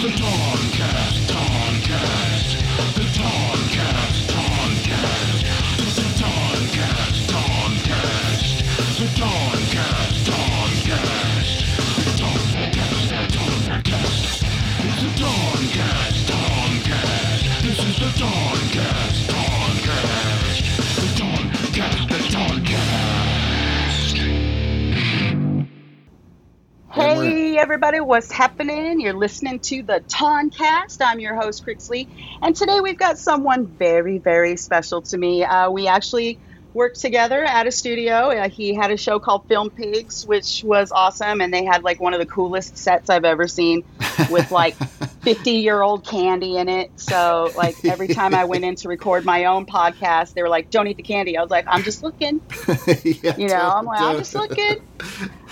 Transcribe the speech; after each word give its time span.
The 0.00 0.08
Toncast, 0.08 1.29
everybody, 27.60 28.00
what's 28.00 28.32
happening? 28.32 29.02
You're 29.02 29.12
listening 29.12 29.58
to 29.60 29.82
the 29.82 30.02
Toncast. 30.08 30.96
I'm 31.04 31.20
your 31.20 31.34
host, 31.34 31.66
Crixley, 31.66 32.08
and 32.40 32.56
today 32.56 32.80
we've 32.80 32.96
got 32.96 33.18
someone 33.18 33.66
very, 33.66 34.16
very 34.16 34.56
special 34.56 35.02
to 35.02 35.18
me. 35.18 35.44
Uh, 35.44 35.70
we 35.70 35.86
actually 35.86 36.38
worked 36.72 36.98
together 36.98 37.44
at 37.44 37.66
a 37.66 37.70
studio. 37.70 38.30
Uh, 38.30 38.48
he 38.48 38.72
had 38.72 38.90
a 38.90 38.96
show 38.96 39.18
called 39.18 39.44
Film 39.46 39.68
Pigs, 39.68 40.24
which 40.24 40.64
was 40.64 40.90
awesome, 40.90 41.42
and 41.42 41.52
they 41.52 41.66
had 41.66 41.84
like 41.84 42.00
one 42.00 42.14
of 42.14 42.20
the 42.20 42.24
coolest 42.24 42.78
sets 42.78 43.10
I've 43.10 43.26
ever 43.26 43.46
seen 43.46 43.84
with 44.30 44.50
like 44.50 44.74
50 45.22 45.50
year 45.50 45.82
old 45.82 46.04
candy 46.04 46.56
in 46.56 46.68
it. 46.68 46.90
So, 46.96 47.50
like, 47.56 47.84
every 47.84 48.08
time 48.08 48.34
I 48.34 48.44
went 48.44 48.64
in 48.64 48.74
to 48.76 48.88
record 48.88 49.24
my 49.24 49.44
own 49.44 49.66
podcast, 49.66 50.34
they 50.34 50.42
were 50.42 50.48
like, 50.48 50.70
Don't 50.70 50.86
eat 50.86 50.96
the 50.96 51.02
candy. 51.02 51.36
I 51.36 51.42
was 51.42 51.50
like, 51.50 51.66
I'm 51.68 51.82
just 51.82 52.02
looking. 52.02 52.40
yeah, 53.04 53.36
You 53.36 53.48
know, 53.48 53.72
I'm 53.76 53.84
like, 53.84 54.00
I'm 54.00 54.16
just 54.16 54.34
looking. 54.34 54.82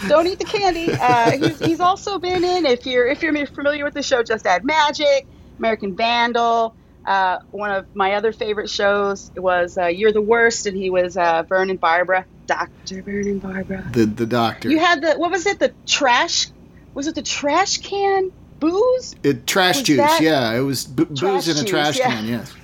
Don't 0.09 0.27
eat 0.27 0.39
the 0.39 0.45
candy. 0.45 0.93
Uh, 0.93 1.33
he's, 1.33 1.59
he's 1.59 1.81
also 1.81 2.19
been 2.19 2.45
in. 2.45 2.67
If 2.67 2.87
you're 2.87 3.07
if 3.07 3.23
you're 3.23 3.47
familiar 3.47 3.85
with 3.85 3.95
the 3.95 4.03
show, 4.03 4.23
Just 4.23 4.47
Add 4.47 4.65
Magic, 4.65 5.27
American 5.59 5.97
Vandal. 5.97 6.75
Uh, 7.07 7.39
one 7.53 7.71
of 7.71 7.95
my 7.97 8.15
other 8.15 8.33
favorite 8.33 8.69
shows 8.69 9.31
was 9.35 9.79
uh, 9.79 9.87
You're 9.87 10.13
the 10.13 10.21
Worst, 10.21 10.67
and 10.67 10.77
he 10.77 10.91
was 10.91 11.17
uh, 11.17 11.43
Vernon 11.43 11.79
Barbara, 11.79 12.27
Doctor 12.47 13.03
Vernon 13.03 13.39
Barbara. 13.39 13.89
The 13.93 14.05
the 14.07 14.27
doctor. 14.27 14.71
You 14.71 14.79
had 14.79 15.03
the 15.03 15.15
what 15.15 15.31
was 15.31 15.47
it? 15.47 15.59
The 15.59 15.73
trash? 15.87 16.49
Was 16.95 17.07
it 17.07 17.15
the 17.15 17.23
trash 17.23 17.79
can 17.79 18.33
booze? 18.61 19.15
it, 19.23 19.47
trash 19.47 19.77
was 19.79 19.83
juice. 19.85 19.97
that- 19.99 20.21
Yeah, 20.21 20.53
it 20.55 20.61
was 20.61 20.85
b- 20.85 21.05
booze 21.05 21.49
in 21.49 21.57
a 21.57 21.61
juice, 21.61 21.71
trash 21.71 21.99
yeah. 21.99 22.11
can. 22.11 22.27
Yes. 22.27 22.55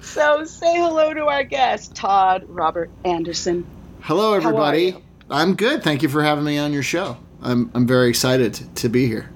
So 0.00 0.44
say 0.44 0.76
hello 0.76 1.12
to 1.12 1.26
our 1.26 1.44
guest, 1.44 1.94
Todd 1.94 2.44
Robert 2.48 2.90
Anderson. 3.04 3.66
Hello, 4.00 4.32
everybody. 4.34 4.96
I'm 5.30 5.54
good. 5.56 5.82
Thank 5.82 6.02
you 6.02 6.08
for 6.08 6.22
having 6.22 6.44
me 6.44 6.58
on 6.58 6.72
your 6.72 6.82
show. 6.82 7.16
I'm 7.42 7.70
I'm 7.74 7.86
very 7.86 8.08
excited 8.08 8.54
to 8.76 8.88
be 8.88 9.06
here. 9.06 9.28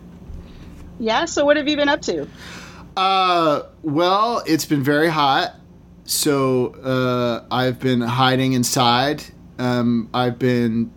Yeah. 0.99 1.25
So 1.27 1.45
what 1.45 1.57
have 1.57 1.69
you 1.69 1.77
been 1.77 1.89
up 1.89 2.03
to? 2.03 2.27
Uh, 2.97 3.63
well, 3.83 4.43
it's 4.47 4.65
been 4.65 4.83
very 4.83 5.09
hot, 5.09 5.55
so 6.05 6.69
uh, 6.83 7.45
I've 7.51 7.79
been 7.81 8.01
hiding 8.01 8.53
inside. 8.55 9.23
Um, 9.59 10.09
I've 10.15 10.39
been 10.39 10.91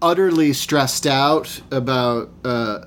utterly 0.00 0.52
stressed 0.52 1.06
out 1.06 1.60
about 1.70 2.30
uh, 2.44 2.84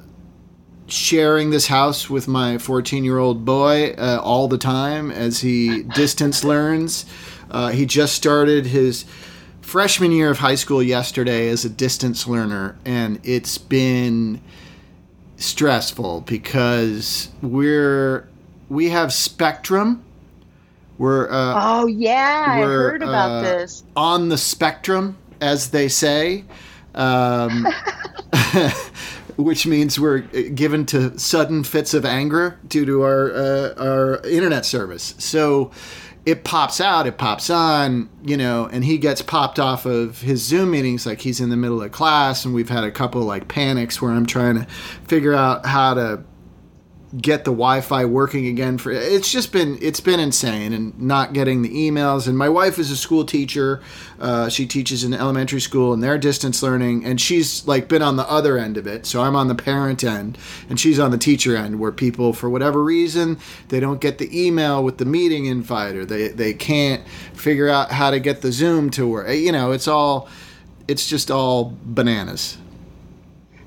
sharing 0.87 1.49
this 1.49 1.67
house 1.67 2.09
with 2.09 2.27
my 2.27 2.57
14 2.57 3.03
year 3.03 3.17
old 3.17 3.45
boy 3.45 3.91
uh, 3.97 4.19
all 4.21 4.47
the 4.47 4.57
time 4.57 5.11
as 5.11 5.41
he 5.41 5.83
distance 5.95 6.43
learns. 6.43 7.05
Uh, 7.49 7.69
he 7.69 7.85
just 7.85 8.15
started 8.15 8.65
his 8.65 9.05
freshman 9.61 10.11
year 10.11 10.31
of 10.31 10.39
high 10.39 10.55
school 10.55 10.81
yesterday 10.81 11.49
as 11.49 11.65
a 11.65 11.69
distance 11.69 12.27
learner, 12.27 12.77
and 12.85 13.19
it's 13.23 13.57
been 13.57 14.41
stressful 15.37 16.21
because 16.21 17.29
we're 17.41 18.27
we 18.69 18.89
have 18.89 19.11
spectrum. 19.11 20.03
We're 20.97 21.29
uh, 21.31 21.53
Oh 21.55 21.87
yeah, 21.87 22.45
I 22.47 22.59
we're, 22.59 22.91
heard 22.91 23.03
about 23.03 23.31
uh, 23.31 23.41
this. 23.41 23.83
on 23.95 24.29
the 24.29 24.37
spectrum, 24.37 25.17
as 25.41 25.71
they 25.71 25.87
say, 25.87 26.45
um, 26.95 27.67
which 29.37 29.65
means 29.65 29.99
we're 29.99 30.19
given 30.19 30.85
to 30.87 31.17
sudden 31.17 31.63
fits 31.63 31.93
of 31.93 32.05
anger 32.05 32.59
due 32.67 32.85
to 32.85 33.01
our 33.03 33.31
uh, 33.33 33.73
our 33.77 34.25
internet 34.25 34.65
service. 34.65 35.15
So 35.17 35.71
it 36.25 36.43
pops 36.43 36.79
out, 36.79 37.07
it 37.07 37.17
pops 37.17 37.49
on, 37.49 38.09
you 38.23 38.37
know, 38.37 38.67
and 38.71 38.83
he 38.83 38.99
gets 38.99 39.23
popped 39.23 39.59
off 39.59 39.85
of 39.85 40.21
his 40.21 40.43
Zoom 40.43 40.71
meetings 40.71 41.05
like 41.05 41.21
he's 41.21 41.39
in 41.41 41.49
the 41.49 41.57
middle 41.57 41.81
of 41.81 41.91
class, 41.91 42.45
and 42.45 42.53
we've 42.53 42.69
had 42.69 42.83
a 42.83 42.91
couple 42.91 43.21
like 43.21 43.47
panics 43.47 44.01
where 44.01 44.11
I'm 44.11 44.27
trying 44.27 44.55
to 44.55 44.65
figure 45.07 45.33
out 45.33 45.65
how 45.65 45.95
to 45.95 46.23
get 47.19 47.43
the 47.43 47.51
Wi-Fi 47.51 48.05
working 48.05 48.47
again 48.47 48.77
for 48.77 48.91
it's 48.91 49.29
just 49.29 49.51
been 49.51 49.77
it's 49.81 49.99
been 49.99 50.19
insane 50.19 50.71
and 50.71 50.97
not 50.99 51.33
getting 51.33 51.61
the 51.61 51.69
emails. 51.69 52.27
And 52.27 52.37
my 52.37 52.47
wife 52.47 52.79
is 52.79 52.89
a 52.89 52.95
school 52.95 53.25
teacher. 53.25 53.81
Uh, 54.19 54.47
she 54.47 54.65
teaches 54.65 55.03
in 55.03 55.13
elementary 55.13 55.59
school 55.59 55.91
and 55.93 56.01
they're 56.01 56.17
distance 56.17 56.63
learning 56.63 57.03
and 57.03 57.19
she's 57.19 57.67
like 57.67 57.89
been 57.89 58.01
on 58.01 58.15
the 58.15 58.29
other 58.29 58.57
end 58.57 58.77
of 58.77 58.87
it. 58.87 59.05
So 59.05 59.21
I'm 59.21 59.35
on 59.35 59.49
the 59.49 59.55
parent 59.55 60.03
end 60.03 60.37
and 60.69 60.79
she's 60.79 60.99
on 60.99 61.11
the 61.11 61.17
teacher 61.17 61.55
end 61.57 61.79
where 61.79 61.91
people 61.91 62.31
for 62.31 62.49
whatever 62.49 62.81
reason 62.81 63.37
they 63.67 63.79
don't 63.81 63.99
get 63.99 64.17
the 64.17 64.47
email 64.47 64.83
with 64.83 64.97
the 64.97 65.05
meeting 65.05 65.47
invite 65.47 65.95
or 65.95 66.05
they 66.05 66.29
they 66.29 66.53
can't 66.53 67.05
figure 67.33 67.67
out 67.67 67.91
how 67.91 68.11
to 68.11 68.19
get 68.19 68.41
the 68.41 68.51
Zoom 68.51 68.89
to 68.91 69.05
work. 69.05 69.29
You 69.29 69.51
know 69.51 69.71
it's 69.71 69.87
all 69.87 70.29
it's 70.87 71.07
just 71.07 71.29
all 71.29 71.75
bananas 71.83 72.57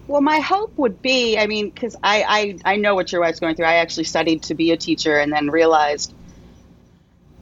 Well, 0.06 0.20
my 0.20 0.40
hope 0.40 0.74
would 0.76 1.00
be, 1.02 1.38
I 1.38 1.46
mean, 1.46 1.66
because 1.70 1.96
I, 2.02 2.58
I 2.64 2.74
I 2.74 2.76
know 2.76 2.94
what 2.94 3.10
your 3.12 3.22
wife's 3.22 3.40
going 3.40 3.56
through. 3.56 3.66
I 3.66 3.76
actually 3.76 4.04
studied 4.04 4.44
to 4.44 4.54
be 4.54 4.70
a 4.72 4.76
teacher 4.76 5.16
and 5.18 5.32
then 5.32 5.50
realized, 5.50 6.14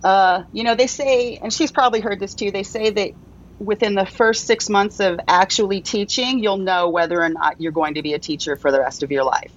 uh, 0.05 0.45
you 0.53 0.65
know, 0.65 0.75
they 0.75 0.87
say, 0.87 1.37
and 1.43 1.53
she's 1.53 1.73
probably 1.73 2.01
heard 2.01 2.21
this 2.21 2.35
too. 2.35 2.51
They 2.53 2.63
say 2.63 2.91
that 2.91 3.13
within 3.59 3.95
the 3.95 4.07
first 4.07 4.47
six 4.47 4.69
months 4.69 5.01
of 5.01 5.21
actually 5.29 5.81
teaching, 5.83 6.41
you'll 6.41 6.59
know 6.59 6.91
whether 6.91 7.23
or 7.23 7.29
not 7.29 7.61
you're 7.61 7.73
going 7.73 7.95
to 7.95 8.03
be 8.03 8.15
a 8.15 8.19
teacher 8.19 8.57
for 8.57 8.73
the 8.73 8.81
rest 8.81 9.03
of 9.03 9.11
your 9.11 9.25
life. 9.25 9.53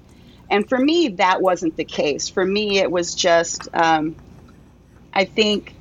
And 0.50 0.68
for 0.68 0.78
me, 0.80 1.10
that 1.10 1.42
wasn't 1.42 1.78
the 1.78 1.86
case. 1.86 2.30
For 2.30 2.46
me, 2.46 2.80
it 2.80 2.92
was 2.92 3.16
just, 3.16 3.68
um, 3.74 4.18
I 5.14 5.26
think, 5.26 5.76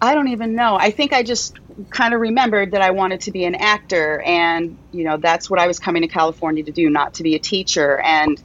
I 0.00 0.14
don't 0.14 0.28
even 0.28 0.54
know. 0.54 0.76
I 0.76 0.90
think 0.90 1.12
I 1.12 1.22
just 1.22 1.58
kind 1.90 2.14
of 2.14 2.20
remembered 2.20 2.72
that 2.72 2.82
I 2.82 2.90
wanted 2.90 3.22
to 3.22 3.32
be 3.32 3.44
an 3.44 3.54
actor, 3.54 4.20
and 4.20 4.76
you 4.92 5.04
know 5.04 5.16
that's 5.16 5.50
what 5.50 5.60
I 5.60 5.66
was 5.66 5.78
coming 5.78 6.02
to 6.02 6.08
California 6.08 6.64
to 6.64 6.72
do, 6.72 6.90
not 6.90 7.14
to 7.14 7.22
be 7.22 7.34
a 7.34 7.38
teacher. 7.38 7.98
And 7.98 8.42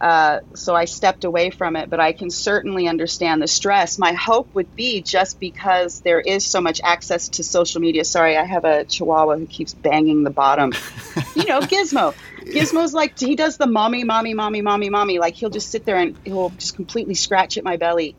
uh, 0.00 0.40
so 0.54 0.74
I 0.74 0.84
stepped 0.84 1.24
away 1.24 1.50
from 1.50 1.76
it. 1.76 1.88
But 1.88 2.00
I 2.00 2.12
can 2.12 2.30
certainly 2.30 2.88
understand 2.88 3.40
the 3.40 3.46
stress. 3.46 3.98
My 3.98 4.12
hope 4.12 4.54
would 4.54 4.74
be 4.74 5.00
just 5.00 5.40
because 5.40 6.00
there 6.00 6.20
is 6.20 6.44
so 6.44 6.60
much 6.60 6.80
access 6.82 7.28
to 7.30 7.44
social 7.44 7.80
media. 7.80 8.04
Sorry, 8.04 8.36
I 8.36 8.44
have 8.44 8.64
a 8.64 8.84
Chihuahua 8.84 9.36
who 9.36 9.46
keeps 9.46 9.72
banging 9.72 10.24
the 10.24 10.30
bottom. 10.30 10.72
you 11.34 11.46
know, 11.46 11.60
Gizmo. 11.60 12.14
Gizmo's 12.40 12.92
like 12.92 13.18
he 13.18 13.36
does 13.36 13.56
the 13.56 13.66
mommy, 13.66 14.04
mommy, 14.04 14.34
mommy, 14.34 14.62
mommy, 14.62 14.90
mommy. 14.90 15.18
Like 15.18 15.34
he'll 15.34 15.50
just 15.50 15.70
sit 15.70 15.84
there 15.84 15.96
and 15.96 16.16
he'll 16.24 16.50
just 16.50 16.74
completely 16.74 17.14
scratch 17.14 17.56
at 17.56 17.64
my 17.64 17.76
belly 17.76 18.14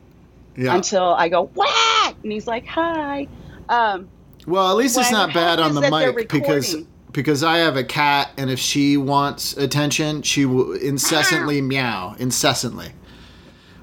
yeah 0.56 0.74
until 0.74 1.14
I 1.14 1.28
go 1.28 1.44
whack, 1.54 2.16
and 2.22 2.32
he's 2.32 2.46
like, 2.46 2.66
"Hi." 2.66 3.28
Um, 3.68 4.08
Well, 4.46 4.70
at 4.70 4.76
least 4.76 4.96
it's 4.96 5.10
not 5.10 5.34
bad 5.34 5.58
on 5.58 5.74
the 5.74 5.82
is 5.82 5.90
that 5.90 5.98
they're 5.98 6.12
mic 6.12 6.28
because 6.28 6.76
because 7.12 7.42
I 7.42 7.58
have 7.58 7.76
a 7.76 7.84
cat, 7.84 8.30
and 8.36 8.50
if 8.50 8.58
she 8.58 8.96
wants 8.96 9.56
attention, 9.56 10.22
she 10.22 10.44
will 10.44 10.74
incessantly 10.74 11.60
meow 11.60 12.14
incessantly. 12.18 12.92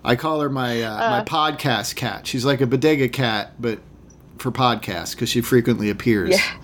I 0.04 0.16
call 0.16 0.42
her 0.42 0.50
my 0.50 0.82
uh, 0.82 1.10
my 1.10 1.24
podcast 1.24 1.96
cat. 1.96 2.28
She's 2.28 2.46
like 2.46 2.62
a 2.62 2.68
bodega 2.68 3.10
cat, 3.10 3.54
but 3.60 3.80
for 4.38 4.52
podcasts 4.52 5.12
because 5.12 5.30
she 5.30 5.42
frequently 5.42 5.90
appears. 5.90 6.32
Yeah. 6.32 6.58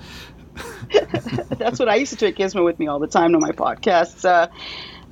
that's 1.57 1.79
what 1.79 1.87
I 1.87 1.95
used 1.95 2.11
to 2.11 2.17
take 2.17 2.35
Gizmo 2.35 2.65
with 2.65 2.79
me 2.79 2.87
all 2.87 2.99
the 2.99 3.07
time 3.07 3.31
to 3.33 3.39
my 3.39 3.51
podcasts. 3.51 4.25
Uh, 4.25 4.47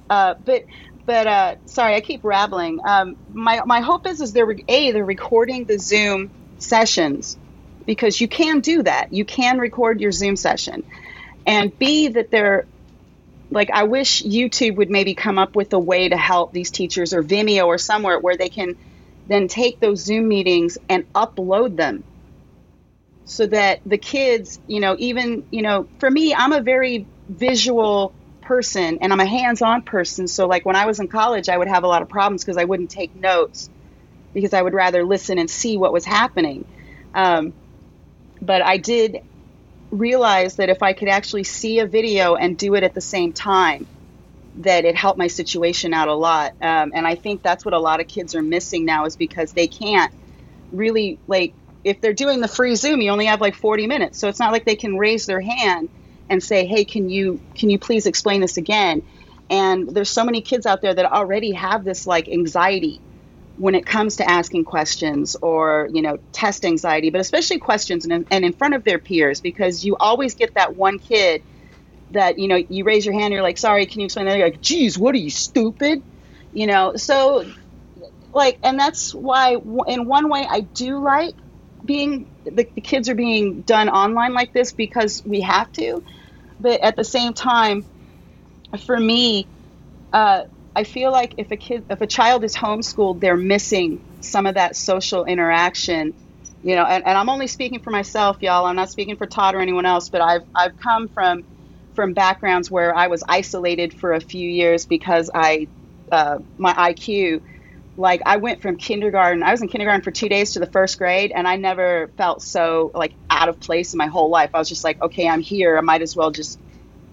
uh, 0.10 0.36
but 0.46 0.66
but 1.06 1.28
uh, 1.28 1.56
sorry, 1.66 1.96
I 1.96 2.02
keep 2.02 2.24
rattling. 2.24 2.80
Um, 2.86 3.18
my 3.34 3.62
my 3.66 3.82
hope 3.82 4.06
is 4.08 4.22
is 4.22 4.34
they're 4.34 4.46
re- 4.46 4.66
a 4.68 4.92
they're 4.92 5.06
recording 5.06 5.66
the 5.66 5.78
Zoom 5.80 6.30
sessions 6.60 7.38
because 7.88 8.22
you 8.22 8.28
can 8.28 8.60
do 8.60 8.84
that. 8.84 9.12
You 9.12 9.26
can 9.26 9.58
record 9.58 10.00
your 10.00 10.12
Zoom 10.12 10.36
session, 10.36 10.84
and 11.48 11.76
b 11.80 12.10
that 12.10 12.30
they're 12.30 12.68
like 13.50 13.72
I 13.72 13.84
wish 13.84 14.22
YouTube 14.24 14.76
would 14.76 14.92
maybe 14.92 15.16
come 15.16 15.40
up 15.40 15.56
with 15.56 15.74
a 15.74 15.80
way 15.80 16.10
to 16.10 16.18
help 16.18 16.54
these 16.54 16.70
teachers 16.70 17.14
or 17.14 17.24
Vimeo 17.24 17.66
or 17.66 17.80
somewhere 17.80 18.20
where 18.20 18.38
they 18.38 18.50
can 18.50 18.76
then 19.28 19.48
take 19.48 19.80
those 19.80 20.02
Zoom 20.04 20.28
meetings 20.28 20.78
and 20.88 21.12
upload 21.14 21.76
them 21.76 22.04
so 23.28 23.46
that 23.46 23.82
the 23.86 23.98
kids, 23.98 24.60
you 24.68 24.80
know, 24.80 24.96
even, 24.98 25.46
you 25.52 25.62
know, 25.62 25.88
for 26.00 26.10
me, 26.10 26.34
I'm 26.34 26.54
a 26.54 26.62
very 26.62 27.06
visual 27.28 28.14
person 28.42 29.00
and 29.02 29.12
I'm 29.12 29.20
a 29.20 29.26
hands 29.26 29.62
on 29.62 29.82
person. 29.82 30.30
So, 30.30 30.48
like, 30.48 30.66
when 30.66 30.78
I 30.78 30.86
was 30.86 31.02
in 31.02 31.10
college, 31.10 31.50
I 31.50 31.58
would 31.58 31.68
have 31.68 31.84
a 31.84 31.88
lot 31.88 32.02
of 32.02 32.08
problems 32.08 32.44
because 32.44 32.56
I 32.58 32.64
wouldn't 32.64 32.90
take 32.90 33.14
notes 33.16 33.70
because 34.34 34.54
I 34.54 34.62
would 34.62 34.74
rather 34.74 35.04
listen 35.04 35.40
and 35.40 35.50
see 35.50 35.78
what 35.78 35.92
was 35.92 36.06
happening. 36.06 36.66
Um, 37.14 37.54
but 38.48 38.64
I 38.64 38.78
did 38.78 39.18
realize 39.92 40.56
that 40.56 40.70
if 40.70 40.82
I 40.82 40.94
could 40.94 41.10
actually 41.10 41.44
see 41.44 41.80
a 41.80 41.86
video 41.86 42.36
and 42.36 42.58
do 42.58 42.76
it 42.76 42.84
at 42.84 42.96
the 42.96 43.02
same 43.02 43.34
time, 43.34 43.88
that 44.56 44.86
it 44.86 44.96
helped 44.96 45.20
my 45.20 45.28
situation 45.28 45.94
out 45.94 46.08
a 46.08 46.16
lot. 46.16 46.54
Um, 46.62 46.92
and 46.96 47.06
I 47.06 47.16
think 47.16 47.44
that's 47.44 47.66
what 47.66 47.76
a 47.76 47.80
lot 47.80 48.00
of 48.00 48.08
kids 48.08 48.34
are 48.34 48.42
missing 48.42 48.86
now 48.86 49.06
is 49.06 49.16
because 49.18 49.52
they 49.54 49.68
can't 49.68 50.12
really 50.72 51.20
like 51.28 51.54
if 51.84 52.02
they're 52.02 52.14
doing 52.14 52.42
the 52.42 52.48
free 52.48 52.76
Zoom, 52.76 53.02
you 53.02 53.12
only 53.12 53.26
have 53.28 53.40
like 53.40 53.56
40 53.56 53.88
minutes, 53.88 54.20
so 54.20 54.28
it's 54.28 54.40
not 54.40 54.52
like 54.52 54.66
they 54.66 54.76
can 54.76 54.98
raise 54.98 55.26
their 55.26 55.40
hand 55.42 55.90
and 56.30 56.44
say, 56.44 56.66
"Hey, 56.66 56.86
can 56.86 57.10
you 57.10 57.40
can 57.56 57.70
you 57.70 57.80
please 57.80 58.06
explain 58.08 58.42
this 58.42 58.58
again?" 58.58 59.04
And 59.50 59.90
there's 59.90 60.10
so 60.10 60.26
many 60.26 60.42
kids 60.42 60.66
out 60.66 60.82
there 60.82 60.94
that 60.94 61.06
already 61.06 61.52
have 61.54 61.84
this 61.86 62.08
like 62.08 62.28
anxiety 62.28 63.00
when 63.58 63.76
it 63.76 63.86
comes 63.86 64.18
to 64.18 64.30
asking 64.30 64.64
questions 64.66 65.36
or 65.42 65.90
you 65.92 66.02
know 66.02 66.18
test 66.32 66.66
anxiety 66.66 67.10
but 67.10 67.22
especially 67.22 67.60
questions 67.60 68.06
and, 68.06 68.26
and 68.32 68.46
in 68.46 68.54
front 68.54 68.76
of 68.76 68.84
their 68.84 69.00
peers 69.00 69.42
because 69.42 69.84
you 69.84 69.98
always 70.00 70.36
get 70.36 70.54
that 70.56 70.76
one 70.76 71.00
kid 71.00 71.44
that 72.12 72.40
you 72.40 72.48
know 72.48 72.62
you 72.70 72.84
raise 72.84 73.06
your 73.06 73.14
hand 73.14 73.26
and 73.26 73.34
you're 73.34 73.44
like 73.44 73.58
sorry 73.58 73.86
can 73.86 74.02
you 74.02 74.06
explain 74.06 74.26
that? 74.28 74.38
You're 74.38 74.48
like 74.48 74.62
geez 74.62 74.98
what 74.98 75.16
are 75.16 75.20
you 75.20 75.32
stupid? 75.32 76.04
You 76.52 76.68
know 76.68 76.94
so 76.96 77.46
like 78.34 78.60
and 78.64 78.80
that's 78.80 79.14
why 79.14 79.56
in 79.88 80.08
one 80.08 80.30
way 80.30 80.46
i 80.50 80.62
do 80.62 81.04
like 81.04 81.36
being 81.86 82.28
the, 82.46 82.68
the 82.76 82.82
kids 82.82 83.10
are 83.10 83.16
being 83.16 83.62
done 83.62 83.90
online 83.90 84.34
like 84.34 84.54
this 84.54 84.74
because 84.74 85.22
we 85.26 85.42
have 85.42 85.72
to 85.74 86.04
but 86.60 86.82
at 86.82 86.96
the 86.96 87.04
same 87.04 87.34
time 87.34 87.86
for 88.86 89.00
me 89.00 89.50
uh, 90.14 90.44
I 90.78 90.84
feel 90.84 91.12
like 91.12 91.34
if 91.38 91.50
a 91.52 91.58
kid, 91.58 91.86
if 91.90 92.02
a 92.02 92.08
child 92.08 92.44
is 92.44 92.56
homeschooled, 92.56 93.20
they're 93.20 93.36
missing 93.36 94.00
some 94.22 94.46
of 94.46 94.56
that 94.56 94.76
social 94.76 95.26
interaction. 95.26 96.14
You 96.62 96.76
know, 96.76 96.86
and, 96.86 97.04
and 97.08 97.18
I'm 97.18 97.30
only 97.30 97.48
speaking 97.48 97.80
for 97.80 97.90
myself, 97.90 98.38
y'all. 98.42 98.66
I'm 98.68 98.76
not 98.76 98.92
speaking 98.92 99.18
for 99.18 99.26
Todd 99.26 99.56
or 99.56 99.60
anyone 99.62 99.88
else, 99.88 100.10
but 100.10 100.22
I've 100.22 100.44
I've 100.56 100.78
come 100.78 101.10
from 101.10 101.46
from 101.96 102.14
backgrounds 102.14 102.70
where 102.70 102.96
I 102.96 103.08
was 103.08 103.24
isolated 103.28 103.92
for 103.96 104.14
a 104.14 104.22
few 104.22 104.48
years 104.48 104.86
because 104.86 105.32
I 105.34 105.70
uh, 106.12 106.40
my 106.60 106.74
IQ. 106.76 107.42
Like 107.98 108.22
I 108.28 108.38
went 108.38 108.62
from 108.62 108.78
kindergarten, 108.78 109.44
I 109.44 109.52
was 109.52 109.62
in 109.64 109.70
kindergarten 109.70 110.04
for 110.04 110.12
two 110.12 110.30
days 110.30 110.54
to 110.54 110.60
the 110.60 110.68
first 110.68 111.00
grade, 111.00 111.32
and 111.36 111.48
I 111.48 111.56
never 111.58 112.14
felt 112.18 112.44
so 112.44 112.92
like 112.94 113.16
out 113.32 113.50
of 113.50 113.60
place 113.60 113.94
in 113.94 113.98
my 113.98 114.08
whole 114.08 114.30
life. 114.30 114.52
I 114.54 114.60
was 114.60 114.70
just 114.70 114.84
like, 114.84 115.02
okay, 115.02 115.28
I'm 115.28 115.42
here. 115.42 115.78
I 115.78 115.82
might 115.82 116.04
as 116.04 116.16
well 116.16 116.32
just 116.32 116.60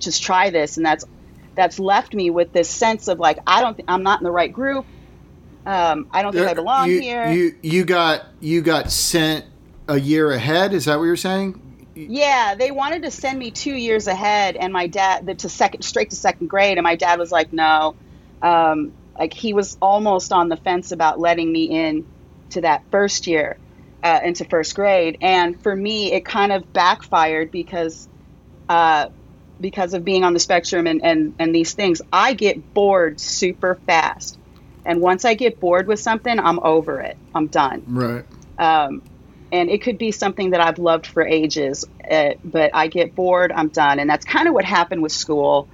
just 0.00 0.22
try 0.22 0.50
this, 0.50 0.76
and 0.76 0.84
that's 0.86 1.04
that's 1.54 1.78
left 1.78 2.14
me 2.14 2.30
with 2.30 2.52
this 2.52 2.68
sense 2.68 3.08
of 3.08 3.18
like 3.18 3.38
I 3.46 3.60
don't, 3.60 3.76
th- 3.76 3.86
I'm 3.88 4.02
not 4.02 4.20
in 4.20 4.24
the 4.24 4.30
right 4.30 4.52
group. 4.52 4.86
Um, 5.66 6.08
I 6.10 6.22
don't 6.22 6.32
think 6.32 6.46
I 6.46 6.54
belong 6.54 6.90
you, 6.90 7.00
here. 7.00 7.26
You 7.26 7.54
you 7.62 7.84
got 7.84 8.26
you 8.40 8.60
got 8.60 8.90
sent 8.90 9.46
a 9.88 9.98
year 9.98 10.30
ahead. 10.30 10.74
Is 10.74 10.84
that 10.84 10.98
what 10.98 11.04
you're 11.04 11.16
saying? 11.16 11.60
Yeah, 11.94 12.54
they 12.54 12.70
wanted 12.70 13.02
to 13.04 13.10
send 13.10 13.38
me 13.38 13.50
two 13.50 13.74
years 13.74 14.06
ahead, 14.06 14.56
and 14.56 14.72
my 14.72 14.88
dad 14.88 15.26
the, 15.26 15.34
to 15.36 15.48
second 15.48 15.82
straight 15.82 16.10
to 16.10 16.16
second 16.16 16.48
grade, 16.48 16.76
and 16.76 16.84
my 16.84 16.96
dad 16.96 17.18
was 17.18 17.32
like, 17.32 17.52
no, 17.52 17.94
um, 18.42 18.92
like 19.18 19.32
he 19.32 19.54
was 19.54 19.78
almost 19.80 20.32
on 20.32 20.48
the 20.48 20.56
fence 20.56 20.92
about 20.92 21.18
letting 21.18 21.50
me 21.50 21.64
in 21.64 22.04
to 22.50 22.60
that 22.60 22.82
first 22.90 23.26
year 23.26 23.56
uh, 24.02 24.20
into 24.22 24.44
first 24.44 24.74
grade, 24.74 25.18
and 25.22 25.58
for 25.62 25.74
me, 25.74 26.12
it 26.12 26.24
kind 26.24 26.52
of 26.52 26.72
backfired 26.72 27.50
because. 27.50 28.08
Uh, 28.68 29.08
because 29.60 29.94
of 29.94 30.04
being 30.04 30.24
on 30.24 30.32
the 30.32 30.40
spectrum 30.40 30.86
and, 30.86 31.02
and, 31.04 31.34
and 31.38 31.54
these 31.54 31.72
things, 31.74 32.02
I 32.12 32.34
get 32.34 32.74
bored 32.74 33.20
super 33.20 33.76
fast. 33.86 34.38
And 34.84 35.00
once 35.00 35.24
I 35.24 35.34
get 35.34 35.60
bored 35.60 35.86
with 35.86 36.00
something, 36.00 36.38
I'm 36.38 36.58
over 36.60 37.00
it. 37.00 37.16
I'm 37.34 37.46
done. 37.46 37.82
Right. 37.86 38.24
Um, 38.58 39.02
and 39.52 39.70
it 39.70 39.82
could 39.82 39.98
be 39.98 40.10
something 40.10 40.50
that 40.50 40.60
I've 40.60 40.78
loved 40.78 41.06
for 41.06 41.24
ages, 41.24 41.84
uh, 42.10 42.30
but 42.44 42.72
I 42.74 42.88
get 42.88 43.14
bored, 43.14 43.52
I'm 43.52 43.68
done. 43.68 44.00
And 44.00 44.10
that's 44.10 44.24
kind 44.24 44.48
of 44.48 44.54
what 44.54 44.64
happened 44.64 45.02
with 45.02 45.12
school. 45.12 45.68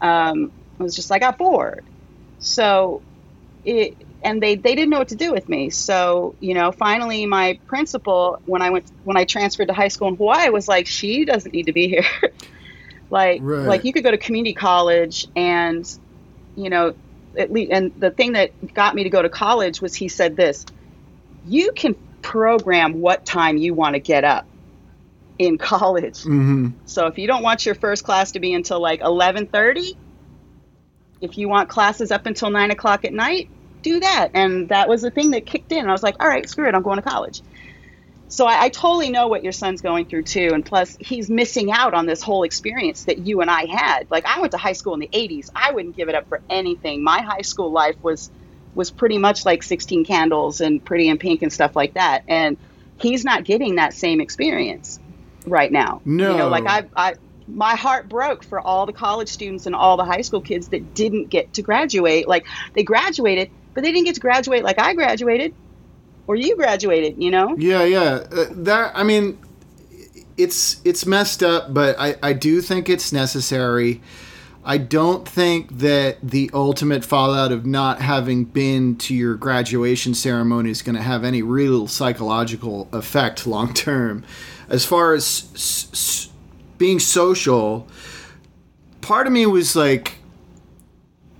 Um, 0.00 0.52
it 0.78 0.82
was 0.82 0.94
just 0.94 1.10
I 1.10 1.18
got 1.18 1.36
bored. 1.36 1.84
So 2.38 3.02
it, 3.64 3.96
and 4.22 4.42
they, 4.42 4.54
they 4.54 4.74
didn't 4.74 4.90
know 4.90 4.98
what 4.98 5.08
to 5.08 5.16
do 5.16 5.32
with 5.32 5.48
me. 5.48 5.70
So, 5.70 6.34
you 6.40 6.54
know, 6.54 6.72
finally 6.72 7.26
my 7.26 7.58
principal, 7.66 8.38
when 8.46 8.62
I 8.62 8.70
went, 8.70 8.90
when 9.02 9.16
I 9.16 9.24
transferred 9.24 9.68
to 9.68 9.74
high 9.74 9.88
school 9.88 10.08
in 10.08 10.16
Hawaii 10.16 10.50
was 10.50 10.68
like, 10.68 10.86
she 10.86 11.24
doesn't 11.24 11.52
need 11.52 11.66
to 11.66 11.72
be 11.72 11.88
here. 11.88 12.06
like, 13.14 13.40
Right. 13.42 13.66
like 13.68 13.84
you 13.84 13.92
could 13.94 14.04
go 14.04 14.10
to 14.10 14.18
community 14.18 14.54
college 14.54 15.26
and, 15.36 15.86
you 16.56 16.68
know, 16.68 16.94
at 17.38 17.52
least, 17.52 17.72
and 17.72 17.92
the 17.96 18.10
thing 18.10 18.32
that 18.32 18.52
got 18.74 18.94
me 18.94 19.04
to 19.04 19.10
go 19.10 19.22
to 19.22 19.30
college 19.30 19.80
was 19.80 19.94
he 19.94 20.08
said 20.08 20.36
this, 20.36 20.66
you 21.44 21.72
can 21.76 21.96
program 22.22 23.00
what 23.00 23.24
time 23.24 23.56
you 23.56 23.74
want 23.74 23.94
to 23.94 24.00
get 24.00 24.24
up 24.24 24.46
in 25.38 25.58
college. 25.58 26.22
hmm 26.22 26.68
So 26.86 27.06
if 27.06 27.18
you 27.18 27.26
don't 27.26 27.42
want 27.42 27.66
your 27.66 27.74
first 27.74 28.04
class 28.04 28.32
to 28.32 28.40
be 28.40 28.52
until 28.52 28.80
like 28.80 29.00
eleven 29.00 29.46
thirty, 29.46 29.86
if 31.20 31.38
you 31.38 31.48
want 31.48 31.68
classes 31.68 32.10
up 32.10 32.26
until 32.26 32.50
nine 32.50 32.70
o'clock 32.70 33.04
at 33.04 33.12
night, 33.12 33.50
do 33.82 34.00
that. 34.00 34.30
And 34.34 34.68
that 34.70 34.88
was 34.88 35.02
the 35.02 35.10
thing 35.10 35.30
that 35.32 35.46
kicked 35.46 35.72
in. 35.72 35.88
I 35.88 35.92
was 35.92 36.02
like, 36.02 36.16
all 36.20 36.28
right, 36.28 36.48
screw 36.48 36.68
it, 36.68 36.74
I'm 36.74 36.82
going 36.82 36.96
to 36.96 37.02
college. 37.02 37.42
So 38.28 38.46
I, 38.46 38.64
I 38.64 38.68
totally 38.70 39.10
know 39.10 39.28
what 39.28 39.44
your 39.44 39.52
son's 39.52 39.80
going 39.80 40.06
through 40.06 40.24
too, 40.24 40.50
and 40.52 40.64
plus 40.64 40.96
he's 41.00 41.30
missing 41.30 41.70
out 41.72 41.94
on 41.94 42.06
this 42.06 42.22
whole 42.22 42.42
experience 42.42 43.04
that 43.04 43.18
you 43.18 43.40
and 43.40 43.50
I 43.50 43.66
had. 43.66 44.06
Like 44.10 44.26
I 44.26 44.40
went 44.40 44.52
to 44.52 44.58
high 44.58 44.72
school 44.72 44.94
in 44.94 45.00
the 45.00 45.10
'80s. 45.12 45.48
I 45.54 45.72
wouldn't 45.72 45.96
give 45.96 46.08
it 46.08 46.14
up 46.14 46.28
for 46.28 46.42
anything. 46.50 47.04
My 47.04 47.22
high 47.22 47.42
school 47.42 47.70
life 47.72 47.96
was 48.02 48.30
was 48.74 48.90
pretty 48.90 49.18
much 49.18 49.46
like 49.46 49.62
16 49.62 50.04
Candles 50.04 50.60
and 50.60 50.84
Pretty 50.84 51.08
in 51.08 51.18
Pink 51.18 51.42
and 51.42 51.52
stuff 51.52 51.76
like 51.76 51.94
that. 51.94 52.24
And 52.28 52.58
he's 52.96 53.24
not 53.24 53.44
getting 53.44 53.76
that 53.76 53.94
same 53.94 54.20
experience 54.20 54.98
right 55.46 55.70
now. 55.70 56.02
You 56.22 56.34
No. 56.34 56.36
know, 56.36 56.48
like 56.48 56.64
I, 56.66 56.84
I, 56.96 57.14
my 57.46 57.76
heart 57.76 58.08
broke 58.08 58.42
for 58.44 58.60
all 58.60 58.86
the 58.86 58.92
college 58.92 59.28
students 59.28 59.66
and 59.66 59.74
all 59.76 59.96
the 59.96 60.04
high 60.04 60.22
school 60.22 60.40
kids 60.40 60.68
that 60.68 60.94
didn't 60.94 61.28
get 61.28 61.52
to 61.54 61.62
graduate. 61.62 62.26
Like 62.26 62.46
they 62.74 62.82
graduated, 62.82 63.50
but 63.74 63.82
they 63.84 63.92
didn't 63.92 64.06
get 64.06 64.14
to 64.16 64.20
graduate 64.20 64.64
like 64.64 64.78
I 64.80 64.94
graduated 64.94 65.52
or 66.26 66.36
you 66.36 66.56
graduated, 66.56 67.22
you 67.22 67.30
know? 67.30 67.54
Yeah, 67.58 67.84
yeah. 67.84 68.24
Uh, 68.32 68.46
that 68.50 68.92
I 68.94 69.02
mean, 69.02 69.38
it's 70.36 70.80
it's 70.84 71.06
messed 71.06 71.42
up, 71.42 71.72
but 71.74 71.96
I 71.98 72.16
I 72.22 72.32
do 72.32 72.60
think 72.60 72.88
it's 72.88 73.12
necessary. 73.12 74.00
I 74.66 74.78
don't 74.78 75.28
think 75.28 75.78
that 75.78 76.16
the 76.22 76.50
ultimate 76.54 77.04
fallout 77.04 77.52
of 77.52 77.66
not 77.66 78.00
having 78.00 78.44
been 78.44 78.96
to 78.96 79.14
your 79.14 79.34
graduation 79.34 80.14
ceremony 80.14 80.70
is 80.70 80.80
going 80.80 80.96
to 80.96 81.02
have 81.02 81.22
any 81.22 81.42
real 81.42 81.86
psychological 81.86 82.88
effect 82.90 83.46
long 83.46 83.74
term. 83.74 84.24
As 84.70 84.86
far 84.86 85.12
as 85.12 85.50
s- 85.54 85.88
s- 85.92 86.30
being 86.78 86.98
social, 86.98 87.86
part 89.02 89.26
of 89.26 89.34
me 89.34 89.44
was 89.44 89.76
like, 89.76 90.14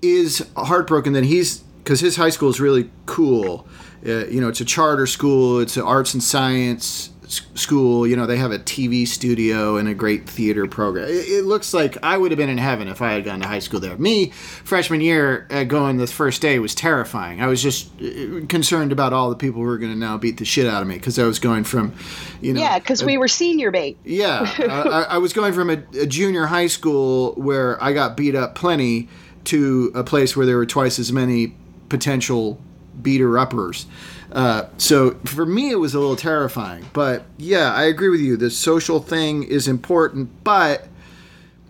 is 0.03 0.45
heartbroken 0.55 1.15
that 1.15 1.25
he's 1.25 1.61
because 1.83 2.01
his 2.01 2.17
high 2.17 2.29
school 2.29 2.51
is 2.51 2.61
really 2.61 2.91
cool. 3.07 3.67
Uh, 4.07 4.27
you 4.27 4.41
know, 4.41 4.49
it's 4.49 4.61
a 4.61 4.65
charter 4.65 5.07
school. 5.07 5.61
It's 5.61 5.77
an 5.77 5.83
arts 5.83 6.15
and 6.15 6.23
science 6.23 7.11
school. 7.55 8.07
You 8.07 8.17
know, 8.17 8.27
they 8.27 8.37
have 8.37 8.53
a 8.53 8.59
TV 8.59 9.07
studio 9.07 9.77
and 9.77 9.89
a 9.89 9.95
great 9.95 10.29
theater 10.29 10.67
program. 10.67 11.09
It, 11.09 11.29
it 11.29 11.45
looks 11.45 11.73
like 11.73 11.97
I 12.03 12.17
would 12.17 12.31
have 12.31 12.39
been 12.39 12.49
in 12.49 12.59
heaven 12.59 12.89
if 12.89 13.01
I 13.01 13.13
had 13.13 13.25
gone 13.25 13.41
to 13.41 13.49
high 13.49 13.59
school 13.59 13.81
there. 13.81 13.97
Me, 13.97 14.31
freshman 14.31 15.01
year, 15.01 15.47
uh, 15.51 15.65
going 15.65 15.97
the 15.97 16.07
first 16.07 16.43
day 16.43 16.59
was 16.59 16.75
terrifying. 16.75 17.41
I 17.41 17.47
was 17.47 17.63
just 17.63 17.91
uh, 18.01 18.47
concerned 18.49 18.93
about 18.93 19.13
all 19.13 19.31
the 19.31 19.37
people 19.37 19.61
who 19.61 19.67
were 19.67 19.79
going 19.79 19.93
to 19.93 19.99
now 19.99 20.19
beat 20.19 20.39
the 20.39 20.45
shit 20.45 20.67
out 20.67 20.83
of 20.83 20.89
me 20.89 20.97
because 20.97 21.19
I 21.19 21.25
was 21.25 21.39
going 21.39 21.65
from, 21.65 21.95
you 22.41 22.53
know, 22.53 22.61
Yeah, 22.61 22.79
because 22.79 23.05
we 23.05 23.17
were 23.17 23.29
senior 23.29 23.71
bait. 23.71 23.99
yeah, 24.05 24.55
I, 24.59 24.65
I 24.65 25.03
I 25.15 25.19
was 25.19 25.33
going 25.33 25.53
from 25.53 25.71
a, 25.71 25.83
a 25.99 26.07
junior 26.07 26.47
high 26.47 26.67
school 26.67 27.33
where 27.35 27.83
I 27.83 27.93
got 27.93 28.17
beat 28.17 28.35
up 28.35 28.55
plenty 28.55 29.09
to 29.45 29.93
a 29.95 30.05
place 30.05 30.37
where 30.37 30.47
there 30.47 30.57
were 30.57 30.67
twice 30.67 30.99
as 30.99 31.13
many 31.13 31.55
potential 31.89 32.61
beater 33.03 33.39
uppers. 33.39 33.87
Uh, 34.33 34.65
so 34.79 35.13
for 35.25 35.47
me, 35.47 35.71
it 35.71 35.77
was 35.77 35.95
a 35.95 36.01
little 36.01 36.17
terrifying. 36.17 36.85
But 36.93 37.25
yeah, 37.39 37.73
I 37.73 37.85
agree 37.85 38.09
with 38.09 38.21
you. 38.21 38.37
The 38.37 38.51
social 38.51 39.01
thing 39.01 39.45
is 39.45 39.69
important, 39.69 40.45
but 40.45 40.89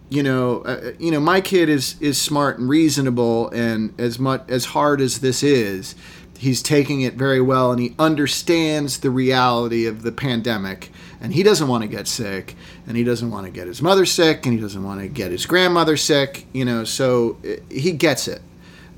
you 0.09 0.23
know, 0.23 0.63
uh, 0.63 0.93
you 0.99 1.11
know, 1.11 1.21
my 1.21 1.41
kid 1.41 1.69
is 1.69 1.97
is 2.01 2.21
smart 2.21 2.59
and 2.59 2.69
reasonable, 2.69 3.51
and 3.51 3.99
as 3.99 4.19
much 4.19 4.43
as 4.49 4.67
hard 4.67 5.01
as 5.01 5.21
this 5.21 5.43
is, 5.43 5.95
he's 6.39 6.63
taking 6.63 7.01
it 7.01 7.15
very 7.15 7.41
well, 7.41 7.73
and 7.73 7.81
he 7.81 7.95
understands 7.99 8.99
the 8.99 9.11
reality 9.11 9.87
of 9.87 10.03
the 10.03 10.13
pandemic, 10.13 10.93
and 11.21 11.35
he 11.35 11.43
doesn't 11.43 11.69
want 11.69 11.83
to 11.83 11.89
get 11.89 12.07
sick, 12.07 12.55
and 12.87 12.97
he 12.97 13.05
doesn't 13.05 13.31
want 13.31 13.47
to 13.47 13.51
get 13.51 13.67
his 13.67 13.83
mother 13.83 14.07
sick, 14.07 14.47
and 14.47 14.55
he 14.55 14.61
doesn't 14.61 14.85
want 14.85 15.01
to 15.01 15.09
get 15.09 15.33
his 15.33 15.47
grandmother 15.47 15.97
sick, 15.97 16.47
you 16.53 16.65
know, 16.65 16.85
so 16.85 17.39
uh, 17.45 17.57
he 17.71 17.93
gets 17.93 18.29
it. 18.29 18.43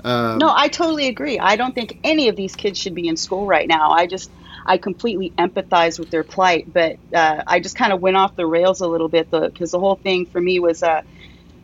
Um, 0.03 0.39
No, 0.39 0.53
I 0.55 0.67
totally 0.67 1.07
agree. 1.07 1.39
I 1.39 1.55
don't 1.55 1.73
think 1.73 1.97
any 2.03 2.27
of 2.29 2.35
these 2.35 2.55
kids 2.55 2.77
should 2.77 2.93
be 2.93 3.07
in 3.07 3.17
school 3.17 3.47
right 3.47 3.67
now. 3.67 3.91
I 3.91 4.05
just, 4.05 4.31
I 4.65 4.77
completely 4.77 5.33
empathize 5.37 5.97
with 5.99 6.11
their 6.11 6.23
plight, 6.23 6.71
but 6.71 6.97
uh, 7.13 7.41
I 7.47 7.59
just 7.59 7.75
kind 7.75 7.91
of 7.93 8.01
went 8.01 8.17
off 8.17 8.35
the 8.35 8.45
rails 8.45 8.81
a 8.81 8.87
little 8.87 9.09
bit 9.09 9.29
because 9.31 9.71
the 9.71 9.79
whole 9.79 9.95
thing 9.95 10.27
for 10.27 10.39
me 10.39 10.59
was, 10.59 10.83
uh, 10.83 11.01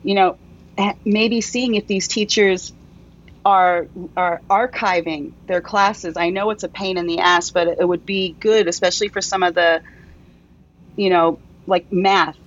you 0.03 0.15
know, 0.15 0.37
eh, 0.77 0.93
maybe 1.05 1.41
seeing 1.41 1.75
if 1.75 1.87
these 1.87 2.07
teachers 2.07 2.73
are 3.45 3.89
are 4.17 4.43
archiving 4.51 5.33
their 5.47 5.61
classes. 5.61 6.17
I 6.17 6.29
know 6.31 6.51
it's 6.51 6.63
a 6.63 6.69
pain 6.69 6.97
in 6.97 7.07
the 7.07 7.19
ass, 7.19 7.51
but 7.51 7.67
it 7.67 7.87
would 7.87 8.05
be 8.05 8.37
good, 8.39 8.67
especially 8.67 9.09
for 9.09 9.21
some 9.21 9.43
of 9.43 9.55
the, 9.55 9.81
you 10.95 11.09
know, 11.09 11.41
like 11.65 11.87
math. 11.91 12.37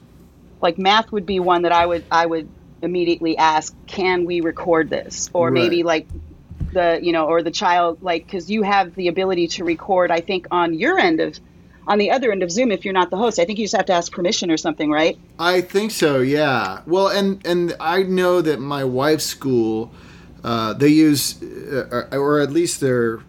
Like 0.62 0.78
math 0.78 1.12
would 1.12 1.26
be 1.26 1.40
one 1.40 1.62
that 1.62 1.72
I 1.72 1.86
would 1.86 2.06
I 2.10 2.26
would 2.26 2.52
immediately 2.86 3.36
ask, 3.36 3.74
"Can 3.86 4.24
we 4.24 4.40
record 4.40 4.88
this?" 4.88 5.28
Or 5.34 5.50
maybe 5.50 5.82
like 5.82 6.06
the 6.72 6.98
you 7.02 7.12
know, 7.12 7.26
or 7.26 7.42
the 7.42 7.50
child 7.50 8.02
like 8.02 8.24
because 8.24 8.50
you 8.50 8.62
have 8.62 8.94
the 8.94 9.08
ability 9.08 9.48
to 9.48 9.64
record. 9.64 10.10
I 10.10 10.20
think 10.20 10.46
on 10.50 10.72
your 10.74 10.98
end 10.98 11.20
of 11.20 11.38
on 11.86 11.98
the 11.98 12.10
other 12.10 12.32
end 12.32 12.42
of 12.42 12.50
Zoom, 12.50 12.72
if 12.72 12.84
you're 12.84 12.94
not 12.94 13.10
the 13.10 13.16
host, 13.16 13.38
I 13.38 13.44
think 13.44 13.58
you 13.58 13.64
just 13.64 13.76
have 13.76 13.86
to 13.86 13.92
ask 13.92 14.12
permission 14.12 14.50
or 14.50 14.56
something, 14.56 14.90
right? 14.90 15.18
I 15.38 15.60
think 15.60 15.90
so. 15.90 16.20
Yeah. 16.20 16.80
Well, 16.86 17.08
and 17.08 17.44
and 17.46 17.76
I 17.78 18.02
know 18.02 18.40
that 18.40 18.60
my 18.60 18.84
wife's 18.84 19.24
school, 19.24 19.92
uh, 20.42 20.72
they 20.72 20.88
use, 20.88 21.42
uh, 21.42 22.08
or 22.12 22.40
at 22.40 22.50
least 22.50 22.80
they're 22.80 23.20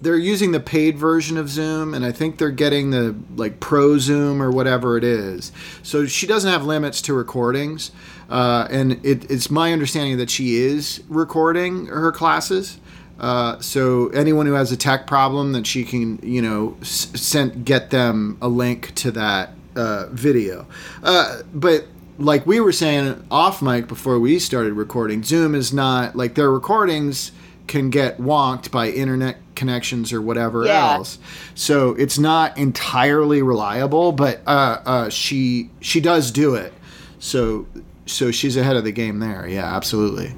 they're 0.00 0.16
using 0.16 0.52
the 0.52 0.60
paid 0.60 0.96
version 0.96 1.36
of 1.36 1.48
Zoom, 1.48 1.94
and 1.94 2.04
I 2.04 2.12
think 2.12 2.38
they're 2.38 2.50
getting 2.50 2.90
the 2.90 3.16
like 3.36 3.60
Pro 3.60 3.98
Zoom 3.98 4.42
or 4.42 4.50
whatever 4.50 4.96
it 4.96 5.04
is. 5.04 5.52
So 5.82 6.06
she 6.06 6.26
doesn't 6.26 6.50
have 6.50 6.64
limits 6.64 7.02
to 7.02 7.14
recordings, 7.14 7.90
uh, 8.30 8.68
and 8.70 9.04
it, 9.04 9.30
it's 9.30 9.50
my 9.50 9.72
understanding 9.72 10.16
that 10.18 10.30
she 10.30 10.56
is 10.56 11.02
recording 11.08 11.86
her 11.86 12.12
classes. 12.12 12.78
Uh, 13.18 13.58
so 13.58 14.08
anyone 14.10 14.46
who 14.46 14.52
has 14.52 14.70
a 14.70 14.76
tech 14.76 15.06
problem, 15.06 15.52
that 15.52 15.66
she 15.66 15.84
can 15.84 16.18
you 16.22 16.42
know 16.42 16.76
s- 16.80 17.10
send 17.14 17.64
get 17.64 17.90
them 17.90 18.38
a 18.40 18.48
link 18.48 18.94
to 18.96 19.10
that 19.10 19.50
uh, 19.74 20.06
video. 20.10 20.66
Uh, 21.02 21.42
but 21.52 21.86
like 22.18 22.46
we 22.46 22.60
were 22.60 22.72
saying 22.72 23.24
off 23.30 23.62
mic 23.62 23.88
before 23.88 24.18
we 24.20 24.38
started 24.38 24.74
recording, 24.74 25.22
Zoom 25.22 25.54
is 25.54 25.72
not 25.72 26.14
like 26.16 26.34
their 26.34 26.50
recordings 26.50 27.32
can 27.66 27.90
get 27.90 28.18
wonked 28.18 28.70
by 28.70 28.88
internet 28.88 29.36
connections 29.58 30.12
or 30.14 30.22
whatever 30.22 30.66
Yeah. 30.66 30.70
else. 30.70 31.18
So 31.54 31.90
it's 31.96 32.18
not 32.18 32.56
entirely 32.58 33.42
reliable, 33.42 34.12
but 34.12 34.42
uh, 34.46 34.80
uh, 34.86 35.10
she 35.10 35.70
she 35.82 36.00
does 36.00 36.30
do 36.32 36.54
it. 36.56 36.72
So 37.20 37.68
so 38.06 38.30
she's 38.30 38.56
ahead 38.56 38.76
of 38.76 38.84
the 38.84 38.92
game 38.92 39.20
there. 39.20 39.46
Yeah, 39.46 39.66
absolutely. 39.76 40.34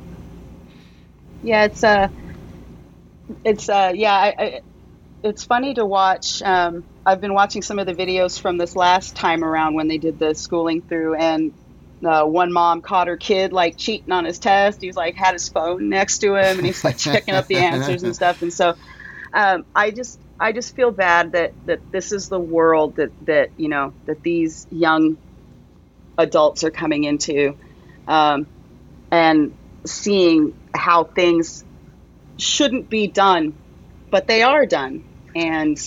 Yeah, 1.42 1.64
it's 1.64 1.82
uh 1.84 2.08
it's 3.44 3.68
uh 3.68 3.92
yeah, 3.94 4.12
I, 4.14 4.34
I, 4.38 4.60
it's 5.24 5.44
funny 5.44 5.74
to 5.74 5.86
watch. 5.86 6.42
Um, 6.42 6.86
I've 7.06 7.20
been 7.20 7.34
watching 7.34 7.62
some 7.62 7.78
of 7.78 7.86
the 7.86 7.94
videos 7.94 8.40
from 8.40 8.58
this 8.58 8.76
last 8.76 9.16
time 9.16 9.44
around 9.44 9.74
when 9.74 9.88
they 9.88 9.98
did 9.98 10.18
the 10.18 10.34
schooling 10.34 10.82
through, 10.82 11.16
and 11.16 11.54
uh, 12.06 12.24
one 12.24 12.52
mom 12.52 12.82
caught 12.82 13.08
her 13.08 13.18
kid 13.18 13.52
like 13.52 13.76
cheating 13.78 14.12
on 14.12 14.24
his 14.26 14.38
test. 14.40 14.80
He's 14.82 14.96
like 14.96 15.16
had 15.16 15.34
his 15.34 15.48
phone 15.48 15.88
next 15.90 16.20
to 16.20 16.36
him, 16.36 16.58
and 16.58 16.66
he's 16.66 16.84
like 16.84 16.98
checking 16.98 17.34
up 17.34 17.46
the 17.48 17.60
answers 17.60 18.04
and 18.04 18.14
stuff. 18.16 18.42
And 18.42 18.52
so, 18.52 18.74
um, 19.32 19.64
I 19.74 19.90
just 19.90 20.18
I 20.38 20.52
just 20.52 20.74
feel 20.74 20.90
bad 20.90 21.32
that 21.32 21.54
that 21.66 21.80
this 21.92 22.12
is 22.12 22.28
the 22.28 22.40
world 22.40 22.96
that 22.96 23.12
that 23.22 23.50
you 23.56 23.68
know 23.68 23.94
that 24.06 24.22
these 24.22 24.66
young 24.70 25.18
adults 26.18 26.64
are 26.64 26.70
coming 26.70 27.04
into, 27.04 27.56
um, 28.06 28.46
and 29.10 29.54
seeing 29.86 30.52
how 30.74 31.04
things 31.04 31.64
shouldn't 32.38 32.88
be 32.90 33.06
done, 33.06 33.54
but 34.10 34.26
they 34.26 34.42
are 34.42 34.66
done. 34.66 35.04
And 35.34 35.78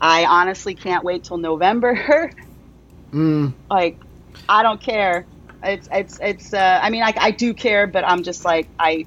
I 0.00 0.24
honestly 0.26 0.74
can't 0.74 1.04
wait 1.04 1.24
till 1.24 1.38
November. 1.38 2.30
Mm, 3.12 3.54
like, 3.70 4.00
I 4.48 4.64
don't 4.64 4.82
care. 4.82 5.28
It's 5.62 5.88
it's 5.92 6.18
it's. 6.20 6.52
Uh, 6.52 6.80
I 6.82 6.90
mean, 6.90 7.04
I, 7.04 7.14
I 7.16 7.30
do 7.30 7.54
care, 7.54 7.86
but 7.86 8.04
I'm 8.04 8.24
just 8.24 8.44
like 8.44 8.68
I. 8.78 9.06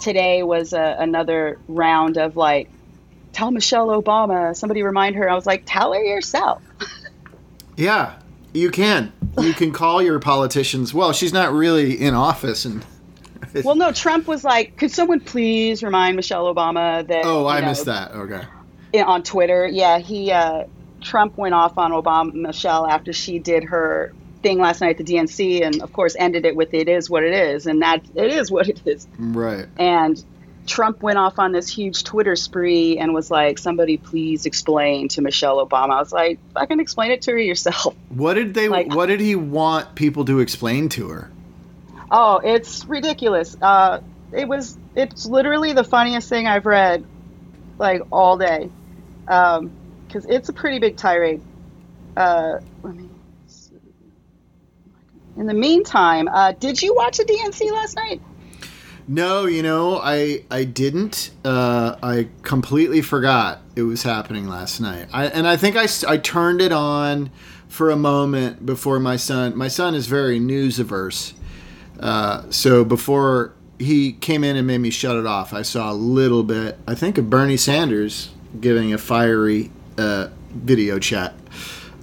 Today 0.00 0.42
was 0.42 0.72
a, 0.72 0.96
another 0.98 1.58
round 1.68 2.18
of 2.18 2.36
like, 2.36 2.71
tell 3.32 3.50
Michelle 3.50 3.88
Obama. 3.88 4.54
Somebody 4.56 4.82
remind 4.82 5.16
her. 5.16 5.28
I 5.28 5.34
was 5.34 5.46
like, 5.46 5.64
tell 5.66 5.92
her 5.92 6.02
yourself. 6.02 6.62
yeah, 7.76 8.18
you 8.52 8.70
can. 8.70 9.12
You 9.40 9.54
can 9.54 9.72
call 9.72 10.02
your 10.02 10.18
politicians. 10.18 10.92
Well, 10.92 11.12
she's 11.12 11.32
not 11.32 11.52
really 11.52 12.00
in 12.00 12.14
office, 12.14 12.64
and 12.64 12.84
Well, 13.64 13.74
no, 13.74 13.92
Trump 13.92 14.26
was 14.26 14.44
like, 14.44 14.76
could 14.76 14.90
someone 14.90 15.20
please 15.20 15.82
remind 15.82 16.16
Michelle 16.16 16.52
Obama 16.52 17.06
that? 17.06 17.24
oh, 17.24 17.46
I 17.46 17.60
know, 17.60 17.66
missed 17.68 17.86
that. 17.86 18.12
Okay. 18.12 18.42
On 19.00 19.22
Twitter. 19.22 19.66
Yeah, 19.66 19.98
he 19.98 20.30
uh, 20.30 20.64
Trump 21.00 21.36
went 21.36 21.54
off 21.54 21.78
on 21.78 21.92
Obama 21.92 22.32
Michelle 22.34 22.86
after 22.86 23.12
she 23.12 23.38
did 23.38 23.64
her 23.64 24.12
thing 24.42 24.58
last 24.58 24.80
night 24.80 24.98
at 24.98 25.06
the 25.06 25.14
DNC, 25.14 25.64
and 25.64 25.82
of 25.82 25.92
course 25.92 26.16
ended 26.18 26.44
it 26.44 26.56
with 26.56 26.74
"It 26.74 26.88
is 26.88 27.08
what 27.08 27.24
it 27.24 27.32
is," 27.34 27.66
and 27.66 27.82
that 27.82 28.02
it 28.14 28.32
is 28.32 28.50
what 28.50 28.68
it 28.68 28.80
is. 28.86 29.06
Right. 29.18 29.66
And 29.78 30.22
Trump 30.66 31.02
went 31.02 31.18
off 31.18 31.38
on 31.38 31.52
this 31.52 31.68
huge 31.68 32.04
Twitter 32.04 32.36
spree 32.36 32.98
and 32.98 33.12
was 33.12 33.30
like, 33.30 33.58
"Somebody 33.58 33.96
please 33.96 34.46
explain 34.46 35.08
to 35.08 35.20
Michelle 35.22 35.64
Obama." 35.66 35.90
I 35.94 35.98
was 35.98 36.12
like, 36.12 36.38
"I 36.54 36.66
can 36.66 36.78
explain 36.80 37.10
it 37.10 37.22
to 37.22 37.32
her 37.32 37.38
yourself." 37.38 37.94
What 38.10 38.34
did 38.34 38.54
they? 38.54 38.68
Like- 38.68 38.94
what 38.94 39.06
did 39.06 39.20
he 39.20 39.34
want 39.34 39.94
people 39.94 40.24
to 40.26 40.38
explain 40.40 40.88
to 40.90 41.08
her? 41.08 41.30
Oh, 42.10 42.40
it's 42.44 42.84
ridiculous. 42.84 43.56
Uh, 43.60 44.00
it 44.32 44.46
was. 44.46 44.76
It's 44.94 45.26
literally 45.26 45.72
the 45.72 45.84
funniest 45.84 46.28
thing 46.28 46.46
I've 46.46 46.66
read, 46.66 47.04
like 47.78 48.02
all 48.12 48.36
day, 48.36 48.68
because 49.24 50.26
it's 50.28 50.48
a 50.50 50.52
pretty 50.52 50.78
big 50.78 50.96
tirade. 50.96 51.40
Uh, 52.16 52.58
let 52.82 52.94
me. 52.94 53.08
see. 53.46 53.76
In 55.38 55.46
the 55.46 55.54
meantime, 55.54 56.28
uh, 56.28 56.52
did 56.52 56.82
you 56.82 56.94
watch 56.94 57.16
the 57.16 57.24
DNC 57.24 57.72
last 57.72 57.96
night? 57.96 58.20
No, 59.08 59.46
you 59.46 59.62
know, 59.62 59.98
I 59.98 60.44
I 60.50 60.64
didn't. 60.64 61.30
Uh, 61.44 61.96
I 62.02 62.28
completely 62.42 63.02
forgot 63.02 63.60
it 63.74 63.82
was 63.82 64.02
happening 64.02 64.48
last 64.48 64.80
night. 64.80 65.08
I, 65.12 65.26
and 65.26 65.46
I 65.46 65.56
think 65.56 65.76
I, 65.76 65.86
I 66.08 66.18
turned 66.18 66.60
it 66.60 66.72
on 66.72 67.30
for 67.68 67.90
a 67.90 67.96
moment 67.96 68.64
before 68.64 69.00
my 69.00 69.16
son. 69.16 69.56
My 69.56 69.68
son 69.68 69.94
is 69.94 70.06
very 70.06 70.38
news 70.38 70.78
averse, 70.78 71.34
uh, 71.98 72.44
so 72.50 72.84
before 72.84 73.54
he 73.78 74.12
came 74.12 74.44
in 74.44 74.56
and 74.56 74.66
made 74.66 74.78
me 74.78 74.90
shut 74.90 75.16
it 75.16 75.26
off, 75.26 75.52
I 75.52 75.62
saw 75.62 75.90
a 75.90 75.94
little 75.94 76.44
bit. 76.44 76.78
I 76.86 76.94
think 76.94 77.18
of 77.18 77.28
Bernie 77.28 77.56
Sanders 77.56 78.30
giving 78.60 78.92
a 78.92 78.98
fiery 78.98 79.70
uh, 79.98 80.28
video 80.50 80.98
chat. 80.98 81.34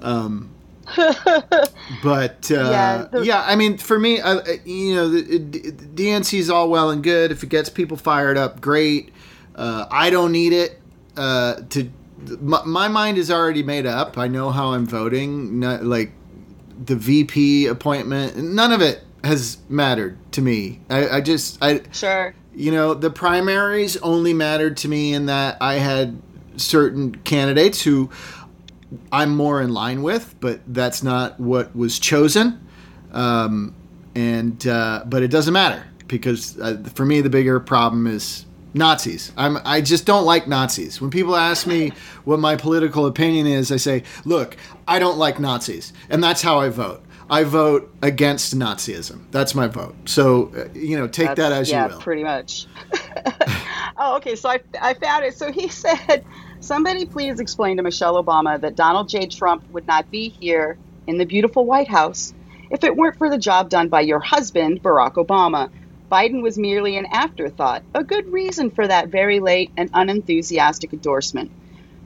Um, 0.01 0.49
but 2.03 2.51
uh, 2.51 2.55
Yeah, 2.55 3.07
yeah, 3.21 3.43
I 3.45 3.55
mean, 3.55 3.77
for 3.77 3.99
me, 3.99 4.19
uh, 4.19 4.41
you 4.65 4.95
know, 4.95 5.09
the, 5.09 5.37
the 5.37 5.71
DNC 5.71 6.39
is 6.39 6.49
all 6.49 6.69
well 6.69 6.89
and 6.89 7.03
good. 7.03 7.31
If 7.31 7.43
it 7.43 7.49
gets 7.49 7.69
people 7.69 7.97
fired 7.97 8.37
up, 8.37 8.61
great. 8.61 9.11
Uh, 9.55 9.85
I 9.91 10.09
don't 10.09 10.31
need 10.31 10.53
it 10.53 10.79
uh, 11.17 11.61
to. 11.71 11.89
My, 12.39 12.63
my 12.65 12.87
mind 12.87 13.17
is 13.17 13.31
already 13.31 13.63
made 13.63 13.85
up. 13.85 14.17
I 14.17 14.27
know 14.27 14.51
how 14.51 14.73
I'm 14.73 14.85
voting. 14.85 15.59
No, 15.59 15.79
like 15.81 16.11
the 16.85 16.95
VP 16.95 17.67
appointment, 17.67 18.37
none 18.37 18.71
of 18.71 18.81
it 18.81 19.03
has 19.23 19.57
mattered 19.67 20.17
to 20.33 20.41
me. 20.41 20.79
I, 20.89 21.09
I 21.17 21.21
just, 21.21 21.57
I, 21.61 21.81
Sure. 21.91 22.33
you 22.55 22.71
know, 22.71 22.93
the 22.93 23.09
primaries 23.09 23.97
only 23.97 24.33
mattered 24.33 24.77
to 24.77 24.87
me 24.87 25.13
in 25.13 25.25
that 25.25 25.57
I 25.59 25.75
had 25.75 26.21
certain 26.55 27.15
candidates 27.15 27.81
who 27.81 28.09
I'm 29.11 29.35
more 29.35 29.61
in 29.61 29.73
line 29.73 30.01
with, 30.01 30.35
but 30.39 30.61
that's 30.67 31.03
not 31.03 31.39
what 31.39 31.75
was 31.75 31.99
chosen. 31.99 32.65
Um, 33.11 33.75
and 34.15 34.65
uh, 34.67 35.03
but 35.05 35.23
it 35.23 35.29
doesn't 35.29 35.53
matter 35.53 35.85
because 36.07 36.59
uh, 36.59 36.83
for 36.93 37.05
me 37.05 37.21
the 37.21 37.29
bigger 37.29 37.59
problem 37.59 38.07
is 38.07 38.45
Nazis. 38.73 39.31
I'm 39.37 39.59
I 39.63 39.81
just 39.81 40.05
don't 40.05 40.25
like 40.25 40.47
Nazis. 40.47 40.99
When 40.99 41.09
people 41.09 41.35
ask 41.35 41.65
me 41.67 41.91
what 42.25 42.39
my 42.39 42.55
political 42.55 43.05
opinion 43.05 43.47
is, 43.47 43.71
I 43.71 43.77
say, 43.77 44.03
look, 44.25 44.57
I 44.87 44.99
don't 44.99 45.17
like 45.17 45.39
Nazis, 45.39 45.93
and 46.09 46.23
that's 46.23 46.41
how 46.41 46.59
I 46.59 46.69
vote. 46.69 47.03
I 47.31 47.43
vote 47.43 47.93
against 48.01 48.57
Nazism. 48.57 49.21
That's 49.29 49.53
my 49.53 49.67
vote. 49.67 49.95
So 50.05 50.51
uh, 50.55 50.67
you 50.73 50.97
know, 50.97 51.07
take 51.07 51.35
that 51.35 51.51
as 51.51 51.69
yeah, 51.69 51.83
you 51.83 51.89
will. 51.91 51.97
Yeah, 51.99 52.03
pretty 52.03 52.23
much. 52.23 52.65
oh, 53.97 54.15
okay. 54.17 54.35
So 54.35 54.49
I, 54.49 54.59
I 54.81 54.93
found 54.95 55.25
it. 55.25 55.35
So 55.35 55.51
he 55.51 55.67
said, 55.83 56.25
somebody 56.59 57.05
please 57.05 57.39
explain 57.39 57.77
to 57.77 57.83
Michelle 57.83 58.21
Obama 58.23 58.59
that 58.61 58.75
Donald 58.75 59.09
J. 59.09 59.27
Trump 59.27 59.63
would 59.69 59.87
not 59.87 60.09
be 60.11 60.29
here 60.29 60.77
in 61.07 61.17
the 61.17 61.25
beautiful 61.25 61.65
White 61.65 61.87
House 61.87 62.33
if 62.69 62.83
it 62.83 62.95
weren't 62.95 63.17
for 63.17 63.29
the 63.29 63.37
job 63.37 63.69
done 63.69 63.89
by 63.89 64.01
your 64.01 64.19
husband, 64.19 64.81
Barack 64.83 65.13
Obama. 65.13 65.69
Biden 66.11 66.41
was 66.41 66.57
merely 66.57 66.97
an 66.97 67.07
afterthought, 67.11 67.83
a 67.93 68.03
good 68.03 68.25
reason 68.31 68.71
for 68.71 68.87
that 68.87 69.09
very 69.09 69.39
late 69.39 69.71
and 69.77 69.89
unenthusiastic 69.93 70.93
endorsement. 70.93 71.51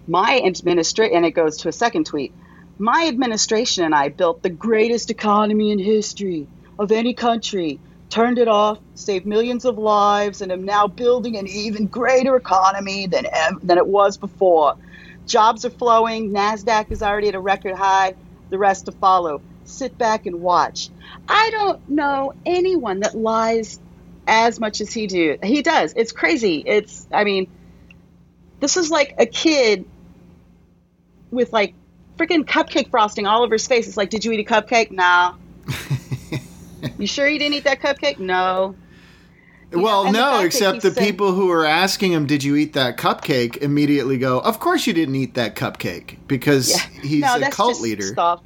My 0.08 0.42
administration, 0.44 1.16
and 1.16 1.26
it 1.26 1.32
goes 1.32 1.58
to 1.58 1.70
a 1.70 1.74
second 1.74 2.06
tweet. 2.06 2.34
My 2.78 3.08
administration 3.08 3.86
and 3.86 3.96
I 3.96 4.10
built 4.10 4.42
the 4.42 4.50
greatest 4.50 5.10
economy 5.10 5.72
in 5.72 5.80
history 5.80 6.48
of 6.78 6.92
any 6.92 7.14
country, 7.14 7.80
turned 8.14 8.38
it 8.38 8.48
off, 8.48 8.78
saved 8.94 9.26
millions 9.26 9.66
of 9.66 9.80
lives, 9.80 10.42
and 10.42 10.52
am 10.52 10.64
now 10.66 10.86
building 10.86 11.36
an 11.36 11.48
even 11.48 11.88
greater 11.88 12.36
economy 12.36 13.08
than 13.08 13.26
than 13.64 13.80
it 13.80 13.88
was 13.88 14.18
before. 14.18 14.78
Jobs 15.26 15.66
are 15.66 15.72
flowing. 15.72 16.32
Nasdaq 16.32 16.92
is 16.92 17.02
already 17.02 17.30
at 17.30 17.36
a 17.36 17.40
record 17.40 17.74
high. 17.74 18.14
The 18.52 18.60
rest 18.60 18.86
to 18.86 18.92
follow. 18.92 19.42
Sit 19.64 19.98
back 19.98 20.28
and 20.28 20.42
watch. 20.42 20.92
I 21.28 21.50
don't 21.50 21.90
know 21.90 22.34
anyone 22.46 23.00
that 23.00 23.16
lies 23.16 23.80
as 24.28 24.60
much 24.60 24.80
as 24.80 24.94
he 24.94 25.08
do. 25.08 25.40
He 25.42 25.64
does. 25.64 25.94
It's 25.96 26.12
crazy. 26.12 26.62
It's. 26.64 27.08
I 27.12 27.24
mean, 27.24 27.50
this 28.60 28.78
is 28.78 28.92
like 28.92 29.16
a 29.18 29.26
kid 29.26 29.86
with 31.32 31.52
like 31.52 31.74
freaking 32.20 32.46
cupcake 32.46 32.92
frosting 32.92 33.26
all 33.26 33.42
over 33.42 33.56
his 33.56 33.66
face. 33.66 33.88
It's 33.88 33.98
like, 33.98 34.12
did 34.12 34.24
you 34.24 34.32
eat 34.34 34.48
a 34.48 34.54
cupcake? 34.54 34.92
No. 34.92 35.34
you 36.98 37.08
sure 37.08 37.28
you 37.28 37.40
didn't 37.40 37.56
eat 37.56 37.64
that 37.66 37.82
cupcake? 37.82 38.20
No. 38.20 38.76
You 39.72 39.82
well, 39.82 40.04
the 40.06 40.12
no, 40.12 40.38
that 40.38 40.46
except 40.46 40.82
the 40.82 40.92
said- 40.92 41.04
people 41.04 41.32
who 41.34 41.50
are 41.50 41.66
asking 41.66 42.12
him, 42.12 42.28
"Did 42.28 42.44
you 42.44 42.56
eat 42.56 42.74
that 42.74 42.98
cupcake?" 42.98 43.58
immediately 43.58 44.18
go, 44.18 44.40
"Of 44.40 44.60
course 44.60 44.86
you 44.86 44.94
didn't 44.94 45.16
eat 45.16 45.34
that 45.34 45.56
cupcake," 45.56 46.18
because 46.28 46.70
Yeah. 46.70 47.02
he's 47.02 47.22
no, 47.22 47.36
a 47.36 47.40
that's 47.40 47.56
cult 47.56 47.72
just 47.72 47.82
leader. 47.82 48.04
Stuff. 48.04 48.42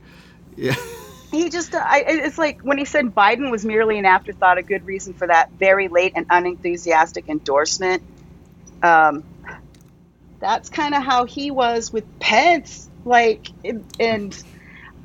Yeah. 0.56 0.76
He 1.32 1.50
just, 1.50 1.76
I, 1.76 2.06
it's 2.08 2.38
like 2.38 2.62
when 2.62 2.78
he 2.78 2.86
said 2.86 3.14
Biden 3.14 3.52
was 3.52 3.66
merely 3.66 4.00
an 4.00 4.06
afterthought, 4.06 4.58
a 4.58 4.64
good 4.64 4.86
reason 4.86 5.14
for 5.14 5.28
that 5.28 5.52
very 5.60 5.90
late 5.90 6.14
and 6.16 6.26
unenthusiastic 6.30 7.28
endorsement. 7.28 8.02
Um, 8.82 9.26
that's 10.40 10.70
kind 10.70 10.96
of 10.96 11.04
how 11.04 11.26
he 11.26 11.52
was 11.52 11.92
with 11.92 12.06
Pence. 12.20 12.90
Like, 13.04 13.48
and, 13.66 13.84
and 14.00 14.44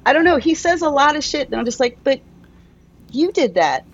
I 0.07 0.13
don't 0.13 0.25
know, 0.25 0.37
he 0.37 0.55
says 0.55 0.83
a 0.83 0.91
lot 0.91 1.17
of 1.17 1.25
shit, 1.25 1.49
and 1.49 1.57
I'm 1.57 1.65
just 1.65 1.81
like, 1.81 1.99
but 2.05 2.21
you 3.13 3.33
did 3.33 3.55
that. 3.55 3.85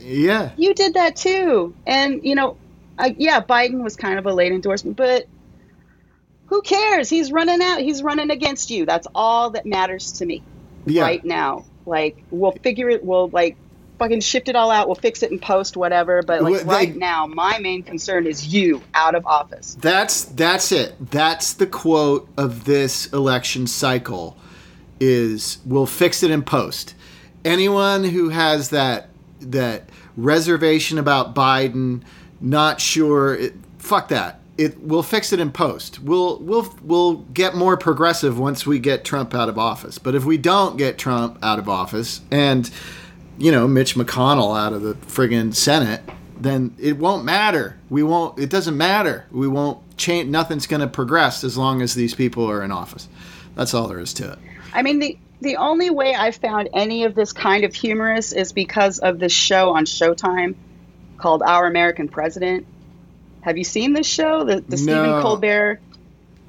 Yeah. 0.00 0.50
You 0.56 0.74
did 0.74 0.94
that 0.94 1.16
too. 1.16 1.74
And, 1.86 2.24
you 2.24 2.34
know, 2.34 2.56
I, 2.98 3.14
yeah, 3.18 3.40
Biden 3.40 3.82
was 3.82 3.96
kind 3.96 4.18
of 4.18 4.26
a 4.26 4.32
late 4.32 4.52
endorsement, 4.52 4.96
but 4.96 5.26
who 6.46 6.62
cares? 6.62 7.08
He's 7.08 7.30
running 7.32 7.60
out. 7.62 7.80
He's 7.80 8.02
running 8.02 8.30
against 8.30 8.70
you. 8.70 8.84
That's 8.86 9.06
all 9.14 9.50
that 9.50 9.66
matters 9.66 10.12
to 10.14 10.26
me 10.26 10.42
Yeah. 10.86 11.02
right 11.02 11.24
now. 11.24 11.64
Like 11.86 12.22
we'll 12.30 12.52
figure 12.52 12.88
it. 12.90 13.04
We'll 13.04 13.28
like 13.28 13.56
fucking 13.98 14.20
shift 14.20 14.48
it 14.48 14.56
all 14.56 14.70
out. 14.70 14.86
We'll 14.88 14.94
fix 14.96 15.22
it 15.22 15.30
in 15.30 15.38
post, 15.38 15.76
whatever. 15.76 16.22
But 16.22 16.42
like 16.42 16.52
Well, 16.52 16.60
they- 16.64 16.86
right 16.86 16.96
now, 16.96 17.26
my 17.26 17.58
main 17.58 17.82
concern 17.82 18.26
is 18.26 18.46
you 18.52 18.82
out 18.94 19.14
of 19.14 19.26
office. 19.26 19.76
That's 19.80 20.24
that's 20.24 20.72
it. 20.72 20.94
That's 21.10 21.52
the 21.54 21.66
quote 21.66 22.28
of 22.36 22.64
this 22.64 23.06
election 23.12 23.66
cycle 23.66 24.36
is 24.98 25.58
we'll 25.64 25.86
fix 25.86 26.22
it 26.22 26.30
in 26.30 26.42
post. 26.42 26.94
Anyone 27.44 28.04
who 28.04 28.28
has 28.28 28.70
that 28.70 29.08
that 29.40 29.88
reservation 30.16 30.98
about 30.98 31.34
Biden, 31.34 32.02
not 32.40 32.80
sure, 32.80 33.34
it, 33.34 33.54
fuck 33.78 34.08
that. 34.08 34.40
It 34.58 34.78
we'll 34.80 35.02
fix 35.02 35.32
it 35.32 35.40
in 35.40 35.50
post. 35.52 36.00
We'll 36.00 36.38
we'll 36.38 36.74
we'll 36.82 37.14
get 37.14 37.54
more 37.54 37.76
progressive 37.76 38.38
once 38.38 38.66
we 38.66 38.78
get 38.78 39.04
Trump 39.04 39.34
out 39.34 39.48
of 39.48 39.58
office. 39.58 39.98
But 39.98 40.14
if 40.14 40.24
we 40.24 40.36
don't 40.36 40.76
get 40.76 40.98
Trump 40.98 41.38
out 41.42 41.58
of 41.58 41.68
office 41.68 42.20
and 42.30 42.70
you 43.38 43.50
know 43.50 43.66
Mitch 43.66 43.94
McConnell 43.94 44.58
out 44.58 44.74
of 44.74 44.82
the 44.82 44.94
friggin' 44.94 45.54
Senate, 45.54 46.02
then 46.40 46.74
it 46.78 46.98
won't 46.98 47.24
matter. 47.24 47.78
We 47.88 48.02
won't. 48.02 48.38
It 48.38 48.50
doesn't 48.50 48.76
matter. 48.76 49.26
We 49.30 49.48
won't 49.48 49.96
change. 49.96 50.28
Nothing's 50.28 50.66
going 50.66 50.80
to 50.80 50.88
progress 50.88 51.44
as 51.44 51.56
long 51.56 51.80
as 51.80 51.94
these 51.94 52.14
people 52.14 52.50
are 52.50 52.62
in 52.62 52.72
office. 52.72 53.08
That's 53.54 53.72
all 53.72 53.88
there 53.88 54.00
is 54.00 54.12
to 54.14 54.32
it. 54.32 54.38
I 54.74 54.82
mean 54.82 54.98
the. 54.98 55.18
The 55.40 55.56
only 55.56 55.90
way 55.90 56.14
I've 56.14 56.36
found 56.36 56.68
any 56.74 57.04
of 57.04 57.14
this 57.14 57.32
kind 57.32 57.64
of 57.64 57.74
humorous 57.74 58.32
is 58.32 58.52
because 58.52 58.98
of 58.98 59.18
this 59.18 59.32
show 59.32 59.70
on 59.70 59.86
Showtime 59.86 60.54
called 61.16 61.42
Our 61.42 61.66
American 61.66 62.08
President. 62.08 62.66
Have 63.42 63.56
you 63.56 63.64
seen 63.64 63.94
this 63.94 64.06
show? 64.06 64.44
The, 64.44 64.60
the 64.60 64.76
Stephen 64.76 65.22
Colbert 65.22 65.80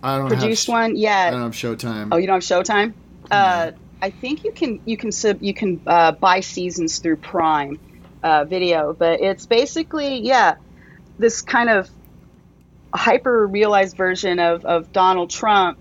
I 0.03 0.17
don't 0.17 0.27
produced 0.27 0.67
have, 0.67 0.73
one? 0.73 0.95
Yeah. 0.97 1.27
I 1.27 1.31
don't 1.31 1.41
have 1.41 1.53
Showtime. 1.53 2.09
Oh, 2.11 2.17
you 2.17 2.27
don't 2.27 2.43
have 2.43 2.65
Showtime? 2.65 2.93
Uh, 3.29 3.71
I 4.01 4.09
think 4.09 4.43
you 4.43 4.51
can 4.51 4.81
you 4.85 4.97
can 4.97 5.11
sub, 5.11 5.41
you 5.41 5.53
can 5.53 5.79
uh, 5.85 6.11
buy 6.11 6.39
seasons 6.39 6.99
through 6.99 7.17
Prime 7.17 7.79
uh, 8.23 8.45
Video, 8.45 8.93
but 8.93 9.21
it's 9.21 9.45
basically 9.45 10.19
yeah, 10.19 10.55
this 11.17 11.41
kind 11.41 11.69
of 11.69 11.89
hyper 12.93 13.47
realized 13.47 13.95
version 13.95 14.39
of, 14.39 14.65
of 14.65 14.91
Donald 14.91 15.29
Trump, 15.29 15.77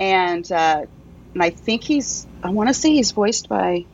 and 0.00 0.50
uh, 0.50 0.86
and 1.34 1.42
I 1.42 1.50
think 1.50 1.84
he's 1.84 2.26
I 2.42 2.50
want 2.50 2.68
to 2.68 2.74
say 2.74 2.90
he's 2.90 3.12
voiced 3.12 3.48
by, 3.48 3.84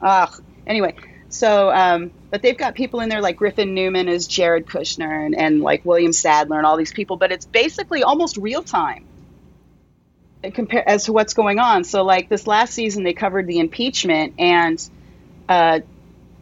ah 0.00 0.34
anyway. 0.66 0.94
So, 1.30 1.70
um, 1.70 2.10
but 2.30 2.40
they've 2.40 2.56
got 2.56 2.74
people 2.74 3.00
in 3.00 3.10
there 3.10 3.20
like 3.20 3.36
Griffin 3.36 3.74
Newman 3.74 4.08
as 4.08 4.26
Jared 4.26 4.66
Kushner 4.66 5.26
and, 5.26 5.34
and 5.36 5.60
like 5.60 5.84
William 5.84 6.12
Sadler 6.12 6.56
and 6.56 6.64
all 6.64 6.78
these 6.78 6.92
people, 6.92 7.16
but 7.16 7.32
it's 7.32 7.44
basically 7.44 8.02
almost 8.02 8.38
real 8.38 8.62
time 8.62 9.04
compare 10.54 10.88
as 10.88 11.04
to 11.04 11.12
what's 11.12 11.34
going 11.34 11.58
on. 11.58 11.84
So 11.84 12.04
like 12.04 12.28
this 12.28 12.46
last 12.46 12.72
season, 12.72 13.02
they 13.04 13.12
covered 13.12 13.46
the 13.46 13.58
impeachment 13.58 14.34
and 14.38 14.90
uh, 15.48 15.80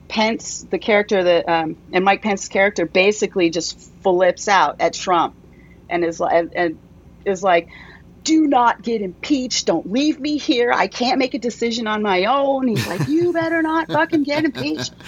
Pence, 0.09 0.67
the 0.71 0.79
character 0.79 1.23
that 1.23 1.49
um, 1.49 1.77
and 1.93 2.05
Mike 2.05 2.23
Pence's 2.23 2.49
character, 2.49 2.87
basically 2.87 3.51
just 3.51 3.79
flips 4.03 4.49
out 4.49 4.81
at 4.81 4.95
Trump 4.95 5.35
and 5.89 6.05
is 6.05 6.21
like 6.21 6.35
and, 6.35 6.55
and 6.55 6.79
is 7.25 7.43
like. 7.43 7.69
Do 8.27 8.47
not 8.49 8.83
get 8.83 9.03
impeached. 9.03 9.67
Don't 9.67 9.91
leave 9.91 10.19
me 10.19 10.37
here. 10.37 10.73
I 10.73 10.89
can't 10.89 11.19
make 11.19 11.35
a 11.35 11.39
decision 11.39 11.87
on 11.87 12.03
my 12.03 12.25
own. 12.25 12.67
He's 12.67 12.85
like, 12.89 13.07
you 13.07 13.33
better 13.33 13.63
not 13.63 13.87
fucking 13.87 14.25
get 14.25 14.45
impeached. 14.45 14.93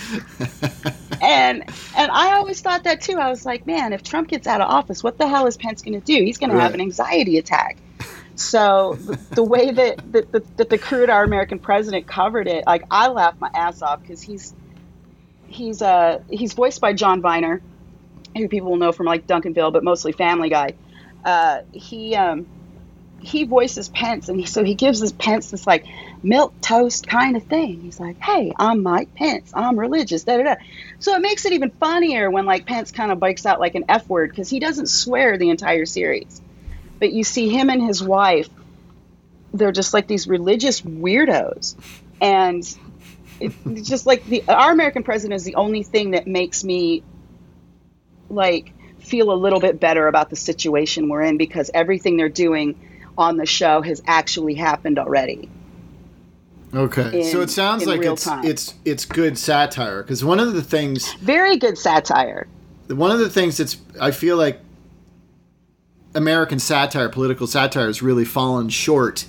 And 1.21 1.65
and 1.97 2.11
I 2.13 2.35
always 2.35 2.61
thought 2.61 2.85
that 2.85 3.01
too. 3.01 3.19
I 3.19 3.29
was 3.29 3.45
like, 3.45 3.67
man, 3.67 3.93
if 3.93 4.05
Trump 4.05 4.29
gets 4.29 4.47
out 4.47 4.61
of 4.61 4.71
office, 4.71 5.03
what 5.03 5.19
the 5.19 5.27
hell 5.27 5.49
is 5.49 5.57
Pence 5.57 5.83
going 5.83 6.01
to 6.01 6.07
do? 6.07 6.23
He's 6.25 6.39
going 6.39 6.51
to 6.51 6.61
have 6.61 6.75
an 6.75 6.81
anxiety 6.81 7.39
attack. 7.39 7.77
So 8.37 8.95
the, 8.95 9.17
the 9.35 9.43
way 9.43 9.73
that, 9.73 10.13
that, 10.13 10.31
that, 10.31 10.57
that 10.59 10.71
the 10.71 10.79
crew 10.79 11.03
at 11.03 11.11
Our 11.11 11.25
American 11.25 11.59
President 11.59 12.07
covered 12.07 12.47
it, 12.47 12.65
like 12.69 12.85
I 12.89 13.09
laughed 13.09 13.41
my 13.41 13.51
ass 13.53 13.83
off 13.83 14.01
because 14.01 14.23
he's 14.23 14.55
he's 15.49 15.83
uh 15.83 16.21
he's 16.31 16.53
voiced 16.53 16.81
by 16.81 16.93
John 16.93 17.21
Viener, 17.21 17.61
who 18.37 18.47
people 18.49 18.71
will 18.71 18.77
know 18.77 18.93
from 18.93 19.07
like 19.07 19.27
Duncanville, 19.27 19.73
but 19.73 19.83
mostly 19.83 20.13
Family 20.13 20.51
Guy. 20.51 20.75
Uh, 21.25 21.63
he 21.73 22.15
um 22.15 22.47
he 23.21 23.45
voices 23.45 23.89
Pence, 23.89 24.29
and 24.29 24.39
he, 24.39 24.47
so 24.47 24.63
he 24.63 24.75
gives 24.75 25.01
this 25.01 25.13
Pence 25.13 25.51
this 25.51 25.67
like 25.67 25.87
milk 26.23 26.55
toast 26.61 27.07
kind 27.07 27.37
of 27.37 27.43
thing. 27.45 27.81
He's 27.81 27.99
like, 27.99 28.19
"Hey, 28.19 28.53
I'm 28.57 28.83
Mike 28.83 29.15
Pence. 29.15 29.51
I'm 29.55 29.79
religious." 29.79 30.25
Da 30.25 30.37
da 30.37 30.43
da. 30.45 30.55
So 31.01 31.15
it 31.15 31.21
makes 31.21 31.45
it 31.45 31.53
even 31.53 31.71
funnier 31.71 32.31
when 32.31 32.47
like 32.47 32.67
Pence 32.67 32.93
kind 32.93 33.11
of 33.11 33.19
breaks 33.19 33.45
out 33.45 33.61
like 33.61 33.75
an 33.75 33.85
F 33.89 34.09
word 34.09 34.31
because 34.31 34.49
he 34.49 34.61
doesn't 34.61 34.89
swear 34.89 35.37
the 35.37 35.51
entire 35.51 35.87
series, 35.87 36.41
but 36.99 37.13
you 37.13 37.25
see 37.25 37.49
him 37.49 37.71
and 37.71 37.83
his 37.83 38.03
wife. 38.03 38.49
They're 39.53 39.73
just 39.73 39.95
like 39.95 40.07
these 40.07 40.29
religious 40.29 40.81
weirdos, 40.81 41.75
and 42.21 42.63
it's 43.41 43.89
just 43.89 44.07
like 44.07 44.25
the 44.27 44.45
our 44.47 44.71
American 44.71 45.03
president 45.03 45.37
is 45.37 45.45
the 45.45 45.57
only 45.57 45.83
thing 45.83 46.13
that 46.13 46.27
makes 46.27 46.63
me 46.63 47.03
like 48.31 48.73
feel 49.01 49.33
a 49.33 49.35
little 49.35 49.61
bit 49.61 49.81
better 49.81 50.07
about 50.07 50.29
the 50.31 50.37
situation 50.37 51.09
we're 51.09 51.23
in 51.23 51.37
because 51.39 51.71
everything 51.73 52.17
they're 52.17 52.29
doing 52.29 52.79
on 53.19 53.37
the 53.37 53.45
show 53.45 53.83
has 53.83 54.01
actually 54.07 54.55
happened 54.55 54.99
already. 54.99 55.51
Okay, 56.75 57.25
so 57.25 57.41
it 57.41 57.51
sounds 57.51 57.87
like 57.87 58.03
it's 58.03 58.25
time. 58.25 58.45
it's 58.45 58.75
it's 58.85 59.05
good 59.05 59.39
satire 59.39 60.03
because 60.03 60.25
one 60.25 60.39
of 60.39 60.53
the 60.53 60.63
things 60.63 61.15
Very 61.15 61.57
good 61.57 61.79
satire. 61.79 62.47
one 62.89 63.11
of 63.11 63.19
the 63.19 63.31
things 63.31 63.57
that's 63.57 63.79
I 64.01 64.11
feel 64.11 64.37
like 64.37 64.61
American 66.15 66.59
satire, 66.59 67.09
political 67.09 67.47
satire, 67.47 67.87
has 67.87 68.03
really 68.03 68.25
fallen 68.25 68.69
short 68.69 69.27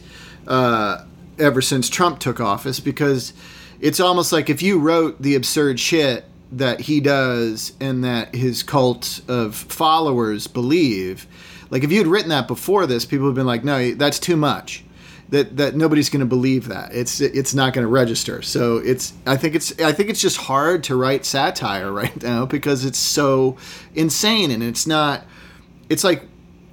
uh, 0.47 1.05
ever 1.37 1.61
since 1.61 1.89
Trump 1.89 2.19
took 2.19 2.39
office 2.41 2.79
because 2.81 3.33
it's 3.79 4.01
almost 4.01 4.33
like 4.33 4.49
if 4.49 4.61
you 4.61 4.77
wrote 4.77 5.21
the 5.21 5.35
absurd 5.35 5.79
shit 5.79 6.25
that 6.51 6.81
he 6.81 6.99
does 6.99 7.73
and 7.79 8.03
that 8.03 8.35
his 8.35 8.63
cult 8.63 9.21
of 9.27 9.55
followers 9.55 10.47
believe, 10.47 11.27
like 11.69 11.83
if 11.83 11.91
you 11.91 11.97
had 11.97 12.07
written 12.07 12.29
that 12.29 12.47
before 12.47 12.85
this, 12.85 13.05
people 13.05 13.25
would 13.25 13.31
have 13.31 13.35
been 13.35 13.47
like, 13.47 13.63
no, 13.63 13.93
that's 13.93 14.19
too 14.19 14.35
much. 14.35 14.83
That, 15.29 15.57
that 15.57 15.75
nobody's 15.75 16.09
going 16.09 16.21
to 16.21 16.25
believe 16.25 16.69
that 16.69 16.91
it's 16.91 17.21
it's 17.21 17.53
not 17.53 17.73
going 17.73 17.83
to 17.83 17.87
register 17.87 18.41
so 18.41 18.77
it's 18.77 19.13
I 19.27 19.37
think 19.37 19.53
it's 19.53 19.79
I 19.79 19.91
think 19.91 20.09
it's 20.09 20.19
just 20.19 20.37
hard 20.37 20.83
to 20.85 20.95
write 20.95 21.23
satire 21.23 21.91
right 22.01 22.19
now 22.23 22.47
because 22.47 22.83
it's 22.83 22.97
so 22.97 23.55
insane 23.93 24.49
and 24.49 24.63
it's 24.63 24.87
not 24.87 25.27
it's 25.87 26.03
like 26.03 26.23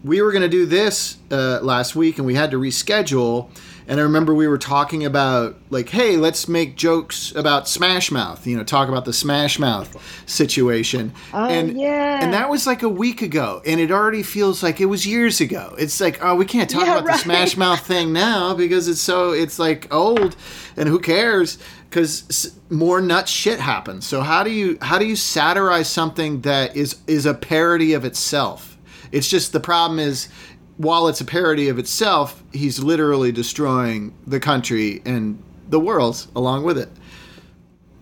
we 0.02 0.22
were 0.22 0.32
going 0.32 0.40
to 0.40 0.48
do 0.48 0.64
this 0.64 1.18
uh, 1.30 1.60
last 1.60 1.96
week 1.96 2.16
and 2.16 2.26
we 2.26 2.34
had 2.34 2.50
to 2.52 2.56
reschedule 2.56 3.50
and 3.86 4.00
i 4.00 4.02
remember 4.02 4.34
we 4.34 4.48
were 4.48 4.58
talking 4.58 5.04
about 5.04 5.56
like 5.70 5.88
hey 5.90 6.16
let's 6.16 6.48
make 6.48 6.76
jokes 6.76 7.32
about 7.34 7.68
smash 7.68 8.10
mouth 8.10 8.46
you 8.46 8.56
know 8.56 8.64
talk 8.64 8.88
about 8.88 9.04
the 9.04 9.12
smash 9.12 9.58
mouth 9.58 9.96
situation. 10.26 11.12
Oh, 11.32 11.46
and 11.48 11.78
yeah. 11.78 12.22
and 12.22 12.32
that 12.32 12.50
was 12.50 12.66
like 12.66 12.82
a 12.82 12.88
week 12.88 13.22
ago. 13.22 13.62
And 13.66 13.80
it 13.80 13.90
already 13.90 14.22
feels 14.22 14.62
like 14.62 14.80
it 14.80 14.86
was 14.86 15.06
years 15.06 15.40
ago. 15.40 15.74
It's 15.78 16.00
like 16.00 16.18
oh 16.22 16.34
we 16.34 16.44
can't 16.44 16.68
talk 16.68 16.86
Yeah, 16.86 16.98
about 16.98 17.06
the 17.06 17.18
smash 17.18 17.56
mouth 17.56 17.80
thing 17.80 18.12
now 18.12 18.54
because 18.54 18.88
it's 18.88 19.00
so 19.00 19.32
it's 19.32 19.58
like 19.58 19.92
old. 19.92 20.36
And 20.76 20.88
who 20.88 20.98
cares? 20.98 21.58
Because 21.88 22.58
more 22.68 23.00
nut 23.00 23.28
shit 23.28 23.60
happens. 23.60 24.06
So 24.06 24.20
how 24.20 24.42
do 24.42 24.50
you 24.50 24.78
how 24.82 24.98
do 24.98 25.06
you 25.06 25.16
satirize 25.16 25.88
something 25.88 26.42
that 26.42 26.76
is 26.76 26.96
is 27.06 27.26
a 27.26 27.34
parody 27.34 27.94
of 27.94 28.04
itself? 28.04 28.76
It's 29.12 29.28
just 29.28 29.52
the 29.52 29.60
problem 29.60 29.98
is 29.98 30.28
while 30.76 31.08
it's 31.08 31.20
a 31.20 31.24
parody 31.24 31.68
of 31.68 31.78
itself 31.78 32.42
he's 32.52 32.78
literally 32.78 33.32
destroying 33.32 34.14
the 34.26 34.40
country 34.40 35.02
and 35.04 35.42
the 35.68 35.80
world 35.80 36.26
along 36.36 36.62
with 36.62 36.78
it 36.78 36.88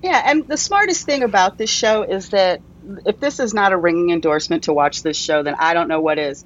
Yeah, 0.04 0.22
and 0.26 0.46
the 0.46 0.58
smartest 0.58 1.06
thing 1.06 1.22
about 1.22 1.56
this 1.56 1.70
show 1.70 2.02
is 2.02 2.28
that 2.28 2.60
if 3.06 3.18
this 3.20 3.40
is 3.40 3.54
not 3.54 3.72
a 3.72 3.76
ringing 3.78 4.10
endorsement 4.10 4.64
to 4.64 4.72
watch 4.74 5.02
this 5.02 5.16
show, 5.16 5.42
then 5.42 5.54
I 5.58 5.72
don't 5.72 5.88
know 5.88 6.02
what 6.02 6.18
is. 6.18 6.44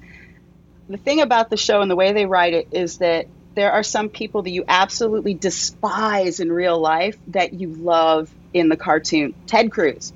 The 0.87 0.95
thing 0.95 1.19
about 1.19 1.49
the 1.49 1.57
show 1.57 1.81
and 1.81 1.91
the 1.91 1.95
way 1.97 2.13
they 2.13 2.25
write 2.25 2.53
it 2.53 2.69
is 2.71 2.99
that 2.99 3.27
there 3.55 3.73
are 3.73 3.83
some 3.83 4.07
people 4.07 4.43
that 4.43 4.51
you 4.51 4.63
absolutely 4.65 5.33
despise 5.33 6.39
in 6.39 6.49
real 6.53 6.79
life 6.79 7.17
that 7.27 7.51
you 7.51 7.67
love 7.67 8.33
in 8.53 8.69
the 8.69 8.77
cartoon 8.77 9.35
Ted 9.45 9.73
Cruz. 9.73 10.13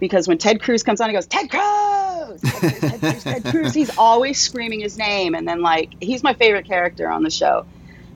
Because 0.00 0.26
when 0.26 0.38
Ted 0.38 0.60
Cruz 0.60 0.82
comes 0.82 1.00
on, 1.00 1.10
he 1.10 1.14
goes, 1.14 1.26
Ted 1.26 1.50
Cruz! 1.50 2.40
Ted 2.40 2.60
Cruz, 2.60 2.80
Ted 2.80 3.00
Cruz, 3.00 3.24
Ted 3.24 3.44
Cruz. 3.44 3.74
He's 3.74 3.96
always 3.98 4.40
screaming 4.40 4.80
his 4.80 4.98
name. 4.98 5.34
And 5.34 5.46
then, 5.46 5.60
like, 5.60 5.90
he's 6.00 6.22
my 6.22 6.34
favorite 6.34 6.66
character 6.66 7.08
on 7.08 7.22
the 7.22 7.30
show 7.30 7.66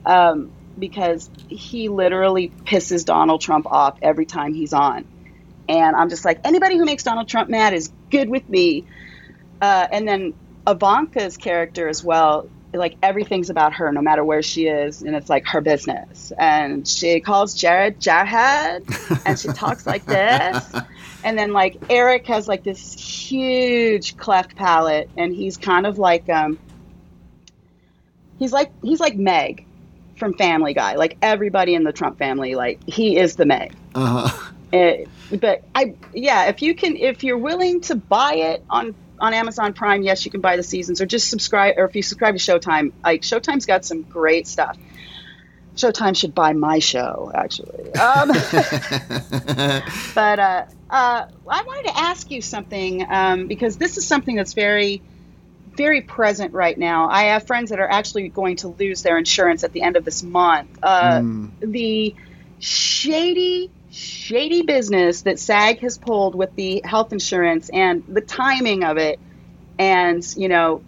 um, 0.05 0.51
because 0.77 1.29
he 1.47 1.87
literally 1.87 2.51
pisses 2.65 3.05
Donald 3.05 3.41
Trump 3.41 3.67
off 3.71 3.97
every 4.01 4.25
time 4.25 4.53
he's 4.53 4.73
on. 4.73 5.05
And 5.69 5.95
I'm 5.95 6.09
just 6.09 6.25
like, 6.25 6.41
anybody 6.43 6.77
who 6.77 6.85
makes 6.85 7.03
Donald 7.03 7.27
Trump 7.27 7.49
mad 7.49 7.73
is 7.73 7.91
good 8.09 8.29
with 8.29 8.47
me. 8.49 8.85
Uh, 9.61 9.87
and 9.91 10.07
then 10.07 10.33
Ivanka's 10.67 11.37
character 11.37 11.87
as 11.87 12.03
well, 12.03 12.49
like 12.77 12.97
everything's 13.01 13.49
about 13.49 13.73
her, 13.73 13.91
no 13.91 14.01
matter 14.01 14.23
where 14.23 14.41
she 14.41 14.67
is, 14.67 15.01
and 15.01 15.15
it's 15.15 15.29
like 15.29 15.45
her 15.47 15.61
business. 15.61 16.31
And 16.37 16.87
she 16.87 17.19
calls 17.19 17.53
Jared 17.53 17.99
Jarhead, 17.99 19.21
and 19.25 19.39
she 19.39 19.49
talks 19.49 19.85
like 19.85 20.05
this. 20.05 20.73
And 21.23 21.39
then 21.39 21.53
like 21.53 21.77
Eric 21.89 22.27
has 22.27 22.47
like 22.47 22.63
this 22.63 22.93
huge 22.93 24.15
cleft 24.15 24.55
palate, 24.55 25.09
and 25.17 25.33
he's 25.33 25.57
kind 25.57 25.87
of 25.87 25.97
like 25.97 26.29
um, 26.29 26.59
he's 28.37 28.53
like 28.53 28.71
he's 28.83 28.99
like 28.99 29.15
Meg 29.17 29.65
from 30.17 30.35
Family 30.35 30.75
Guy. 30.75 30.97
Like 30.97 31.17
everybody 31.23 31.73
in 31.73 31.83
the 31.83 31.91
Trump 31.91 32.19
family, 32.19 32.53
like 32.53 32.79
he 32.87 33.17
is 33.17 33.37
the 33.37 33.45
Meg. 33.47 33.73
Uh 33.95 34.27
huh. 34.27 34.51
Uh, 34.71 34.93
but 35.37 35.63
I, 35.73 35.95
yeah, 36.13 36.45
if 36.45 36.61
you 36.61 36.75
can, 36.75 36.95
if 36.97 37.23
you're 37.23 37.37
willing 37.37 37.81
to 37.81 37.95
buy 37.95 38.35
it 38.35 38.63
on 38.69 38.93
on 39.19 39.33
Amazon 39.33 39.73
Prime, 39.73 40.03
yes, 40.03 40.25
you 40.25 40.31
can 40.31 40.41
buy 40.41 40.57
the 40.57 40.63
seasons, 40.63 41.01
or 41.01 41.05
just 41.05 41.29
subscribe. 41.29 41.75
Or 41.77 41.85
if 41.85 41.95
you 41.95 42.01
subscribe 42.01 42.37
to 42.37 42.41
Showtime, 42.41 42.91
like 43.03 43.21
Showtime's 43.21 43.65
got 43.65 43.85
some 43.85 44.01
great 44.03 44.47
stuff. 44.47 44.77
Showtime 45.75 46.15
should 46.15 46.33
buy 46.33 46.53
my 46.53 46.79
show, 46.79 47.31
actually. 47.35 47.93
Um, 47.95 48.29
but 50.15 50.39
uh, 50.39 50.65
uh, 50.89 51.25
I 51.49 51.63
wanted 51.63 51.89
to 51.89 51.97
ask 51.97 52.31
you 52.31 52.41
something 52.41 53.05
um, 53.09 53.47
because 53.47 53.77
this 53.77 53.97
is 53.97 54.07
something 54.07 54.35
that's 54.35 54.53
very, 54.53 55.01
very 55.75 56.01
present 56.01 56.53
right 56.53 56.77
now. 56.77 57.09
I 57.09 57.23
have 57.25 57.45
friends 57.45 57.71
that 57.71 57.79
are 57.79 57.89
actually 57.89 58.29
going 58.29 58.55
to 58.57 58.69
lose 58.69 59.01
their 59.03 59.17
insurance 59.17 59.65
at 59.65 59.73
the 59.73 59.81
end 59.81 59.97
of 59.97 60.05
this 60.05 60.23
month. 60.23 60.69
Uh, 60.81 61.19
Mm. 61.19 61.51
The 61.59 62.15
shady, 62.59 63.69
shady 63.95 64.61
business 64.63 65.21
that 65.21 65.39
SAG 65.39 65.79
has 65.79 65.97
pulled 65.97 66.35
with 66.35 66.53
the 66.55 66.81
health 66.83 67.13
insurance 67.13 67.69
and 67.69 68.03
the 68.07 68.21
timing 68.21 68.83
of 68.83 68.97
it. 68.97 69.19
And, 69.79 70.25
you 70.35 70.49
know, 70.49 70.83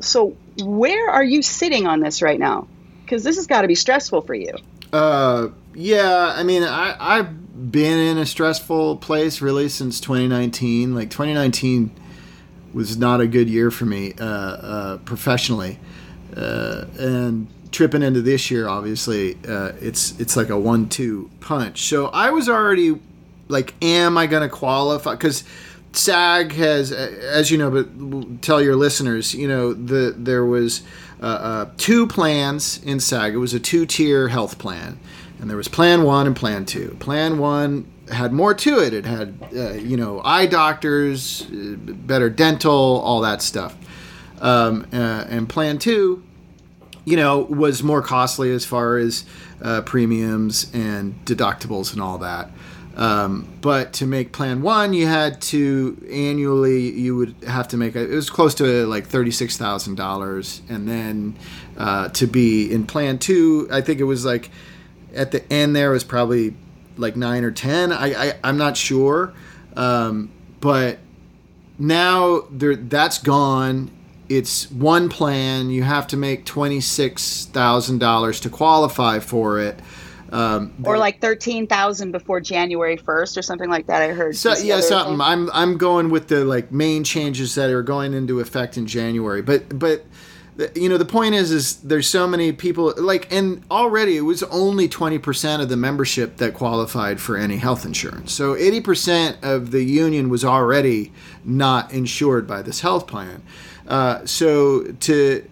so 0.00 0.36
where 0.62 1.10
are 1.10 1.24
you 1.24 1.42
sitting 1.42 1.86
on 1.86 2.00
this 2.00 2.22
right 2.22 2.38
now? 2.38 2.68
Because 3.02 3.24
this 3.24 3.36
has 3.36 3.46
got 3.46 3.62
to 3.62 3.68
be 3.68 3.74
stressful 3.74 4.22
for 4.22 4.34
you. 4.34 4.54
Uh, 4.92 5.48
yeah. 5.74 6.32
I 6.36 6.44
mean, 6.44 6.62
I 6.62 6.96
I've 6.98 7.72
been 7.72 7.98
in 7.98 8.18
a 8.18 8.26
stressful 8.26 8.98
place 8.98 9.40
really 9.40 9.68
since 9.68 10.00
2019. 10.00 10.94
Like 10.94 11.10
2019 11.10 11.90
was 12.72 12.96
not 12.96 13.20
a 13.20 13.26
good 13.26 13.48
year 13.48 13.70
for 13.70 13.86
me 13.86 14.14
uh, 14.18 14.24
uh, 14.24 14.96
professionally, 14.98 15.78
uh, 16.36 16.84
and 16.98 17.46
tripping 17.74 18.02
into 18.02 18.22
this 18.22 18.50
year, 18.50 18.68
obviously, 18.68 19.36
uh, 19.46 19.72
it's 19.80 20.18
it's 20.18 20.36
like 20.36 20.48
a 20.48 20.58
one-two 20.58 21.30
punch. 21.40 21.82
So 21.82 22.06
I 22.06 22.30
was 22.30 22.48
already 22.48 22.98
like, 23.48 23.74
am 23.82 24.16
I 24.16 24.26
going 24.26 24.48
to 24.48 24.54
qualify? 24.54 25.12
Because 25.12 25.44
SAG 25.92 26.52
has, 26.52 26.92
as 26.92 27.50
you 27.50 27.58
know, 27.58 27.70
but 27.70 28.40
tell 28.42 28.62
your 28.62 28.76
listeners, 28.76 29.34
you 29.34 29.48
know, 29.48 29.74
the 29.74 30.14
there 30.16 30.44
was 30.44 30.82
uh, 31.20 31.26
uh, 31.26 31.70
two 31.76 32.06
plans 32.06 32.82
in 32.84 33.00
SAG. 33.00 33.34
It 33.34 33.38
was 33.38 33.54
a 33.54 33.60
two-tier 33.60 34.28
health 34.28 34.58
plan, 34.58 34.98
and 35.40 35.50
there 35.50 35.56
was 35.56 35.68
Plan 35.68 36.04
One 36.04 36.26
and 36.26 36.36
Plan 36.36 36.64
Two. 36.64 36.96
Plan 37.00 37.38
One 37.38 37.90
had 38.10 38.32
more 38.32 38.54
to 38.54 38.80
it. 38.80 38.92
It 38.92 39.06
had, 39.06 39.38
uh, 39.56 39.72
you 39.72 39.96
know, 39.96 40.20
eye 40.24 40.46
doctors, 40.46 41.42
uh, 41.50 41.76
better 41.76 42.28
dental, 42.30 43.00
all 43.00 43.20
that 43.22 43.42
stuff. 43.42 43.76
Um, 44.40 44.86
uh, 44.92 45.24
and 45.28 45.48
Plan 45.48 45.78
Two, 45.78 46.22
you 47.04 47.16
know, 47.16 47.40
was 47.40 47.82
more 47.82 48.02
costly 48.02 48.52
as 48.52 48.64
far 48.64 48.96
as 48.96 49.24
uh, 49.62 49.82
premiums 49.82 50.70
and 50.72 51.24
deductibles 51.24 51.92
and 51.92 52.00
all 52.00 52.18
that. 52.18 52.50
Um, 52.96 53.48
but 53.60 53.94
to 53.94 54.06
make 54.06 54.32
plan 54.32 54.62
one, 54.62 54.92
you 54.92 55.06
had 55.06 55.42
to 55.42 56.00
annually, 56.10 56.90
you 56.90 57.16
would 57.16 57.34
have 57.46 57.68
to 57.68 57.76
make 57.76 57.96
a, 57.96 58.04
it 58.04 58.14
was 58.14 58.30
close 58.30 58.54
to 58.56 58.86
like 58.86 59.08
$36,000. 59.08 60.70
And 60.70 60.88
then 60.88 61.36
uh, 61.76 62.08
to 62.10 62.26
be 62.26 62.72
in 62.72 62.86
plan 62.86 63.18
two, 63.18 63.68
I 63.70 63.80
think 63.80 64.00
it 64.00 64.04
was 64.04 64.24
like 64.24 64.50
at 65.14 65.32
the 65.32 65.52
end 65.52 65.74
there 65.74 65.90
was 65.90 66.04
probably 66.04 66.54
like 66.96 67.16
nine 67.16 67.42
or 67.42 67.50
10. 67.50 67.92
I, 67.92 68.28
I, 68.28 68.32
I'm 68.44 68.58
not 68.58 68.76
sure. 68.76 69.32
Um, 69.76 70.30
but 70.60 70.98
now 71.78 72.42
there, 72.50 72.76
that's 72.76 73.18
gone. 73.18 73.90
It's 74.28 74.70
one 74.70 75.08
plan. 75.08 75.70
You 75.70 75.82
have 75.82 76.06
to 76.08 76.16
make 76.16 76.44
$26,000 76.46 78.40
to 78.40 78.50
qualify 78.50 79.18
for 79.18 79.58
it. 79.60 79.78
Um, 80.32 80.72
Or 80.84 80.98
like 80.98 81.20
13,000 81.20 82.10
before 82.10 82.40
January 82.40 82.96
1st 82.96 83.36
or 83.36 83.42
something 83.42 83.70
like 83.70 83.86
that. 83.86 84.02
I 84.02 84.08
heard. 84.08 84.34
So 84.36 84.56
yeah, 84.56 84.80
something. 84.80 85.14
thing. 85.14 85.20
I'm 85.20 85.48
I'm 85.52 85.76
going 85.78 86.10
with 86.10 86.26
the 86.26 86.44
like 86.44 86.72
main 86.72 87.04
changes 87.04 87.54
that 87.54 87.70
are 87.70 87.84
going 87.84 88.14
into 88.14 88.40
effect 88.40 88.76
in 88.76 88.86
January. 88.86 89.42
But 89.42 89.78
but 89.78 90.04
you 90.74 90.88
know 90.88 90.96
the 90.96 91.04
point 91.04 91.34
is 91.34 91.50
is 91.50 91.76
there's 91.76 92.08
so 92.08 92.26
many 92.26 92.52
people 92.52 92.94
like 92.96 93.32
and 93.32 93.62
already 93.70 94.16
it 94.16 94.22
was 94.22 94.42
only 94.44 94.88
20% 94.88 95.60
of 95.60 95.68
the 95.68 95.76
membership 95.76 96.36
that 96.36 96.54
qualified 96.54 97.20
for 97.20 97.36
any 97.36 97.56
health 97.56 97.84
insurance. 97.84 98.32
So 98.32 98.54
80% 98.54 99.42
of 99.42 99.72
the 99.72 99.82
union 99.82 100.28
was 100.28 100.44
already 100.44 101.12
not 101.44 101.92
insured 101.92 102.46
by 102.46 102.62
this 102.62 102.80
health 102.80 103.06
plan. 103.06 103.42
Uh, 103.86 104.24
so 104.24 104.84
to 105.00 105.48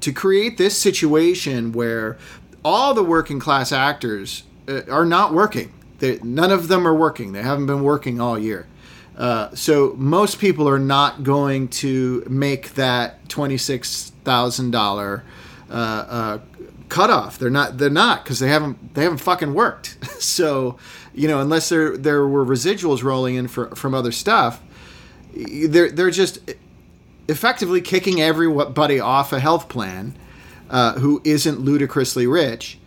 to 0.00 0.12
create 0.12 0.58
this 0.58 0.78
situation 0.78 1.72
where 1.72 2.18
all 2.64 2.94
the 2.94 3.02
working 3.02 3.40
class 3.40 3.72
actors 3.72 4.44
uh, 4.68 4.82
are 4.88 5.04
not 5.04 5.32
working. 5.32 5.72
They, 5.98 6.18
none 6.20 6.52
of 6.52 6.68
them 6.68 6.86
are 6.86 6.94
working. 6.94 7.32
They 7.32 7.42
haven't 7.42 7.66
been 7.66 7.82
working 7.82 8.20
all 8.20 8.38
year. 8.38 8.66
Uh, 9.16 9.52
so 9.54 9.94
most 9.96 10.38
people 10.38 10.68
are 10.68 10.78
not 10.78 11.24
going 11.24 11.68
to 11.68 12.24
make 12.28 12.74
that 12.74 13.28
twenty 13.28 13.56
six 13.56 14.12
thousand 14.24 14.70
dollar 14.70 15.24
uh, 15.70 16.38
cutoff. 16.88 17.38
They're 17.38 17.50
not. 17.50 17.78
They're 17.78 17.90
not 17.90 18.24
because 18.24 18.38
they 18.38 18.48
haven't. 18.48 18.94
They 18.94 19.02
haven't 19.02 19.18
fucking 19.18 19.54
worked. 19.54 19.98
so 20.22 20.78
you 21.14 21.28
know, 21.28 21.40
unless 21.40 21.68
there 21.68 21.96
there 21.96 22.26
were 22.26 22.44
residuals 22.44 23.02
rolling 23.02 23.34
in 23.34 23.48
for, 23.48 23.74
from 23.74 23.94
other 23.94 24.12
stuff, 24.12 24.62
they're 25.34 25.90
they're 25.90 26.10
just 26.10 26.38
effectively 27.28 27.80
kicking 27.80 28.20
everybody 28.20 28.98
off 28.98 29.32
a 29.32 29.40
health 29.40 29.68
plan 29.68 30.16
uh, 30.70 30.94
who 30.94 31.20
isn't 31.24 31.60
ludicrously 31.60 32.26
rich 32.26 32.78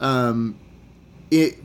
um, 0.00 0.58
it, 1.30 1.58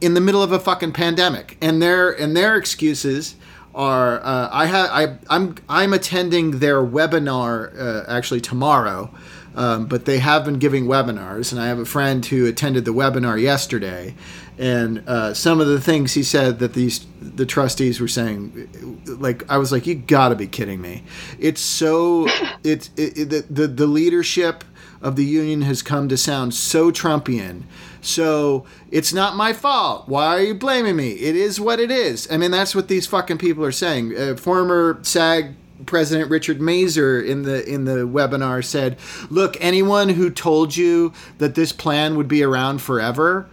in 0.00 0.14
the 0.14 0.20
middle 0.20 0.42
of 0.42 0.52
a 0.52 0.58
fucking 0.58 0.92
pandemic. 0.92 1.56
And 1.60 1.80
their 1.80 2.10
and 2.10 2.36
their 2.36 2.56
excuses 2.56 3.36
are 3.74 4.20
uh, 4.24 4.48
I 4.52 4.66
have 4.66 4.90
I 4.90 5.16
I'm 5.28 5.56
I'm 5.68 5.92
attending 5.92 6.58
their 6.58 6.82
webinar 6.82 7.78
uh, 7.78 8.04
actually 8.08 8.40
tomorrow 8.40 9.10
um, 9.56 9.86
but 9.86 10.04
they 10.04 10.18
have 10.18 10.44
been 10.44 10.58
giving 10.58 10.86
webinars 10.86 11.52
and 11.52 11.60
I 11.60 11.66
have 11.66 11.78
a 11.78 11.84
friend 11.84 12.24
who 12.24 12.46
attended 12.46 12.84
the 12.84 12.92
webinar 12.92 13.40
yesterday 13.40 14.14
and 14.58 15.02
uh, 15.08 15.34
some 15.34 15.60
of 15.60 15.66
the 15.66 15.80
things 15.80 16.14
he 16.14 16.22
said 16.22 16.58
that 16.60 16.74
these 16.74 17.06
the 17.20 17.46
trustees 17.46 18.00
were 18.00 18.08
saying 18.08 19.00
like 19.06 19.48
I 19.50 19.58
was 19.58 19.72
like 19.72 19.86
you 19.86 19.94
got 19.94 20.28
to 20.28 20.36
be 20.36 20.46
kidding 20.46 20.80
me 20.80 21.02
it's 21.38 21.60
so 21.60 22.26
it's 22.64 22.90
it, 22.96 23.18
it, 23.18 23.30
the, 23.30 23.44
the 23.50 23.66
the 23.66 23.86
leadership 23.86 24.64
of 25.04 25.16
the 25.16 25.24
union 25.24 25.60
has 25.62 25.82
come 25.82 26.08
to 26.08 26.16
sound 26.16 26.54
so 26.54 26.90
Trumpian. 26.90 27.64
So 28.00 28.64
it's 28.90 29.12
not 29.12 29.36
my 29.36 29.52
fault. 29.52 30.08
Why 30.08 30.28
are 30.28 30.40
you 30.40 30.54
blaming 30.54 30.96
me? 30.96 31.12
It 31.12 31.36
is 31.36 31.60
what 31.60 31.78
it 31.78 31.90
is. 31.90 32.26
I 32.30 32.38
mean, 32.38 32.50
that's 32.50 32.74
what 32.74 32.88
these 32.88 33.06
fucking 33.06 33.38
people 33.38 33.64
are 33.64 33.72
saying. 33.72 34.16
Uh, 34.16 34.34
former 34.34 34.98
SAG 35.02 35.54
President 35.86 36.30
Richard 36.30 36.60
Masur 36.60 37.24
in 37.24 37.42
the 37.42 37.68
in 37.68 37.84
the 37.84 38.06
webinar 38.08 38.64
said, 38.64 38.96
"Look, 39.28 39.56
anyone 39.60 40.08
who 40.10 40.30
told 40.30 40.74
you 40.76 41.12
that 41.38 41.54
this 41.54 41.72
plan 41.72 42.16
would 42.16 42.28
be 42.28 42.42
around 42.42 42.80
forever 42.80 43.48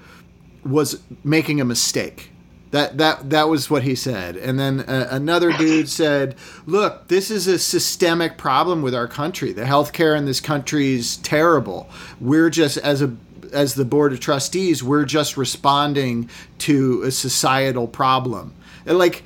was 0.63 1.01
making 1.23 1.61
a 1.61 1.65
mistake." 1.65 2.31
That 2.71 2.97
that 2.99 3.29
that 3.29 3.49
was 3.49 3.69
what 3.69 3.83
he 3.83 3.95
said. 3.95 4.37
And 4.37 4.57
then 4.57 4.81
uh, 4.81 5.07
another 5.11 5.51
dude 5.51 5.89
said, 5.89 6.35
"Look, 6.65 7.09
this 7.09 7.29
is 7.29 7.47
a 7.47 7.59
systemic 7.59 8.37
problem 8.37 8.81
with 8.81 8.95
our 8.95 9.07
country. 9.07 9.51
The 9.51 9.63
healthcare 9.63 10.17
in 10.17 10.25
this 10.25 10.39
country 10.39 10.93
is 10.93 11.17
terrible. 11.17 11.89
We're 12.19 12.49
just 12.49 12.77
as 12.77 13.01
a 13.01 13.15
as 13.51 13.75
the 13.75 13.83
board 13.83 14.13
of 14.13 14.21
trustees, 14.21 14.81
we're 14.81 15.03
just 15.03 15.35
responding 15.35 16.29
to 16.59 17.03
a 17.03 17.11
societal 17.11 17.87
problem." 17.87 18.53
And 18.85 18.97
like 18.97 19.23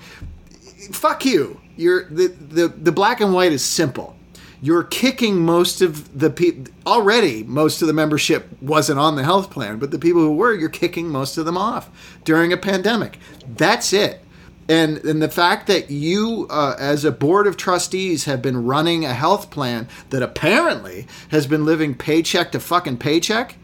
fuck 0.92 1.26
you. 1.26 1.62
You're 1.78 2.06
the, 2.06 2.28
the 2.28 2.68
the 2.68 2.92
black 2.92 3.22
and 3.22 3.34
white 3.34 3.52
is 3.52 3.64
simple. 3.64 4.15
You're 4.66 4.84
kicking 4.84 5.40
most 5.40 5.82
of 5.82 6.18
the 6.18 6.30
people 6.30 6.74
already 6.88 7.44
most 7.44 7.82
of 7.82 7.88
the 7.88 7.94
membership 7.94 8.48
wasn't 8.62 8.98
on 8.98 9.16
the 9.16 9.24
health 9.24 9.50
plan 9.52 9.78
but 9.78 9.92
the 9.92 10.00
people 10.00 10.22
who 10.22 10.36
were 10.36 10.54
you're 10.54 10.70
kicking 10.70 11.08
most 11.10 11.38
of 11.38 11.46
them 11.46 11.58
off 11.58 11.90
during 12.24 12.52
a 12.52 12.58
pandemic. 12.58 13.20
That's 13.48 13.94
it. 13.94 14.22
And 14.68 14.98
and 15.06 15.22
the 15.22 15.30
fact 15.30 15.68
that 15.68 15.92
you 15.92 16.48
uh, 16.50 16.76
as 16.80 17.06
a 17.06 17.12
board 17.12 17.46
of 17.46 17.56
trustees 17.56 18.26
have 18.26 18.42
been 18.42 18.66
running 18.66 19.06
a 19.06 19.14
health 19.14 19.52
plan 19.52 19.88
that 20.10 20.24
apparently 20.24 21.06
has 21.30 21.46
been 21.46 21.66
living 21.66 21.94
paycheck 21.94 22.52
to 22.54 22.60
fucking 22.60 22.98
paycheck 22.98 23.58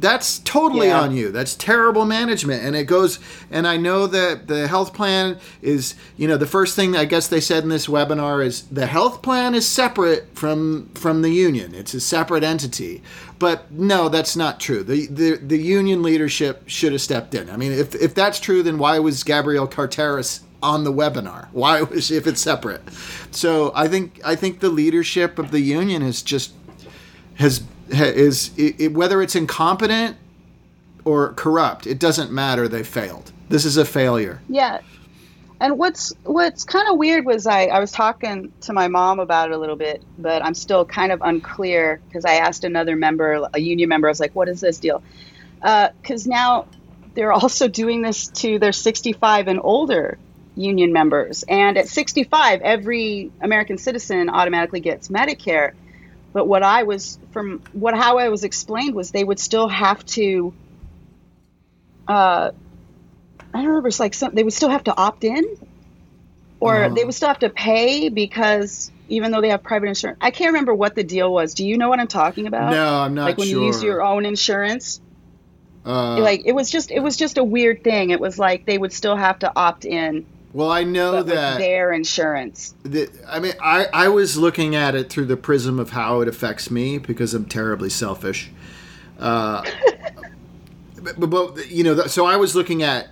that's 0.00 0.38
totally 0.40 0.88
Yeah. 0.88 1.00
on 1.00 1.16
you. 1.16 1.30
That's 1.32 1.54
terrible 1.54 2.04
management. 2.04 2.62
And 2.62 2.76
it 2.76 2.84
goes, 2.84 3.18
and 3.50 3.66
I 3.66 3.76
know 3.76 4.06
that 4.06 4.46
the 4.46 4.68
health 4.68 4.92
plan 4.94 5.38
is, 5.62 5.94
you 6.16 6.28
know, 6.28 6.36
the 6.36 6.46
first 6.46 6.76
thing 6.76 6.94
I 6.96 7.04
guess 7.04 7.26
they 7.26 7.40
said 7.40 7.62
in 7.62 7.68
this 7.68 7.86
webinar 7.86 8.44
is 8.44 8.62
the 8.70 8.86
health 8.86 9.22
plan 9.22 9.54
is 9.54 9.66
separate 9.66 10.28
from 10.34 10.88
from 10.94 11.22
the 11.22 11.30
union. 11.30 11.74
It's 11.74 11.94
a 11.94 12.00
separate 12.00 12.44
entity. 12.44 13.02
But 13.38 13.70
no, 13.72 14.08
that's 14.08 14.36
not 14.36 14.60
true. 14.60 14.82
The 14.84 15.06
the, 15.06 15.36
the 15.36 15.58
union 15.58 16.02
leadership 16.02 16.62
should 16.66 16.92
have 16.92 17.00
stepped 17.00 17.34
in. 17.34 17.48
I 17.50 17.56
mean, 17.56 17.72
if 17.72 17.94
if 17.94 18.14
that's 18.14 18.38
true, 18.40 18.62
then 18.62 18.78
why 18.78 18.98
was 18.98 19.24
Gabrielle 19.24 19.66
Carteris 19.68 20.40
on 20.62 20.84
the 20.84 20.92
webinar? 20.92 21.46
Why 21.52 21.82
was 21.82 22.10
if 22.10 22.26
it's 22.26 22.40
separate? 22.40 22.82
So 23.30 23.72
I 23.74 23.88
think 23.88 24.20
I 24.24 24.34
think 24.36 24.60
the 24.60 24.68
leadership 24.70 25.38
of 25.38 25.50
the 25.50 25.60
union 25.60 26.02
is 26.02 26.20
just 26.22 26.52
has 27.36 27.58
ha- 27.58 27.64
is 27.90 28.50
it, 28.56 28.80
it, 28.80 28.92
whether 28.92 29.22
it's 29.22 29.34
incompetent 29.34 30.16
or 31.04 31.32
corrupt, 31.34 31.86
it 31.86 31.98
doesn't 31.98 32.30
matter. 32.30 32.68
They 32.68 32.82
failed. 32.82 33.32
This 33.48 33.64
is 33.64 33.76
a 33.76 33.84
failure. 33.84 34.40
Yeah. 34.48 34.80
And 35.60 35.76
what's 35.76 36.12
what's 36.22 36.64
kind 36.64 36.88
of 36.88 36.98
weird 36.98 37.24
was 37.24 37.46
I, 37.46 37.64
I 37.64 37.80
was 37.80 37.90
talking 37.90 38.52
to 38.62 38.72
my 38.72 38.86
mom 38.86 39.18
about 39.18 39.50
it 39.50 39.54
a 39.54 39.58
little 39.58 39.76
bit, 39.76 40.02
but 40.16 40.44
I'm 40.44 40.54
still 40.54 40.84
kind 40.84 41.10
of 41.10 41.20
unclear 41.20 42.00
because 42.06 42.24
I 42.24 42.34
asked 42.34 42.62
another 42.62 42.94
member, 42.94 43.48
a 43.52 43.58
union 43.58 43.88
member, 43.88 44.06
I 44.06 44.10
was 44.10 44.20
like, 44.20 44.34
"What 44.36 44.48
is 44.48 44.60
this 44.60 44.78
deal?" 44.78 45.02
Uh, 45.60 45.88
because 46.00 46.28
now 46.28 46.66
they're 47.14 47.32
also 47.42 47.66
doing 47.66 48.02
this 48.02 48.28
to 48.28 48.60
their 48.60 48.72
65 48.72 49.48
and 49.48 49.58
older 49.62 50.16
union 50.54 50.92
members, 50.92 51.44
and 51.48 51.76
at 51.76 51.88
65, 51.88 52.60
every 52.62 53.32
American 53.40 53.78
citizen 53.78 54.28
automatically 54.28 54.80
gets 54.80 55.08
Medicare. 55.08 55.72
But 56.32 56.46
what 56.46 56.62
I 56.62 56.84
was 56.84 57.18
from 57.32 57.62
what 57.72 57.94
how 57.96 58.18
I 58.18 58.28
was 58.28 58.44
explained 58.44 58.94
was 58.94 59.10
they 59.10 59.24
would 59.24 59.40
still 59.40 59.68
have 59.68 60.04
to. 60.06 60.54
Uh, 62.06 62.50
I 63.54 63.58
don't 63.58 63.66
remember. 63.66 63.88
It's 63.88 64.00
like 64.00 64.14
some, 64.14 64.34
they 64.34 64.42
would 64.44 64.52
still 64.52 64.68
have 64.70 64.84
to 64.84 64.96
opt 64.96 65.24
in, 65.24 65.44
or 66.60 66.84
Uh-huh. 66.84 66.94
they 66.94 67.04
would 67.04 67.14
still 67.14 67.28
have 67.28 67.38
to 67.40 67.50
pay 67.50 68.08
because 68.08 68.90
even 69.08 69.30
though 69.32 69.40
they 69.40 69.48
have 69.50 69.62
private 69.62 69.88
insurance, 69.88 70.18
I 70.20 70.30
can't 70.30 70.48
remember 70.52 70.74
what 70.74 70.94
the 70.94 71.04
deal 71.04 71.32
was. 71.32 71.54
Do 71.54 71.66
you 71.66 71.78
know 71.78 71.88
what 71.88 72.00
I'm 72.00 72.08
talking 72.08 72.46
about? 72.46 72.70
No, 72.70 73.00
I'm 73.00 73.14
not 73.14 73.24
like 73.24 73.38
when 73.38 73.48
sure. 73.48 73.60
you 73.60 73.66
use 73.66 73.82
your 73.82 74.02
own 74.02 74.26
insurance. 74.26 75.00
Uh, 75.84 76.20
like 76.20 76.42
it 76.44 76.52
was 76.52 76.70
just 76.70 76.90
it 76.90 77.00
was 77.00 77.16
just 77.16 77.38
a 77.38 77.44
weird 77.44 77.82
thing. 77.82 78.10
It 78.10 78.20
was 78.20 78.38
like 78.38 78.66
they 78.66 78.76
would 78.76 78.92
still 78.92 79.16
have 79.16 79.38
to 79.40 79.52
opt 79.56 79.84
in, 79.84 80.26
well, 80.52 80.70
I 80.70 80.84
know 80.84 81.22
that. 81.22 81.58
their 81.58 81.92
insurance. 81.92 82.74
that- 82.84 83.10
I 83.28 83.38
mean, 83.40 83.54
I 83.62 83.86
I 83.92 84.08
was 84.08 84.36
looking 84.36 84.74
at 84.74 84.94
it 84.94 85.10
through 85.10 85.26
the 85.26 85.36
prism 85.36 85.78
of 85.78 85.90
how 85.90 86.20
it 86.20 86.28
affects 86.28 86.70
me 86.70 86.98
because 86.98 87.34
I'm 87.34 87.44
terribly 87.44 87.90
selfish. 87.90 88.50
Uh, 89.18 89.64
but, 91.02 91.18
but, 91.18 91.26
but, 91.30 91.70
you 91.70 91.84
know, 91.84 92.06
so 92.06 92.26
I 92.26 92.36
was 92.36 92.54
looking 92.54 92.82
at 92.82 93.08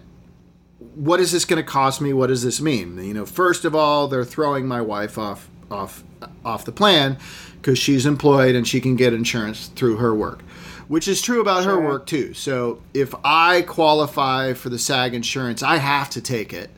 what 0.95 1.21
is 1.21 1.33
this 1.33 1.45
going 1.45 1.63
to 1.63 1.69
cost 1.69 2.01
me? 2.01 2.13
What 2.13 2.29
does 2.29 2.43
this 2.43 2.61
mean? 2.61 3.03
You 3.03 3.15
know, 3.15 3.27
first 3.27 3.65
of 3.65 3.75
all, 3.75 4.09
they're 4.09 4.25
throwing 4.25 4.67
my 4.67 4.81
wife 4.81 5.19
off 5.19 5.49
off 5.71 6.05
off 6.45 6.65
the 6.65 6.73
plan 6.73 7.19
because 7.61 7.79
she's 7.79 8.07
employed 8.07 8.55
and 8.55 8.67
she 8.67 8.81
can 8.81 8.97
get 8.97 9.13
insurance 9.13 9.67
through 9.69 9.97
her 9.97 10.15
work, 10.15 10.43
which 10.89 11.09
is 11.09 11.21
true 11.21 11.41
about 11.41 11.65
her 11.65 11.81
work 11.81 12.07
too. 12.07 12.33
So 12.35 12.81
if 12.95 13.15
I 13.25 13.63
qualify 13.63 14.53
for 14.55 14.69
the 14.69 14.79
SAG 14.79 15.15
insurance, 15.15 15.63
I 15.63 15.77
have 15.79 16.09
to 16.11 16.21
take 16.21 16.53
it 16.53 16.71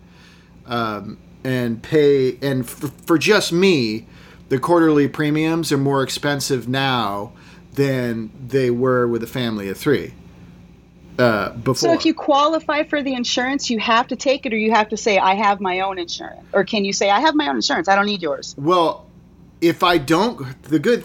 um, 0.68 1.18
and 1.44 1.82
pay. 1.82 2.38
And 2.40 2.68
for, 2.68 2.88
for 3.06 3.18
just 3.18 3.52
me, 3.52 4.06
the 4.48 4.58
quarterly 4.58 5.08
premiums 5.08 5.72
are 5.72 5.78
more 5.78 6.02
expensive 6.02 6.68
now 6.68 7.32
than 7.74 8.30
they 8.48 8.70
were 8.70 9.06
with 9.06 9.22
a 9.22 9.26
family 9.26 9.68
of 9.68 9.76
three. 9.76 10.14
Uh, 11.18 11.50
before. 11.50 11.74
So 11.74 11.92
if 11.92 12.06
you 12.06 12.14
qualify 12.14 12.84
for 12.84 13.02
the 13.02 13.14
insurance, 13.14 13.70
you 13.70 13.80
have 13.80 14.06
to 14.06 14.14
take 14.14 14.46
it, 14.46 14.52
or 14.52 14.56
you 14.56 14.70
have 14.70 14.88
to 14.90 14.96
say 14.96 15.18
I 15.18 15.34
have 15.34 15.60
my 15.60 15.80
own 15.80 15.98
insurance, 15.98 16.44
or 16.52 16.62
can 16.62 16.84
you 16.84 16.92
say 16.92 17.10
I 17.10 17.18
have 17.18 17.34
my 17.34 17.48
own 17.48 17.56
insurance? 17.56 17.88
I 17.88 17.96
don't 17.96 18.06
need 18.06 18.22
yours. 18.22 18.54
Well, 18.56 19.04
if 19.60 19.82
I 19.82 19.98
don't, 19.98 20.62
the 20.62 20.78
good, 20.78 21.04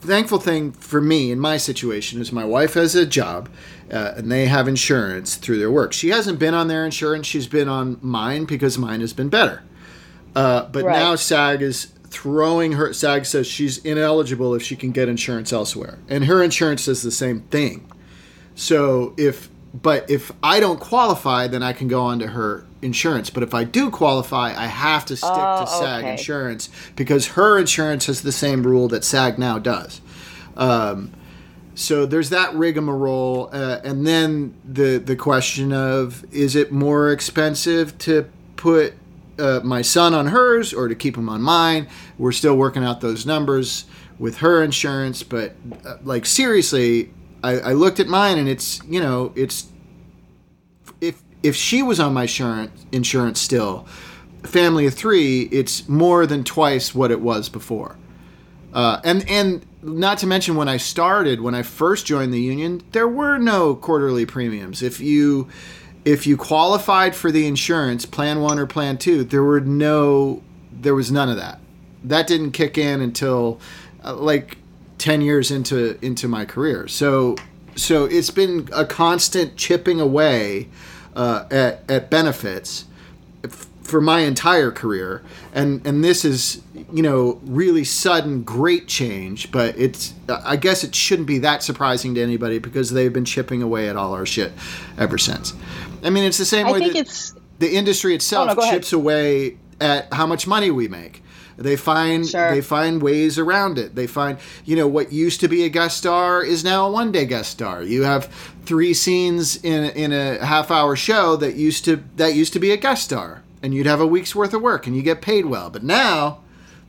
thankful 0.00 0.38
thing 0.38 0.72
for 0.72 1.00
me 1.00 1.30
in 1.30 1.38
my 1.38 1.56
situation 1.56 2.20
is 2.20 2.32
my 2.32 2.44
wife 2.44 2.74
has 2.74 2.94
a 2.94 3.06
job, 3.06 3.48
uh, 3.92 4.14
and 4.16 4.30
they 4.30 4.46
have 4.46 4.68
insurance 4.68 5.36
through 5.36 5.58
their 5.58 5.70
work. 5.70 5.92
She 5.92 6.10
hasn't 6.10 6.38
been 6.38 6.54
on 6.54 6.68
their 6.68 6.84
insurance; 6.84 7.26
she's 7.26 7.46
been 7.46 7.68
on 7.68 7.98
mine 8.02 8.44
because 8.44 8.78
mine 8.78 9.00
has 9.00 9.12
been 9.12 9.28
better. 9.28 9.62
Uh, 10.34 10.66
but 10.70 10.84
Right. 10.84 10.98
now 10.98 11.14
SAG 11.14 11.62
is 11.62 11.88
throwing 12.08 12.72
her. 12.72 12.92
SAG 12.92 13.24
says 13.26 13.46
she's 13.46 13.78
ineligible 13.78 14.54
if 14.54 14.62
she 14.62 14.76
can 14.76 14.90
get 14.92 15.08
insurance 15.08 15.52
elsewhere, 15.52 15.98
and 16.08 16.26
her 16.26 16.42
insurance 16.42 16.84
does 16.86 17.02
the 17.02 17.10
same 17.10 17.40
thing. 17.50 17.86
So 18.54 19.14
if 19.16 19.48
but 19.82 20.08
if 20.10 20.32
I 20.42 20.60
don't 20.60 20.80
qualify, 20.80 21.48
then 21.48 21.62
I 21.62 21.72
can 21.72 21.88
go 21.88 22.00
onto 22.02 22.26
her 22.28 22.64
insurance. 22.86 23.28
But 23.28 23.42
if 23.42 23.52
I 23.52 23.64
do 23.64 23.90
qualify, 23.90 24.54
I 24.56 24.66
have 24.66 25.04
to 25.06 25.16
stick 25.16 25.28
Oh, 25.32 25.64
to 25.64 25.70
SAG 25.70 26.04
okay. 26.04 26.12
insurance 26.12 26.70
because 26.96 27.26
her 27.28 27.58
insurance 27.58 28.06
has 28.06 28.22
the 28.22 28.32
same 28.32 28.62
rule 28.62 28.88
that 28.88 29.04
SAG 29.04 29.38
now 29.38 29.58
does. 29.58 30.00
Um, 30.56 31.10
so 31.74 32.06
there's 32.06 32.30
that 32.30 32.54
rigmarole, 32.54 33.50
uh, 33.52 33.80
and 33.84 34.06
then 34.06 34.54
the 34.64 34.96
the 34.96 35.14
question 35.16 35.72
of 35.74 36.24
is 36.32 36.56
it 36.56 36.72
more 36.72 37.12
expensive 37.12 37.98
to 37.98 38.26
put 38.56 38.94
uh, 39.38 39.60
my 39.62 39.82
son 39.82 40.14
on 40.14 40.28
hers 40.28 40.72
or 40.72 40.88
to 40.88 40.94
keep 40.94 41.16
him 41.18 41.28
on 41.28 41.42
mine? 41.42 41.86
We're 42.16 42.32
still 42.32 42.56
working 42.56 42.82
out 42.82 43.02
those 43.02 43.26
numbers 43.26 43.84
with 44.18 44.38
her 44.38 44.62
insurance, 44.62 45.22
but 45.22 45.54
uh, 45.84 45.96
like 46.02 46.24
seriously, 46.24 47.10
I, 47.44 47.58
I 47.58 47.72
looked 47.74 48.00
at 48.00 48.06
mine 48.08 48.38
and 48.38 48.48
it's 48.48 48.82
you 48.88 49.00
know 49.00 49.32
it's 49.36 49.66
if 51.46 51.54
she 51.54 51.82
was 51.82 52.00
on 52.00 52.12
my 52.12 52.22
insurance 52.22 52.86
insurance 52.92 53.40
still, 53.40 53.86
family 54.42 54.86
of 54.86 54.94
three, 54.94 55.42
it's 55.52 55.88
more 55.88 56.26
than 56.26 56.44
twice 56.44 56.94
what 56.94 57.10
it 57.10 57.20
was 57.20 57.48
before. 57.48 57.96
Uh, 58.72 59.00
and 59.04 59.28
and 59.28 59.64
not 59.82 60.18
to 60.18 60.26
mention 60.26 60.56
when 60.56 60.68
I 60.68 60.76
started, 60.76 61.40
when 61.40 61.54
I 61.54 61.62
first 61.62 62.06
joined 62.06 62.34
the 62.34 62.40
union, 62.40 62.82
there 62.92 63.08
were 63.08 63.38
no 63.38 63.74
quarterly 63.74 64.26
premiums. 64.26 64.82
If 64.82 65.00
you 65.00 65.48
if 66.04 66.26
you 66.26 66.36
qualified 66.36 67.14
for 67.14 67.30
the 67.30 67.46
insurance, 67.46 68.06
plan 68.06 68.40
one 68.40 68.58
or 68.58 68.66
plan 68.66 68.98
two, 68.98 69.24
there 69.24 69.42
were 69.42 69.60
no 69.60 70.42
there 70.72 70.94
was 70.94 71.10
none 71.10 71.28
of 71.28 71.36
that. 71.36 71.60
That 72.04 72.26
didn't 72.26 72.52
kick 72.52 72.76
in 72.76 73.00
until 73.00 73.60
uh, 74.04 74.14
like 74.14 74.58
ten 74.98 75.20
years 75.20 75.50
into 75.50 75.98
into 76.04 76.28
my 76.28 76.44
career. 76.44 76.88
So 76.88 77.36
so 77.76 78.04
it's 78.04 78.30
been 78.30 78.68
a 78.72 78.84
constant 78.84 79.56
chipping 79.56 80.00
away 80.00 80.68
uh, 81.16 81.46
at 81.50 81.82
at 81.90 82.08
benefits 82.10 82.84
f- 83.42 83.66
for 83.82 84.00
my 84.00 84.20
entire 84.20 84.70
career. 84.70 85.22
And 85.52 85.84
and 85.86 86.04
this 86.04 86.24
is 86.24 86.62
you 86.92 87.02
know 87.02 87.40
really 87.42 87.82
sudden 87.82 88.42
great 88.44 88.86
change 88.86 89.50
but 89.50 89.76
it's 89.76 90.14
i 90.44 90.54
guess 90.54 90.84
it 90.84 90.94
shouldn't 90.94 91.26
be 91.26 91.38
that 91.38 91.60
surprising 91.60 92.14
to 92.14 92.22
anybody 92.22 92.60
because 92.60 92.92
they've 92.92 93.12
been 93.12 93.24
chipping 93.24 93.60
away 93.60 93.88
at 93.88 93.96
all 93.96 94.12
our 94.12 94.24
shit 94.24 94.52
ever 94.96 95.18
since. 95.18 95.52
I 96.04 96.10
mean 96.10 96.22
it's 96.22 96.38
the 96.38 96.44
same 96.44 96.66
I 96.66 96.72
way 96.72 96.78
think 96.78 96.92
that 96.92 96.98
it's 97.00 97.34
the 97.58 97.74
industry 97.74 98.14
itself 98.14 98.50
Oh, 98.50 98.50
no, 98.50 98.54
go 98.56 98.62
ahead. 98.62 98.74
chips 98.74 98.92
away 98.92 99.56
at 99.80 100.12
how 100.12 100.26
much 100.26 100.46
money 100.46 100.70
we 100.70 100.86
make 100.86 101.22
they 101.56 101.76
find 101.76 102.26
Sure. 102.28 102.50
they 102.52 102.60
find 102.60 103.02
ways 103.02 103.38
around 103.38 103.78
it. 103.78 103.94
They 103.94 104.06
find 104.06 104.38
you 104.64 104.76
know 104.76 104.86
what 104.86 105.12
used 105.12 105.40
to 105.40 105.48
be 105.48 105.64
a 105.64 105.68
guest 105.68 105.96
star 105.98 106.42
is 106.42 106.62
now 106.64 106.86
a 106.86 106.90
one 106.90 107.12
day 107.12 107.24
guest 107.26 107.50
star. 107.50 107.82
You 107.82 108.02
have 108.02 108.26
three 108.64 108.94
scenes 108.94 109.56
in 109.64 109.84
in 109.90 110.12
a 110.12 110.44
half 110.44 110.70
hour 110.70 110.96
show 110.96 111.36
that 111.36 111.54
used 111.54 111.84
to 111.86 112.02
that 112.16 112.34
used 112.34 112.52
to 112.52 112.58
be 112.58 112.70
a 112.72 112.76
guest 112.76 113.04
star 113.04 113.42
and 113.62 113.74
you'd 113.74 113.86
have 113.86 114.00
a 114.00 114.06
week's 114.06 114.34
worth 114.34 114.52
of 114.54 114.62
work 114.62 114.86
and 114.86 114.94
you 114.96 115.02
get 115.02 115.22
paid 115.22 115.46
well. 115.46 115.70
But 115.70 115.82
now 115.82 116.40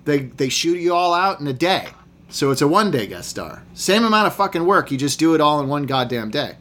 they 0.06 0.20
they 0.20 0.50
shoot 0.50 0.78
you 0.80 0.94
all 0.94 1.14
out 1.14 1.40
in 1.40 1.48
a 1.48 1.54
day. 1.54 1.88
So 2.30 2.52
it's 2.52 2.62
a 2.62 2.68
one 2.68 2.92
day 2.92 3.08
guest 3.08 3.30
star. 3.30 3.64
Same 3.74 4.04
amount 4.04 4.28
of 4.28 4.36
fucking 4.36 4.66
work 4.66 4.92
you 4.92 4.98
just 4.98 5.18
do 5.18 5.34
it 5.34 5.40
all 5.42 5.62
in 5.62 5.70
one 5.70 5.86
goddamn 5.86 6.30
day. 6.30 6.56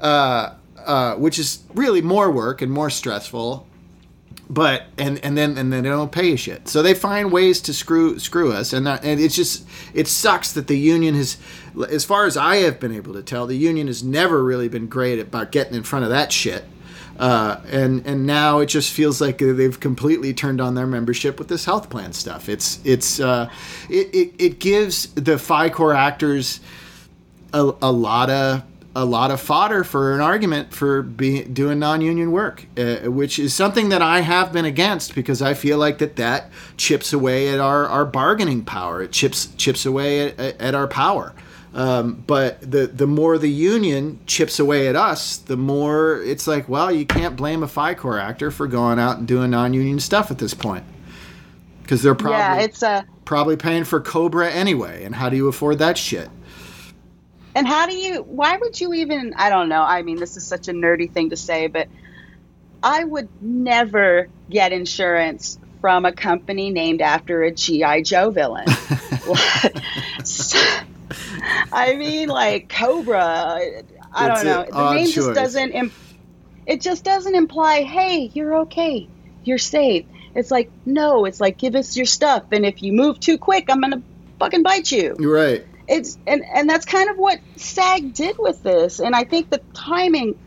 Uh, 0.00 0.52
uh, 0.84 1.14
which 1.16 1.38
is 1.38 1.60
really 1.74 2.02
more 2.02 2.30
work 2.30 2.60
and 2.62 2.70
more 2.70 2.90
stressful 2.90 3.66
but 4.48 4.84
and 4.96 5.18
and 5.24 5.36
then 5.36 5.58
and 5.58 5.72
then 5.72 5.82
they 5.82 5.88
don't 5.88 6.12
pay 6.12 6.30
you 6.30 6.36
shit. 6.36 6.68
So 6.68 6.82
they 6.82 6.94
find 6.94 7.32
ways 7.32 7.60
to 7.62 7.74
screw 7.74 8.18
screw 8.18 8.52
us, 8.52 8.72
and 8.72 8.86
that, 8.86 9.04
and 9.04 9.20
it's 9.20 9.34
just 9.34 9.66
it 9.92 10.06
sucks 10.06 10.52
that 10.52 10.68
the 10.68 10.78
union 10.78 11.14
has, 11.14 11.36
as 11.90 12.04
far 12.04 12.26
as 12.26 12.36
I 12.36 12.56
have 12.56 12.78
been 12.78 12.92
able 12.92 13.14
to 13.14 13.22
tell, 13.22 13.46
the 13.46 13.56
union 13.56 13.88
has 13.88 14.02
never 14.02 14.42
really 14.44 14.68
been 14.68 14.86
great 14.86 15.18
about 15.18 15.50
getting 15.50 15.74
in 15.74 15.82
front 15.82 16.04
of 16.04 16.10
that 16.10 16.32
shit. 16.32 16.64
Uh, 17.18 17.60
and 17.70 18.06
and 18.06 18.26
now 18.26 18.58
it 18.58 18.66
just 18.66 18.92
feels 18.92 19.20
like 19.20 19.38
they've 19.38 19.80
completely 19.80 20.34
turned 20.34 20.60
on 20.60 20.74
their 20.74 20.86
membership 20.86 21.38
with 21.38 21.48
this 21.48 21.64
health 21.64 21.88
plan 21.88 22.12
stuff. 22.12 22.48
It's 22.48 22.78
it's 22.84 23.18
uh, 23.18 23.50
it, 23.88 24.14
it 24.14 24.34
it 24.38 24.58
gives 24.60 25.06
the 25.14 25.38
Fi-Core 25.38 25.94
actors 25.94 26.60
a, 27.52 27.72
a 27.82 27.90
lot 27.90 28.28
of 28.30 28.62
a 28.96 29.04
lot 29.04 29.30
of 29.30 29.38
fodder 29.38 29.84
for 29.84 30.14
an 30.14 30.22
argument 30.22 30.72
for 30.72 31.02
being 31.02 31.52
doing 31.52 31.78
non-union 31.78 32.32
work, 32.32 32.64
uh, 32.78 32.96
which 33.10 33.38
is 33.38 33.52
something 33.52 33.90
that 33.90 34.00
I 34.00 34.20
have 34.20 34.54
been 34.54 34.64
against 34.64 35.14
because 35.14 35.42
I 35.42 35.52
feel 35.52 35.76
like 35.76 35.98
that 35.98 36.16
that 36.16 36.50
chips 36.78 37.12
away 37.12 37.50
at 37.50 37.60
our, 37.60 37.86
our 37.86 38.06
bargaining 38.06 38.64
power. 38.64 39.02
It 39.02 39.12
chips 39.12 39.48
chips 39.58 39.84
away 39.84 40.30
at, 40.30 40.40
at 40.58 40.74
our 40.74 40.88
power. 40.88 41.34
Um, 41.74 42.24
but 42.26 42.58
the 42.62 42.86
the 42.86 43.06
more 43.06 43.36
the 43.36 43.50
union 43.50 44.18
chips 44.24 44.58
away 44.58 44.88
at 44.88 44.96
us, 44.96 45.36
the 45.36 45.58
more 45.58 46.22
it's 46.22 46.46
like, 46.46 46.66
well, 46.66 46.90
you 46.90 47.04
can't 47.04 47.36
blame 47.36 47.62
a 47.62 47.68
Fi-Core 47.68 48.18
actor 48.18 48.50
for 48.50 48.66
going 48.66 48.98
out 48.98 49.18
and 49.18 49.28
doing 49.28 49.50
non-union 49.50 50.00
stuff 50.00 50.30
at 50.30 50.38
this 50.38 50.54
point 50.54 50.84
because 51.82 52.02
they're 52.02 52.14
probably 52.14 52.38
yeah, 52.38 52.60
it's 52.60 52.82
a 52.82 53.04
probably 53.26 53.58
paying 53.58 53.84
for 53.84 54.00
COBRA 54.00 54.50
anyway. 54.52 55.04
And 55.04 55.14
how 55.14 55.28
do 55.28 55.36
you 55.36 55.48
afford 55.48 55.80
that 55.80 55.98
shit? 55.98 56.30
And 57.56 57.66
how 57.66 57.86
do 57.86 57.96
you, 57.96 58.20
why 58.20 58.58
would 58.58 58.78
you 58.78 58.92
even, 58.92 59.32
I 59.34 59.48
don't 59.48 59.70
know. 59.70 59.80
I 59.82 60.02
mean, 60.02 60.18
this 60.18 60.36
is 60.36 60.44
such 60.44 60.68
a 60.68 60.72
nerdy 60.72 61.10
thing 61.10 61.30
to 61.30 61.36
say, 61.36 61.68
but 61.68 61.88
I 62.82 63.02
would 63.02 63.30
never 63.40 64.28
get 64.50 64.72
insurance 64.72 65.58
from 65.80 66.04
a 66.04 66.12
company 66.12 66.68
named 66.70 67.00
after 67.00 67.42
a 67.42 67.50
G.I. 67.50 68.02
Joe 68.02 68.30
villain. 68.30 68.66
I 71.72 71.94
mean, 71.96 72.28
like 72.28 72.68
Cobra, 72.68 73.24
I 73.24 74.28
It's 74.28 74.42
don't 74.42 74.44
know. 74.44 74.66
The 74.70 74.94
name 74.94 75.06
choice. 75.06 75.14
just 75.14 75.32
doesn't, 75.34 75.70
im- 75.70 75.92
it 76.66 76.82
just 76.82 77.04
doesn't 77.04 77.34
imply, 77.34 77.84
hey, 77.84 78.30
you're 78.34 78.58
okay. 78.64 79.08
You're 79.44 79.56
safe. 79.56 80.04
It's 80.34 80.50
like, 80.50 80.70
no, 80.84 81.24
it's 81.24 81.40
like, 81.40 81.56
give 81.56 81.74
us 81.74 81.96
your 81.96 82.04
stuff. 82.04 82.44
And 82.52 82.66
if 82.66 82.82
you 82.82 82.92
move 82.92 83.18
too 83.18 83.38
quick, 83.38 83.70
I'm 83.70 83.80
going 83.80 83.92
to 83.92 84.02
fucking 84.38 84.62
bite 84.62 84.92
you 84.92 85.16
You're 85.18 85.32
right. 85.34 85.64
It's 85.88 86.18
and 86.26 86.44
and 86.44 86.68
that's 86.68 86.84
kind 86.84 87.10
of 87.10 87.16
what 87.16 87.38
SAG 87.56 88.14
did 88.14 88.38
with 88.38 88.62
this, 88.62 89.00
and 89.00 89.14
I 89.14 89.24
think 89.24 89.50
the 89.50 89.60
timing. 89.74 90.38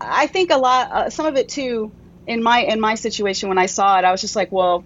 I 0.00 0.26
think 0.26 0.50
a 0.50 0.56
lot, 0.56 0.90
uh, 0.90 1.10
some 1.10 1.24
of 1.26 1.36
it 1.36 1.48
too, 1.48 1.90
in 2.26 2.42
my 2.42 2.60
in 2.60 2.80
my 2.80 2.94
situation 2.96 3.48
when 3.48 3.58
I 3.58 3.66
saw 3.66 3.98
it, 3.98 4.04
I 4.04 4.10
was 4.10 4.20
just 4.20 4.36
like, 4.36 4.52
well, 4.52 4.84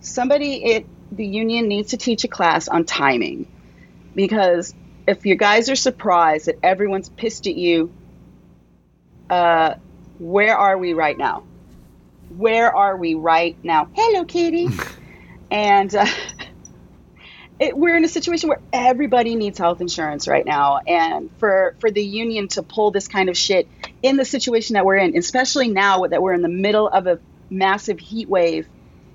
somebody 0.00 0.64
it 0.64 0.86
the 1.12 1.26
union 1.26 1.68
needs 1.68 1.90
to 1.90 1.96
teach 1.96 2.24
a 2.24 2.28
class 2.28 2.68
on 2.68 2.84
timing, 2.84 3.46
because 4.14 4.74
if 5.06 5.24
you 5.24 5.36
guys 5.36 5.70
are 5.70 5.76
surprised 5.76 6.46
that 6.46 6.58
everyone's 6.62 7.08
pissed 7.08 7.46
at 7.46 7.54
you, 7.54 7.90
uh, 9.30 9.74
where 10.18 10.56
are 10.56 10.76
we 10.76 10.92
right 10.92 11.16
now? 11.16 11.44
Where 12.36 12.74
are 12.74 12.96
we 12.96 13.14
right 13.14 13.56
now? 13.62 13.88
Hello, 13.94 14.24
Kitty. 14.24 14.68
and 15.50 15.94
uh, 15.94 16.06
it, 17.60 17.76
we're 17.76 17.96
in 17.96 18.04
a 18.04 18.08
situation 18.08 18.48
where 18.48 18.60
everybody 18.72 19.34
needs 19.34 19.58
health 19.58 19.80
insurance 19.80 20.28
right 20.28 20.44
now, 20.46 20.78
and 20.86 21.30
for 21.38 21.74
for 21.80 21.90
the 21.90 22.04
union 22.04 22.48
to 22.48 22.62
pull 22.62 22.90
this 22.90 23.08
kind 23.08 23.28
of 23.28 23.36
shit 23.36 23.68
in 24.02 24.16
the 24.16 24.24
situation 24.24 24.74
that 24.74 24.84
we're 24.86 24.96
in, 24.96 25.16
especially 25.16 25.68
now 25.68 26.06
that 26.06 26.22
we're 26.22 26.34
in 26.34 26.42
the 26.42 26.48
middle 26.48 26.88
of 26.88 27.06
a 27.06 27.18
massive 27.50 27.98
heat 27.98 28.28
wave 28.28 28.68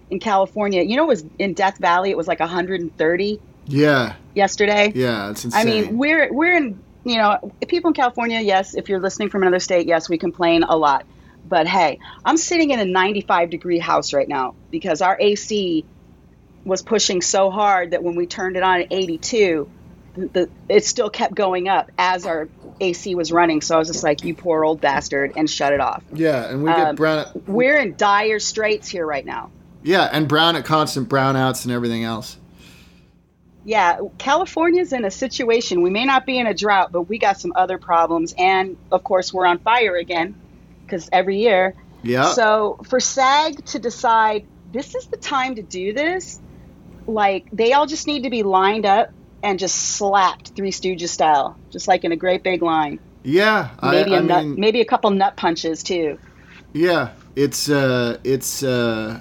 in 0.10 0.20
California. 0.20 0.82
You 0.82 0.98
know, 0.98 1.04
it 1.06 1.08
was 1.08 1.26
in 1.40 1.54
Death 1.54 1.78
Valley. 1.78 2.10
It 2.10 2.18
was 2.18 2.28
like 2.28 2.40
130 2.40 3.40
Yeah. 3.68 4.16
yesterday. 4.34 4.92
Yeah. 4.94 5.32
It's 5.32 5.46
insane. 5.46 5.62
I 5.62 5.64
mean, 5.70 5.98
we're 5.98 6.32
we're 6.34 6.56
in 6.58 6.80
you 7.06 7.16
know 7.18 7.54
people 7.68 7.90
in 7.90 7.94
California. 7.94 8.40
Yes, 8.42 8.76
if 8.76 8.90
you're 8.90 9.00
listening 9.00 9.30
from 9.30 9.44
another 9.44 9.60
state, 9.60 9.88
yes, 9.88 10.10
we 10.10 10.18
complain 10.18 10.64
a 10.64 10.76
lot. 10.76 11.06
But 11.48 11.68
hey, 11.68 12.00
I'm 12.26 12.38
sitting 12.38 12.72
in 12.72 12.80
a 12.80 12.86
95 12.86 13.50
degree 13.50 13.80
house 13.80 14.14
right 14.14 14.28
now 14.28 14.56
because 14.72 15.02
our 15.02 15.18
AC 15.20 15.86
was 16.66 16.82
pushing 16.82 17.22
so 17.22 17.50
hard 17.50 17.92
that 17.92 18.04
when 18.04 18.16
we 18.16 18.26
turned 18.26 18.58
it 18.58 18.64
on 18.64 18.82
at 18.82 18.88
82, 18.92 19.70
the, 20.16 20.50
it 20.70 20.86
still 20.86 21.10
kept 21.10 21.34
going 21.34 21.68
up 21.68 21.92
as 21.98 22.26
our 22.26 22.48
AC 22.80 23.16
was 23.16 23.32
running. 23.32 23.62
So 23.62 23.76
I 23.76 23.80
was 23.80 23.88
just 23.88 24.04
like, 24.04 24.24
"You 24.24 24.36
poor 24.36 24.64
old 24.64 24.82
bastard," 24.82 25.34
and 25.36 25.50
shut 25.50 25.74
it 25.74 25.80
off. 25.80 26.04
yeah, 26.14 26.50
and 26.50 26.64
we 26.64 26.70
get 26.70 26.90
um, 26.90 26.96
brown. 26.96 27.26
We're 27.48 27.78
in 27.78 27.96
dire 27.98 28.40
straits 28.40 28.88
here 28.88 29.06
right 29.06 29.26
now. 29.26 29.52
Yeah, 29.82 30.10
and 30.12 30.28
brown 30.28 30.56
at 30.56 30.66
constant 30.66 31.10
brownouts 31.10 31.66
and 31.66 31.74
everything 31.74 32.04
else. 32.04 32.38
Yeah, 33.66 34.00
California's 34.18 34.92
in 34.92 35.06
a 35.06 35.12
situation. 35.12 35.82
We 35.82 35.90
may 35.90 36.06
not 36.06 36.26
be 36.26 36.38
in 36.38 36.48
a 36.48 36.54
drought, 36.54 36.92
but 36.92 37.04
we 37.04 37.18
got 37.18 37.40
some 37.40 37.54
other 37.56 37.78
problems. 37.78 38.34
And 38.38 38.78
of 38.92 39.04
course, 39.04 39.34
we're 39.34 39.46
on 39.46 39.60
fire 39.60 39.96
again 39.96 40.36
because 40.86 41.10
every 41.12 41.40
year. 41.40 41.76
Yeah. 42.02 42.32
So 42.34 42.80
for 42.84 43.00
SAG 43.00 43.66
to 43.68 43.80
decide 43.80 44.46
this 44.74 44.96
is 44.96 45.06
the 45.08 45.18
time 45.18 45.56
to 45.56 45.62
do 45.62 45.94
this, 45.94 46.42
like 47.08 47.48
they 47.52 47.74
all 47.74 47.86
just 47.86 48.08
need 48.08 48.24
to 48.24 48.30
be 48.30 48.44
lined 48.44 48.86
up 48.86 49.12
and 49.42 49.60
just 49.60 49.76
slapped 49.98 50.50
Three 50.56 50.72
Stooges 50.72 51.10
style, 51.10 51.58
just 51.70 51.88
like 51.88 52.04
in 52.04 52.12
a 52.12 52.16
great 52.16 52.44
big 52.44 52.62
line. 52.62 53.00
yeah. 53.24 53.70
Maybe 53.82 54.14
I, 54.14 54.18
a 54.18 54.20
I 54.20 54.24
nut, 54.26 54.44
mean, 54.46 54.60
maybe 54.60 54.80
a 54.82 54.86
couple 54.86 55.10
nut 55.12 55.36
punches 55.36 55.84
too. 55.84 56.18
Yeah, 56.74 57.10
it's 57.36 57.70
uh, 57.70 58.18
it's 58.24 58.64
uh, 58.64 59.20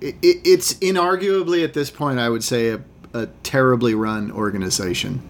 it, 0.00 0.16
it- 0.22 0.40
it's 0.44 0.74
inarguably 0.74 1.64
at 1.64 1.74
this 1.74 1.90
point, 1.90 2.18
I 2.18 2.28
would 2.28 2.44
say, 2.44 2.68
a, 2.68 2.80
a 3.14 3.26
terribly 3.42 3.94
run 3.94 4.30
organization, 4.30 5.22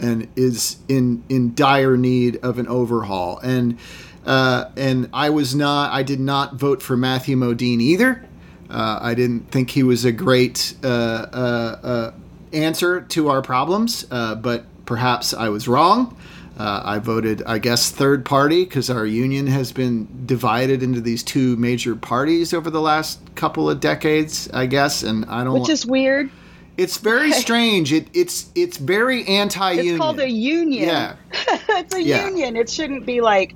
and 0.00 0.26
is 0.36 0.76
in 0.88 1.22
in 1.28 1.54
dire 1.54 1.96
need 1.96 2.36
of 2.42 2.58
an 2.58 2.66
overhaul. 2.68 3.38
And 3.38 3.78
uh, 4.26 4.70
and 4.76 5.08
I 5.12 5.30
was 5.30 5.54
not, 5.54 5.92
I 5.92 6.02
did 6.02 6.18
not 6.18 6.56
vote 6.56 6.82
for 6.82 6.96
Matthew 6.96 7.36
Modine 7.36 7.80
either. 7.80 8.25
Uh, 8.70 8.98
I 9.00 9.14
didn't 9.14 9.50
think 9.50 9.70
he 9.70 9.82
was 9.82 10.04
a 10.04 10.12
great 10.12 10.74
uh, 10.82 10.86
uh, 10.88 11.78
uh, 11.82 12.12
answer 12.52 13.00
to 13.00 13.28
our 13.28 13.42
problems, 13.42 14.06
uh, 14.10 14.34
but 14.34 14.64
perhaps 14.86 15.32
I 15.34 15.48
was 15.48 15.68
wrong. 15.68 16.16
Uh, 16.58 16.80
I 16.84 16.98
voted, 16.98 17.42
I 17.46 17.58
guess, 17.58 17.90
third 17.90 18.24
party 18.24 18.64
because 18.64 18.88
our 18.88 19.04
union 19.04 19.46
has 19.46 19.72
been 19.72 20.08
divided 20.26 20.82
into 20.82 21.02
these 21.02 21.22
two 21.22 21.54
major 21.56 21.94
parties 21.94 22.54
over 22.54 22.70
the 22.70 22.80
last 22.80 23.20
couple 23.34 23.68
of 23.68 23.78
decades, 23.80 24.48
I 24.54 24.64
guess, 24.66 25.02
and 25.02 25.26
I 25.26 25.44
don't. 25.44 25.60
Which 25.60 25.68
is 25.68 25.84
weird. 25.84 26.30
it's 26.78 26.96
very 26.96 27.30
strange. 27.44 27.92
It, 27.92 28.08
it's 28.14 28.50
it's 28.54 28.78
very 28.78 29.26
anti-union. 29.26 29.94
It's 29.96 30.00
called 30.00 30.18
a 30.18 30.30
union. 30.30 30.88
Yeah. 30.88 31.16
it's 31.32 31.94
a 31.94 32.02
Yeah. 32.02 32.26
union. 32.26 32.56
It 32.56 32.70
shouldn't 32.70 33.04
be 33.04 33.20
like, 33.20 33.54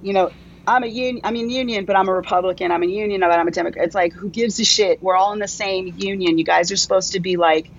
you 0.00 0.12
know, 0.12 0.30
I'm 0.68 0.84
a 0.84 0.86
union. 0.86 1.20
I'm 1.24 1.34
in 1.36 1.48
union, 1.50 1.84
but 1.84 1.96
I'm 1.96 2.08
a 2.08 2.12
Republican. 2.14 2.70
I'm 2.70 2.82
a 2.82 2.86
union, 2.86 3.20
but 3.20 3.30
I'm 3.30 3.48
a 3.48 3.50
Democrat. 3.50 3.84
It's 3.86 3.94
like, 3.94 4.12
who 4.12 4.28
gives 4.28 4.60
a 4.60 4.64
shit? 4.64 5.02
We're 5.02 5.16
all 5.16 5.32
in 5.32 5.38
the 5.38 5.48
same 5.48 5.94
union. 5.96 6.38
You 6.38 6.44
guys 6.44 6.70
are 6.70 6.76
supposed 6.76 7.12
to 7.12 7.20
be 7.20 7.36
like, 7.36 7.70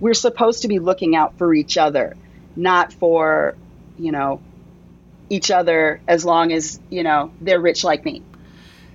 we're 0.00 0.14
supposed 0.14 0.62
to 0.62 0.68
be 0.68 0.78
looking 0.80 1.14
out 1.14 1.38
for 1.38 1.54
each 1.54 1.78
other, 1.78 2.16
not 2.56 2.92
for, 2.92 3.54
you 3.98 4.10
know, 4.12 4.40
each 5.30 5.50
other 5.50 6.00
as 6.06 6.24
long 6.24 6.52
as 6.52 6.78
you 6.90 7.02
know 7.02 7.32
they're 7.40 7.60
rich 7.60 7.82
like 7.82 8.04
me 8.04 8.22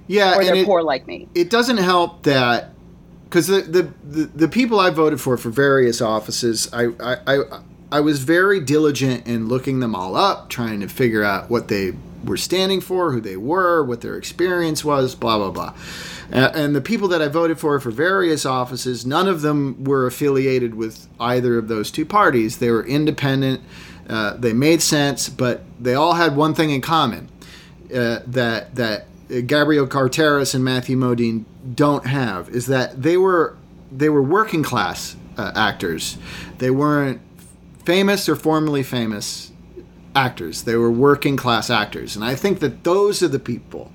yeah, 0.08 0.36
or 0.36 0.40
and 0.42 0.48
they're 0.48 0.56
it- 0.58 0.66
poor 0.66 0.82
like 0.84 1.08
me. 1.08 1.28
it 1.34 1.50
doesn't 1.50 1.78
help 1.78 2.24
that 2.24 2.72
because 3.24 3.48
the, 3.48 3.62
the, 3.62 3.94
the 4.04 4.26
the 4.26 4.48
people 4.48 4.80
I 4.80 4.90
voted 4.90 5.20
for 5.22 5.38
for 5.38 5.50
various 5.50 6.02
offices, 6.02 6.70
I, 6.74 6.88
I 7.00 7.18
I 7.28 7.60
I 7.92 8.00
was 8.00 8.20
very 8.24 8.60
diligent 8.60 9.28
in 9.28 9.48
looking 9.48 9.80
them 9.80 9.96
all 9.96 10.16
up, 10.16 10.50
trying 10.50 10.80
to 10.82 10.88
figure 10.88 11.24
out 11.24 11.50
what 11.50 11.68
they 11.68 11.94
were 12.24 12.38
standing 12.38 12.82
for, 12.82 13.12
who 13.12 13.22
they 13.22 13.38
were, 13.38 13.84
what 13.84 14.02
their 14.02 14.16
experience 14.16 14.84
was, 14.84 15.16
blah 15.16 15.38
blah 15.38 15.52
blah. 15.52 15.74
And 16.32 16.76
the 16.76 16.82
people 16.82 17.08
that 17.08 17.22
I 17.22 17.28
voted 17.28 17.60
for 17.60 17.80
for 17.80 17.92
various 17.92 18.46
offices, 18.46 19.06
none 19.06 19.28
of 19.28 19.42
them 19.42 19.84
were 19.84 20.06
affiliated 20.06 20.76
with 20.76 21.08
either 21.20 21.58
of 21.58 21.68
those 21.68 21.90
two 21.90 22.06
parties. 22.06 22.60
They 22.60 22.70
were 22.70 22.86
independent. 22.86 23.62
Uh, 24.08 24.36
they 24.38 24.54
made 24.54 24.82
sense, 24.82 25.30
but 25.30 25.64
they 25.80 25.94
all 25.94 26.14
had 26.14 26.36
one 26.36 26.54
thing 26.54 26.72
in 26.72 26.82
common 26.82 27.30
uh, 27.94 28.20
that 28.26 28.76
that 28.76 29.06
Gabrielle 29.48 29.88
Carteris 29.88 30.54
and 30.54 30.64
Matthew 30.64 30.98
Modine 30.98 31.46
don't 31.76 32.06
have 32.06 32.50
is 32.50 32.66
that 32.68 33.02
they 33.02 33.18
were 33.18 33.56
they 33.92 34.10
were 34.10 34.22
working 34.22 34.64
class 34.64 35.16
uh, 35.38 35.52
actors. 35.56 36.18
They 36.58 36.72
weren't 36.72 37.22
famous 37.86 38.28
or 38.28 38.36
formerly 38.36 38.84
famous 38.84 39.52
actors. 40.16 40.64
They 40.64 40.76
were 40.76 40.92
working 40.92 41.38
class 41.38 41.70
actors, 41.70 42.16
and 42.16 42.26
I 42.26 42.36
think 42.36 42.60
that 42.60 42.84
those 42.84 43.22
are 43.24 43.28
the 43.28 43.40
people 43.40 43.92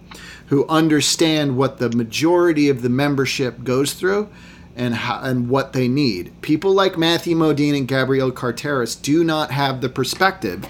who 0.48 0.66
understand 0.68 1.56
what 1.56 1.78
the 1.78 1.90
majority 1.90 2.68
of 2.68 2.82
the 2.82 2.88
membership 2.88 3.64
goes 3.64 3.94
through 3.94 4.28
and 4.76 4.94
how, 4.94 5.20
and 5.22 5.48
what 5.48 5.72
they 5.72 5.88
need. 5.88 6.32
People 6.42 6.72
like 6.72 6.98
Matthew 6.98 7.36
Modine 7.36 7.76
and 7.76 7.88
Gabrielle 7.88 8.32
Carteris 8.32 8.94
do 8.94 9.22
not 9.22 9.50
have 9.50 9.80
the 9.80 9.88
perspective 9.88 10.66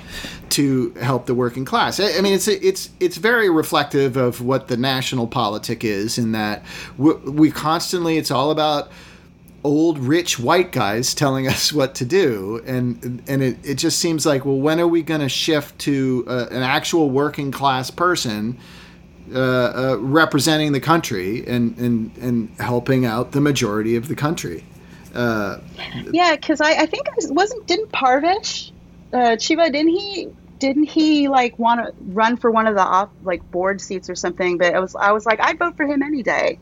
to 0.51 0.91
help 0.95 1.27
the 1.27 1.35
working 1.35 1.64
class. 1.64 1.99
I, 1.99 2.19
I 2.19 2.21
mean, 2.21 2.35
it's 2.35 2.47
it's 2.47 2.91
it's 3.01 3.16
very 3.16 3.51
reflective 3.51 4.16
of 4.16 4.41
what 4.41 4.69
the 4.69 4.77
national 4.77 5.27
politic 5.27 5.85
is 5.85 6.19
in 6.19 6.33
that 6.33 6.64
we, 6.97 7.14
we 7.14 7.51
constantly 7.51 8.19
it's 8.19 8.31
all 8.31 8.51
about 8.51 8.91
old 9.65 9.99
rich 9.99 10.39
white 10.39 10.71
guys 10.73 11.15
telling 11.15 11.49
us 11.49 11.73
what 11.73 11.95
to 11.95 12.05
do 12.05 12.62
and 12.67 13.23
and 13.27 13.43
it, 13.43 13.57
it 13.65 13.75
just 13.77 13.99
seems 13.99 14.27
like 14.27 14.45
well 14.45 14.59
when 14.61 14.79
are 14.79 14.87
we 14.87 15.03
going 15.03 15.23
to 15.23 15.29
shift 15.29 15.79
to 15.79 16.25
uh, 16.29 16.47
an 16.51 16.62
actual 16.62 17.09
working 17.11 17.51
class 17.51 17.91
person 17.91 18.59
uh, 19.35 19.39
uh, 19.39 19.97
representing 20.01 20.73
the 20.73 20.81
country 20.81 21.47
and, 21.47 21.77
and 21.79 22.15
and 22.19 22.51
helping 22.61 23.07
out 23.07 23.33
the 23.33 23.41
majority 23.41 23.97
of 23.97 24.09
the 24.09 24.15
country 24.15 24.65
uh, 25.15 25.59
Yeah, 26.12 26.35
because 26.37 26.61
I, 26.61 26.73
I 26.83 26.87
think 26.87 27.09
I 27.09 27.12
was- 27.17 27.31
wasn't 27.33 27.67
didn't 27.67 27.91
Parvesh, 27.93 28.71
uh, 29.12 29.37
Chiva 29.37 29.73
didn't 29.73 29.89
he 29.89 30.29
didn't 30.59 30.85
he 30.85 31.29
like 31.29 31.59
want 31.59 31.85
to 31.87 31.93
run 32.01 32.37
for 32.37 32.51
one 32.51 32.67
of 32.67 32.75
the 32.75 32.83
off 32.83 33.09
like 33.23 33.49
board 33.51 33.81
seats 33.81 34.11
or 34.11 34.15
something? 34.15 34.59
But 34.59 34.75
I 34.75 34.81
was 34.81 34.95
I 34.95 35.12
was 35.12 35.25
like 35.25 35.41
I'd 35.41 35.59
vote 35.59 35.77
for 35.77 35.85
him 35.87 36.03
any 36.03 36.23
day. 36.23 36.59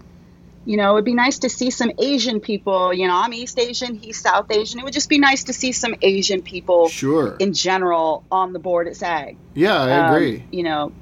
You 0.64 0.76
know, 0.76 0.94
it'd 0.94 1.04
be 1.04 1.14
nice 1.14 1.40
to 1.40 1.48
see 1.48 1.70
some 1.70 1.90
Asian 1.98 2.40
people. 2.40 2.94
You 2.94 3.08
know, 3.08 3.16
I'm 3.16 3.32
East 3.32 3.58
Asian, 3.58 3.94
he's 3.94 4.18
South 4.20 4.46
Asian. 4.50 4.78
It 4.80 4.84
would 4.84 4.92
just 4.92 5.08
be 5.08 5.18
nice 5.18 5.44
to 5.44 5.52
see 5.52 5.72
some 5.72 5.94
Asian 6.02 6.42
people 6.42 6.88
sure 6.88 7.36
in 7.40 7.52
general 7.52 8.24
on 8.30 8.52
the 8.52 8.58
board 8.60 8.86
at 8.86 8.96
SAG. 8.96 9.38
yeah 9.54 9.80
i 9.82 9.90
Um, 9.90 10.14
agree 10.14 10.46
you 10.50 10.62
know, 10.62 10.92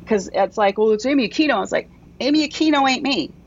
because 0.00 0.28
it's 0.32 0.56
like, 0.56 0.78
well, 0.78 0.92
it's 0.92 1.06
Amy 1.06 1.28
Aquino. 1.28 1.62
It's 1.62 1.72
like 1.72 1.88
Amy 2.20 2.48
Aquino 2.48 2.88
ain't 2.88 3.02
me. 3.02 3.32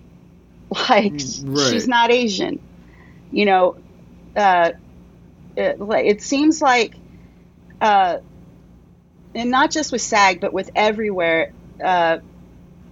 Like 0.89 1.13
Mm, 1.13 1.57
Right. 1.57 1.71
she's 1.71 1.87
not 1.87 2.11
Asian. 2.11 2.59
You 3.31 3.45
know, 3.45 3.75
uh, 4.35 4.71
it, 5.55 5.77
it 5.79 6.21
seems 6.21 6.61
like, 6.61 6.95
uh, 7.81 8.17
and 9.33 9.49
not 9.51 9.71
just 9.71 9.91
with 9.91 10.01
SAG, 10.01 10.39
but 10.41 10.53
with 10.53 10.69
everywhere. 10.75 11.53
Uh, 11.83 12.19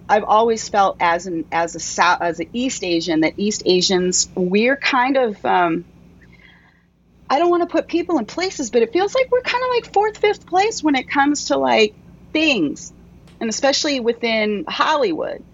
I've 0.08 0.24
always 0.24 0.68
felt 0.68 0.96
as 1.00 1.26
an 1.26 1.44
as 1.52 1.74
a 1.74 1.80
South 1.80 2.22
as 2.22 2.40
an 2.40 2.48
East 2.52 2.82
Asian 2.82 3.20
that 3.20 3.34
East 3.36 3.62
Asians 3.66 4.28
we're 4.34 4.76
kind 4.76 5.16
of 5.16 5.44
um, 5.44 5.84
I 7.28 7.38
don't 7.38 7.50
want 7.50 7.62
to 7.62 7.68
put 7.68 7.88
people 7.88 8.18
in 8.18 8.24
places, 8.24 8.70
but 8.70 8.82
it 8.82 8.92
feels 8.92 9.14
like 9.14 9.30
we're 9.30 9.42
kind 9.42 9.62
of 9.62 9.70
like 9.70 9.92
fourth, 9.92 10.16
fifth 10.16 10.46
place 10.46 10.82
when 10.82 10.94
it 10.94 11.10
comes 11.10 11.46
to 11.46 11.58
like 11.58 11.94
things, 12.32 12.92
and 13.40 13.50
especially 13.50 14.00
within 14.00 14.64
Hollywood, 14.66 15.44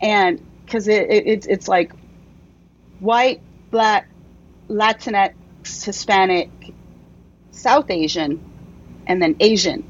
and 0.00 0.40
because 0.64 0.88
it, 0.88 1.10
it, 1.10 1.26
it's 1.26 1.46
it's 1.46 1.68
like 1.68 1.92
white, 2.98 3.42
black, 3.70 4.08
Latinx, 4.68 5.34
Hispanic, 5.84 6.48
South 7.50 7.90
Asian, 7.90 8.42
and 9.06 9.20
then 9.20 9.36
Asian, 9.38 9.84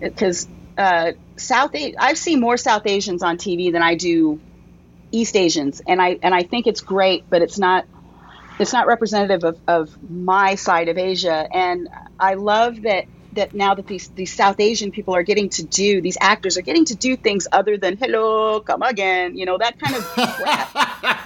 because 0.00 0.48
uh, 0.78 1.12
South 1.38 1.74
A- 1.74 1.94
I've 1.98 2.18
seen 2.18 2.40
more 2.40 2.56
South 2.56 2.82
Asians 2.86 3.22
on 3.22 3.38
TV 3.38 3.72
than 3.72 3.82
I 3.82 3.94
do 3.96 4.42
East 5.12 5.36
Asians, 5.36 5.82
and 5.86 6.00
I 6.02 6.18
and 6.22 6.34
I 6.34 6.42
think 6.44 6.66
it's 6.66 6.80
great, 6.80 7.26
but 7.30 7.42
it's 7.42 7.58
not 7.58 7.84
it's 8.58 8.72
not 8.72 8.86
representative 8.86 9.44
of, 9.44 9.58
of 9.68 9.90
my 10.08 10.54
side 10.56 10.88
of 10.88 10.98
Asia. 10.98 11.46
And 11.52 11.88
I 12.18 12.34
love 12.34 12.82
that 12.82 13.06
that 13.32 13.54
now 13.54 13.74
that 13.74 13.86
these 13.86 14.10
these 14.14 14.34
South 14.34 14.56
Asian 14.60 14.90
people 14.92 15.14
are 15.14 15.22
getting 15.22 15.48
to 15.50 15.64
do 15.66 16.02
these 16.02 16.18
actors 16.20 16.56
are 16.58 16.62
getting 16.62 16.84
to 16.86 16.96
do 16.96 17.16
things 17.16 17.46
other 17.52 17.78
than 17.78 17.96
hello, 17.96 18.60
come 18.60 18.82
again, 18.82 19.36
you 19.36 19.46
know 19.46 19.58
that 19.58 19.78
kind 19.78 19.96
of 19.96 20.04
crap. 20.36 20.70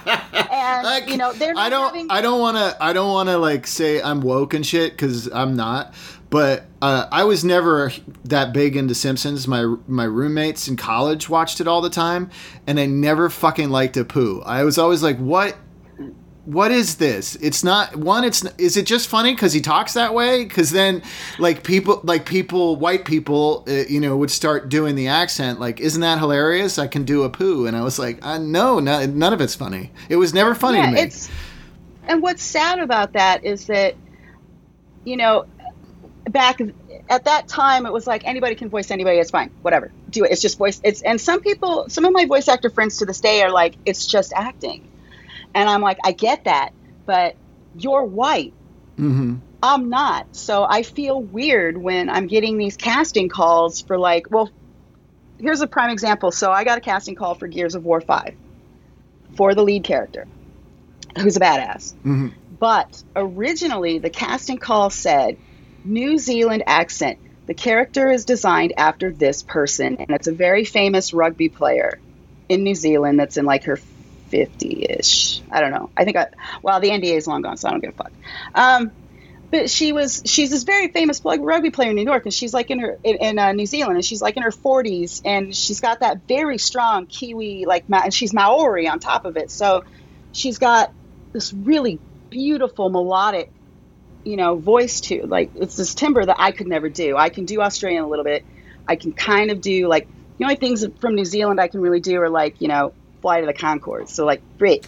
And 0.49 0.83
Like, 0.85 1.09
you 1.09 1.17
know 1.17 1.33
they're 1.33 1.53
I 1.55 1.69
don't. 1.69 1.85
having. 1.93 2.07
I 2.09 2.21
don't 2.21 2.39
want 2.39 2.57
to. 2.57 2.77
I 2.81 2.93
don't 2.93 3.11
want 3.11 3.29
to 3.29 3.37
like 3.37 3.67
say 3.67 4.01
I'm 4.01 4.21
woke 4.21 4.53
and 4.53 4.65
shit 4.65 4.93
because 4.93 5.27
I'm 5.27 5.55
not. 5.55 5.93
But 6.29 6.65
uh, 6.81 7.07
I 7.11 7.23
was 7.23 7.45
never 7.45 7.91
that 8.25 8.53
big 8.53 8.75
into 8.75 8.93
Simpsons. 8.93 9.47
My 9.47 9.75
my 9.87 10.03
roommates 10.03 10.67
in 10.67 10.75
college 10.75 11.29
watched 11.29 11.61
it 11.61 11.67
all 11.67 11.81
the 11.81 11.89
time, 11.89 12.29
and 12.65 12.79
I 12.79 12.85
never 12.85 13.29
fucking 13.29 13.69
liked 13.69 13.95
Apu. 13.95 14.43
I 14.45 14.63
was 14.63 14.77
always 14.77 15.03
like, 15.03 15.17
what. 15.17 15.57
What 16.45 16.71
is 16.71 16.95
this? 16.95 17.35
It's 17.41 17.61
not 17.61 17.97
one. 17.97 18.23
It's 18.23 18.45
is 18.57 18.77
it 18.77 18.85
just 18.85 19.09
funny 19.09 19.33
because 19.33 19.51
he 19.51 19.59
talks 19.59 19.95
that 19.95 20.13
way? 20.13 20.45
Because 20.45 20.71
then, 20.71 21.03
like 21.39 21.61
people, 21.65 21.99
like 22.05 22.25
people, 22.25 22.77
white 22.77 23.03
people, 23.03 23.65
uh, 23.67 23.83
you 23.89 23.99
know, 23.99 24.15
would 24.15 24.31
start 24.31 24.69
doing 24.69 24.95
the 24.95 25.09
accent. 25.09 25.59
Like, 25.59 25.81
isn't 25.81 25.99
that 25.99 26.19
hilarious? 26.19 26.79
I 26.79 26.87
can 26.87 27.03
do 27.03 27.23
a 27.23 27.29
poo, 27.29 27.65
and 27.65 27.75
I 27.75 27.81
was 27.81 27.99
like, 27.99 28.25
uh, 28.25 28.37
no, 28.37 28.79
no, 28.79 29.05
none 29.07 29.33
of 29.33 29.41
it's 29.41 29.55
funny. 29.55 29.91
It 30.07 30.15
was 30.15 30.33
never 30.33 30.55
funny 30.55 30.77
yeah, 30.77 30.85
to 30.85 30.91
me. 30.93 31.01
it's 31.01 31.29
and 32.07 32.21
what's 32.21 32.43
sad 32.43 32.79
about 32.79 33.11
that 33.11 33.43
is 33.43 33.67
that 33.67 33.95
you 35.03 35.17
know 35.17 35.45
back 36.31 36.59
at 37.09 37.25
that 37.25 37.47
time 37.47 37.85
it 37.85 37.93
was 37.93 38.07
like 38.07 38.23
anybody 38.25 38.55
can 38.55 38.69
voice 38.69 38.91
anybody 38.91 39.17
it's 39.17 39.31
fine 39.31 39.51
whatever 39.61 39.93
do 40.09 40.23
it 40.23 40.31
it's 40.31 40.41
just 40.41 40.57
voice 40.57 40.79
it's 40.83 41.01
and 41.01 41.19
some 41.21 41.41
people 41.41 41.85
some 41.89 42.05
of 42.05 42.13
my 42.13 42.25
voice 42.25 42.47
actor 42.47 42.69
friends 42.69 42.97
to 42.97 43.05
this 43.05 43.21
day 43.21 43.41
are 43.41 43.51
like 43.51 43.77
it's 43.85 44.05
just 44.05 44.33
acting 44.35 44.87
and 45.55 45.69
i'm 45.69 45.81
like 45.81 45.97
i 46.03 46.11
get 46.11 46.43
that 46.45 46.71
but 47.05 47.35
you're 47.73 48.03
white 48.03 48.53
hmm 48.97 49.35
I'm 49.61 49.89
not. 49.89 50.27
So 50.33 50.65
I 50.69 50.83
feel 50.83 51.21
weird 51.21 51.77
when 51.77 52.09
I'm 52.09 52.27
getting 52.27 52.57
these 52.57 52.77
casting 52.77 53.27
calls 53.27 53.81
for 53.81 53.97
like, 53.97 54.27
well, 54.29 54.51
here's 55.39 55.61
a 55.61 55.67
prime 55.67 55.89
example. 55.89 56.31
So 56.31 56.51
I 56.51 56.63
got 56.63 56.77
a 56.77 56.81
casting 56.81 57.15
call 57.15 57.35
for 57.35 57.47
Gears 57.47 57.75
of 57.75 57.83
War 57.83 58.01
5 58.01 58.35
for 59.35 59.55
the 59.55 59.63
lead 59.63 59.83
character 59.83 60.27
who's 61.17 61.37
a 61.37 61.39
badass. 61.39 61.93
hmm 62.03 62.27
But 62.59 63.03
originally 63.15 63.99
the 63.99 64.09
casting 64.09 64.57
call 64.57 64.89
said 64.89 65.37
New 65.83 66.17
Zealand 66.17 66.63
accent. 66.67 67.19
The 67.47 67.53
character 67.53 68.09
is 68.09 68.25
designed 68.25 68.73
after 68.77 69.11
this 69.11 69.41
person 69.41 69.97
and 69.99 70.09
it's 70.09 70.27
a 70.27 70.33
very 70.33 70.65
famous 70.65 71.13
rugby 71.13 71.49
player 71.49 71.99
in 72.49 72.63
New 72.63 72.75
Zealand 72.75 73.19
that's 73.19 73.37
in 73.37 73.45
like 73.45 73.65
her 73.65 73.79
50ish. 74.31 75.41
I 75.51 75.61
don't 75.61 75.71
know. 75.71 75.89
I 75.95 76.03
think 76.03 76.17
I 76.17 76.27
well, 76.61 76.79
the 76.79 76.89
NDA 76.89 77.15
is 77.15 77.27
long 77.27 77.41
gone, 77.41 77.57
so 77.57 77.67
I 77.67 77.71
don't 77.71 77.81
give 77.81 77.91
a 77.91 77.93
fuck. 77.93 78.11
Um, 78.53 78.91
but 79.49 79.69
she 79.69 79.93
was 79.93 80.21
she's 80.25 80.49
this 80.49 80.63
very 80.63 80.89
famous 80.89 81.21
rugby 81.23 81.69
player 81.69 81.91
in 81.91 81.95
New 81.95 82.03
York, 82.03 82.25
and 82.25 82.33
she's 82.33 82.53
like 82.53 82.69
in 82.69 82.79
her 82.79 82.97
in, 83.03 83.15
in 83.17 83.39
uh, 83.39 83.53
New 83.53 83.65
Zealand, 83.65 83.95
and 83.95 84.05
she's 84.05 84.21
like 84.21 84.35
in 84.35 84.43
her 84.43 84.51
40s, 84.51 85.21
and 85.23 85.55
she's 85.55 85.79
got 85.79 86.01
that 86.01 86.27
very 86.27 86.57
strong 86.57 87.05
Kiwi 87.05 87.65
like 87.65 87.85
and 87.89 88.13
she's 88.13 88.33
Maori 88.33 88.87
on 88.87 88.99
top 88.99 89.25
of 89.25 89.37
it, 89.37 89.49
so 89.49 89.83
she's 90.33 90.57
got 90.57 90.91
this 91.31 91.53
really 91.53 91.99
beautiful 92.29 92.89
melodic, 92.89 93.51
you 94.27 94.35
know, 94.35 94.55
voice 94.55 94.99
too. 94.99 95.23
Like 95.25 95.51
it's 95.55 95.77
this 95.77 95.95
timber 95.95 96.25
that 96.25 96.35
I 96.37 96.51
could 96.51 96.67
never 96.67 96.89
do. 96.89 97.15
I 97.15 97.29
can 97.29 97.45
do 97.45 97.61
Australian 97.61 98.03
a 98.03 98.07
little 98.07 98.25
bit. 98.25 98.43
I 98.85 98.97
can 98.97 99.13
kind 99.13 99.51
of 99.51 99.61
do 99.61 99.87
like 99.87 100.07
the 100.37 100.43
only 100.43 100.57
things 100.57 100.85
from 100.99 101.15
New 101.15 101.25
Zealand 101.25 101.61
I 101.61 101.69
can 101.69 101.79
really 101.79 102.01
do 102.01 102.21
are 102.21 102.29
like 102.29 102.59
you 102.59 102.67
know 102.67 102.93
Flight 103.21 103.43
of 103.43 103.47
the 103.47 103.53
Conchords. 103.53 104.09
So 104.09 104.25
like 104.25 104.41
Brit, 104.57 104.85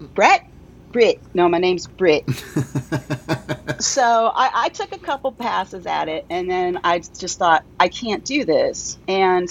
Brett, 0.00 0.50
Brit. 0.90 1.20
No, 1.32 1.48
my 1.48 1.58
name's 1.58 1.86
Brit. 1.86 2.24
so 3.80 4.32
I, 4.34 4.50
I 4.52 4.68
took 4.70 4.92
a 4.92 4.98
couple 4.98 5.30
passes 5.32 5.86
at 5.86 6.08
it 6.08 6.24
and 6.30 6.48
then 6.48 6.78
i 6.84 6.98
just 7.00 7.38
thought 7.38 7.64
i 7.80 7.88
can't 7.88 8.24
do 8.24 8.44
this 8.44 8.96
and 9.08 9.48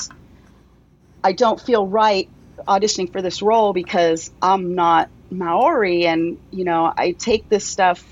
i 1.24 1.34
don't 1.34 1.60
feel 1.60 1.86
right 1.86 2.30
auditioning 2.68 3.12
for 3.12 3.22
this 3.22 3.42
role 3.42 3.74
because 3.74 4.32
i'm 4.42 4.76
not 4.76 5.10
maori 5.30 6.06
and 6.06 6.38
you 6.52 6.64
know 6.64 6.94
i 6.96 7.12
take 7.12 7.50
this 7.50 7.66
stuff 7.66 8.06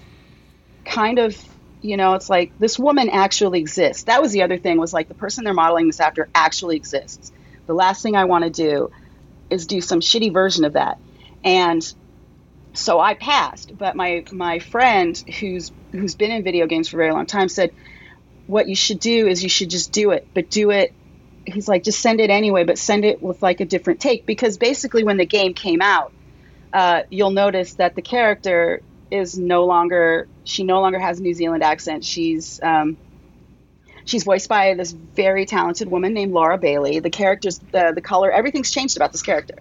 kind 0.89 1.19
of 1.19 1.37
you 1.81 1.95
know 1.97 2.13
it's 2.13 2.29
like 2.29 2.51
this 2.59 2.77
woman 2.77 3.09
actually 3.09 3.59
exists 3.59 4.03
that 4.03 4.21
was 4.21 4.31
the 4.31 4.41
other 4.41 4.57
thing 4.57 4.77
was 4.77 4.93
like 4.93 5.07
the 5.07 5.13
person 5.13 5.43
they're 5.43 5.53
modeling 5.53 5.87
this 5.87 5.99
after 5.99 6.27
actually 6.35 6.75
exists 6.75 7.31
the 7.67 7.73
last 7.73 8.01
thing 8.03 8.15
i 8.15 8.25
want 8.25 8.43
to 8.43 8.49
do 8.49 8.91
is 9.49 9.65
do 9.65 9.79
some 9.79 9.99
shitty 9.99 10.33
version 10.33 10.65
of 10.65 10.73
that 10.73 10.97
and 11.43 11.93
so 12.73 12.99
I 12.99 13.13
passed, 13.13 13.77
but 13.77 13.95
my 13.95 14.23
my 14.31 14.59
friend 14.59 15.17
who's 15.39 15.71
who's 15.91 16.15
been 16.15 16.31
in 16.31 16.43
video 16.43 16.67
games 16.67 16.89
for 16.89 16.97
a 16.97 16.99
very 16.99 17.11
long 17.11 17.25
time 17.25 17.49
said, 17.49 17.71
"What 18.47 18.67
you 18.67 18.75
should 18.75 18.99
do 18.99 19.27
is 19.27 19.43
you 19.43 19.49
should 19.49 19.69
just 19.69 19.91
do 19.91 20.11
it, 20.11 20.27
but 20.33 20.49
do 20.49 20.71
it." 20.71 20.93
He's 21.45 21.67
like, 21.67 21.83
"Just 21.83 21.99
send 21.99 22.19
it 22.19 22.29
anyway, 22.29 22.63
but 22.63 22.77
send 22.77 23.05
it 23.05 23.21
with 23.21 23.41
like 23.41 23.59
a 23.59 23.65
different 23.65 23.99
take." 23.99 24.25
Because 24.25 24.57
basically, 24.57 25.03
when 25.03 25.17
the 25.17 25.25
game 25.25 25.53
came 25.53 25.81
out, 25.81 26.11
uh, 26.73 27.01
you'll 27.09 27.31
notice 27.31 27.73
that 27.75 27.95
the 27.95 28.01
character 28.01 28.81
is 29.11 29.37
no 29.37 29.65
longer 29.65 30.27
she 30.43 30.63
no 30.63 30.81
longer 30.81 30.99
has 30.99 31.19
a 31.19 31.23
New 31.23 31.33
Zealand 31.33 31.63
accent. 31.63 32.03
She's 32.03 32.59
um, 32.61 32.97
she's 34.05 34.23
voiced 34.23 34.49
by 34.49 34.73
this 34.73 34.91
very 34.91 35.45
talented 35.45 35.89
woman 35.89 36.13
named 36.13 36.33
Laura 36.33 36.57
Bailey. 36.57 36.99
The 36.99 37.09
character's 37.09 37.59
the 37.71 37.91
the 37.93 38.01
color, 38.01 38.31
everything's 38.31 38.71
changed 38.71 38.97
about 38.97 39.11
this 39.11 39.21
character. 39.21 39.55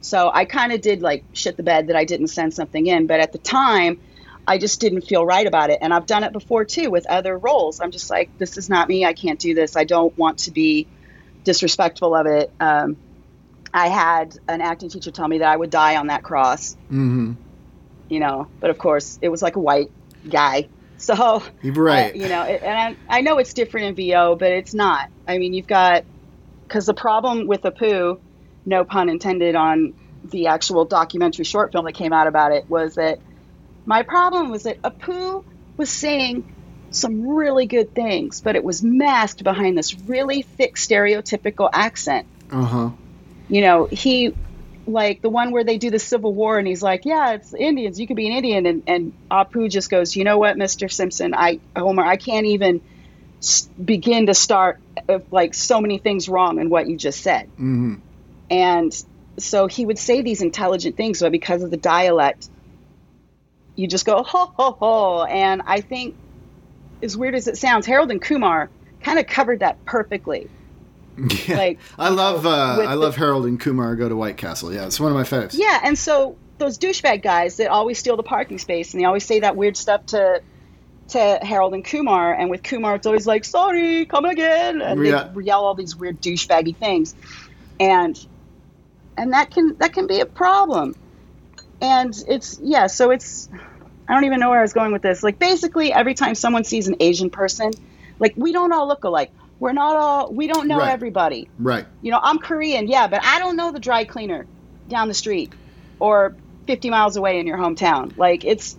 So 0.00 0.30
I 0.32 0.44
kind 0.44 0.72
of 0.72 0.80
did 0.80 1.02
like 1.02 1.24
shit 1.32 1.56
the 1.56 1.62
bed 1.62 1.88
that 1.88 1.96
I 1.96 2.04
didn't 2.04 2.28
send 2.28 2.54
something 2.54 2.86
in, 2.86 3.06
but 3.06 3.20
at 3.20 3.32
the 3.32 3.38
time, 3.38 3.98
I 4.46 4.56
just 4.58 4.80
didn't 4.80 5.02
feel 5.02 5.24
right 5.24 5.46
about 5.46 5.70
it. 5.70 5.78
And 5.82 5.92
I've 5.92 6.06
done 6.06 6.24
it 6.24 6.32
before 6.32 6.64
too 6.64 6.90
with 6.90 7.06
other 7.06 7.36
roles. 7.36 7.80
I'm 7.80 7.90
just 7.90 8.08
like, 8.08 8.30
this 8.38 8.56
is 8.56 8.68
not 8.68 8.88
me. 8.88 9.04
I 9.04 9.12
can't 9.12 9.38
do 9.38 9.54
this. 9.54 9.76
I 9.76 9.84
don't 9.84 10.16
want 10.16 10.38
to 10.40 10.50
be 10.50 10.86
disrespectful 11.44 12.14
of 12.14 12.26
it. 12.26 12.50
Um, 12.60 12.96
I 13.72 13.88
had 13.88 14.36
an 14.48 14.60
acting 14.60 14.88
teacher 14.88 15.10
tell 15.10 15.28
me 15.28 15.38
that 15.38 15.48
I 15.48 15.56
would 15.56 15.70
die 15.70 15.96
on 15.96 16.08
that 16.08 16.22
cross, 16.22 16.74
hmm 16.88 17.32
you 18.10 18.20
know, 18.20 18.48
but 18.60 18.68
of 18.68 18.76
course 18.76 19.18
it 19.22 19.30
was 19.30 19.40
like 19.40 19.56
a 19.56 19.60
white 19.60 19.90
guy. 20.28 20.68
So, 21.00 21.42
You're 21.62 21.72
right. 21.72 22.12
uh, 22.12 22.18
you 22.18 22.28
know, 22.28 22.42
it, 22.42 22.62
and 22.62 22.94
I, 23.08 23.18
I 23.18 23.20
know 23.22 23.38
it's 23.38 23.54
different 23.54 23.86
in 23.86 23.94
VO, 23.94 24.36
but 24.36 24.52
it's 24.52 24.74
not. 24.74 25.08
I 25.26 25.38
mean, 25.38 25.54
you've 25.54 25.66
got, 25.66 26.04
because 26.68 26.84
the 26.84 26.92
problem 26.92 27.46
with 27.46 27.62
Apu, 27.62 28.20
no 28.66 28.84
pun 28.84 29.08
intended 29.08 29.54
on 29.54 29.94
the 30.24 30.48
actual 30.48 30.84
documentary 30.84 31.46
short 31.46 31.72
film 31.72 31.86
that 31.86 31.94
came 31.94 32.12
out 32.12 32.26
about 32.26 32.52
it, 32.52 32.68
was 32.68 32.96
that 32.96 33.18
My 33.86 34.02
problem 34.02 34.50
was 34.50 34.64
that 34.64 34.82
Apu 34.82 35.42
was 35.78 35.88
saying 35.88 36.44
some 36.90 37.26
really 37.26 37.64
good 37.64 37.94
things, 37.94 38.42
but 38.42 38.54
it 38.54 38.62
was 38.62 38.82
masked 38.82 39.42
behind 39.42 39.78
this 39.78 39.94
really 40.00 40.42
thick 40.42 40.74
stereotypical 40.76 41.70
accent. 41.72 42.26
Uh 42.50 42.62
huh. 42.62 42.90
You 43.48 43.62
know, 43.62 43.86
he 43.86 44.34
like 44.86 45.22
the 45.22 45.30
one 45.30 45.52
where 45.52 45.64
they 45.64 45.78
do 45.78 45.90
the 45.90 45.98
Civil 45.98 46.34
War 46.34 46.58
and 46.58 46.66
he's 46.66 46.82
like, 46.82 47.04
"Yeah, 47.04 47.32
it's 47.34 47.52
Indians. 47.54 48.00
You 48.00 48.06
could 48.06 48.16
be 48.16 48.26
an 48.26 48.32
Indian." 48.34 48.66
And 48.66 48.82
and 48.86 49.12
Apu 49.30 49.70
just 49.70 49.90
goes, 49.90 50.16
"You 50.16 50.24
know 50.24 50.38
what, 50.38 50.56
Mister 50.56 50.88
Simpson? 50.88 51.34
I 51.34 51.60
Homer, 51.76 52.04
I 52.04 52.16
can't 52.16 52.46
even 52.46 52.80
s- 53.42 53.68
begin 53.82 54.26
to 54.26 54.34
start 54.34 54.80
of 55.08 55.24
like 55.30 55.54
so 55.54 55.80
many 55.80 55.98
things 55.98 56.28
wrong 56.28 56.60
in 56.60 56.70
what 56.70 56.88
you 56.88 56.96
just 56.96 57.22
said." 57.22 57.46
hmm 57.56 57.94
And 58.50 58.92
so 59.38 59.66
he 59.68 59.86
would 59.86 59.98
say 59.98 60.22
these 60.22 60.42
intelligent 60.42 60.96
things, 60.96 61.20
but 61.20 61.32
because 61.32 61.62
of 61.62 61.70
the 61.70 61.76
dialect, 61.76 62.48
you 63.76 63.86
just 63.88 64.04
go 64.06 64.22
ho 64.22 64.50
ho 64.54 64.76
ho. 64.78 65.24
And 65.24 65.62
I 65.66 65.80
think, 65.80 66.14
as 67.02 67.16
weird 67.16 67.34
as 67.34 67.46
it 67.48 67.56
sounds, 67.56 67.86
Harold 67.86 68.10
and 68.10 68.20
Kumar 68.20 68.70
kind 69.02 69.18
of 69.18 69.26
covered 69.26 69.60
that 69.60 69.84
perfectly. 69.84 70.48
Yeah. 71.48 71.56
Like, 71.56 71.78
I 71.98 72.08
love 72.10 72.46
uh, 72.46 72.76
with 72.78 72.86
I 72.88 72.94
the- 72.94 73.00
love 73.00 73.16
Harold 73.16 73.46
and 73.46 73.58
Kumar 73.60 73.96
go 73.96 74.08
to 74.08 74.16
White 74.16 74.36
Castle. 74.36 74.72
Yeah, 74.72 74.86
it's 74.86 75.00
one 75.00 75.10
of 75.12 75.16
my 75.16 75.24
faves. 75.24 75.54
Yeah, 75.58 75.80
and 75.82 75.98
so 75.98 76.36
those 76.58 76.78
douchebag 76.78 77.22
guys 77.22 77.56
that 77.56 77.68
always 77.68 77.98
steal 77.98 78.16
the 78.16 78.22
parking 78.22 78.58
space 78.58 78.92
and 78.92 79.00
they 79.00 79.06
always 79.06 79.24
say 79.24 79.40
that 79.40 79.56
weird 79.56 79.76
stuff 79.76 80.06
to 80.06 80.42
to 81.08 81.38
Harold 81.42 81.74
and 81.74 81.84
Kumar, 81.84 82.32
and 82.32 82.50
with 82.50 82.62
Kumar 82.62 82.94
it's 82.94 83.06
always 83.06 83.26
like, 83.26 83.44
"Sorry, 83.44 84.04
come 84.06 84.24
again," 84.24 84.80
and 84.80 85.04
Yeah. 85.04 85.28
they 85.34 85.42
yell 85.42 85.64
all 85.64 85.74
these 85.74 85.96
weird 85.96 86.20
douchebaggy 86.22 86.76
things, 86.76 87.14
and 87.80 88.16
and 89.16 89.32
that 89.32 89.50
can 89.50 89.76
that 89.78 89.92
can 89.92 90.06
be 90.06 90.20
a 90.20 90.26
problem. 90.26 90.94
And 91.80 92.14
it's 92.28 92.58
yeah, 92.62 92.86
so 92.86 93.10
it's 93.10 93.48
I 94.08 94.14
don't 94.14 94.24
even 94.24 94.38
know 94.40 94.50
where 94.50 94.58
I 94.58 94.62
was 94.62 94.72
going 94.72 94.92
with 94.92 95.02
this. 95.02 95.22
Like 95.22 95.38
basically, 95.38 95.92
every 95.92 96.14
time 96.14 96.34
someone 96.34 96.64
sees 96.64 96.86
an 96.88 96.96
Asian 97.00 97.30
person, 97.30 97.72
like 98.18 98.34
we 98.36 98.52
don't 98.52 98.72
all 98.72 98.86
look 98.86 99.02
alike. 99.04 99.32
We're 99.60 99.72
not 99.72 99.94
all 99.96 100.32
we 100.32 100.46
don't 100.48 100.66
know 100.66 100.78
Right. 100.78 100.90
everybody 100.90 101.48
Right. 101.58 101.86
you 102.02 102.10
know, 102.10 102.18
I'm 102.20 102.38
Korean, 102.38 102.88
yeah, 102.88 103.06
but 103.06 103.20
I 103.22 103.38
don't 103.38 103.56
know 103.56 103.70
the 103.72 103.78
dry 103.78 104.04
cleaner 104.04 104.46
down 104.88 105.08
the 105.08 105.14
street 105.14 105.52
or 106.00 106.34
50 106.66 106.90
miles 106.90 107.16
away 107.16 107.38
in 107.38 107.46
your 107.46 107.58
hometown. 107.58 108.16
Like, 108.16 108.44
it's 108.44 108.76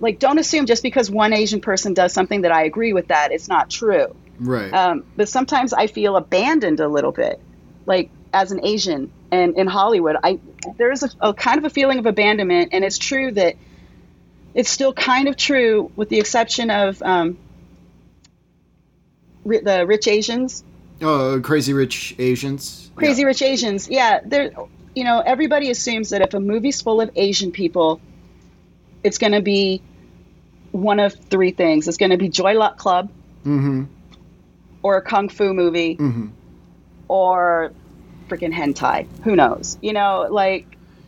like, 0.00 0.18
don't 0.18 0.38
assume 0.38 0.66
just 0.66 0.82
because 0.82 1.10
one 1.10 1.32
Asian 1.32 1.60
person 1.60 1.94
does 1.94 2.12
something 2.12 2.42
that 2.42 2.52
I 2.52 2.64
agree 2.64 2.92
with 2.92 3.08
that, 3.08 3.32
it's 3.32 3.48
not 3.48 3.70
true. 3.70 4.14
Right. 4.40 4.72
Um, 4.74 5.04
but 5.16 5.28
sometimes 5.28 5.72
I 5.72 5.86
feel 5.86 6.16
abandoned 6.16 6.80
a 6.80 6.88
little 6.88 7.12
bit, 7.12 7.40
like 7.86 8.10
as 8.32 8.50
an 8.50 8.64
Asian 8.64 9.10
and 9.30 9.56
in 9.56 9.66
Hollywood, 9.68 10.16
I 10.22 10.40
there's 10.78 11.02
a, 11.04 11.10
a 11.20 11.34
kind 11.34 11.58
of 11.58 11.64
a 11.64 11.70
feeling 11.70 11.98
of 11.98 12.06
abandonment, 12.06 12.70
and 12.72 12.84
it's 12.84 12.98
true 12.98 13.30
that 13.32 13.56
it's 14.54 14.70
still 14.70 14.92
kind 14.92 15.28
of 15.28 15.36
true, 15.36 15.90
with 15.96 16.08
the 16.08 16.18
exception 16.18 16.70
of 16.70 17.00
um, 17.02 17.38
the 19.44 19.84
rich 19.86 20.08
Asians 20.08 20.64
oh, 21.02 21.40
Crazy 21.42 21.72
Rich 21.72 22.14
Asians. 22.18 22.90
Crazy 22.96 23.22
Yeah. 23.22 23.26
Rich 23.26 23.42
Asians. 23.42 23.88
Yeah, 23.88 24.20
there. 24.24 24.52
You 24.94 25.02
know, 25.04 25.20
everybody 25.20 25.70
assumes 25.70 26.10
that 26.10 26.22
if 26.22 26.34
a 26.34 26.40
movie's 26.40 26.80
full 26.80 27.00
of 27.00 27.10
Asian 27.16 27.50
people, 27.50 28.00
it's 29.02 29.18
going 29.18 29.32
to 29.32 29.42
be 29.42 29.82
one 30.70 31.00
of 31.00 31.12
three 31.14 31.50
things. 31.50 31.88
It's 31.88 31.96
going 31.96 32.10
to 32.10 32.16
be 32.16 32.28
Joy 32.28 32.54
Luck 32.54 32.78
Club, 32.78 33.10
Mm-hmm. 33.44 33.84
or 34.82 34.96
a 34.96 35.02
kung 35.02 35.28
fu 35.28 35.52
movie, 35.52 35.96
Mm-hmm. 35.96 36.28
or 37.08 37.72
freaking 38.28 38.52
hentai. 38.54 39.06
Who 39.24 39.34
knows? 39.36 39.76
You 39.82 39.92
know, 39.92 40.26
like 40.30 40.66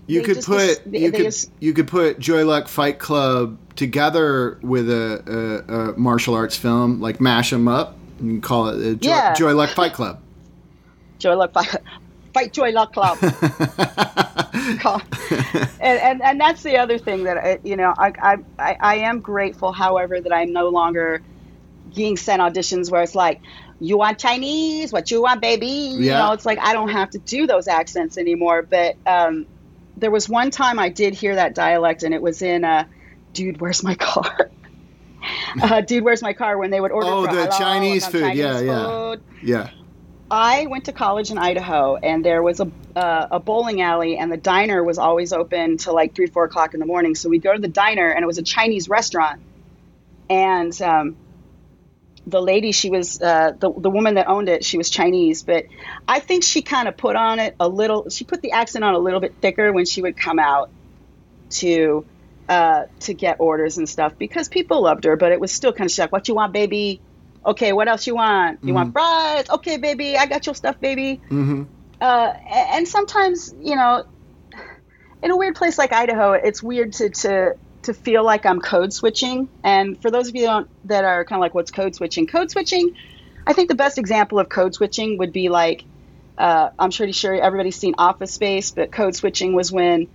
You 0.09 0.20
They 0.20 0.26
could 0.26 0.34
just- 0.37 0.49
put 0.49 0.82
they- 0.93 0.99
you 0.99 1.11
they 1.11 1.16
could 1.18 1.24
just- 1.26 1.51
you 1.61 1.72
could 1.72 1.89
put 1.89 2.18
Joy 2.18 2.45
Luck 2.45 2.68
Fight 2.68 2.99
Club 2.99 3.57
together 3.76 4.59
with 4.62 4.91
a, 4.91 5.62
a, 5.68 5.72
a 5.93 5.99
martial 5.99 6.34
arts 6.34 6.57
film, 6.57 7.01
like 7.01 7.20
mash 7.20 7.51
them 7.51 7.68
up 7.68 7.96
and 8.19 8.43
call 8.43 8.69
it 8.69 8.81
a 8.87 8.97
Joy, 8.97 9.09
Yeah. 9.11 9.35
Joy 9.35 9.55
Luck 9.55 9.71
Fight 9.71 9.93
Club. 9.93 10.23
Joy 11.19 11.35
Luck 11.35 11.53
Fight, 11.53 11.77
Fight 12.35 12.53
Joy 12.53 12.71
Luck 12.71 12.93
Club. 12.93 13.19
And, 15.81 16.01
and 16.01 16.23
and 16.23 16.41
that's 16.41 16.62
the 16.62 16.79
other 16.79 16.99
thing 16.99 17.25
that 17.25 17.37
I, 17.37 17.59
you 17.62 17.77
know 17.77 17.95
I, 17.97 18.12
I 18.59 18.77
I 18.81 18.95
am 18.97 19.21
grateful, 19.21 19.73
however, 19.73 20.21
that 20.21 20.33
I'm 20.33 20.53
no 20.53 20.69
longer 20.69 21.23
being 21.95 22.17
sent 22.17 22.43
auditions 22.43 22.91
where 22.91 23.03
it's 23.03 23.14
like, 23.14 23.41
you 23.79 23.97
want 23.97 24.19
Chinese? 24.19 24.93
What 24.93 25.11
you 25.11 25.23
want, 25.23 25.41
baby? 25.41 25.67
You 25.67 26.11
know, 26.19 26.33
it's 26.33 26.45
like 26.47 26.59
I 26.59 26.73
don't 26.73 26.89
have 26.89 27.11
to 27.11 27.19
do 27.19 27.47
those 27.47 27.69
accents 27.69 28.19
anymore. 28.19 28.62
But 28.69 28.97
um, 29.07 29.47
there 29.97 30.11
was 30.11 30.29
one 30.29 30.51
time 30.51 30.79
I 30.79 30.89
did 30.89 31.14
hear 31.14 31.35
that 31.37 31.55
dialect, 31.55 32.03
and 32.03 32.12
it 32.14 32.21
was 32.23 32.43
in 32.43 32.64
uh, 32.64 32.85
"Dude, 33.33 33.61
where's 33.61 33.83
my 33.83 33.95
car?" 33.95 34.51
uh, 35.62 35.81
"Dude, 35.81 36.05
where's 36.05 36.22
my 36.22 36.33
car?" 36.33 36.59
When 36.59 36.70
they 36.70 36.81
would 36.81 36.93
order 36.93 37.09
Oh, 37.09 37.27
the 37.27 37.47
Chinese 37.49 38.07
food. 38.07 38.22
Chinese 38.22 38.39
Yeah, 38.39 38.61
yeah. 38.61 38.85
food. 38.85 39.22
yeah. 39.43 39.70
I 40.29 40.66
went 40.66 40.87
to 40.87 40.93
college 40.93 41.31
in 41.31 41.39
Idaho, 41.39 41.95
and 41.97 42.24
there 42.24 42.43
was 42.43 42.59
a 42.61 42.70
uh, 42.97 43.29
a 43.33 43.39
bowling 43.41 43.81
alley, 43.81 44.18
and 44.18 44.31
the 44.33 44.37
diner 44.37 44.83
was 44.83 44.99
always 44.99 45.33
open 45.33 45.77
till 45.77 45.95
like 45.95 46.14
three, 46.16 46.27
four 46.27 46.45
o'clock 46.45 46.74
in 46.74 46.81
the 46.81 46.87
morning. 46.87 47.14
So 47.14 47.29
we'd 47.29 47.43
go 47.43 47.53
to 47.55 47.61
the 47.61 47.68
diner, 47.68 48.09
and 48.09 48.22
it 48.22 48.27
was 48.27 48.39
a 48.39 48.43
Chinese 48.43 48.89
restaurant, 48.89 49.41
and 50.29 50.81
um, 50.83 51.16
the 52.27 52.43
lady, 52.43 52.72
she 52.72 52.91
was 52.91 53.22
uh, 53.22 53.53
the 53.57 53.72
the 53.72 53.91
woman 53.91 54.14
that 54.14 54.27
owned 54.27 54.49
it, 54.49 54.64
she 54.64 54.79
was 54.79 54.91
Chinese, 54.91 55.45
but 55.45 55.66
I 56.09 56.18
think 56.18 56.43
she 56.43 56.61
kind 56.62 56.89
of 56.89 56.97
put 56.97 57.14
on 57.14 57.39
it 57.39 57.55
a 57.61 57.68
little. 57.68 58.11
She 58.11 58.24
put 58.24 58.43
the 58.43 58.51
accent 58.51 58.85
on 58.85 58.95
a 58.95 58.99
little 58.99 59.20
bit 59.20 59.37
thicker 59.41 59.72
when 59.72 59.85
she 59.85 60.03
would 60.03 60.16
come 60.16 60.41
out 60.41 60.70
to 61.51 62.05
uh, 62.49 62.85
to 63.01 63.15
get 63.15 63.41
orders 63.41 63.79
and 63.79 63.89
stuff 63.89 64.13
because 64.19 64.49
people 64.49 64.83
loved 64.83 65.05
her, 65.05 65.17
but 65.17 65.33
it 65.33 65.41
was 65.41 65.53
still 65.53 65.73
kind 65.73 65.91
of 65.91 65.99
like, 65.99 66.13
"What 66.13 66.29
you 66.29 66.35
want, 66.35 66.53
baby?" 66.53 67.01
Okay, 67.45 67.73
what 67.73 67.87
else 67.87 68.07
you 68.07 68.17
want? 68.17 68.59
You 68.65 68.75
want 68.75 68.93
fries? 68.93 69.49
Okay, 69.49 69.77
baby, 69.77 70.17
I 70.17 70.27
got 70.27 70.47
your 70.47 70.55
stuff, 70.55 70.81
baby. 70.81 71.21
Mm-hmm. 71.31 71.63
Uh, 72.01 72.33
and 72.75 72.89
sometimes, 72.89 73.55
you 73.61 73.77
know, 73.77 74.05
in 75.23 75.31
a 75.31 75.37
weird 75.37 75.55
place 75.55 75.79
like 75.79 75.93
Idaho, 75.93 76.33
it's 76.33 76.63
weird 76.63 76.93
to 76.95 77.11
to 77.11 77.57
to 77.83 77.95
feel 77.95 78.25
like 78.25 78.45
I'm 78.45 78.61
code 78.61 78.93
switching. 78.93 79.49
And 79.63 80.01
for 80.03 80.11
those 80.11 80.29
of 80.29 80.35
you 80.35 80.69
that 80.85 81.05
are 81.05 81.25
kind 81.25 81.39
of 81.39 81.41
like, 81.41 81.55
what's 81.55 81.71
code 81.71 81.95
switching? 81.95 82.27
Code 82.27 82.51
switching, 82.51 82.97
I 83.47 83.53
think 83.53 83.69
the 83.69 83.77
best 83.77 83.97
example 83.97 84.39
of 84.39 84.49
code 84.49 84.75
switching 84.75 85.19
would 85.19 85.33
be 85.33 85.49
like, 85.49 85.85
uh, 86.37 86.71
I'm 86.79 86.91
pretty 86.91 87.13
sure 87.13 87.35
everybody's 87.35 87.77
seen 87.77 87.95
Office 87.97 88.33
Space, 88.33 88.73
but 88.73 88.91
code 88.93 89.15
switching 89.15 89.55
was 89.55 89.73
when, 89.73 90.09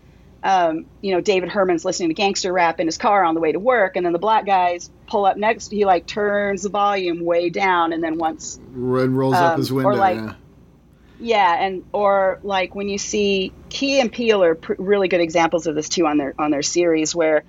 um, 0.43 0.85
you 1.01 1.13
know, 1.13 1.21
David 1.21 1.49
Herman's 1.49 1.85
listening 1.85 2.09
to 2.09 2.15
gangster 2.15 2.51
rap 2.51 2.79
in 2.79 2.87
his 2.87 2.97
car 2.97 3.23
on 3.23 3.35
the 3.35 3.41
way 3.41 3.51
to 3.51 3.59
work, 3.59 3.95
and 3.95 4.05
then 4.05 4.13
the 4.13 4.19
black 4.19 4.45
guys 4.45 4.89
pull 5.07 5.25
up 5.25 5.37
next. 5.37 5.69
He 5.71 5.85
like 5.85 6.07
turns 6.07 6.63
the 6.63 6.69
volume 6.69 7.23
way 7.23 7.49
down, 7.49 7.93
and 7.93 8.03
then 8.03 8.17
once 8.17 8.57
And 8.57 9.15
rolls 9.17 9.35
up 9.35 9.53
Um, 9.53 9.57
his 9.59 9.71
or 9.71 9.75
window. 9.75 9.95
like- 9.95 10.15
yeah. 10.17 10.33
Yeah, 11.23 11.55
and 11.63 11.83
or 11.93 12.39
like 12.41 12.73
when 12.73 12.89
you 12.89 12.97
see 12.97 13.53
Key 13.69 13.99
and 13.99 14.11
Peele 14.11 14.43
are 14.43 14.55
pr- 14.55 14.73
really 14.79 15.07
good 15.07 15.21
examples 15.21 15.67
of 15.67 15.75
this 15.75 15.87
too 15.87 16.07
on 16.07 16.17
their 16.17 16.33
on 16.39 16.49
their 16.49 16.63
series 16.63 17.13
where 17.15 17.43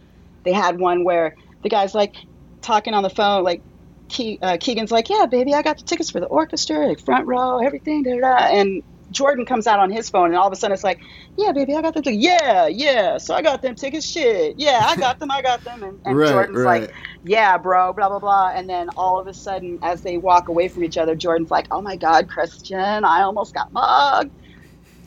they 0.45 0.53
had 0.53 0.79
one 0.79 1.05
where 1.05 1.35
the 1.63 1.71
guy's 1.71 1.95
like 1.95 2.15
talking 2.61 2.93
on 2.93 3.03
the 3.03 3.09
phone 3.09 3.45
like 3.45 3.63
Key, 4.09 4.39
uh, 4.43 4.59
Keegan's 4.61 4.93
like, 4.93 5.09
"Yeah, 5.09 5.25
baby, 5.25 5.55
I 5.55 5.63
got 5.63 5.79
the 5.79 5.85
tickets 5.85 6.11
for 6.11 6.21
the 6.21 6.27
orchestra, 6.27 6.87
like 6.87 7.01
front 7.01 7.27
row, 7.27 7.61
everything." 7.65 8.03
Da, 8.03 8.21
da. 8.21 8.37
And 8.49 8.83
Jordan 9.13 9.47
comes 9.47 9.67
out 9.67 9.79
on 9.81 9.91
his 9.91 10.11
phone, 10.11 10.27
and 10.27 10.37
all 10.37 10.47
of 10.47 10.53
a 10.53 10.57
sudden 10.57 10.75
it's 10.75 10.85
like, 10.85 11.01
"Yeah, 11.37 11.53
baby, 11.53 11.75
I 11.75 11.83
got 11.83 11.95
them 11.95 12.03
tickets. 12.03 12.23
Yeah, 12.23 12.67
yeah. 12.67 13.19
So 13.19 13.35
I 13.35 13.43
got 13.43 13.63
them 13.63 13.75
tickets. 13.75 14.07
Shit. 14.07 14.57
Yeah, 14.59 14.81
I 14.85 14.97
got 14.97 15.19
them. 15.21 15.31
I 15.31 15.43
got 15.43 15.63
them." 15.65 15.83
And, 15.83 16.01
and 16.05 16.17
Right, 16.17 16.29
Jordan's 16.29 16.59
right. 16.59 16.83
like, 16.83 16.95
"Yeah, 17.23 17.59
bro." 17.59 17.93
Blah 17.93 18.09
blah 18.09 18.19
blah. 18.19 18.53
And 18.55 18.69
then 18.69 18.89
all 18.97 19.21
of 19.21 19.27
a 19.27 19.35
sudden, 19.35 19.79
as 19.83 20.03
they 20.03 20.19
walk 20.19 20.49
away 20.49 20.69
from 20.69 20.85
each 20.85 20.97
other, 20.99 21.15
Jordan's 21.15 21.51
like, 21.51 21.67
"Oh 21.71 21.83
my 21.83 21.97
God, 21.97 22.29
Christian, 22.29 23.05
I 23.05 23.23
almost 23.23 23.55
got 23.55 23.73
mugged." 23.73 24.31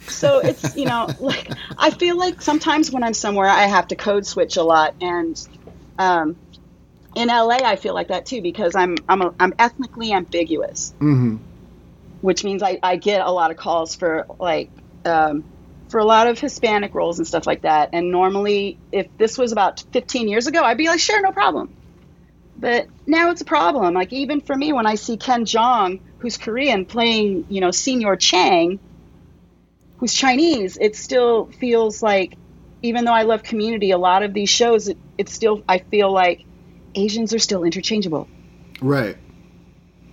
So 0.08 0.40
it's 0.40 0.76
you 0.76 0.86
know 0.86 1.08
like 1.20 1.50
I 1.78 1.90
feel 1.92 2.18
like 2.18 2.42
sometimes 2.42 2.92
when 2.92 3.04
I'm 3.04 3.14
somewhere 3.14 3.48
I 3.48 3.64
have 3.66 3.88
to 3.88 3.96
code 3.96 4.26
switch 4.26 4.58
a 4.58 4.64
lot, 4.64 4.94
and 5.02 5.36
um, 5.98 6.38
in 7.16 7.30
LA 7.30 7.58
I 7.64 7.76
feel 7.76 7.94
like 7.94 8.10
that 8.10 8.26
too 8.26 8.42
because 8.42 8.76
I'm 8.76 8.96
I'm 9.10 9.22
a, 9.22 9.34
I'm 9.40 9.54
ethnically 9.60 10.12
ambiguous, 10.14 10.94
Mm-hmm. 11.02 11.38
Which 12.22 12.44
means 12.44 12.64
I, 12.64 12.80
I 12.82 12.96
get 12.96 13.22
a 13.22 13.32
lot 13.32 13.52
of 13.52 13.58
calls 13.58 13.96
for 13.96 14.26
like 14.40 14.72
um, 15.06 15.44
for 15.90 16.00
a 16.00 16.06
lot 16.06 16.28
of 16.28 16.40
Hispanic 16.40 16.96
roles 16.96 17.20
and 17.20 17.28
stuff 17.28 17.46
like 17.46 17.62
that. 17.62 17.90
And 17.94 18.12
normally, 18.12 18.80
if 18.92 19.08
this 19.18 19.38
was 19.38 19.52
about 19.52 19.84
15 19.94 20.28
years 20.28 20.48
ago, 20.48 20.64
I'd 20.64 20.78
be 20.78 20.88
like, 20.88 21.00
sure, 21.00 21.22
no 21.22 21.32
problem. 21.32 21.74
But 22.58 22.88
now 23.06 23.30
it's 23.32 23.42
a 23.42 23.46
problem. 23.46 23.94
Like 23.94 24.12
even 24.14 24.42
for 24.42 24.56
me, 24.56 24.74
when 24.74 24.88
I 24.88 24.96
see 24.96 25.18
Ken 25.18 25.46
Jeong, 25.46 26.02
who's 26.20 26.38
Korean, 26.38 26.86
playing 26.86 27.46
you 27.50 27.62
know 27.62 27.70
Señor 27.70 28.20
Chang, 28.20 28.80
who's 29.98 30.14
Chinese, 30.14 30.78
it 30.80 30.96
still 30.96 31.46
feels 31.60 32.02
like, 32.02 32.38
even 32.82 33.06
though 33.06 33.14
I 33.14 33.24
love 33.24 33.44
Community, 33.44 33.92
a 33.92 33.98
lot 33.98 34.24
of 34.24 34.34
these 34.34 34.50
shows, 34.50 34.88
it, 34.88 34.98
it's 35.18 35.34
still 35.34 35.62
I 35.68 35.80
feel 35.80 36.12
like 36.12 36.46
Asians 36.96 37.34
are 37.34 37.40
still 37.40 37.64
interchangeable 37.64 38.28
Right. 38.82 39.18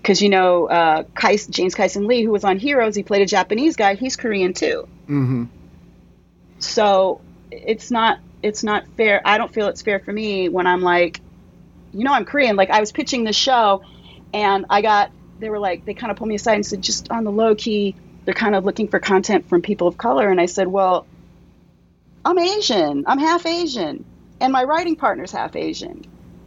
Because 0.02 0.20
you 0.20 0.28
know 0.28 0.66
uh, 0.66 1.04
Kais, 1.14 1.46
James 1.46 1.74
Kyson 1.74 2.06
Lee, 2.06 2.22
who 2.22 2.30
was 2.30 2.44
on 2.44 2.58
Heroes, 2.58 2.96
he 2.96 3.02
played 3.02 3.22
a 3.22 3.26
Japanese 3.26 3.76
guy. 3.76 3.94
He's 3.94 4.16
Korean 4.16 4.52
too. 4.52 4.88
Mm-hmm. 5.04 5.44
So 6.58 7.20
it's 7.50 7.90
not 7.90 8.18
it's 8.42 8.64
not 8.64 8.84
fair. 8.96 9.22
I 9.24 9.38
don't 9.38 9.52
feel 9.52 9.68
it's 9.68 9.82
fair 9.82 10.00
for 10.00 10.12
me 10.12 10.48
when 10.48 10.66
I'm 10.66 10.82
like, 10.82 11.20
you 11.92 12.04
know, 12.04 12.12
I'm 12.12 12.24
Korean. 12.24 12.56
Like 12.56 12.70
I 12.70 12.80
was 12.80 12.90
pitching 12.90 13.24
the 13.24 13.32
show, 13.32 13.82
and 14.34 14.66
I 14.68 14.82
got 14.82 15.12
they 15.38 15.48
were 15.48 15.60
like 15.60 15.84
they 15.84 15.94
kind 15.94 16.10
of 16.10 16.16
pulled 16.16 16.28
me 16.28 16.34
aside 16.34 16.54
and 16.54 16.66
said 16.66 16.82
just 16.82 17.10
on 17.10 17.24
the 17.24 17.32
low 17.32 17.54
key 17.54 17.94
they're 18.24 18.34
kind 18.34 18.54
of 18.54 18.64
looking 18.64 18.88
for 18.88 18.98
content 19.00 19.48
from 19.48 19.62
people 19.62 19.88
of 19.88 19.96
color, 19.98 20.30
and 20.30 20.40
I 20.40 20.46
said, 20.46 20.68
well, 20.68 21.06
I'm 22.24 22.38
Asian. 22.38 23.04
I'm 23.06 23.18
half 23.18 23.46
Asian, 23.46 24.04
and 24.40 24.52
my 24.52 24.64
writing 24.64 24.96
partner's 24.96 25.32
half 25.32 25.56
Asian. 25.56 26.04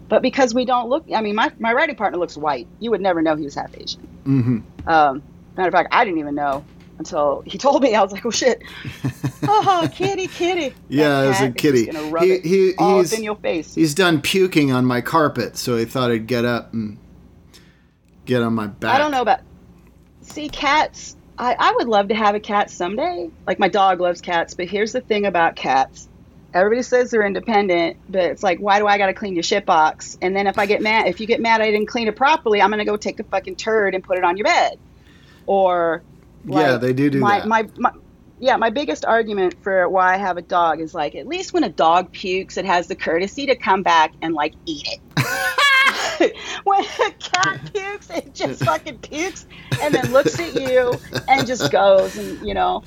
But 0.08 0.22
because 0.22 0.54
we 0.54 0.66
don't 0.66 0.88
look, 0.90 1.06
I 1.14 1.22
mean, 1.22 1.36
my, 1.36 1.52
my 1.60 1.74
writing 1.74 1.96
partner 1.96 2.20
looks 2.20 2.38
white. 2.38 2.68
You 2.80 2.92
would 2.92 3.02
never 3.02 3.22
know 3.22 3.36
he 3.36 3.44
was 3.44 3.56
half 3.56 3.76
Asian. 3.76 4.02
hmm 4.24 4.60
Um, 4.88 5.24
matter 5.58 5.68
of 5.70 5.72
fact, 5.74 5.90
I 5.92 6.06
didn't 6.06 6.20
even 6.20 6.36
know 6.36 6.64
until 7.00 7.42
he 7.46 7.58
told 7.58 7.82
me. 7.82 7.96
I 7.96 8.02
was 8.04 8.12
like, 8.12 8.26
oh 8.26 8.32
shit. 8.32 8.62
oh, 9.48 9.90
kitty, 9.94 10.28
kitty. 10.28 10.76
Yeah, 10.90 11.24
it 11.24 11.28
was 11.30 11.42
a 11.42 11.52
cat 11.52 11.56
is 11.66 11.86
just 11.86 11.92
kitty. 11.92 12.26
He- 12.26 12.32
it 12.34 12.46
he- 12.46 12.74
all 12.78 12.98
he's- 12.98 13.12
up 13.14 13.18
in 13.20 13.24
your 13.24 13.36
face. 13.38 13.74
He's 13.74 13.94
done 13.96 14.22
puking 14.22 14.72
on 14.72 14.86
my 14.86 15.02
carpet, 15.02 15.58
so 15.58 15.76
he 15.76 15.86
thought 15.86 16.12
I'd 16.12 16.28
get 16.28 16.46
up 16.46 16.72
and 16.74 16.98
get 18.26 18.42
on 18.44 18.54
my 18.54 18.68
back. 18.68 18.94
I 18.96 18.98
don't 19.00 19.12
know 19.12 19.22
about. 19.22 19.40
See, 20.22 20.50
cats. 20.50 21.16
I, 21.38 21.56
I 21.60 21.72
would 21.74 21.88
love 21.88 22.08
to 22.10 22.16
have 22.16 22.34
a 22.34 22.40
cat 22.40 22.70
someday. 22.70 23.30
Like 23.46 23.60
my 23.60 23.68
dog 23.68 24.00
loves 24.00 24.22
cats, 24.22 24.54
but 24.54 24.68
here's 24.68 24.94
the 24.94 25.02
thing 25.02 25.26
about 25.26 25.56
cats. 25.56 26.08
Everybody 26.56 26.84
says 26.84 27.12
they're 27.12 27.26
independent, 27.26 27.98
but 28.08 28.24
it's 28.24 28.42
like, 28.42 28.60
why 28.60 28.80
do 28.80 28.88
I 28.88 28.98
got 28.98 29.08
to 29.08 29.14
clean 29.14 29.34
your 29.34 29.44
shit 29.44 29.66
box? 29.66 30.18
And 30.22 30.34
then 30.34 30.48
if 30.48 30.58
I 30.58 30.66
get 30.66 30.82
mad, 30.82 31.08
if 31.08 31.20
you 31.20 31.28
get 31.28 31.42
mad 31.42 31.60
I 31.60 31.70
didn't 31.70 31.88
clean 31.88 32.08
it 32.08 32.16
properly, 32.16 32.62
I'm 32.62 32.70
gonna 32.70 32.86
go 32.86 32.96
take 32.96 33.20
a 33.20 33.26
fucking 33.26 33.58
turd 33.58 33.94
and 33.94 34.02
put 34.02 34.18
it 34.18 34.24
on 34.24 34.38
your 34.38 34.46
bed. 34.46 34.80
Or, 35.48 36.02
Yeah, 36.46 36.78
they 36.78 36.94
do 36.94 37.10
do 37.10 37.20
my, 37.20 37.40
that. 37.40 37.48
My, 37.48 37.68
my, 37.78 37.92
yeah, 38.40 38.56
my 38.56 38.70
biggest 38.70 39.04
argument 39.04 39.56
for 39.64 39.90
why 39.90 40.14
I 40.14 40.18
have 40.18 40.38
a 40.38 40.42
dog 40.42 40.80
is 40.80 40.94
like, 40.94 41.14
at 41.16 41.28
least 41.28 41.52
when 41.52 41.66
a 41.66 41.70
dog 41.70 42.14
pukes, 42.14 42.58
it 42.58 42.66
has 42.66 42.88
the 42.88 42.96
courtesy 42.96 43.48
to 43.48 43.56
come 43.56 43.84
back 43.84 44.14
and 44.22 44.34
like 44.34 44.54
eat 44.66 44.88
it. 44.88 46.36
when 46.64 46.84
a 46.84 47.12
cat 47.12 47.74
pukes, 47.74 48.10
it 48.10 48.34
just 48.34 48.64
fucking 48.64 49.00
pukes 49.00 49.46
and 49.82 49.94
then 49.94 50.12
looks 50.12 50.40
at 50.40 50.56
you 50.56 50.94
and 51.28 51.46
just 51.46 51.72
goes 51.72 52.18
and 52.18 52.46
you 52.48 52.54
know, 52.54 52.84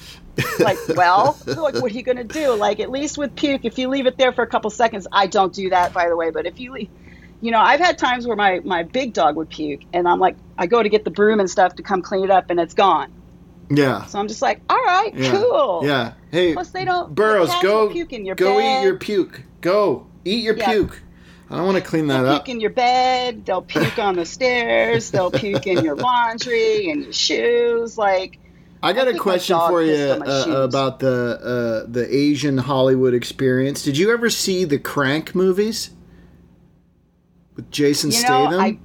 like, 0.60 0.78
well, 0.96 1.38
like, 1.46 1.74
what 1.74 1.84
are 1.92 1.94
you 1.94 2.02
gonna 2.02 2.24
do? 2.24 2.54
Like, 2.54 2.80
at 2.80 2.90
least 2.90 3.18
with 3.18 3.34
puke, 3.36 3.64
if 3.64 3.78
you 3.78 3.88
leave 3.88 4.06
it 4.06 4.16
there 4.18 4.32
for 4.32 4.42
a 4.42 4.46
couple 4.46 4.70
seconds, 4.70 5.06
I 5.12 5.26
don't 5.26 5.52
do 5.52 5.70
that, 5.70 5.92
by 5.92 6.08
the 6.08 6.16
way. 6.16 6.30
But 6.30 6.46
if 6.46 6.60
you 6.60 6.72
leave, 6.72 6.88
you 7.40 7.50
know, 7.50 7.60
I've 7.60 7.80
had 7.80 7.98
times 7.98 8.26
where 8.26 8.36
my 8.36 8.60
my 8.64 8.82
big 8.82 9.12
dog 9.12 9.36
would 9.36 9.48
puke, 9.50 9.80
and 9.92 10.08
I'm 10.08 10.18
like, 10.20 10.36
I 10.56 10.66
go 10.66 10.82
to 10.82 10.88
get 10.88 11.04
the 11.04 11.10
broom 11.10 11.40
and 11.40 11.48
stuff 11.50 11.76
to 11.76 11.82
come 11.82 12.02
clean 12.02 12.24
it 12.24 12.30
up, 12.30 12.50
and 12.50 12.58
it's 12.60 12.74
gone. 12.74 13.12
Yeah. 13.70 14.06
So 14.06 14.18
I'm 14.18 14.28
just 14.28 14.40
like, 14.42 14.60
all 14.70 14.76
right, 14.82 15.12
Yeah. 15.14 15.30
cool. 15.32 15.80
Yeah. 15.84 16.12
Hey, 16.30 16.54
Plus, 16.54 16.70
they 16.70 16.84
don't. 16.84 17.14
Burrows, 17.14 17.52
go 17.62 17.90
puke 17.90 18.12
in 18.12 18.24
your 18.24 18.34
go 18.34 18.56
bed. 18.58 18.80
eat 18.80 18.84
your 18.84 18.96
puke. 18.96 19.42
Go 19.60 20.06
eat 20.24 20.42
your 20.42 20.56
Yeah. 20.56 20.70
puke. 20.72 21.02
I 21.50 21.56
don't 21.56 21.64
want 21.66 21.76
to 21.76 21.82
clean 21.82 22.06
that 22.08 22.22
They'll 22.22 22.32
up. 22.32 22.44
puke 22.44 22.54
in 22.56 22.60
your 22.60 22.70
bed. 22.70 23.46
They'll 23.46 23.62
puke 23.62 23.98
on 23.98 24.16
the 24.16 24.26
stairs. 24.26 25.10
They'll 25.10 25.30
puke 25.30 25.66
in 25.66 25.82
your 25.84 25.96
laundry 25.96 26.90
and 26.90 27.04
your 27.04 27.12
shoes. 27.12 27.96
Like, 27.96 28.38
I 28.82 28.92
got 28.92 29.08
I 29.08 29.12
a 29.12 29.18
question 29.18 29.58
for 29.58 29.82
you 29.82 29.92
pissed 29.92 30.10
on 30.10 30.18
my 30.20 30.26
uh, 30.26 30.62
about 30.62 31.00
the 31.00 31.84
uh, 31.86 31.90
the 31.90 32.06
Asian 32.14 32.58
Hollywood 32.58 33.14
experience. 33.14 33.82
Did 33.82 33.98
you 33.98 34.12
ever 34.12 34.30
see 34.30 34.64
the 34.64 34.78
Crank 34.78 35.34
movies 35.34 35.90
with 37.56 37.70
Jason 37.70 38.10
you 38.10 38.16
know, 38.18 38.20
Statham? 38.20 38.60
I, 38.60 38.78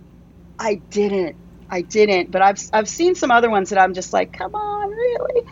I 0.60 0.76
didn't. 0.90 1.36
I 1.70 1.82
didn't. 1.82 2.32
But 2.32 2.42
I've 2.42 2.60
I've 2.74 2.90
seen 2.90 3.16
some 3.16 3.32
other 3.32 3.50
ones 3.50 3.70
that 3.70 3.80
I'm 3.80 3.94
just 3.94 4.14
like, 4.14 4.34
come 4.34 4.56
on, 4.56 4.90
really? 4.90 5.48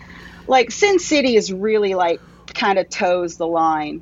Like 0.48 0.72
Sin 0.72 0.98
City 0.98 1.36
is 1.36 1.54
really 1.54 1.94
like 1.94 2.20
kind 2.54 2.80
of 2.80 2.90
toes 2.90 3.38
the 3.38 3.48
line. 3.48 4.02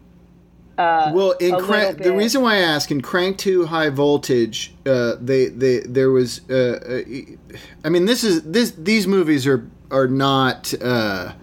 Uh, 0.77 1.11
well, 1.13 1.31
in 1.31 1.57
Crank, 1.59 1.97
the 2.01 2.13
reason 2.13 2.41
why 2.41 2.55
I 2.55 2.59
ask 2.59 2.89
in 2.89 3.01
Crank 3.01 3.37
Two 3.37 3.65
High 3.65 3.89
Voltage, 3.89 4.73
uh, 4.85 5.15
they 5.19 5.47
they 5.47 5.79
there 5.79 6.09
was. 6.09 6.39
Uh, 6.49 7.03
uh, 7.03 7.55
I 7.83 7.89
mean, 7.89 8.05
this 8.05 8.23
is 8.23 8.43
this 8.43 8.71
these 8.71 9.05
movies 9.05 9.45
are 9.45 9.69
are 9.91 10.07
not 10.07 10.73
uh, 10.81 11.33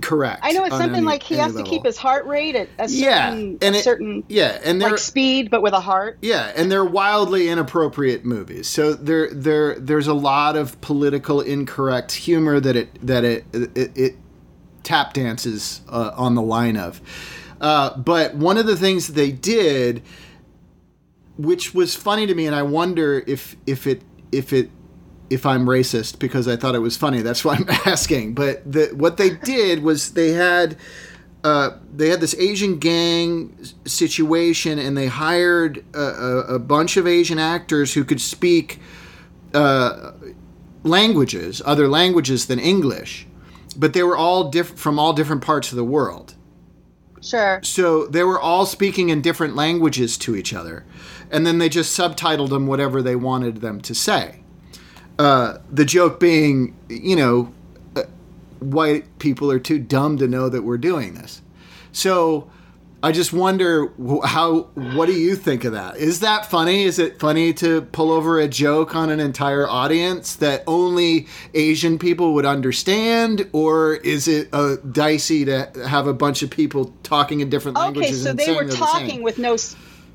correct. 0.00 0.40
I 0.42 0.52
know 0.52 0.64
it's 0.64 0.76
something 0.76 0.96
any- 0.96 1.06
like 1.06 1.22
he 1.22 1.36
has 1.36 1.54
to 1.54 1.62
keep 1.62 1.84
his 1.84 1.96
heart 1.96 2.26
rate 2.26 2.54
at 2.54 2.68
a 2.78 2.88
certain, 2.88 3.02
Yeah, 3.60 3.66
and 3.66 3.76
it- 3.76 3.84
certain 3.84 4.24
yeah, 4.28 4.58
and 4.64 4.78
like 4.80 4.98
speed, 4.98 5.50
but 5.50 5.62
with 5.62 5.72
a 5.72 5.80
heart. 5.80 6.18
Yeah, 6.22 6.52
and 6.56 6.70
they're 6.70 6.84
wildly 6.84 7.48
inappropriate 7.48 8.24
movies. 8.24 8.66
So 8.68 8.94
there, 8.94 9.30
there, 9.30 9.78
there's 9.78 10.06
a 10.06 10.14
lot 10.14 10.56
of 10.56 10.80
political 10.80 11.40
incorrect 11.40 12.12
humor 12.12 12.60
that 12.60 12.76
it 12.76 13.06
that 13.06 13.24
it 13.24 13.44
it, 13.52 13.92
it 13.96 14.16
tap 14.82 15.14
dances 15.14 15.80
uh, 15.88 16.12
on 16.16 16.34
the 16.34 16.42
line 16.42 16.76
of. 16.76 17.00
Uh, 17.60 17.96
but 17.96 18.34
one 18.34 18.58
of 18.58 18.66
the 18.66 18.76
things 18.76 19.06
that 19.06 19.14
they 19.14 19.32
did, 19.32 20.02
which 21.38 21.74
was 21.74 21.94
funny 21.94 22.26
to 22.26 22.34
me, 22.34 22.46
and 22.46 22.54
I 22.54 22.62
wonder 22.62 23.22
if 23.26 23.56
if 23.66 23.86
it 23.86 24.02
if 24.32 24.52
it 24.52 24.70
if 25.30 25.44
I'm 25.46 25.66
racist 25.66 26.18
because 26.18 26.46
I 26.48 26.56
thought 26.56 26.74
it 26.74 26.80
was 26.80 26.96
funny. 26.96 27.22
That's 27.22 27.44
why 27.44 27.56
I'm 27.56 27.68
asking. 27.86 28.34
But 28.34 28.70
the, 28.70 28.86
what 28.94 29.16
they 29.16 29.30
did 29.30 29.82
was 29.82 30.12
they 30.12 30.30
had 30.30 30.76
uh, 31.44 31.76
they 31.94 32.08
had 32.08 32.20
this 32.20 32.34
Asian 32.34 32.78
gang 32.78 33.56
situation, 33.84 34.78
and 34.80 34.96
they 34.96 35.06
hired 35.06 35.84
a, 35.94 36.00
a, 36.00 36.38
a 36.54 36.58
bunch 36.58 36.96
of 36.96 37.06
Asian 37.06 37.38
actors 37.38 37.94
who 37.94 38.04
could 38.04 38.20
speak 38.20 38.80
uh, 39.54 40.12
languages, 40.82 41.62
other 41.64 41.86
languages 41.86 42.46
than 42.46 42.58
English, 42.58 43.28
but 43.76 43.92
they 43.92 44.02
were 44.02 44.16
all 44.16 44.50
diff- 44.50 44.76
from 44.76 44.98
all 44.98 45.12
different 45.12 45.42
parts 45.42 45.70
of 45.70 45.76
the 45.76 45.84
world. 45.84 46.34
Sure. 47.20 47.60
So 47.62 48.06
they 48.06 48.22
were 48.24 48.40
all 48.40 48.66
speaking 48.66 49.08
in 49.08 49.20
different 49.20 49.54
languages 49.56 50.18
to 50.18 50.34
each 50.34 50.52
other, 50.52 50.84
and 51.30 51.46
then 51.46 51.58
they 51.58 51.68
just 51.68 51.96
subtitled 51.96 52.48
them 52.48 52.66
whatever 52.66 53.02
they 53.02 53.16
wanted 53.16 53.60
them 53.60 53.80
to 53.82 53.94
say. 53.94 54.40
Uh, 55.18 55.58
the 55.70 55.84
joke 55.84 56.20
being, 56.20 56.76
you 56.88 57.16
know, 57.16 57.52
uh, 57.96 58.02
white 58.60 59.18
people 59.18 59.50
are 59.50 59.58
too 59.58 59.78
dumb 59.78 60.18
to 60.18 60.28
know 60.28 60.48
that 60.48 60.62
we're 60.62 60.78
doing 60.78 61.14
this. 61.14 61.40
So 61.92 62.50
I 63.02 63.12
just 63.12 63.32
wonder 63.32 63.92
how. 64.24 64.62
What 64.74 65.06
do 65.06 65.12
you 65.12 65.36
think 65.36 65.64
of 65.64 65.72
that? 65.72 65.96
Is 65.96 66.20
that 66.20 66.46
funny? 66.46 66.84
Is 66.84 66.98
it 66.98 67.20
funny 67.20 67.52
to 67.54 67.82
pull 67.82 68.10
over 68.10 68.40
a 68.40 68.48
joke 68.48 68.96
on 68.96 69.10
an 69.10 69.20
entire 69.20 69.68
audience 69.68 70.34
that 70.36 70.64
only 70.66 71.26
Asian 71.54 71.98
people 71.98 72.34
would 72.34 72.46
understand, 72.46 73.48
or 73.52 73.94
is 73.96 74.26
it 74.28 74.48
uh, 74.52 74.76
dicey 74.90 75.44
to 75.44 75.70
have 75.86 76.06
a 76.06 76.14
bunch 76.14 76.42
of 76.42 76.50
people 76.50 76.94
talking 77.02 77.40
in 77.40 77.48
different 77.48 77.76
Okay, 77.76 77.84
languages? 77.84 78.10
Okay, 78.10 78.24
so 78.24 78.30
and 78.30 78.38
they 78.38 78.54
were 78.54 78.68
the 78.68 78.74
talking 78.76 79.22
with 79.22 79.38
no 79.38 79.56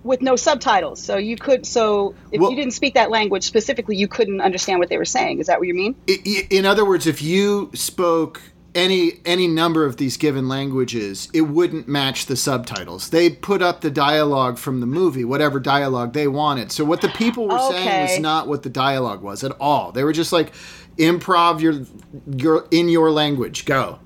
with 0.04 0.22
no 0.22 0.36
subtitles. 0.36 1.02
So 1.02 1.18
you 1.18 1.38
could 1.38 1.66
so 1.66 2.14
if 2.32 2.42
Well- 2.42 2.50
you 2.52 2.56
didn't 2.56 2.74
speak 2.74 2.94
that 2.96 3.12
language 3.12 3.44
specifically, 3.44 3.96
you 3.96 4.08
couldn't 4.08 4.42
understand 4.42 4.80
what 4.80 4.90
they 4.90 4.98
were 4.98 5.06
saying. 5.06 5.40
Is 5.40 5.48
that 5.48 5.60
what 5.60 5.68
you 5.68 5.74
mean? 5.74 5.96
In 6.50 6.66
other 6.66 6.86
words, 6.86 7.08
if 7.08 7.22
you 7.22 7.70
spoke 7.74 8.42
any 8.74 9.14
any 9.26 9.48
number 9.48 9.86
of 9.86 9.98
these 9.98 10.18
given 10.18 10.48
languages, 10.48 11.30
it 11.34 11.42
wouldn't 11.42 11.88
match 11.88 12.28
the 12.28 12.36
subtitles. 12.36 13.10
They 13.10 13.30
put 13.30 13.62
up 13.62 13.82
the 13.82 13.92
dialogue 13.92 14.58
from 14.58 14.80
the 14.80 14.86
movie, 14.86 15.26
whatever 15.26 15.60
dialogue 15.60 16.14
they 16.14 16.28
wanted. 16.28 16.72
So 16.72 16.86
what 16.86 17.02
the 17.02 17.10
people 17.10 17.48
were 17.48 17.60
saying 17.72 18.02
was 18.02 18.20
not 18.20 18.48
what 18.48 18.64
the 18.64 18.70
dialogue 18.70 19.22
was 19.22 19.44
at 19.44 19.52
all. 19.60 19.92
They 19.92 20.04
were 20.04 20.14
just 20.14 20.32
like 20.32 20.54
improv 20.98 21.60
your 21.60 21.82
your 22.38 22.68
in 22.72 22.90
your 22.90 23.12
language, 23.12 23.66
go. 23.66 24.00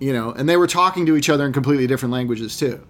You 0.00 0.12
know, 0.12 0.32
and 0.32 0.48
they 0.48 0.56
were 0.56 0.66
talking 0.66 1.06
to 1.06 1.16
each 1.16 1.30
other 1.30 1.46
in 1.46 1.52
completely 1.52 1.86
different 1.86 2.12
languages 2.12 2.58
too. 2.58 2.84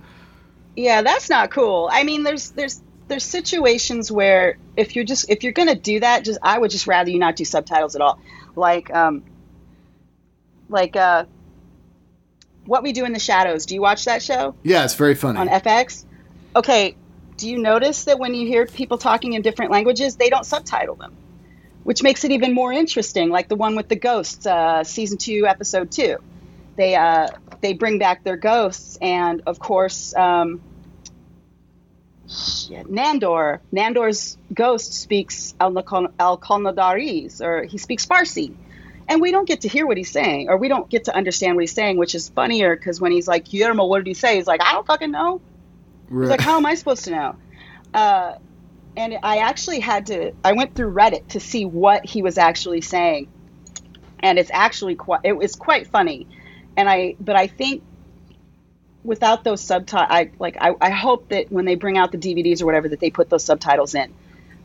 Yeah, 0.77 1.03
that's 1.03 1.31
not 1.31 1.51
cool. 1.51 1.89
I 1.93 2.05
mean, 2.05 2.23
there's 2.23 2.51
there's 2.51 2.83
there's 3.09 3.25
situations 3.25 4.11
where 4.11 4.57
if 4.77 4.97
you're 4.97 5.05
just 5.05 5.31
if 5.31 5.43
you're 5.43 5.53
gonna 5.53 5.75
do 5.75 6.01
that, 6.01 6.25
just 6.25 6.39
I 6.43 6.59
would 6.59 6.71
just 6.71 6.87
rather 6.87 7.11
you 7.11 7.19
not 7.19 7.37
do 7.37 7.45
subtitles 7.45 7.95
at 7.95 8.01
all. 8.01 8.19
Like 8.57 8.93
um, 8.95 9.23
like 10.69 10.97
uh, 10.97 11.25
what 12.67 12.83
we 12.83 12.93
do 12.93 13.05
in 13.05 13.13
the 13.13 13.19
shadows. 13.19 13.67
Do 13.67 13.75
you 13.75 13.81
watch 13.81 14.05
that 14.07 14.23
show 14.23 14.55
Yeah, 14.63 14.85
it's 14.85 14.95
very 14.95 15.15
funny. 15.15 15.39
on 15.39 15.49
FX? 15.49 16.05
Okay, 16.57 16.97
do 17.37 17.49
you 17.49 17.59
notice 17.59 18.05
that 18.05 18.19
when 18.19 18.35
you 18.35 18.47
hear 18.47 18.67
people 18.67 18.99
talking 18.99 19.33
in 19.35 19.43
different 19.43 19.71
languages, 19.71 20.17
they 20.17 20.31
don't 20.31 20.47
subtitle 20.47 20.95
them, 20.95 21.15
which 21.83 22.03
makes 22.03 22.25
it 22.25 22.31
even 22.31 22.55
more 22.55 22.73
interesting. 22.73 23.31
Like 23.31 23.49
the 23.49 23.57
one 23.57 23.77
with 23.77 23.89
the 23.89 23.97
ghosts, 23.97 24.47
uh, 24.47 24.85
season 24.85 25.19
two, 25.19 25.47
episode 25.47 25.91
two. 25.91 26.19
They 26.77 26.95
uh, 26.95 27.29
they 27.61 27.73
bring 27.73 27.99
back 27.99 28.25
their 28.25 28.37
ghosts, 28.37 28.99
and 29.01 29.43
of 29.47 29.59
course, 29.59 30.15
um, 30.15 30.61
shit, 32.29 32.87
Nandor. 32.89 33.61
Nandor's 33.73 34.37
ghost 34.53 34.93
speaks 34.95 35.55
Al 35.61 35.73
Kalnadaris, 35.73 37.41
or 37.41 37.65
he 37.65 37.79
speaks 37.79 38.07
Farsi. 38.07 38.55
And 39.07 39.21
we 39.21 39.33
don't 39.33 39.47
get 39.47 39.63
to 39.63 39.69
hear 39.69 39.87
what 39.87 39.99
he's 39.99 40.11
saying, 40.11 40.49
or 40.49 40.57
we 40.57 40.69
don't 40.69 40.89
get 40.89 41.05
to 41.05 41.15
understand 41.15 41.57
what 41.57 41.63
he's 41.63 41.73
saying, 41.73 41.99
which 41.99 42.15
is 42.15 42.31
funnier 42.31 42.75
because 42.75 43.01
when 43.01 43.13
he's 43.13 43.29
like, 43.29 43.45
Guillermo, 43.45 43.85
what 43.85 43.99
did 43.99 44.07
he 44.07 44.15
say? 44.15 44.37
He's 44.37 44.47
like, 44.47 44.63
I 44.63 44.73
don't 44.73 44.87
fucking 44.87 45.11
know. 45.11 45.43
He's 46.09 46.31
like, 46.31 46.41
how 46.41 46.57
am 46.57 46.65
I 46.65 46.75
supposed 46.75 47.05
to 47.05 47.11
know? 47.11 47.37
Uh, 47.93 48.37
and 48.97 49.19
I 49.23 49.39
actually 49.39 49.81
had 49.81 50.07
to, 50.07 50.33
I 50.43 50.53
went 50.53 50.75
through 50.75 50.95
Reddit 50.95 51.29
to 51.29 51.41
see 51.41 51.65
what 51.65 52.07
he 52.07 52.23
was 52.23 52.39
actually 52.39 52.81
saying. 52.81 53.29
And 54.21 54.39
it's 54.39 54.51
actually 54.53 54.95
quite, 54.95 55.21
it 55.25 55.37
was 55.37 55.55
quite 55.55 55.89
funny. 55.89 56.27
And 56.77 56.89
I, 56.89 57.17
but 57.21 57.37
I 57.37 57.47
think 57.47 57.83
without 59.05 59.45
those 59.45 59.61
subtitles, 59.61 60.09
I 60.11 60.31
like 60.39 60.57
I, 60.61 60.75
I 60.81 60.91
hope 60.91 61.29
that 61.29 61.53
when 61.53 61.65
they 61.65 61.75
bring 61.75 61.99
out 61.99 62.11
the 62.13 62.19
DVDs 62.19 62.63
or 62.63 62.67
whatever 62.67 62.89
that 62.89 63.01
they 63.01 63.11
put 63.11 63.31
those 63.31 63.45
subtitles 63.45 63.95
in, 63.95 64.13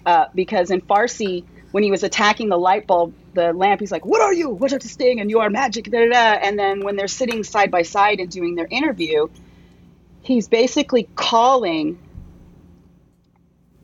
uh, 0.06 0.26
because 0.34 0.72
in 0.72 0.82
Farsi 0.82 1.44
when 1.72 1.84
he 1.84 1.92
was 1.92 2.04
attacking 2.04 2.50
the 2.50 2.58
light 2.58 2.88
bulb, 2.88 3.14
the 3.34 3.54
lamp, 3.54 3.80
he's 3.80 3.92
like, 3.92 4.06
"What 4.06 4.22
are 4.22 4.34
you? 4.34 4.50
What's 4.50 4.74
up 4.74 4.82
to 4.82 4.88
sting? 4.88 5.20
And 5.20 5.30
you 5.30 5.40
are 5.40 5.50
magic." 5.50 5.90
Da, 5.92 6.00
da, 6.00 6.10
da. 6.10 6.40
And 6.42 6.58
then 6.58 6.84
when 6.84 6.96
they're 6.96 7.08
sitting 7.08 7.44
side 7.44 7.70
by 7.70 7.84
side 7.84 8.20
and 8.20 8.30
doing 8.30 8.56
their 8.56 8.68
interview, 8.70 9.28
he's 10.22 10.48
basically 10.48 11.08
calling 11.16 12.00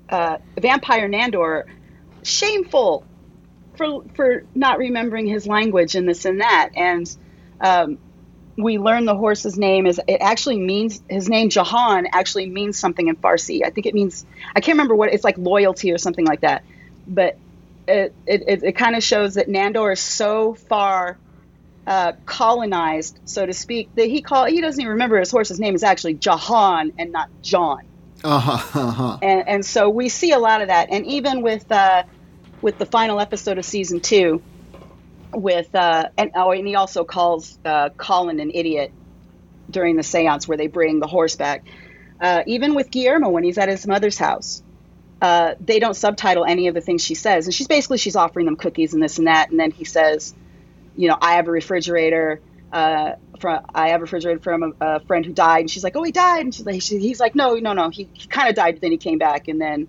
uh, 0.10 0.38
Vampire 0.60 1.08
Nandor 1.08 1.66
shameful 2.24 3.06
for 3.78 4.04
for 4.16 4.44
not 4.56 4.80
remembering 4.80 5.28
his 5.28 5.46
language 5.46 5.96
and 5.96 6.08
this 6.08 6.26
and 6.26 6.42
that. 6.42 6.70
And 6.76 7.16
um, 7.62 7.98
we 8.58 8.78
learn 8.78 9.06
the 9.06 9.16
horse's 9.16 9.58
name 9.58 9.86
is 9.86 10.00
it 10.08 10.18
actually 10.22 10.58
means 10.58 11.02
his 11.10 11.28
name 11.28 11.50
Jahan 11.50 12.08
actually 12.12 12.48
means 12.48 12.78
something 12.78 13.08
in 13.08 13.16
Farsi. 13.16 13.66
I 13.66 13.70
think 13.70 13.86
it 13.86 13.94
means 13.94 14.26
I 14.56 14.62
can't 14.62 14.76
remember 14.76 14.96
what 14.96 15.14
it's 15.14 15.24
like 15.24 15.38
loyalty 15.38 15.92
or 15.92 15.98
something 15.98 16.26
like 16.26 16.42
that. 16.42 16.64
But 17.08 17.38
it 17.88 18.14
it, 18.26 18.64
it, 18.64 18.76
kind 18.76 18.96
of 18.96 19.04
shows 19.04 19.36
that 19.36 19.48
Nandor 19.48 19.94
is 19.94 20.00
so 20.00 20.54
far 20.54 21.18
uh, 21.86 22.14
colonized, 22.26 23.20
so 23.26 23.46
to 23.46 23.54
speak, 23.54 23.94
that 23.96 24.08
he 24.08 24.22
call 24.22 24.46
he 24.46 24.62
doesn't 24.62 24.80
even 24.80 24.94
remember 24.94 25.20
his 25.20 25.32
horse's 25.32 25.60
name 25.60 25.76
is 25.76 25.84
actually 25.84 26.16
Jahan 26.16 26.94
and 26.98 27.12
not 27.12 27.30
John. 27.42 27.82
Uh-huh, 28.24 28.80
uh-huh. 28.80 29.18
And 29.22 29.48
and 29.48 29.66
so 29.66 29.90
we 29.90 30.10
see 30.10 30.32
a 30.32 30.40
lot 30.40 30.62
of 30.62 30.70
that, 30.70 30.90
and 30.92 31.06
even 31.06 31.42
with 31.42 31.70
uh, 31.72 32.04
with 32.62 32.78
the 32.78 32.86
final 32.86 33.20
episode 33.20 33.58
of 33.58 33.66
season 33.66 34.00
two, 34.00 34.42
with 35.36 35.74
uh, 35.76 36.10
and 36.18 36.32
oh, 36.36 36.52
and 36.52 36.68
he 36.68 36.76
also 36.76 37.04
calls 37.04 37.58
uh, 37.66 37.90
Colin 37.90 38.40
an 38.40 38.52
idiot 38.54 38.92
during 39.70 39.96
the 39.96 40.02
séance 40.02 40.48
where 40.48 40.58
they 40.58 40.68
bring 40.68 41.00
the 41.00 41.08
horse 41.08 41.36
back. 41.36 41.66
Uh, 42.20 42.44
even 42.48 42.76
with 42.76 42.92
Guillermo 42.92 43.30
when 43.30 43.44
he's 43.44 43.58
at 43.58 43.68
his 43.68 43.86
mother's 43.86 44.18
house, 44.18 44.64
uh, 45.22 45.56
they 45.60 45.80
don't 45.80 45.96
subtitle 45.96 46.46
any 46.46 46.68
of 46.68 46.74
the 46.74 46.82
things 46.82 47.04
she 47.04 47.16
says, 47.16 47.46
and 47.46 47.54
she's 47.54 47.68
basically 47.68 47.98
she's 47.98 48.16
offering 48.16 48.46
them 48.46 48.56
cookies 48.56 48.94
and 48.94 49.04
this 49.04 49.18
and 49.18 49.28
that, 49.28 49.52
and 49.52 49.60
then 49.60 49.72
he 49.72 49.84
says, 49.84 50.34
you 50.96 51.08
know, 51.08 51.18
I 51.20 51.34
have 51.34 51.48
a 51.48 51.52
refrigerator. 51.52 52.42
Uh, 52.72 53.16
from 53.40 53.66
I 53.74 53.90
have 53.90 54.02
a 54.02 54.04
refrigerator 54.04 54.40
from 54.40 54.64
a, 54.64 54.86
a 54.86 55.00
friend 55.02 55.26
who 55.26 55.34
died, 55.34 55.62
and 55.62 55.70
she's 55.70 55.84
like, 55.84 55.96
oh, 55.96 56.04
he 56.04 56.12
died, 56.12 56.42
and 56.42 56.54
she's 56.54 56.66
like, 56.66 56.82
she, 56.82 56.98
he's 57.00 57.20
like, 57.20 57.36
no, 57.36 57.56
no, 57.56 57.74
no, 57.74 57.90
he, 57.90 58.10
he 58.14 58.28
kind 58.28 58.50
of 58.50 58.56
died, 58.56 58.76
but 58.76 58.82
then 58.82 58.92
he 58.92 58.98
came 58.98 59.18
back, 59.18 59.48
and 59.48 59.62
then, 59.62 59.88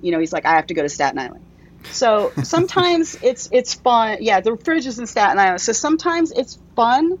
you 0.00 0.12
know, 0.12 0.18
he's 0.18 0.32
like, 0.32 0.46
I 0.46 0.52
have 0.52 0.66
to 0.68 0.74
go 0.74 0.82
to 0.82 0.88
Staten 0.88 1.18
Island. 1.18 1.44
So 1.90 2.32
sometimes 2.42 3.16
it's 3.22 3.48
it's 3.52 3.74
fun. 3.74 4.18
Yeah, 4.20 4.40
the 4.40 4.56
fridge 4.56 4.86
is 4.86 4.98
in 4.98 5.06
Staten 5.06 5.38
Island. 5.38 5.60
So 5.60 5.72
sometimes 5.72 6.32
it's 6.32 6.58
fun 6.76 7.18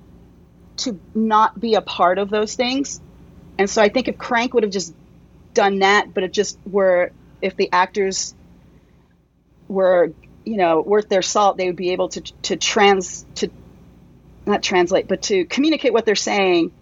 to 0.78 0.98
not 1.14 1.58
be 1.58 1.74
a 1.74 1.82
part 1.82 2.18
of 2.18 2.30
those 2.30 2.54
things. 2.54 3.00
And 3.58 3.68
so 3.68 3.82
I 3.82 3.88
think 3.88 4.08
if 4.08 4.18
Crank 4.18 4.54
would 4.54 4.62
have 4.62 4.72
just 4.72 4.94
done 5.54 5.80
that, 5.80 6.14
but 6.14 6.24
it 6.24 6.32
just 6.32 6.58
were 6.66 7.12
if 7.40 7.56
the 7.56 7.70
actors 7.72 8.34
were 9.68 10.12
you 10.44 10.56
know 10.56 10.80
worth 10.80 11.08
their 11.08 11.22
salt, 11.22 11.56
they 11.56 11.66
would 11.66 11.76
be 11.76 11.90
able 11.90 12.08
to 12.10 12.20
to 12.20 12.56
trans 12.56 13.26
to 13.36 13.50
not 14.46 14.62
translate, 14.62 15.06
but 15.08 15.22
to 15.22 15.44
communicate 15.44 15.92
what 15.92 16.04
they're 16.04 16.14
saying 16.14 16.72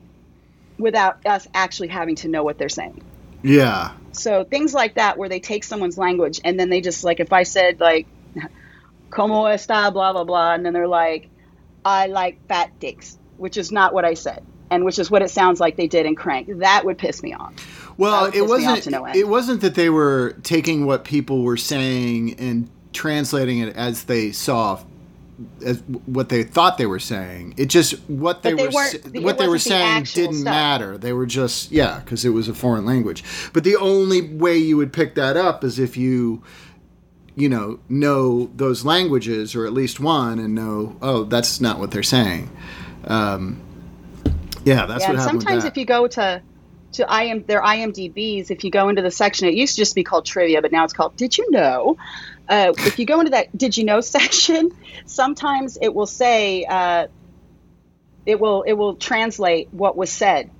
without 0.79 1.27
us 1.27 1.47
actually 1.53 1.89
having 1.89 2.17
to 2.17 2.29
know 2.29 2.43
what 2.43 2.57
they're 2.59 2.69
saying. 2.71 3.03
Yeah. 3.43 3.93
So 4.13 4.45
things 4.45 4.75
like 4.75 4.95
that, 4.95 5.19
where 5.19 5.29
they 5.29 5.41
take 5.41 5.65
someone's 5.65 5.99
language 5.99 6.41
and 6.45 6.59
then 6.59 6.69
they 6.69 6.81
just 6.81 7.05
like, 7.05 7.21
if 7.21 7.33
I 7.33 7.45
said 7.45 7.81
like, 7.81 8.07
"Como 9.11 9.45
está?" 9.45 9.93
blah 9.93 10.13
blah 10.13 10.25
blah, 10.25 10.55
and 10.55 10.65
then 10.65 10.73
they're 10.73 10.89
like, 10.89 11.29
"I 11.85 12.07
like 12.07 12.47
fat 12.49 12.79
dicks," 12.81 13.19
which 13.37 13.57
is 13.57 13.71
not 13.73 13.95
what 13.95 14.05
I 14.05 14.15
said, 14.15 14.43
and 14.71 14.85
which 14.85 14.99
is 14.99 15.11
what 15.11 15.23
it 15.23 15.31
sounds 15.31 15.61
like 15.61 15.77
they 15.77 15.87
did 15.87 16.07
in 16.07 16.15
Crank. 16.17 16.49
That 16.59 16.85
would 16.85 16.99
piss 16.99 17.23
me 17.23 17.35
off. 17.35 17.55
Well, 17.97 18.27
it 18.27 18.33
piss 18.33 18.43
me 18.43 18.47
off 18.49 18.77
wasn't. 18.77 18.93
no. 18.93 19.07
It 19.07 19.29
wasn't 19.29 19.61
that 19.63 19.75
they 19.75 19.91
were 19.91 20.37
taking 20.43 20.87
what 20.87 21.05
people 21.05 21.43
were 21.43 21.57
saying 21.57 22.35
and 22.39 22.71
translating 22.93 23.59
it 23.59 23.77
as 23.77 24.05
they 24.05 24.33
saw, 24.33 24.81
as 25.65 25.81
what 26.07 26.29
they 26.29 26.43
thought 26.43 26.79
they 26.79 26.87
were 26.87 26.99
saying. 26.99 27.55
It 27.57 27.67
just 27.67 27.93
what 28.09 28.43
they 28.43 28.53
they 28.55 28.65
were 28.67 28.71
weren't- 28.71 29.03
sa- 29.03 29.11
it 29.13 29.23
what 29.23 29.39
they 29.39 29.47
were 29.49 29.55
the 29.55 29.59
saying 29.61 30.05
didn't 30.15 30.35
stuff. 30.37 30.45
matter. 30.45 30.99
They 30.99 31.13
were 31.13 31.27
just 31.27 31.71
yeah, 31.73 32.01
because 32.01 32.25
it 32.25 32.31
was 32.31 32.49
a 32.49 32.55
foreign 32.55 32.85
language. 32.87 33.25
But 33.53 33.65
the 33.65 33.77
only 33.77 34.21
way 34.23 34.57
you 34.59 34.77
would 34.77 34.93
pick 34.93 35.15
that 35.17 35.37
up 35.37 35.65
is 35.65 35.79
if 35.79 35.97
you. 35.97 36.43
You 37.37 37.49
know, 37.49 37.79
know 37.89 38.51
those 38.57 38.85
languages 38.85 39.55
or 39.55 39.65
at 39.65 39.73
least 39.73 39.99
one, 40.01 40.39
and 40.41 40.55
know, 40.55 40.97
oh, 41.01 41.25
that's 41.25 41.59
not 41.61 41.79
what 41.79 41.91
they're 41.93 42.03
saying. 42.03 42.51
Um, 43.05 43.63
yeah, 44.65 44.85
that's 44.85 45.05
yeah, 45.05 45.11
what 45.13 45.19
happened. 45.21 45.43
sometimes 45.43 45.65
if 45.65 45.77
you 45.79 45.87
go 45.87 46.07
to 46.09 46.43
to 46.93 47.07
IM 47.23 47.45
their 47.47 47.63
IMDb's, 47.63 48.51
if 48.51 48.65
you 48.65 48.71
go 48.71 48.89
into 48.89 49.01
the 49.01 49.13
section, 49.13 49.47
it 49.49 49.55
used 49.55 49.77
to 49.77 49.81
just 49.81 49.95
be 49.95 50.03
called 50.05 50.27
trivia, 50.27 50.61
but 50.61 50.73
now 50.73 50.85
it's 50.85 50.93
called 50.93 51.17
Did 51.17 51.39
you 51.39 51.49
know? 51.53 51.97
Uh, 52.51 52.75
if 52.85 52.99
you 52.99 53.07
go 53.07 53.21
into 53.21 53.33
that 53.33 53.57
Did 53.57 53.79
you 53.79 53.85
know 53.85 54.03
section, 54.03 54.73
sometimes 55.07 55.79
it 55.81 55.95
will 55.95 56.07
say 56.07 56.67
uh, 56.67 57.09
it 58.27 58.41
will 58.41 58.63
it 58.63 58.75
will 58.75 58.97
translate 58.97 59.69
what 59.73 59.97
was 59.97 60.11
said 60.13 60.51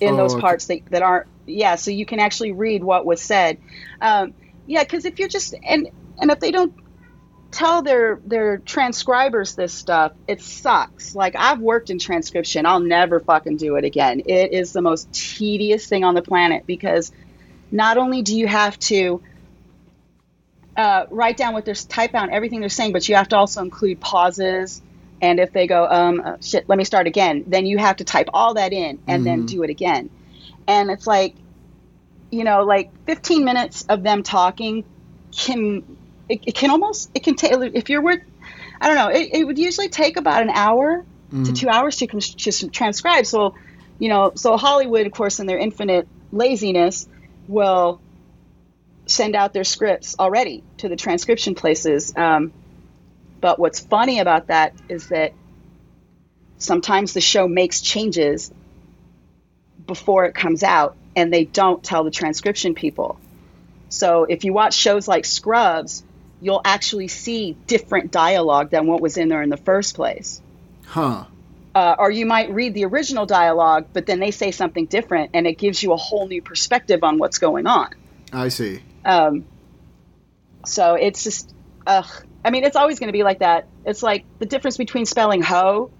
in 0.00 0.16
Oh, 0.16 0.16
those 0.16 0.34
okay. 0.34 0.42
parts 0.42 0.66
that, 0.66 0.80
that 0.90 1.02
aren't 1.02 1.28
yeah, 1.46 1.76
so 1.76 1.90
you 1.90 2.06
can 2.06 2.20
actually 2.20 2.52
read 2.52 2.84
what 2.84 3.06
was 3.06 3.22
said. 3.22 3.58
Um, 4.00 4.34
yeah, 4.66 4.84
because 4.84 5.06
if 5.06 5.18
you're 5.18 5.28
just 5.28 5.54
and 5.64 5.88
and 6.20 6.30
if 6.30 6.40
they 6.40 6.52
don't 6.52 6.74
tell 7.52 7.82
their 7.82 8.20
their 8.26 8.58
transcribers 8.58 9.54
this 9.54 9.74
stuff, 9.74 10.12
it 10.28 10.42
sucks. 10.42 11.14
Like 11.14 11.36
I've 11.36 11.60
worked 11.60 11.90
in 11.90 11.98
transcription, 11.98 12.66
I'll 12.66 12.80
never 12.80 13.20
fucking 13.20 13.58
do 13.58 13.76
it 13.76 13.84
again. 13.84 14.22
It 14.26 14.52
is 14.52 14.72
the 14.72 14.82
most 14.82 15.12
tedious 15.12 15.86
thing 15.86 16.04
on 16.04 16.14
the 16.14 16.22
planet 16.22 16.64
because 16.66 17.12
not 17.70 17.98
only 17.98 18.22
do 18.22 18.36
you 18.36 18.46
have 18.48 18.78
to 18.80 19.22
uh, 20.76 21.06
write 21.10 21.36
down 21.36 21.54
what 21.54 21.64
they're 21.64 21.74
type 21.74 22.14
out 22.14 22.30
everything 22.30 22.60
they're 22.60 22.68
saying, 22.68 22.92
but 22.92 23.08
you 23.08 23.14
have 23.14 23.28
to 23.28 23.36
also 23.36 23.62
include 23.62 24.00
pauses. 24.00 24.82
And 25.22 25.40
if 25.40 25.52
they 25.52 25.66
go, 25.66 25.86
um, 25.86 26.20
uh, 26.20 26.36
shit, 26.40 26.68
let 26.68 26.76
me 26.76 26.84
start 26.84 27.06
again, 27.06 27.44
then 27.46 27.66
you 27.66 27.78
have 27.78 27.96
to 27.96 28.04
type 28.04 28.28
all 28.34 28.54
that 28.54 28.72
in 28.72 28.98
and 29.06 29.24
then 29.24 29.46
do 29.46 29.62
it 29.62 29.70
again. 29.70 30.10
And 30.66 30.90
it's 30.90 31.06
like, 31.06 31.34
you 32.30 32.44
know, 32.44 32.64
like 32.64 32.90
15 33.06 33.44
minutes 33.44 33.84
of 33.88 34.02
them 34.02 34.22
talking 34.22 34.84
can 35.30 35.96
it, 36.28 36.40
it 36.46 36.54
can 36.54 36.70
almost 36.70 37.10
it 37.14 37.22
can 37.22 37.34
take 37.34 37.52
if 37.74 37.90
you're 37.90 38.02
worth 38.02 38.22
I 38.80 38.86
don't 38.86 38.96
know 38.96 39.08
it, 39.08 39.30
it 39.32 39.44
would 39.44 39.58
usually 39.58 39.88
take 39.88 40.16
about 40.16 40.42
an 40.42 40.50
hour 40.50 41.04
to 41.42 41.52
two 41.52 41.68
hours 41.68 41.96
to, 41.96 42.06
to 42.06 42.68
transcribe. 42.68 43.26
So, 43.26 43.54
you 43.98 44.08
know, 44.08 44.32
so 44.36 44.56
Hollywood, 44.56 45.06
of 45.06 45.12
course, 45.12 45.40
in 45.40 45.46
their 45.46 45.58
infinite 45.58 46.06
laziness, 46.30 47.08
will 47.48 48.00
send 49.06 49.34
out 49.34 49.52
their 49.52 49.64
scripts 49.64 50.16
already 50.18 50.62
to 50.78 50.88
the 50.88 50.96
transcription 50.96 51.54
places. 51.54 52.14
Um, 52.16 52.52
but 53.40 53.58
what's 53.58 53.80
funny 53.80 54.20
about 54.20 54.46
that 54.46 54.74
is 54.88 55.08
that 55.08 55.34
sometimes 56.58 57.12
the 57.12 57.20
show 57.20 57.46
makes 57.46 57.80
changes 57.80 58.50
before 59.86 60.24
it 60.24 60.34
comes 60.34 60.62
out 60.62 60.96
and 61.14 61.32
they 61.32 61.44
don't 61.44 61.82
tell 61.82 62.04
the 62.04 62.10
transcription 62.10 62.74
people. 62.74 63.18
So 63.90 64.24
if 64.24 64.44
you 64.44 64.52
watch 64.52 64.74
shows 64.74 65.06
like 65.06 65.24
Scrubs, 65.24 66.02
you'll 66.40 66.62
actually 66.64 67.08
see 67.08 67.56
different 67.66 68.10
dialogue 68.10 68.70
than 68.70 68.86
what 68.86 69.00
was 69.00 69.16
in 69.16 69.28
there 69.28 69.42
in 69.42 69.50
the 69.50 69.56
first 69.56 69.94
place. 69.94 70.40
Huh. 70.86 71.24
Uh, 71.74 71.96
or 71.98 72.10
you 72.10 72.24
might 72.24 72.50
read 72.50 72.72
the 72.74 72.84
original 72.84 73.26
dialogue, 73.26 73.86
but 73.92 74.06
then 74.06 74.20
they 74.20 74.30
say 74.30 74.52
something 74.52 74.86
different 74.86 75.32
and 75.34 75.46
it 75.46 75.58
gives 75.58 75.82
you 75.82 75.92
a 75.92 75.96
whole 75.96 76.26
new 76.26 76.40
perspective 76.40 77.02
on 77.02 77.18
what's 77.18 77.38
going 77.38 77.66
on. 77.66 77.90
I 78.32 78.48
see. 78.48 78.80
Um, 79.04 79.44
so 80.64 80.94
it's 80.94 81.24
just, 81.24 81.54
ugh. 81.86 82.06
I 82.44 82.50
mean, 82.50 82.64
it's 82.64 82.76
always 82.76 82.98
going 82.98 83.08
to 83.08 83.12
be 83.12 83.22
like 83.22 83.38
that. 83.38 83.66
It's 83.84 84.02
like 84.02 84.24
the 84.38 84.46
difference 84.46 84.76
between 84.76 85.06
spelling 85.06 85.42
hoe, 85.42 85.90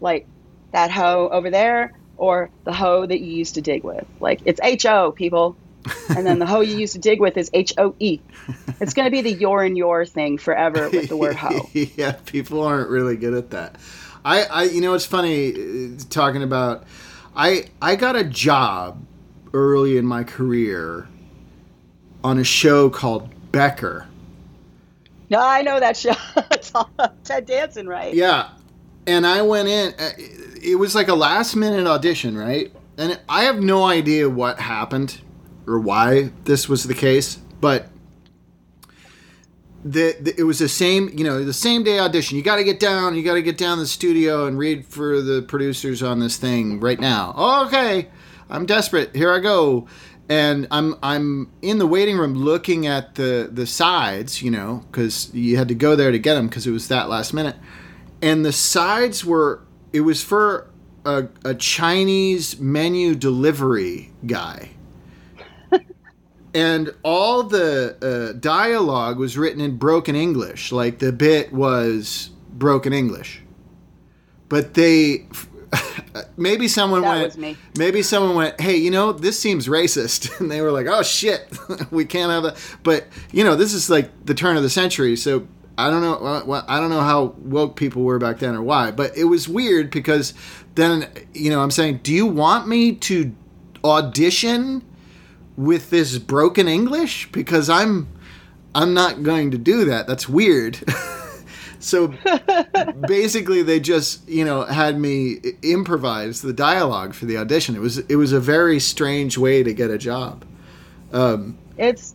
like 0.00 0.26
that 0.72 0.90
hoe 0.90 1.28
over 1.30 1.50
there, 1.50 1.92
or 2.16 2.50
the 2.64 2.72
hoe 2.72 3.04
that 3.06 3.20
you 3.20 3.32
used 3.32 3.56
to 3.56 3.60
dig 3.60 3.84
with. 3.84 4.06
Like 4.20 4.40
it's 4.44 4.60
H 4.62 4.86
O, 4.86 5.12
people. 5.12 5.56
and 6.08 6.26
then 6.26 6.38
the 6.38 6.46
hoe 6.46 6.60
you 6.60 6.76
used 6.76 6.94
to 6.94 6.98
dig 6.98 7.20
with 7.20 7.36
is 7.36 7.50
H 7.52 7.74
O 7.78 7.94
E. 7.98 8.20
It's 8.80 8.94
going 8.94 9.04
to 9.04 9.10
be 9.10 9.20
the 9.20 9.32
your 9.32 9.62
and 9.62 9.76
your 9.76 10.04
thing 10.04 10.38
forever 10.38 10.90
with 10.90 11.08
the 11.08 11.16
word 11.16 11.36
hoe. 11.36 11.68
yeah, 11.72 12.12
people 12.12 12.62
aren't 12.62 12.90
really 12.90 13.16
good 13.16 13.34
at 13.34 13.50
that. 13.50 13.76
I, 14.24 14.44
I 14.44 14.62
you 14.64 14.80
know, 14.80 14.94
it's 14.94 15.06
funny 15.06 15.52
uh, 15.52 15.98
talking 16.10 16.42
about. 16.42 16.84
I 17.36 17.66
I 17.82 17.96
got 17.96 18.16
a 18.16 18.24
job 18.24 19.04
early 19.52 19.98
in 19.98 20.06
my 20.06 20.24
career 20.24 21.06
on 22.26 22.38
a 22.40 22.44
show 22.44 22.90
called 22.90 23.30
Becker. 23.52 24.08
No, 25.30 25.38
I 25.40 25.62
know 25.62 25.78
that 25.78 25.96
show. 25.96 26.12
it's 26.50 26.72
all 26.74 26.90
Ted 27.22 27.46
Danson, 27.46 27.88
right? 27.88 28.12
Yeah, 28.12 28.50
and 29.06 29.24
I 29.26 29.42
went 29.42 29.68
in. 29.68 29.94
uh, 29.98 30.10
It 30.62 30.76
was 30.78 30.94
like 30.96 31.06
a 31.08 31.14
last 31.14 31.54
minute 31.54 31.86
audition, 31.86 32.36
right? 32.36 32.72
And 32.98 33.20
I 33.28 33.44
have 33.44 33.60
no 33.62 33.84
idea 33.84 34.28
what 34.28 34.58
happened 34.58 35.20
or 35.68 35.78
why 35.78 36.30
this 36.44 36.68
was 36.68 36.84
the 36.84 36.94
case, 36.94 37.36
but 37.60 37.88
the, 39.84 40.16
the 40.20 40.34
it 40.40 40.42
was 40.42 40.58
the 40.58 40.68
same 40.68 41.10
you 41.16 41.22
know 41.22 41.44
the 41.44 41.52
same 41.52 41.84
day 41.84 42.00
audition. 42.00 42.36
You 42.36 42.42
got 42.42 42.56
to 42.56 42.64
get 42.64 42.80
down. 42.80 43.14
You 43.16 43.22
got 43.22 43.34
to 43.34 43.42
get 43.42 43.56
down 43.58 43.76
to 43.76 43.82
the 43.84 43.88
studio 43.88 44.46
and 44.46 44.58
read 44.58 44.84
for 44.86 45.20
the 45.22 45.42
producers 45.42 46.02
on 46.02 46.18
this 46.18 46.36
thing 46.36 46.80
right 46.80 46.98
now. 46.98 47.34
Oh, 47.36 47.66
okay, 47.66 48.08
I'm 48.50 48.66
desperate. 48.66 49.14
Here 49.14 49.32
I 49.32 49.38
go. 49.38 49.86
And 50.28 50.66
I'm 50.70 50.96
I'm 51.02 51.52
in 51.62 51.78
the 51.78 51.86
waiting 51.86 52.18
room 52.18 52.34
looking 52.34 52.86
at 52.86 53.14
the 53.14 53.48
the 53.50 53.66
sides, 53.66 54.42
you 54.42 54.50
know, 54.50 54.84
because 54.90 55.32
you 55.32 55.56
had 55.56 55.68
to 55.68 55.74
go 55.74 55.94
there 55.94 56.10
to 56.10 56.18
get 56.18 56.34
them 56.34 56.48
because 56.48 56.66
it 56.66 56.72
was 56.72 56.88
that 56.88 57.08
last 57.08 57.32
minute. 57.32 57.56
And 58.20 58.44
the 58.44 58.52
sides 58.52 59.24
were 59.24 59.62
it 59.92 60.00
was 60.00 60.22
for 60.22 60.68
a, 61.04 61.28
a 61.44 61.54
Chinese 61.54 62.58
menu 62.58 63.14
delivery 63.14 64.12
guy 64.26 64.70
and 66.56 66.94
all 67.02 67.42
the 67.42 67.96
uh, 68.00 68.32
dialogue 68.40 69.18
was 69.18 69.36
written 69.36 69.60
in 69.60 69.76
broken 69.76 70.16
English. 70.16 70.72
Like 70.72 71.00
the 71.00 71.12
bit 71.12 71.52
was 71.52 72.30
broken 72.50 72.94
English, 72.94 73.42
but 74.48 74.72
they 74.72 75.26
maybe 76.36 76.68
someone 76.68 77.02
That 77.02 77.08
went. 77.08 77.24
was 77.26 77.36
me. 77.38 77.56
Maybe 77.78 78.02
someone 78.02 78.34
went, 78.36 78.60
"Hey, 78.60 78.76
you 78.76 78.90
know, 78.90 79.12
this 79.12 79.38
seems 79.38 79.68
racist," 79.68 80.36
and 80.40 80.50
they 80.50 80.60
were 80.60 80.72
like, 80.72 80.86
"Oh 80.88 81.02
shit, 81.02 81.46
we 81.90 82.04
can't 82.04 82.30
have 82.30 82.42
that." 82.44 82.78
But 82.82 83.06
you 83.32 83.44
know, 83.44 83.56
this 83.56 83.72
is 83.74 83.90
like 83.90 84.10
the 84.24 84.34
turn 84.34 84.56
of 84.56 84.62
the 84.62 84.70
century, 84.70 85.16
so. 85.16 85.46
I 85.78 85.90
don't 85.90 86.00
know. 86.00 86.42
well, 86.46 86.64
I 86.68 86.80
don't 86.80 86.88
know 86.88 87.02
how 87.02 87.34
woke 87.36 87.76
people 87.76 88.00
were 88.02 88.18
back 88.18 88.38
then 88.38 88.54
or 88.54 88.62
why, 88.62 88.90
but 88.92 89.14
it 89.14 89.24
was 89.24 89.46
weird 89.46 89.90
because 89.90 90.32
then 90.74 91.06
you 91.34 91.50
know 91.50 91.60
I'm 91.60 91.70
saying, 91.70 92.00
do 92.02 92.14
you 92.14 92.24
want 92.24 92.66
me 92.66 92.94
to 92.94 93.34
audition 93.84 94.82
with 95.54 95.90
this 95.90 96.16
broken 96.16 96.66
English 96.66 97.30
because 97.30 97.68
I'm 97.68 98.08
I'm 98.74 98.94
not 98.94 99.22
going 99.22 99.50
to 99.50 99.58
do 99.58 99.84
that. 99.84 100.06
That's 100.06 100.26
weird. 100.28 100.78
So 101.86 102.12
basically 103.06 103.62
they 103.62 103.80
just, 103.80 104.28
you 104.28 104.44
know, 104.44 104.62
had 104.64 104.98
me 104.98 105.40
improvise 105.62 106.42
the 106.42 106.52
dialogue 106.52 107.14
for 107.14 107.26
the 107.26 107.36
audition. 107.36 107.74
It 107.76 107.80
was 107.80 107.98
it 107.98 108.16
was 108.16 108.32
a 108.32 108.40
very 108.40 108.80
strange 108.80 109.38
way 109.38 109.62
to 109.62 109.72
get 109.72 109.90
a 109.90 109.98
job. 109.98 110.44
Um, 111.12 111.58
It's 111.78 112.14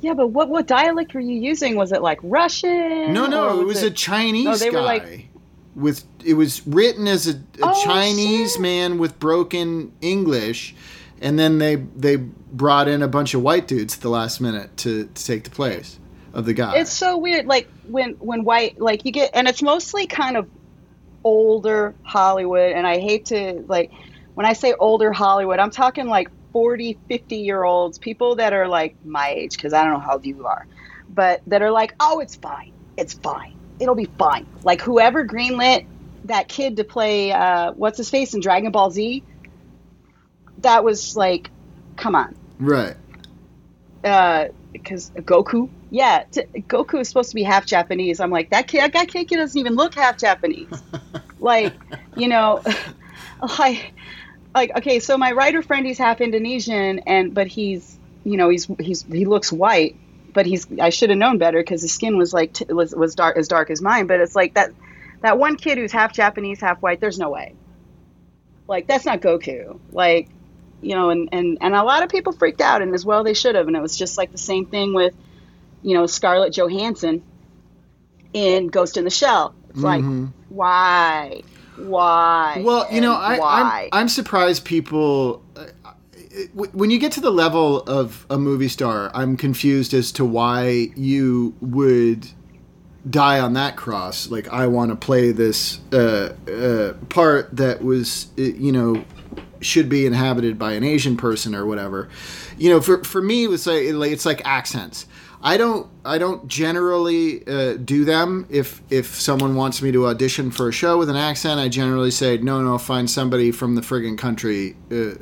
yeah, 0.00 0.12
but 0.14 0.28
what 0.28 0.48
what 0.48 0.66
dialect 0.66 1.14
were 1.14 1.20
you 1.20 1.40
using? 1.40 1.76
Was 1.76 1.92
it 1.92 2.02
like 2.02 2.18
Russian? 2.22 3.12
no, 3.12 3.26
no, 3.26 3.56
or 3.56 3.62
it 3.62 3.66
was 3.66 3.82
a 3.82 3.90
Chinese 3.90 4.44
No, 4.44 4.56
they 4.56 4.70
guy 4.70 4.76
were 4.76 4.82
like- 4.82 5.28
with 5.74 6.04
it 6.24 6.34
was 6.34 6.66
written 6.66 7.06
as 7.06 7.26
a, 7.28 7.32
a 7.32 7.36
Oh, 7.62 7.84
Chinese 7.84 8.52
shit. 8.52 8.62
man 8.62 8.98
with 8.98 9.18
broken 9.18 9.92
English 10.00 10.74
and 11.20 11.38
then 11.38 11.58
they 11.58 11.76
they 11.76 12.16
brought 12.16 12.88
in 12.88 13.02
a 13.02 13.08
bunch 13.08 13.34
of 13.34 13.42
white 13.42 13.68
dudes 13.68 13.94
at 13.96 14.00
the 14.00 14.08
last 14.08 14.40
minute 14.40 14.74
to, 14.78 15.04
to 15.14 15.24
take 15.26 15.44
the 15.44 15.50
place 15.50 15.98
of 16.36 16.44
the 16.44 16.52
guy. 16.52 16.76
It's 16.76 16.92
so 16.92 17.16
weird. 17.16 17.46
Like 17.46 17.66
when 17.88 18.12
when 18.20 18.44
white 18.44 18.78
like 18.78 19.04
you 19.04 19.10
get 19.10 19.30
and 19.34 19.48
it's 19.48 19.62
mostly 19.62 20.06
kind 20.06 20.36
of 20.36 20.48
older 21.24 21.94
Hollywood 22.02 22.72
and 22.72 22.86
I 22.86 22.98
hate 23.00 23.26
to 23.26 23.64
like 23.66 23.90
when 24.34 24.44
I 24.46 24.52
say 24.52 24.74
older 24.78 25.12
Hollywood, 25.12 25.58
I'm 25.58 25.70
talking 25.70 26.06
like 26.06 26.28
40, 26.52 26.98
50 27.08 27.36
year 27.36 27.64
olds, 27.64 27.98
people 27.98 28.36
that 28.36 28.52
are 28.52 28.68
like 28.68 28.96
my 29.04 29.30
age 29.30 29.56
cuz 29.58 29.72
I 29.72 29.82
don't 29.82 29.94
know 29.94 29.98
how 29.98 30.12
old 30.12 30.26
you 30.26 30.46
are. 30.46 30.66
But 31.08 31.40
that 31.46 31.62
are 31.62 31.70
like, 31.70 31.94
"Oh, 31.98 32.20
it's 32.20 32.36
fine. 32.36 32.72
It's 32.96 33.14
fine. 33.14 33.54
It'll 33.80 33.94
be 33.94 34.10
fine." 34.18 34.46
Like 34.62 34.82
whoever 34.82 35.26
greenlit 35.26 35.86
that 36.24 36.48
kid 36.48 36.76
to 36.76 36.84
play 36.84 37.32
uh 37.32 37.72
what's 37.72 37.96
his 37.96 38.10
face 38.10 38.34
in 38.34 38.40
Dragon 38.40 38.72
Ball 38.72 38.90
Z, 38.90 39.22
that 40.58 40.84
was 40.84 41.16
like 41.16 41.50
come 41.96 42.14
on 42.14 42.34
right. 42.58 42.96
uh 44.04 44.46
because 44.72 45.10
Goku, 45.16 45.70
yeah, 45.90 46.24
t- 46.30 46.44
Goku 46.54 47.00
is 47.00 47.08
supposed 47.08 47.30
to 47.30 47.34
be 47.34 47.42
half 47.42 47.66
Japanese. 47.66 48.20
I'm 48.20 48.30
like 48.30 48.50
that 48.50 48.68
kid, 48.68 48.92
that 48.92 49.08
kid 49.08 49.28
doesn't 49.28 49.58
even 49.58 49.74
look 49.74 49.94
half 49.94 50.18
Japanese. 50.18 50.82
like, 51.38 51.74
you 52.16 52.28
know, 52.28 52.62
like, 53.58 53.92
like 54.54 54.76
okay, 54.76 55.00
so 55.00 55.16
my 55.16 55.32
writer 55.32 55.62
friend, 55.62 55.86
he's 55.86 55.98
half 55.98 56.20
Indonesian, 56.20 57.00
and 57.00 57.34
but 57.34 57.46
he's, 57.46 57.98
you 58.24 58.36
know, 58.36 58.48
he's 58.48 58.68
he's 58.80 59.02
he 59.02 59.24
looks 59.24 59.52
white, 59.52 59.96
but 60.32 60.46
he's 60.46 60.66
I 60.80 60.90
should 60.90 61.10
have 61.10 61.18
known 61.18 61.38
better 61.38 61.60
because 61.60 61.82
his 61.82 61.92
skin 61.92 62.16
was 62.16 62.32
like 62.32 62.52
t- 62.52 62.72
was 62.72 62.94
was 62.94 63.14
dark 63.14 63.36
as 63.36 63.48
dark 63.48 63.70
as 63.70 63.80
mine. 63.80 64.06
But 64.06 64.20
it's 64.20 64.34
like 64.34 64.54
that 64.54 64.70
that 65.20 65.38
one 65.38 65.56
kid 65.56 65.78
who's 65.78 65.92
half 65.92 66.12
Japanese, 66.12 66.60
half 66.60 66.82
white. 66.82 67.00
There's 67.00 67.18
no 67.18 67.30
way. 67.30 67.54
Like 68.66 68.86
that's 68.86 69.04
not 69.04 69.20
Goku. 69.20 69.78
Like 69.92 70.28
you 70.82 70.94
know, 70.94 71.10
and, 71.10 71.28
and, 71.32 71.58
and 71.60 71.74
a 71.74 71.82
lot 71.82 72.02
of 72.02 72.08
people 72.10 72.32
freaked 72.32 72.60
out, 72.60 72.82
and 72.82 72.94
as 72.94 73.04
well 73.04 73.24
they 73.24 73.34
should 73.34 73.54
have. 73.54 73.66
And 73.66 73.76
it 73.76 73.82
was 73.82 73.96
just 73.96 74.18
like 74.18 74.32
the 74.32 74.38
same 74.38 74.66
thing 74.66 74.94
with, 74.94 75.14
you 75.86 75.94
know, 75.94 76.06
Scarlett 76.06 76.52
Johansson 76.52 77.22
in 78.32 78.66
Ghost 78.66 78.96
in 78.96 79.04
the 79.04 79.10
Shell. 79.10 79.54
It's 79.70 79.78
like, 79.78 80.02
why? 80.48 81.42
Why? 81.76 82.60
Well, 82.64 82.92
you 82.92 83.00
know, 83.00 83.14
I, 83.14 83.38
why? 83.38 83.88
I'm, 83.92 84.00
I'm 84.00 84.08
surprised 84.08 84.64
people. 84.64 85.44
Uh, 85.54 85.66
when 86.54 86.90
you 86.90 86.98
get 86.98 87.12
to 87.12 87.20
the 87.20 87.30
level 87.30 87.82
of 87.82 88.26
a 88.28 88.36
movie 88.36 88.66
star, 88.66 89.12
I'm 89.14 89.36
confused 89.36 89.94
as 89.94 90.10
to 90.12 90.24
why 90.24 90.90
you 90.96 91.54
would 91.60 92.26
die 93.08 93.38
on 93.38 93.52
that 93.52 93.76
cross. 93.76 94.28
Like, 94.28 94.48
I 94.48 94.66
want 94.66 94.90
to 94.90 94.96
play 94.96 95.30
this 95.30 95.78
uh, 95.92 96.34
uh, 96.50 96.94
part 97.10 97.56
that 97.56 97.84
was, 97.84 98.26
uh, 98.36 98.42
you 98.42 98.72
know, 98.72 99.04
should 99.60 99.88
be 99.88 100.04
inhabited 100.04 100.58
by 100.58 100.72
an 100.72 100.82
Asian 100.82 101.16
person 101.16 101.54
or 101.54 101.64
whatever. 101.64 102.08
You 102.58 102.70
know, 102.70 102.80
for 102.80 103.04
for 103.04 103.22
me, 103.22 103.44
it 103.44 103.50
was 103.50 103.68
like 103.68 104.10
it's 104.10 104.26
like 104.26 104.42
accents. 104.44 105.06
I 105.46 105.58
don't 105.58 105.88
I 106.04 106.18
don't 106.18 106.48
generally 106.48 107.46
uh, 107.46 107.74
do 107.74 108.04
them. 108.04 108.46
If 108.50 108.82
if 108.90 109.06
someone 109.14 109.54
wants 109.54 109.80
me 109.80 109.92
to 109.92 110.08
audition 110.08 110.50
for 110.50 110.68
a 110.68 110.72
show 110.72 110.98
with 110.98 111.08
an 111.08 111.14
accent, 111.14 111.60
I 111.60 111.68
generally 111.68 112.10
say 112.10 112.36
no, 112.38 112.60
no, 112.62 112.78
find 112.78 113.08
somebody 113.08 113.52
from 113.52 113.76
the 113.76 113.80
friggin' 113.80 114.18
country 114.18 114.74
uh, 114.90 115.14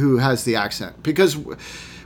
who 0.00 0.16
has 0.16 0.44
the 0.44 0.56
accent 0.56 1.02
because. 1.02 1.36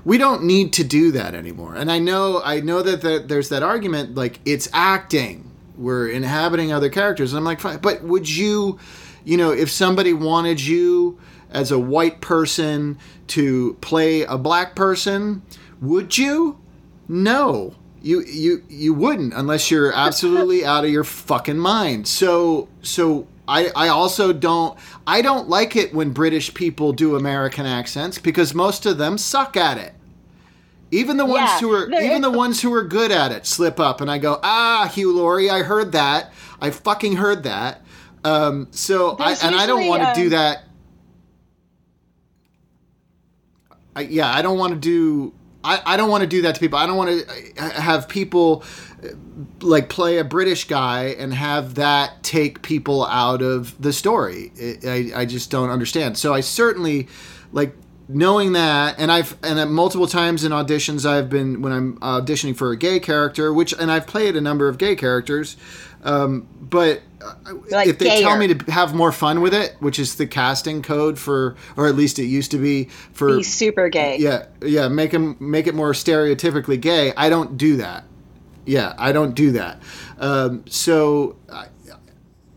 We 0.02 0.16
don't 0.16 0.44
need 0.44 0.72
to 0.72 0.82
do 0.82 1.12
that 1.12 1.34
anymore, 1.34 1.74
and 1.74 1.92
I 1.92 1.98
know 1.98 2.40
I 2.42 2.60
know 2.60 2.80
that 2.80 3.02
the, 3.02 3.18
there's 3.18 3.50
that 3.50 3.62
argument 3.62 4.14
like 4.14 4.40
it's 4.46 4.66
acting, 4.72 5.50
we're 5.76 6.08
inhabiting 6.08 6.72
other 6.72 6.88
characters, 6.88 7.34
and 7.34 7.38
I'm 7.38 7.44
like, 7.44 7.60
fine, 7.60 7.80
but 7.80 8.02
would 8.02 8.26
you, 8.26 8.78
you 9.24 9.36
know, 9.36 9.50
if 9.52 9.70
somebody 9.70 10.14
wanted 10.14 10.58
you 10.58 11.18
as 11.50 11.70
a 11.70 11.78
white 11.78 12.22
person 12.22 12.96
to 13.26 13.74
play 13.82 14.22
a 14.22 14.38
black 14.38 14.74
person, 14.74 15.42
would 15.82 16.16
you? 16.16 16.58
No. 17.10 17.74
You 18.02 18.22
you 18.22 18.62
you 18.68 18.94
wouldn't 18.94 19.34
unless 19.34 19.70
you're 19.70 19.92
absolutely 19.94 20.64
out 20.64 20.84
of 20.84 20.90
your 20.90 21.04
fucking 21.04 21.58
mind. 21.58 22.06
So 22.06 22.68
so 22.82 23.26
I, 23.48 23.70
I 23.74 23.88
also 23.88 24.32
don't 24.32 24.78
I 25.06 25.20
don't 25.20 25.48
like 25.48 25.74
it 25.74 25.92
when 25.92 26.12
British 26.12 26.54
people 26.54 26.92
do 26.92 27.16
American 27.16 27.66
accents 27.66 28.18
because 28.18 28.54
most 28.54 28.86
of 28.86 28.96
them 28.96 29.18
suck 29.18 29.56
at 29.56 29.76
it. 29.76 29.92
Even 30.92 31.16
the 31.16 31.26
ones 31.26 31.50
Yeah, 31.50 31.60
who 31.60 31.72
are 31.72 31.92
even 31.92 32.22
the 32.22 32.30
ones 32.30 32.62
who 32.62 32.72
are 32.72 32.84
good 32.84 33.10
at 33.10 33.32
it 33.32 33.44
slip 33.44 33.80
up 33.80 34.00
and 34.00 34.10
I 34.10 34.18
go, 34.18 34.38
"Ah, 34.42 34.90
Hugh 34.94 35.12
Laurie, 35.12 35.50
I 35.50 35.62
heard 35.62 35.92
that. 35.92 36.32
I 36.60 36.70
fucking 36.70 37.16
heard 37.16 37.42
that." 37.42 37.82
Um, 38.22 38.68
so 38.70 39.16
I, 39.18 39.36
and 39.42 39.54
I 39.54 39.66
don't 39.66 39.86
want 39.86 40.02
to 40.02 40.12
do 40.14 40.26
um, 40.26 40.30
that 40.30 40.64
I, 43.94 44.02
yeah, 44.02 44.32
I 44.32 44.42
don't 44.42 44.58
want 44.58 44.72
to 44.72 44.78
do. 44.78 45.32
I, 45.62 45.80
I 45.84 45.96
don't 45.96 46.10
want 46.10 46.22
to 46.22 46.26
do 46.26 46.42
that 46.42 46.54
to 46.54 46.60
people. 46.60 46.78
I 46.78 46.86
don't 46.86 46.96
want 46.96 47.26
to 47.26 47.62
have 47.62 48.08
people 48.08 48.64
uh, 49.02 49.08
like 49.60 49.88
play 49.88 50.18
a 50.18 50.24
British 50.24 50.64
guy 50.66 51.14
and 51.18 51.34
have 51.34 51.74
that 51.74 52.22
take 52.22 52.62
people 52.62 53.04
out 53.06 53.42
of 53.42 53.80
the 53.80 53.92
story. 53.92 54.52
I, 54.84 55.12
I 55.14 55.24
just 55.26 55.50
don't 55.50 55.70
understand. 55.70 56.16
So 56.18 56.32
I 56.32 56.40
certainly 56.40 57.08
like 57.52 57.74
knowing 58.08 58.52
that, 58.54 58.98
and 58.98 59.12
I've 59.12 59.36
and 59.42 59.72
multiple 59.72 60.06
times 60.06 60.44
in 60.44 60.52
auditions 60.52 61.04
I've 61.04 61.30
been 61.30 61.62
when 61.62 61.72
I'm 61.72 61.98
auditioning 61.98 62.56
for 62.56 62.72
a 62.72 62.76
gay 62.76 62.98
character, 63.00 63.52
which 63.52 63.72
and 63.72 63.90
I've 63.90 64.06
played 64.06 64.36
a 64.36 64.40
number 64.40 64.68
of 64.68 64.78
gay 64.78 64.96
characters, 64.96 65.56
um, 66.02 66.48
but 66.60 66.98
uh, 66.98 67.00
like 67.70 67.88
if 67.88 67.98
they 67.98 68.22
tell 68.22 68.36
me 68.36 68.54
to 68.54 68.72
have 68.72 68.94
more 68.94 69.12
fun 69.12 69.40
with 69.40 69.54
it, 69.54 69.76
which 69.80 69.98
is 69.98 70.16
the 70.16 70.26
casting 70.26 70.82
code 70.82 71.18
for, 71.18 71.56
or 71.76 71.86
at 71.86 71.94
least 71.94 72.18
it 72.18 72.24
used 72.24 72.50
to 72.52 72.58
be 72.58 72.84
for 73.12 73.36
He's 73.36 73.52
super 73.52 73.88
gay. 73.88 74.18
yeah, 74.18 74.46
yeah, 74.62 74.88
make 74.88 75.12
him 75.12 75.36
make 75.38 75.66
it 75.66 75.74
more 75.74 75.92
stereotypically 75.92 76.80
gay. 76.80 77.12
I 77.16 77.28
don't 77.28 77.56
do 77.56 77.76
that. 77.78 78.04
Yeah, 78.66 78.94
I 78.98 79.12
don't 79.12 79.34
do 79.34 79.52
that. 79.52 79.82
Um, 80.18 80.64
so 80.66 81.36
I, 81.50 81.66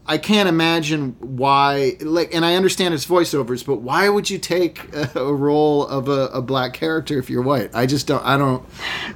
I 0.05 0.17
can't 0.17 0.49
imagine 0.49 1.15
why. 1.19 1.97
Like, 2.01 2.33
and 2.33 2.45
I 2.45 2.55
understand 2.55 2.93
it's 2.93 3.05
voiceovers, 3.05 3.65
but 3.65 3.77
why 3.77 4.09
would 4.09 4.29
you 4.29 4.37
take 4.37 4.93
a, 4.93 5.11
a 5.19 5.33
role 5.33 5.87
of 5.87 6.09
a, 6.09 6.27
a 6.27 6.41
black 6.41 6.73
character 6.73 7.17
if 7.17 7.29
you're 7.29 7.41
white? 7.41 7.71
I 7.73 7.85
just 7.85 8.07
don't. 8.07 8.23
I 8.23 8.37
don't. 8.37 8.65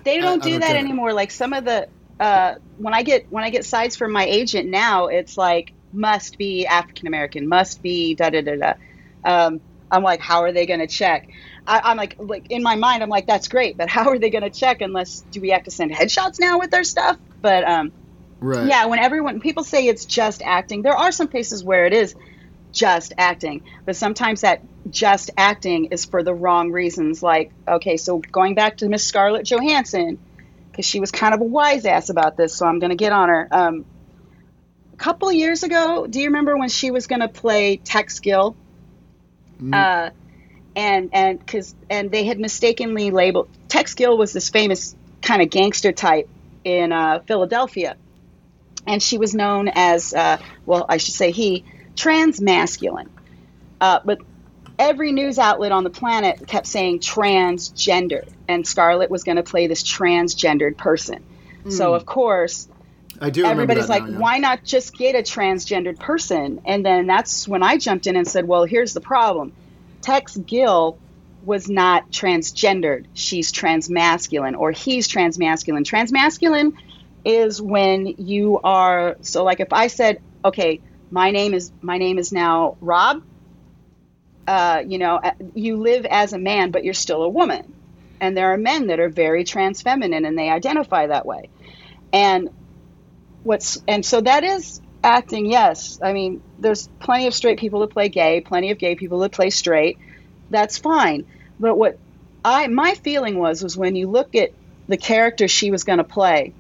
They 0.04 0.20
don't 0.20 0.42
I 0.42 0.46
do 0.46 0.52
don't 0.52 0.62
that 0.62 0.76
anymore. 0.76 1.14
Like 1.14 1.32
some 1.32 1.54
of 1.54 1.66
the 1.66 1.88
uh, 2.20 2.56
when 2.78 2.94
I 2.94 3.04
get 3.04 3.26
when 3.30 3.44
I 3.44 3.50
get 3.50 3.66
sides 3.66 3.96
from 3.96 4.12
my 4.12 4.26
agent 4.26 4.70
now, 4.70 5.08
it's 5.08 5.38
like 5.38 5.74
must 5.92 6.38
be 6.38 6.66
African 6.68 7.08
American, 7.08 7.48
must 7.48 7.82
be 7.82 8.16
da 8.16 8.30
da 8.30 8.42
da 8.42 8.56
da. 8.56 8.74
Um, 9.24 9.62
I'm 9.92 10.04
like, 10.04 10.22
how 10.22 10.42
are 10.44 10.52
they 10.52 10.66
going 10.66 10.82
to 10.82 10.88
check? 10.88 11.28
I, 11.66 11.82
I'm 11.84 11.98
like, 11.98 12.16
like 12.20 12.48
in 12.50 12.62
my 12.64 12.76
mind, 12.76 13.04
I'm 13.04 13.10
like, 13.10 13.28
that's 13.28 13.48
great, 13.48 13.78
but 13.78 13.90
how 13.90 14.10
are 14.10 14.20
they 14.20 14.30
going 14.30 14.44
to 14.44 14.50
check 14.50 14.82
unless 14.82 15.26
do 15.32 15.42
we 15.42 15.50
have 15.50 15.64
to 15.64 15.72
send 15.72 15.92
headshots 15.92 16.40
now 16.40 16.60
with 16.60 16.72
their 16.72 16.84
stuff? 16.84 17.18
But 17.42 17.64
um, 17.68 17.94
Right. 18.42 18.68
yeah, 18.70 18.86
when 18.88 19.00
everyone 19.00 19.40
people 19.40 19.64
say 19.64 19.88
it's 19.88 20.06
just 20.06 20.42
acting, 20.46 20.82
there 20.82 20.96
are 20.98 21.12
some 21.12 21.28
cases 21.28 21.64
where 21.64 21.86
it 21.86 21.94
is 21.94 22.16
just 22.74 23.14
acting, 23.18 23.62
but 23.86 23.96
sometimes 23.96 24.42
that 24.42 24.62
just 24.90 25.32
acting 25.38 25.86
is 25.86 26.06
for 26.06 26.24
the 26.24 26.34
wrong 26.34 26.72
reasons. 26.72 27.24
Like, 27.24 27.52
okay, 27.68 27.98
so 27.98 28.22
going 28.32 28.56
back 28.56 28.78
to 28.78 28.90
Miss 28.90 29.06
Scarlett 29.06 29.48
Johansson, 29.48 30.20
because 30.78 30.88
she 30.88 31.00
was 31.00 31.10
kind 31.10 31.34
of 31.34 31.42
a 31.42 31.44
wise 31.44 31.86
ass 31.86 32.10
about 32.10 32.38
this, 32.38 32.54
so 32.54 32.68
I'm 32.68 32.78
going 32.78 32.92
to 32.92 32.96
get 32.96 33.12
on 33.12 33.30
her. 33.30 33.48
Um, 33.50 33.86
a 34.94 34.96
couple 34.96 35.32
years 35.32 35.64
ago, 35.64 36.06
do 36.06 36.20
you 36.20 36.28
remember 36.28 36.56
when 36.56 36.70
she 36.70 36.92
was 36.92 37.08
going 37.08 37.22
to 37.22 37.28
play 37.28 37.78
Tex 37.78 38.20
Gill? 38.20 38.56
Uh, 39.74 40.12
and 40.76 41.10
and 41.14 41.40
because 41.40 41.74
and 41.90 42.12
they 42.12 42.26
had 42.26 42.40
mistakenly 42.40 43.10
labeled 43.10 43.50
Tex 43.68 43.96
Gill 43.96 44.16
was 44.20 44.34
this 44.34 44.50
famous 44.50 44.96
kind 45.24 45.42
of 45.42 45.50
gangster 45.50 45.92
type 45.92 46.30
in 46.64 46.92
uh, 46.92 47.22
Philadelphia, 47.26 47.98
and 48.86 49.02
she 49.02 49.18
was 49.18 49.34
known 49.34 49.72
as 49.74 50.14
uh, 50.14 50.38
well, 50.68 50.86
I 50.88 50.98
should 50.98 51.16
say 51.16 51.32
he 51.32 51.66
trans 51.96 52.40
masculine, 52.40 53.10
uh, 53.82 54.02
but 54.06 54.20
every 54.80 55.12
news 55.12 55.40
outlet 55.40 55.72
on 55.72 55.84
the 55.84 55.90
planet 55.90 56.48
kept 56.48 56.68
saying 56.68 57.00
transgender, 57.00 58.28
and 58.48 58.68
Scarlett 58.68 59.10
was 59.10 59.24
going 59.24 59.38
to 59.38 59.44
play 59.44 59.68
this 59.68 59.84
transgendered 59.84 60.78
person. 60.78 61.24
So 61.70 61.90
hmm. 61.90 61.96
of 61.96 62.06
course 62.06 62.68
I 63.20 63.30
do. 63.30 63.46
everybody's 63.46 63.90
like, 63.90 64.04
now, 64.04 64.10
yeah. 64.10 64.18
why 64.20 64.38
not 64.38 64.64
just 64.64 64.96
get 64.96 65.16
a 65.16 65.20
transgendered 65.20 66.00
person? 66.00 66.62
And 66.66 66.86
then 66.86 67.08
that's 67.08 67.48
when 67.48 67.64
I 67.64 67.78
jumped 67.78 68.08
in 68.08 68.16
and 68.16 68.28
said, 68.28 68.48
well, 68.48 68.64
here's 68.64 68.94
the 68.94 69.02
problem. 69.02 69.54
Tex 70.02 70.38
Gill 70.38 70.98
was 71.44 71.70
not 71.70 72.12
transgendered. 72.12 73.06
She's 73.14 73.52
transmasculine, 73.52 74.58
or 74.58 74.72
he's 74.72 75.08
transmasculine. 75.08 75.84
Transmasculine 75.86 76.74
is 77.26 77.62
when 77.62 78.08
you 78.18 78.60
are 78.64 79.18
so 79.22 79.44
like 79.44 79.60
if 79.60 79.74
I 79.74 79.88
said, 79.88 80.22
okay, 80.46 80.82
my 81.10 81.32
name 81.32 81.54
is 81.54 81.72
my 81.82 81.98
name 81.98 82.18
is 82.18 82.32
now 82.32 82.78
Rob. 82.82 83.24
Uh, 84.48 84.84
you 84.88 84.98
know, 84.98 85.20
you 85.56 85.78
live 85.78 86.06
as 86.06 86.34
a 86.34 86.40
man, 86.40 86.72
but 86.72 86.86
you're 86.86 86.94
still 86.94 87.24
a 87.24 87.30
woman. 87.30 87.74
And 88.22 88.36
there 88.36 88.54
are 88.54 88.58
men 88.58 88.88
that 88.88 89.00
are 89.00 89.10
very 89.10 89.44
trans 89.44 89.82
feminine 89.82 90.26
and 90.26 90.38
they 90.38 90.50
identify 90.50 91.08
that 91.08 91.26
way. 91.26 91.50
And 92.14 92.50
what's 93.44 93.82
and 93.88 94.06
so 94.06 94.22
that 94.22 94.44
is 94.44 94.82
acting 95.04 95.46
yes 95.46 96.00
i 96.04 96.12
mean 96.12 96.42
there's 96.60 96.90
plenty 97.00 97.28
of 97.28 97.34
straight 97.34 97.60
people 97.60 97.80
that 97.82 97.90
play 97.92 98.10
gay 98.10 98.42
plenty 98.42 98.72
of 98.72 98.78
gay 98.78 98.96
people 98.96 99.20
that 99.20 99.32
play 99.32 99.50
straight 99.50 99.98
that's 100.50 100.78
fine 100.78 101.26
but 101.60 101.78
what 101.78 101.98
i 102.44 102.68
my 102.68 102.94
feeling 102.96 103.38
was 103.38 103.64
was 103.64 103.78
when 103.78 103.96
you 103.96 104.10
look 104.10 104.36
at 104.36 104.52
the 104.88 104.98
character 104.98 105.48
she 105.48 105.72
was 105.72 105.84
going 105.86 106.00
to 106.00 106.04
play 106.04 106.54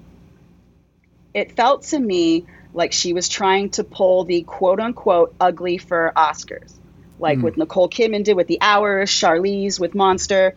it 1.33 1.51
felt 1.55 1.83
to 1.83 1.99
me 1.99 2.45
like 2.73 2.93
she 2.93 3.13
was 3.13 3.27
trying 3.27 3.69
to 3.69 3.83
pull 3.83 4.23
the 4.23 4.43
quote 4.43 4.79
unquote 4.79 5.35
ugly 5.41 5.77
for 5.77 6.13
oscars 6.15 6.76
like 7.19 7.39
what 7.41 7.57
nicole 7.57 7.89
kidman 7.89 8.23
did 8.23 8.35
with 8.35 8.47
the 8.47 8.59
hours 8.61 9.09
charlize 9.09 9.79
with 9.79 9.95
monster 9.95 10.53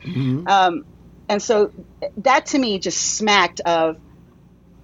um, 0.47 0.85
and 1.29 1.43
so 1.43 1.71
that 2.19 2.47
to 2.47 2.59
me 2.59 2.79
just 2.79 3.01
smacked 3.01 3.61
of 3.61 3.97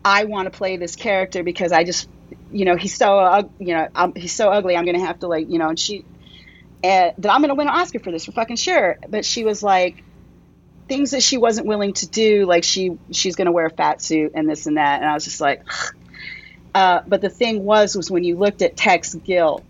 I 0.06 0.22
want 0.24 0.46
to 0.46 0.56
play 0.56 0.76
this 0.76 0.94
character 0.94 1.42
because 1.42 1.72
I 1.72 1.82
just, 1.82 2.08
you 2.52 2.64
know, 2.64 2.76
he's 2.76 2.94
so, 2.94 3.18
ug- 3.18 3.50
you 3.58 3.74
know, 3.74 3.88
um 3.92 4.12
he's 4.14 4.32
so 4.32 4.50
ugly. 4.50 4.76
I'm 4.76 4.84
going 4.84 4.96
to 4.96 5.04
have 5.04 5.18
to 5.18 5.26
like, 5.26 5.50
you 5.50 5.58
know, 5.58 5.68
and 5.68 5.78
she, 5.78 6.04
uh, 6.84 7.10
that 7.18 7.28
I'm 7.28 7.40
going 7.40 7.48
to 7.48 7.56
win 7.56 7.66
an 7.66 7.74
Oscar 7.74 7.98
for 7.98 8.12
this 8.12 8.24
for 8.24 8.30
fucking 8.30 8.54
sure. 8.54 8.98
But 9.08 9.24
she 9.24 9.44
was 9.44 9.64
like, 9.64 10.04
things 10.86 11.10
that 11.10 11.24
she 11.24 11.38
wasn't 11.38 11.66
willing 11.66 11.92
to 11.94 12.06
do, 12.06 12.46
like 12.46 12.62
she 12.62 12.96
she's 13.10 13.34
going 13.34 13.46
to 13.46 13.52
wear 13.52 13.66
a 13.66 13.70
fat 13.70 14.00
suit 14.00 14.30
and 14.36 14.48
this 14.48 14.66
and 14.66 14.76
that. 14.76 15.00
And 15.00 15.10
I 15.10 15.14
was 15.14 15.24
just 15.24 15.40
like, 15.40 15.64
uh, 16.76 17.00
but 17.04 17.20
the 17.20 17.30
thing 17.30 17.64
was, 17.64 17.96
was 17.96 18.08
when 18.08 18.22
you 18.22 18.36
looked 18.36 18.62
at 18.62 18.76
Tex 18.76 19.12
Gill, 19.12 19.64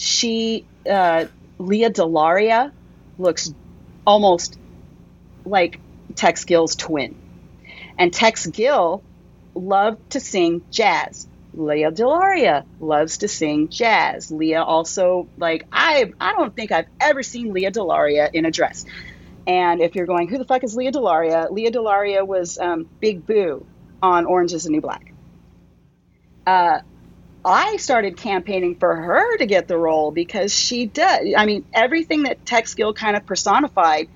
she, 0.00 0.64
uh, 0.90 1.26
Lea 1.58 1.90
DeLaria, 1.90 2.72
looks 3.18 3.52
almost 4.06 4.58
like 5.44 5.78
Tex 6.14 6.44
Gill's 6.44 6.74
twin. 6.74 7.14
And 7.98 8.10
Tex 8.10 8.46
Gill 8.46 9.02
loved 9.54 10.10
to 10.12 10.20
sing 10.20 10.62
jazz. 10.70 11.28
Lea 11.52 11.90
DeLaria 11.90 12.64
loves 12.80 13.18
to 13.18 13.28
sing 13.28 13.68
jazz. 13.68 14.30
Lea 14.30 14.54
also 14.54 15.28
like 15.36 15.66
I 15.70 16.12
I 16.18 16.32
don't 16.32 16.56
think 16.56 16.72
I've 16.72 16.86
ever 16.98 17.22
seen 17.22 17.52
Lea 17.52 17.66
DeLaria 17.66 18.30
in 18.32 18.46
a 18.46 18.50
dress. 18.50 18.86
And 19.46 19.82
if 19.82 19.96
you're 19.96 20.06
going, 20.06 20.28
who 20.28 20.38
the 20.38 20.44
fuck 20.44 20.64
is 20.64 20.76
Lea 20.76 20.92
DeLaria? 20.92 21.50
Lea 21.50 21.70
DeLaria 21.70 22.26
was 22.26 22.56
um, 22.58 22.88
Big 23.00 23.26
Boo 23.26 23.66
on 24.02 24.24
Orange 24.24 24.54
Is 24.54 24.64
the 24.64 24.70
New 24.70 24.80
Black. 24.80 25.12
Uh, 26.46 26.80
I 27.44 27.76
started 27.78 28.16
campaigning 28.16 28.76
for 28.76 28.94
her 28.94 29.36
to 29.38 29.46
get 29.46 29.66
the 29.66 29.78
role 29.78 30.10
because 30.10 30.54
she 30.54 30.86
does. 30.86 31.34
I 31.36 31.46
mean, 31.46 31.64
everything 31.72 32.24
that 32.24 32.44
Tex 32.44 32.74
Gill 32.74 32.92
kind 32.92 33.16
of 33.16 33.24
personified, 33.24 34.08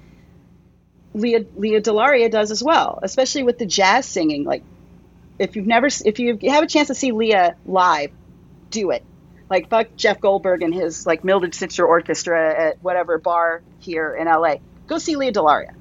Lea 1.15 1.47
Lea 1.57 1.81
DeLaria 1.81 2.31
does 2.31 2.51
as 2.51 2.63
well, 2.63 2.99
especially 3.03 3.45
with 3.45 3.59
the 3.59 3.67
jazz 3.67 4.07
singing. 4.07 4.45
Like, 4.45 4.63
if 5.39 5.57
you've 5.57 5.67
never, 5.67 5.89
if 6.05 6.19
you 6.19 6.39
have 6.51 6.65
a 6.65 6.67
chance 6.67 6.89
to 6.89 6.95
see 6.95 7.13
Lea 7.13 7.53
live, 7.65 8.11
do 8.71 8.91
it. 8.91 9.05
Like, 9.49 9.71
fuck 9.71 9.89
Jeff 9.97 10.21
Goldberg 10.21 10.63
and 10.63 10.75
his 10.75 11.07
like 11.07 11.25
Mildred 11.25 11.53
Snitzer 11.53 11.87
Orchestra 11.87 12.69
at 12.69 12.83
whatever 12.83 13.19
bar 13.19 13.63
here 13.79 14.15
in 14.15 14.27
LA. 14.27 14.57
Go 14.87 14.99
see 14.99 15.17
Lea 15.17 15.33
DeLaria, 15.33 15.75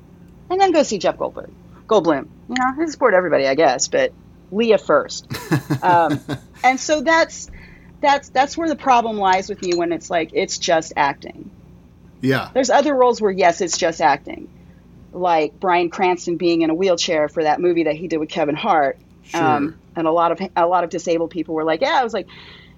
and 0.49 0.61
then 0.61 0.71
go 0.71 0.83
see 0.83 0.97
Jeff 0.97 1.17
Goldberg, 1.17 1.51
Goldblum. 1.87 2.29
You 2.47 2.55
know, 2.55 2.83
I 2.83 2.85
support 2.85 3.13
everybody, 3.13 3.47
I 3.47 3.55
guess, 3.55 3.89
but 3.89 4.13
Lea 4.51 4.77
first. 4.77 5.27
um, 5.83 6.21
and 6.63 6.79
so 6.79 7.01
that's 7.01 7.49
that's 8.01 8.29
that's 8.29 8.57
where 8.57 8.67
the 8.67 8.75
problem 8.75 9.17
lies 9.17 9.49
with 9.49 9.61
me 9.61 9.75
when 9.75 9.91
it's 9.91 10.09
like 10.09 10.31
it's 10.33 10.57
just 10.57 10.93
acting. 10.95 11.49
Yeah. 12.21 12.49
There's 12.53 12.69
other 12.69 12.93
roles 12.95 13.21
where 13.21 13.31
yes, 13.31 13.61
it's 13.61 13.77
just 13.77 14.01
acting, 14.01 14.49
like 15.11 15.59
Bryan 15.59 15.89
Cranston 15.89 16.37
being 16.37 16.61
in 16.61 16.69
a 16.69 16.73
wheelchair 16.73 17.27
for 17.27 17.43
that 17.43 17.59
movie 17.59 17.83
that 17.83 17.95
he 17.95 18.07
did 18.07 18.17
with 18.17 18.29
Kevin 18.29 18.55
Hart. 18.55 18.97
Um, 19.33 19.69
Sure. 19.69 19.73
and 19.95 20.07
a 20.07 20.11
lot 20.11 20.31
of 20.31 20.49
a 20.55 20.67
lot 20.67 20.83
of 20.83 20.89
disabled 20.89 21.31
people 21.31 21.55
were 21.55 21.63
like, 21.63 21.81
yeah, 21.81 21.97
I 21.99 22.03
was 22.03 22.13
like, 22.13 22.27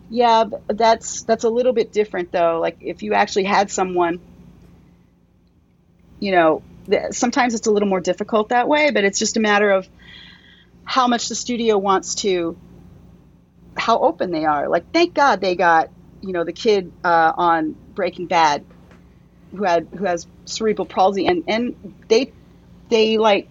yeah, 0.10 0.44
but 0.44 0.78
that's 0.78 1.24
that's 1.24 1.44
a 1.44 1.50
little 1.50 1.74
bit 1.74 1.92
different 1.92 2.32
though. 2.32 2.60
Like 2.60 2.78
if 2.82 3.02
you 3.04 3.14
actually 3.14 3.46
had 3.46 3.72
someone, 3.72 4.20
you 6.20 6.32
know, 6.32 6.62
th- 6.90 7.14
sometimes 7.14 7.54
it's 7.56 7.68
a 7.68 7.72
little 7.72 7.90
more 7.90 8.00
difficult 8.00 8.50
that 8.50 8.68
way, 8.68 8.92
but 8.92 9.04
it's 9.04 9.20
just 9.20 9.38
a 9.38 9.40
matter 9.40 9.70
of 9.72 9.88
how 10.84 11.08
much 11.08 11.30
the 11.30 11.36
studio 11.36 11.78
wants 11.78 12.16
to, 12.16 12.56
how 13.76 14.00
open 14.00 14.32
they 14.32 14.46
are. 14.46 14.68
Like, 14.70 14.92
thank 14.92 15.14
God 15.14 15.42
they 15.42 15.56
got, 15.56 15.90
you 16.22 16.34
know, 16.34 16.44
the 16.44 16.54
kid 16.54 16.92
uh, 17.04 17.34
on 17.36 17.76
Breaking 17.94 18.28
Bad 18.28 18.66
who 19.52 19.64
had 19.64 19.88
who 19.96 20.06
has 20.06 20.28
cerebral 20.46 20.86
palsy, 20.86 21.28
and 21.28 21.44
and 21.48 21.96
they 22.08 22.32
they 22.90 23.18
like 23.18 23.48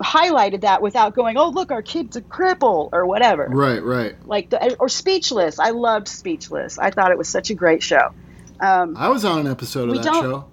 highlighted 0.00 0.60
that 0.60 0.80
without 0.80 1.14
going, 1.14 1.36
oh 1.36 1.48
look, 1.48 1.72
our 1.72 1.82
kid's 1.82 2.16
a 2.16 2.22
cripple 2.22 2.88
or 2.92 3.06
whatever. 3.06 3.48
Right. 3.48 3.82
Right. 3.82 4.14
Like 4.26 4.50
the, 4.50 4.76
or 4.76 4.88
Speechless. 4.88 5.58
I 5.58 5.70
loved 5.70 6.08
Speechless. 6.08 6.78
I 6.78 6.90
thought 6.90 7.10
it 7.10 7.18
was 7.18 7.28
such 7.28 7.50
a 7.50 7.54
great 7.54 7.82
show. 7.82 8.12
Um, 8.60 8.96
I 8.96 9.08
was 9.08 9.24
on 9.24 9.40
an 9.40 9.46
episode 9.46 9.88
of 9.88 10.02
that 10.02 10.04
show. 10.04 10.46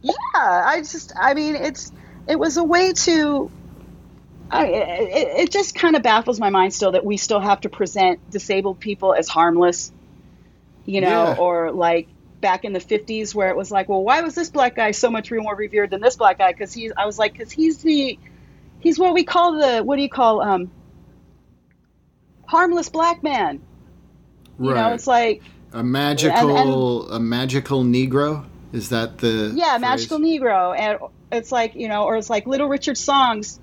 yeah 0.00 0.14
i 0.34 0.78
just 0.78 1.12
i 1.20 1.34
mean 1.34 1.56
it's 1.56 1.90
it 2.28 2.38
was 2.38 2.56
a 2.56 2.62
way 2.62 2.92
to 2.92 3.50
I, 4.50 4.66
it, 4.66 5.40
it 5.40 5.50
just 5.52 5.74
kind 5.74 5.94
of 5.96 6.02
baffles 6.02 6.40
my 6.40 6.50
mind 6.50 6.72
still 6.72 6.92
that 6.92 7.04
we 7.04 7.16
still 7.16 7.40
have 7.40 7.60
to 7.62 7.68
present 7.68 8.30
disabled 8.30 8.80
people 8.80 9.14
as 9.14 9.28
harmless 9.28 9.92
you 10.86 11.00
know 11.02 11.24
Yeah. 11.24 11.36
or 11.38 11.70
like 11.72 12.08
back 12.40 12.64
in 12.64 12.72
the 12.72 12.78
50s 12.80 13.34
where 13.34 13.50
it 13.50 13.56
was 13.56 13.70
like 13.70 13.88
well 13.88 14.02
why 14.02 14.20
was 14.22 14.34
this 14.34 14.48
black 14.48 14.74
guy 14.76 14.92
so 14.92 15.10
much 15.10 15.30
more 15.30 15.54
revered 15.54 15.90
than 15.90 16.00
this 16.00 16.16
black 16.16 16.38
guy 16.38 16.52
because 16.52 16.72
he's 16.72 16.92
i 16.96 17.04
was 17.04 17.18
like 17.18 17.32
because 17.32 17.50
he's 17.50 17.78
the 17.78 18.18
he's 18.80 18.98
what 18.98 19.12
we 19.12 19.24
call 19.24 19.58
the 19.58 19.82
what 19.82 19.96
do 19.96 20.02
you 20.02 20.08
call 20.08 20.40
um 20.40 20.70
harmless 22.46 22.88
black 22.88 23.22
man 23.22 23.60
Right. 24.56 24.68
you 24.70 24.74
know 24.74 24.92
it's 24.94 25.06
like 25.06 25.42
a 25.72 25.82
magical 25.84 27.10
a 27.12 27.20
magical 27.20 27.84
Negro. 27.84 28.46
Is 28.72 28.88
that 28.88 29.18
the 29.18 29.52
Yeah, 29.54 29.72
phrase? 29.72 29.80
Magical 29.82 30.18
Negro, 30.18 30.74
and 30.78 30.98
it's 31.30 31.52
like 31.52 31.74
you 31.74 31.88
know, 31.88 32.04
or 32.04 32.16
it's 32.16 32.30
like 32.30 32.46
Little 32.46 32.68
Richard 32.68 32.96
songs 32.96 33.60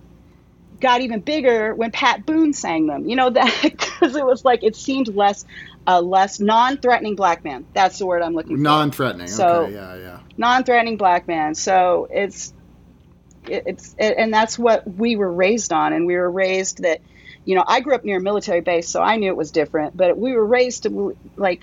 got 0.80 1.02
even 1.02 1.20
bigger 1.22 1.74
when 1.76 1.92
Pat 1.92 2.26
Boone 2.26 2.54
sang 2.54 2.88
them. 2.88 3.08
You 3.08 3.16
know 3.16 3.30
that 3.32 3.60
because 3.64 4.16
it 4.16 4.26
was 4.26 4.44
like 4.46 4.64
it 4.64 4.76
seemed 4.76 5.08
less, 5.16 5.46
uh, 5.88 6.02
less 6.02 6.40
non-threatening 6.40 7.16
black 7.16 7.44
man. 7.44 7.66
That's 7.74 8.00
the 8.00 8.06
word 8.06 8.22
I'm 8.22 8.34
looking 8.34 8.58
for. 8.58 8.62
Non-threatening. 8.62 9.28
So- 9.28 9.64
okay. 9.64 9.74
Yeah. 9.74 9.96
Yeah. 9.96 10.20
non-threatening 10.38 10.98
black 10.98 11.28
man. 11.28 11.56
So 11.56 12.08
it's 12.12 12.54
it, 13.48 13.64
it's 13.68 13.96
it, 14.00 14.16
and 14.18 14.34
that's 14.34 14.58
what 14.58 14.88
we 14.88 15.16
were 15.16 15.32
raised 15.32 15.72
on, 15.72 15.94
and 15.94 16.06
we 16.08 16.16
were 16.16 16.30
raised 16.32 16.82
that 16.84 17.02
you 17.46 17.56
know 17.56 17.64
I 17.68 17.80
grew 17.82 17.94
up 17.94 18.04
near 18.04 18.18
a 18.18 18.22
military 18.22 18.62
base, 18.62 18.90
so 18.90 19.02
I 19.02 19.18
knew 19.18 19.28
it 19.28 19.38
was 19.38 19.52
different. 19.52 19.96
But 19.96 20.18
we 20.18 20.34
were 20.34 20.46
raised 20.46 20.84
to 20.84 21.16
like 21.36 21.62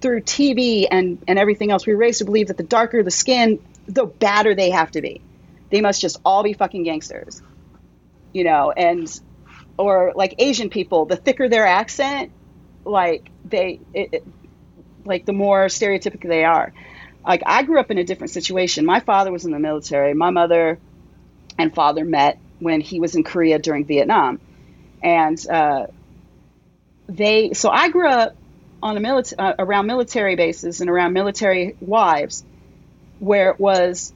through 0.00 0.20
TV 0.20 0.86
and 0.90 1.18
and 1.26 1.38
everything 1.38 1.70
else, 1.70 1.86
we 1.86 1.92
were 1.94 1.98
raised 1.98 2.18
to 2.18 2.24
believe 2.24 2.48
that 2.48 2.56
the 2.56 2.62
darker 2.62 3.02
the 3.02 3.10
skin, 3.10 3.58
the 3.86 4.06
badder 4.06 4.54
they 4.54 4.70
have 4.70 4.90
to 4.92 5.00
be. 5.02 5.20
They 5.70 5.80
must 5.80 6.00
just 6.00 6.18
all 6.24 6.44
be 6.44 6.52
fucking 6.52 6.84
gangsters, 6.84 7.42
you 8.34 8.44
know. 8.44 8.70
And 8.70 9.08
or 9.78 10.12
like 10.14 10.34
Asian 10.38 10.68
people, 10.68 11.06
the 11.06 11.16
thicker 11.16 11.48
their 11.48 11.66
accent, 11.66 12.32
like 12.84 13.30
they, 13.44 13.80
it, 13.94 14.08
it, 14.12 14.26
like 15.04 15.24
the 15.24 15.32
more 15.32 15.66
stereotypical 15.66 16.28
they 16.28 16.44
are. 16.44 16.72
Like 17.26 17.42
I 17.46 17.62
grew 17.62 17.80
up 17.80 17.90
in 17.90 17.96
a 17.96 18.04
different 18.04 18.32
situation. 18.32 18.84
My 18.84 19.00
father 19.00 19.32
was 19.32 19.46
in 19.46 19.52
the 19.52 19.58
military. 19.58 20.12
My 20.12 20.30
mother 20.30 20.78
and 21.58 21.74
father 21.74 22.04
met 22.04 22.38
when 22.58 22.80
he 22.80 23.00
was 23.00 23.14
in 23.14 23.24
Korea 23.24 23.58
during 23.58 23.84
Vietnam, 23.84 24.40
and 25.02 25.48
uh, 25.48 25.86
they. 27.08 27.52
So 27.54 27.70
I 27.70 27.88
grew 27.88 28.08
up 28.08 28.36
on 28.82 28.96
a 28.96 29.00
military 29.00 29.38
uh, 29.38 29.54
around 29.58 29.86
military 29.86 30.36
bases 30.36 30.80
and 30.80 30.90
around 30.90 31.14
military 31.14 31.76
wives, 31.80 32.44
where 33.18 33.50
it 33.50 33.58
was, 33.58 34.12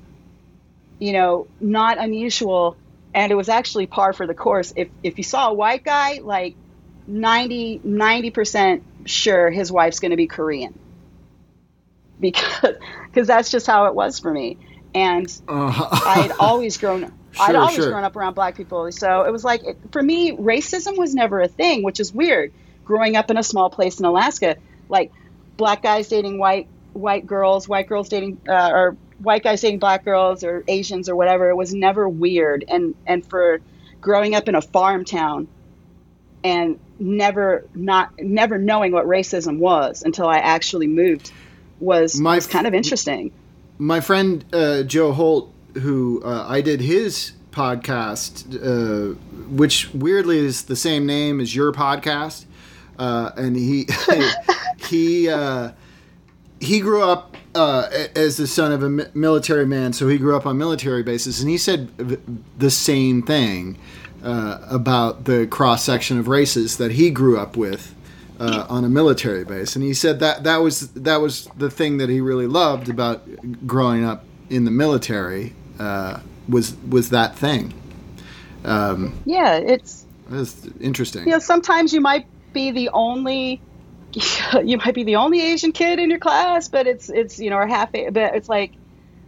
you 0.99 1.13
know, 1.13 1.47
not 1.61 1.99
unusual, 1.99 2.77
and 3.19 3.33
it 3.33 3.35
was 3.35 3.49
actually 3.49 3.89
par 3.89 4.13
for 4.13 4.29
the 4.29 4.35
course. 4.35 4.73
If 4.77 4.89
if 5.03 5.19
you 5.19 5.25
saw 5.25 5.51
a 5.51 5.53
white 5.53 5.85
guy, 5.85 6.21
like 6.23 6.55
90 7.09 8.31
percent 8.31 8.85
sure 9.07 9.51
his 9.51 9.73
wife's 9.73 9.99
going 9.99 10.13
to 10.13 10.17
be 10.17 10.29
Korean, 10.29 10.79
because 12.21 12.77
because 13.07 13.27
that's 13.27 13.51
just 13.51 13.67
how 13.67 13.87
it 13.87 13.95
was 13.97 14.21
for 14.21 14.33
me, 14.33 14.57
and 14.95 15.27
Uh, 15.49 15.89
I 16.07 16.21
had 16.21 16.33
always 16.39 16.79
grown. 16.79 17.13
I'd 17.41 17.57
always 17.57 17.75
sure. 17.75 17.91
grown 17.91 18.05
up 18.05 18.15
around 18.15 18.35
black 18.35 18.57
people, 18.57 18.91
so 18.93 19.23
it 19.23 19.33
was 19.33 19.43
like 19.43 19.65
it, 19.65 19.77
for 19.91 20.01
me, 20.03 20.33
racism 20.33 20.97
was 20.97 21.13
never 21.13 21.41
a 21.41 21.49
thing, 21.49 21.83
which 21.83 21.99
is 21.99 22.15
weird. 22.15 22.53
Growing 22.85 23.17
up 23.17 23.33
in 23.33 23.37
a 23.37 23.43
small 23.43 23.69
place 23.69 23.99
in 23.99 24.05
Alaska, 24.07 24.57
like 24.89 25.11
black 25.57 25.83
guys 25.83 26.07
dating 26.09 26.39
white 26.39 26.69
white 26.93 27.27
girls, 27.27 27.69
white 27.69 27.89
girls 27.89 28.09
dating 28.09 28.41
uh, 28.49 28.71
or 28.73 28.97
white 29.19 29.43
guys 29.43 29.61
dating 29.61 29.79
black 29.79 30.05
girls 30.05 30.45
or 30.45 30.65
Asians 30.69 31.09
or 31.09 31.17
whatever, 31.17 31.51
it 31.51 31.57
was 31.57 31.75
never 31.75 32.09
weird. 32.09 32.65
And 32.69 32.95
and 33.07 33.27
for 33.27 33.61
growing 34.01 34.35
up 34.35 34.49
in 34.49 34.55
a 34.55 34.63
farm 34.63 35.05
town 35.05 35.49
and 36.45 36.79
never 36.99 37.65
not 37.75 38.13
never 38.19 38.59
knowing 38.59 38.93
what 38.93 39.07
racism 39.07 39.59
was 39.59 40.03
until 40.03 40.29
I 40.29 40.39
actually 40.39 40.87
moved 40.87 41.33
was, 41.81 42.19
My 42.19 42.37
was 42.37 42.47
kind 42.47 42.67
of 42.67 42.75
interesting. 42.75 43.33
my 43.79 44.01
friend 44.01 44.45
uh, 44.53 44.83
Joe 44.83 45.13
Holt, 45.13 45.53
who 45.75 46.23
uh, 46.25 46.47
I 46.49 46.61
did 46.61 46.81
his 46.81 47.33
podcast, 47.53 48.55
uh, 48.55 49.15
which 49.49 49.93
weirdly 49.95 50.39
is 50.39 50.63
the 50.65 50.77
same 50.77 51.07
name 51.07 51.41
as 51.41 51.55
your 51.55 51.73
podcast, 51.73 52.45
uh, 52.99 53.31
and 53.37 53.57
he 53.57 53.87
he 54.89 55.29
uh, 55.29 55.73
he 56.61 56.81
grew 56.81 57.03
up 57.03 57.37
uh, 57.59 57.91
as 58.15 58.37
the 58.37 58.47
son 58.47 58.71
of 58.71 58.83
a 58.85 58.89
military 58.89 59.67
man, 59.67 59.93
so 59.93 60.07
he 60.07 60.17
grew 60.17 60.37
up 60.37 60.47
on 60.47 60.57
military 60.57 61.03
bases, 61.03 61.41
and 61.41 61.51
he 61.51 61.59
said 61.59 61.89
the 62.59 62.71
same 62.71 63.21
thing 63.23 63.77
uh, 64.23 64.59
about 64.71 65.25
the 65.25 65.47
cross 65.49 65.85
section 65.85 66.19
of 66.19 66.29
races 66.29 66.77
that 66.79 66.93
he 66.93 67.11
grew 67.11 67.37
up 67.37 67.57
with 67.57 67.95
uh, 68.39 68.65
on 68.69 68.85
a 68.85 68.89
military 68.89 69.45
base, 69.45 69.75
and 69.75 69.85
he 69.85 69.93
said 69.93 70.21
that 70.21 70.45
that 70.45 70.59
was 70.59 70.89
that 70.93 71.17
was 71.17 71.49
the 71.57 71.71
thing 71.71 71.99
that 71.99 72.09
he 72.09 72.21
really 72.21 72.47
loved 72.47 72.89
about 72.89 73.23
growing 73.67 74.05
up 74.05 74.25
in 74.51 74.65
the 74.65 74.71
military 74.71 75.53
uh, 75.81 76.21
was 76.49 76.77
was 76.89 77.11
that 77.11 77.37
thing. 77.37 77.75
Um, 78.65 79.19
Yeah, 79.25 79.57
it's 79.57 80.07
that's 80.31 80.69
interesting. 80.81 81.25
you 81.25 81.33
know 81.33 81.41
sometimes 81.41 81.93
you 81.93 82.01
might 82.01 82.27
be 82.53 82.71
the 82.71 82.89
only 82.91 83.61
you 84.65 84.79
might 84.79 84.95
be 84.95 85.05
the 85.05 85.17
only 85.17 85.41
asian 85.41 85.73
kid 85.73 85.99
in 85.99 86.11
your 86.11 86.19
class 86.19 86.69
but 86.69 86.87
it's 86.87 87.09
it's 87.09 87.39
you 87.39 87.51
know 87.51 87.57
or 87.57 87.67
half 87.67 87.93
but 87.93 88.35
it's 88.35 88.49
like 88.49 88.73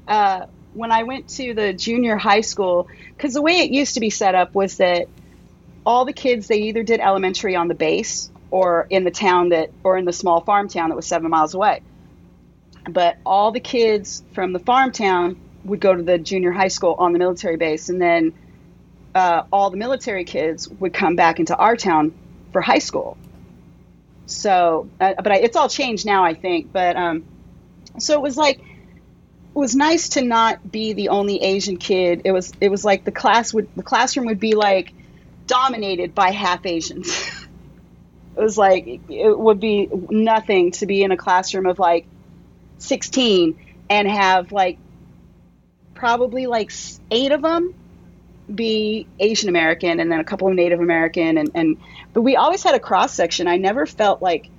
uh, 0.09 0.47
when 0.75 0.91
i 0.91 1.03
went 1.03 1.29
to 1.29 1.55
the 1.55 1.73
junior 1.73 2.17
high 2.17 2.41
school 2.41 2.89
because 3.17 3.35
the 3.35 3.43
way 3.43 3.59
it 3.59 3.71
used 3.71 3.95
to 3.95 4.01
be 4.01 4.11
set 4.11 4.35
up 4.35 4.55
was 4.55 4.79
that 4.79 5.07
all 5.85 6.05
the 6.05 6.13
kids 6.13 6.49
they 6.49 6.63
either 6.63 6.83
did 6.83 7.01
elementary 7.01 7.57
on 7.57 7.69
the 7.69 7.75
base 7.75 8.31
or 8.51 8.87
in 8.91 9.05
the 9.05 9.11
town 9.11 9.51
that 9.51 9.71
or 9.85 9.97
in 9.97 10.05
the 10.05 10.13
small 10.13 10.41
farm 10.41 10.69
town 10.69 10.89
that 10.89 10.97
was 10.97 11.07
seven 11.07 11.31
miles 11.31 11.55
away 11.55 11.83
but 12.89 13.19
all 13.27 13.53
the 13.53 13.61
kids 13.61 14.23
from 14.33 14.53
the 14.53 14.59
farm 14.59 14.91
town 14.91 15.39
would 15.65 15.81
go 15.81 15.95
to 15.95 16.03
the 16.03 16.19
junior 16.19 16.51
high 16.51 16.69
school 16.69 16.95
on 16.99 17.13
the 17.13 17.19
military 17.19 17.57
base 17.57 17.89
and 17.89 18.01
then 18.01 18.33
uh, 19.15 19.43
all 19.53 19.71
the 19.71 19.77
military 19.77 20.25
kids 20.25 20.69
would 20.69 20.95
come 20.95 21.17
back 21.17 21.41
into 21.41 21.57
our 21.57 21.77
town 21.77 22.13
for 22.53 22.61
high 22.61 22.79
school. 22.79 23.17
So, 24.31 24.89
uh, 25.01 25.15
but 25.17 25.33
I, 25.33 25.37
it's 25.37 25.57
all 25.57 25.69
changed 25.69 26.07
now, 26.07 26.25
I 26.25 26.35
think. 26.35 26.73
But 26.73 26.97
um, 26.97 27.25
so 27.99 28.15
it 28.15 28.23
was 28.23 28.37
like 28.37 28.59
it 28.59 28.65
was 29.59 29.75
nice 29.75 30.11
to 30.11 30.23
not 30.23 30.71
be 30.71 30.93
the 30.93 31.09
only 31.09 31.43
Asian 31.43 31.77
kid. 31.77 32.23
It 32.25 32.33
was 32.33 32.53
it 32.61 32.69
was 32.69 32.85
like 32.85 33.05
the 33.05 33.13
class 33.13 33.53
would 33.53 33.69
the 33.77 33.83
classroom 33.83 34.27
would 34.27 34.41
be 34.41 34.55
like 34.55 34.93
dominated 35.47 36.15
by 36.15 36.31
half 36.31 36.65
Asians. 36.65 37.09
it 38.37 38.41
was 38.41 38.57
like 38.57 39.01
it 39.09 39.39
would 39.39 39.59
be 39.59 39.89
nothing 40.11 40.71
to 40.73 40.87
be 40.87 41.03
in 41.03 41.11
a 41.11 41.17
classroom 41.17 41.67
of 41.67 41.79
like 41.79 42.07
16 42.79 43.59
and 43.91 44.09
have 44.09 44.53
like 44.53 44.79
probably 45.95 46.47
like 46.47 46.71
eight 47.11 47.33
of 47.33 47.43
them 47.43 47.75
be 48.55 49.07
Asian 49.19 49.49
American 49.49 50.01
and 50.01 50.11
then 50.11 50.21
a 50.21 50.25
couple 50.25 50.49
of 50.49 50.55
Native 50.55 50.81
American 50.81 51.39
and, 51.39 51.51
and 51.55 51.77
but 52.13 52.23
we 52.23 52.37
always 52.37 52.63
had 52.63 52.75
a 52.75 52.81
cross 52.81 53.15
section. 53.15 53.47
I 53.47 53.57
never 53.57 53.87
felt 53.87 54.21
like 54.21 54.51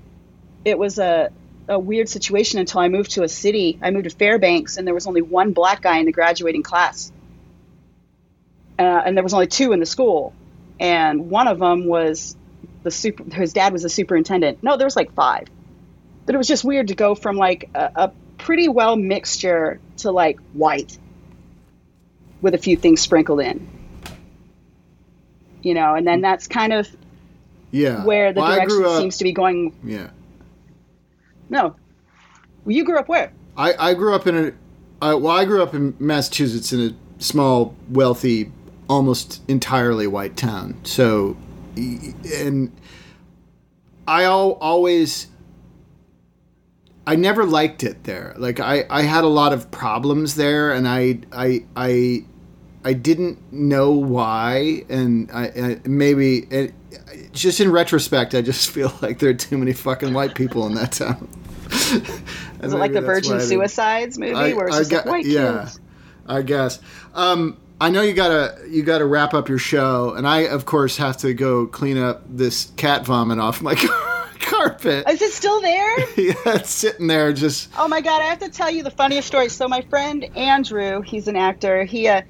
it 0.64 0.78
was 0.78 1.00
a 1.00 1.32
a 1.68 1.80
weird 1.80 2.10
situation 2.10 2.60
until 2.60 2.82
I 2.82 2.89
moved 2.89 3.12
to 3.12 3.24
a 3.24 3.30
city. 3.30 3.80
I 3.82 3.92
moved 3.92 4.10
to 4.10 4.16
Fairbanks 4.16 4.78
and 4.78 4.86
there 4.86 4.94
was 4.94 5.08
only 5.08 5.22
one 5.22 5.54
black 5.54 5.82
guy 5.82 6.00
in 6.00 6.06
the 6.06 6.12
graduating 6.12 6.64
class. 6.64 7.12
Uh, 8.78 9.02
and 9.06 9.16
there 9.16 9.24
was 9.24 9.34
only 9.34 9.48
two 9.48 9.72
in 9.72 9.80
the 9.80 9.86
school. 9.86 10.34
And 10.80 11.30
one 11.30 11.48
of 11.48 11.60
them 11.60 11.86
was 11.86 12.36
the 12.84 12.92
super 12.92 13.24
his 13.34 13.54
dad 13.54 13.74
was 13.74 13.86
a 13.86 13.89
superintendent. 13.89 14.64
No, 14.64 14.78
there 14.78 14.88
was 14.88 14.96
like 14.96 15.14
five. 15.14 15.48
But 16.26 16.36
it 16.36 16.38
was 16.38 16.48
just 16.48 16.64
weird 16.64 16.88
to 16.88 16.96
go 16.96 17.16
from 17.16 17.38
like 17.38 17.70
a, 17.76 17.92
a 17.96 18.12
pretty 18.38 18.68
well 18.68 18.96
mixture 18.96 19.80
to 19.98 20.12
like 20.12 20.39
white 20.54 20.98
with 22.42 22.56
a 22.56 22.58
few 22.58 22.76
things 22.76 23.02
sprinkled 23.02 23.39
in. 23.39 23.68
You 25.64 25.74
know, 25.74 25.95
and 25.95 26.07
then 26.07 26.20
mm. 26.20 26.24
that's 26.24 26.47
kind 26.47 26.74
of 26.74 26.88
yeah. 27.72 28.03
where 28.03 28.34
the 28.34 28.41
Well, 28.41 28.55
direction 28.55 28.86
up- 28.86 28.97
seems 28.99 29.18
to 29.18 29.24
be 29.24 29.32
going. 29.32 29.74
Yeah. 29.84 30.09
No. 31.49 31.76
Well, 32.66 32.76
you 32.76 32.84
grew 32.84 32.97
up 32.97 33.07
where? 33.07 33.32
I, 33.57 33.74
I 33.91 33.93
grew 33.93 34.16
up 34.16 34.28
in 34.28 34.36
a 34.36 34.51
I, 35.01 35.14
well 35.16 35.36
I 35.36 35.45
grew 35.45 35.62
up 35.62 35.74
in 35.74 35.95
Massachusetts 35.99 36.72
in 36.72 36.80
a 36.80 37.22
small 37.22 37.76
wealthy 37.89 38.51
almost 38.89 39.41
entirely 39.47 40.07
white 40.07 40.36
town 40.38 40.80
so 40.84 41.38
and 41.76 42.72
I 44.07 44.24
al- 44.24 44.53
always 44.53 45.28
I 47.07 47.16
never 47.16 47.45
liked 47.45 47.84
it 47.84 48.03
there 48.03 48.36
like 48.38 48.59
I, 48.59 48.86
I 48.89 49.03
had 49.03 49.24
a 49.24 49.28
lot 49.28 49.53
of 49.53 49.72
problems 49.72 50.36
there 50.36 50.72
and 50.72 50.88
I 50.88 51.20
I 51.32 51.66
I 51.76 52.26
I 52.84 52.94
didn't 52.94 53.52
know 53.52 53.92
why 53.92 54.84
and 54.90 55.32
I, 55.32 55.46
I 55.48 55.80
maybe 55.86 56.40
it, 56.50 56.74
just 57.32 57.60
in 57.60 57.72
retrospect 57.72 58.34
I 58.36 58.42
just 58.42 58.70
feel 58.72 58.94
like 59.02 59.20
there 59.20 59.30
are 59.30 59.36
too 59.36 59.58
many 59.58 59.74
fucking 59.74 60.14
white 60.14 60.36
people 60.36 60.66
in 60.68 60.76
that 60.76 60.94
town 60.94 61.28
Is 61.72 62.74
it 62.74 62.78
like 62.78 62.94
the 62.94 63.02
Virgin 63.02 63.40
Suicides 63.40 64.18
movie 64.18 64.54
where 64.54 64.68
it's 64.68 64.78
just 64.78 64.92
like 64.92 65.06
white 65.06 65.26
yeah, 65.26 65.62
kids? 65.64 65.80
I 66.28 66.42
guess. 66.42 66.80
Um, 67.14 67.58
I 67.80 67.90
know 67.90 68.02
you 68.02 68.14
gotta 68.14 68.58
you 68.70 68.84
gotta 68.84 69.06
wrap 69.06 69.34
up 69.34 69.49
your 69.49 69.58
show, 69.58 70.14
and 70.14 70.28
I 70.28 70.41
of 70.41 70.66
course 70.66 70.98
have 70.98 71.18
to 71.18 71.34
go 71.34 71.66
clean 71.66 71.98
up 71.98 72.24
this 72.28 72.72
cat 72.78 73.06
vomit 73.06 73.40
off 73.40 73.62
my 73.62 73.74
carpet. 74.40 75.10
Is 75.10 75.22
it 75.22 75.32
still 75.32 75.60
there? 75.62 75.99
yeah, 76.18 76.36
it's 76.45 76.70
sitting 76.70 77.08
there 77.08 77.34
just. 77.34 77.70
Oh 77.78 77.88
my 77.88 78.02
god, 78.02 78.22
I 78.22 78.26
have 78.26 78.40
to 78.40 78.49
tell 78.49 78.70
you 78.70 78.84
the 78.84 78.91
funniest 78.91 79.28
story. 79.28 79.49
So 79.49 79.68
my 79.68 79.82
friend 79.82 80.26
Andrew, 80.36 81.02
he's 81.02 81.28
an 81.28 81.36
actor. 81.36 81.84
He, 81.84 82.08
uh, 82.08 82.22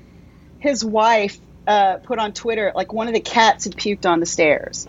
his 0.61 0.85
wife, 0.85 1.39
uh, 1.67 1.97
put 1.97 2.19
on 2.19 2.33
Twitter 2.33 2.71
like 2.75 2.93
one 2.93 3.07
of 3.07 3.13
the 3.13 3.19
cats 3.19 3.65
had 3.65 3.75
puked 3.75 4.05
on 4.05 4.19
the 4.19 4.25
stairs. 4.25 4.87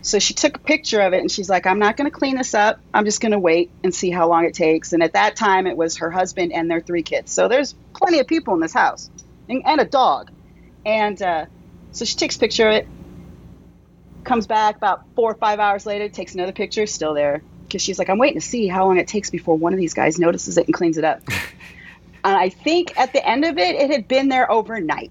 So 0.00 0.18
she 0.18 0.34
took 0.34 0.56
a 0.56 0.58
picture 0.58 1.00
of 1.00 1.12
it 1.12 1.20
and 1.20 1.30
she's 1.30 1.48
like, 1.48 1.66
"I'm 1.66 1.78
not 1.78 1.96
going 1.96 2.10
to 2.10 2.16
clean 2.16 2.36
this 2.36 2.54
up. 2.54 2.80
I'm 2.92 3.04
just 3.04 3.20
going 3.20 3.32
to 3.32 3.38
wait 3.38 3.70
and 3.84 3.94
see 3.94 4.10
how 4.10 4.28
long 4.28 4.46
it 4.46 4.54
takes." 4.54 4.92
And 4.92 5.02
at 5.02 5.12
that 5.12 5.36
time, 5.36 5.68
it 5.68 5.76
was 5.76 5.98
her 5.98 6.10
husband 6.10 6.52
and 6.52 6.68
their 6.68 6.80
three 6.80 7.02
kids. 7.02 7.30
So 7.30 7.46
there's 7.46 7.74
plenty 7.94 8.18
of 8.18 8.26
people 8.26 8.54
in 8.54 8.60
this 8.60 8.72
house, 8.72 9.10
and, 9.48 9.62
and 9.64 9.80
a 9.80 9.84
dog. 9.84 10.32
And 10.84 11.22
uh, 11.22 11.46
so 11.92 12.04
she 12.04 12.16
takes 12.16 12.36
a 12.36 12.40
picture 12.40 12.68
of 12.68 12.74
it. 12.74 12.88
Comes 14.24 14.46
back 14.46 14.76
about 14.76 15.04
four 15.14 15.30
or 15.30 15.34
five 15.34 15.60
hours 15.60 15.84
later, 15.86 16.08
takes 16.08 16.34
another 16.34 16.52
picture, 16.52 16.86
still 16.86 17.14
there. 17.14 17.42
Because 17.64 17.82
she's 17.82 17.98
like, 17.98 18.08
I'm 18.08 18.18
waiting 18.18 18.40
to 18.40 18.46
see 18.46 18.66
how 18.66 18.86
long 18.86 18.98
it 18.98 19.08
takes 19.08 19.30
before 19.30 19.56
one 19.56 19.72
of 19.72 19.78
these 19.78 19.94
guys 19.94 20.18
notices 20.18 20.58
it 20.58 20.66
and 20.66 20.74
cleans 20.74 20.98
it 20.98 21.04
up. 21.04 21.22
and 22.24 22.36
I 22.36 22.48
think 22.48 22.98
at 22.98 23.12
the 23.12 23.26
end 23.26 23.44
of 23.44 23.58
it, 23.58 23.76
it 23.76 23.90
had 23.90 24.08
been 24.08 24.28
there 24.28 24.50
overnight, 24.50 25.10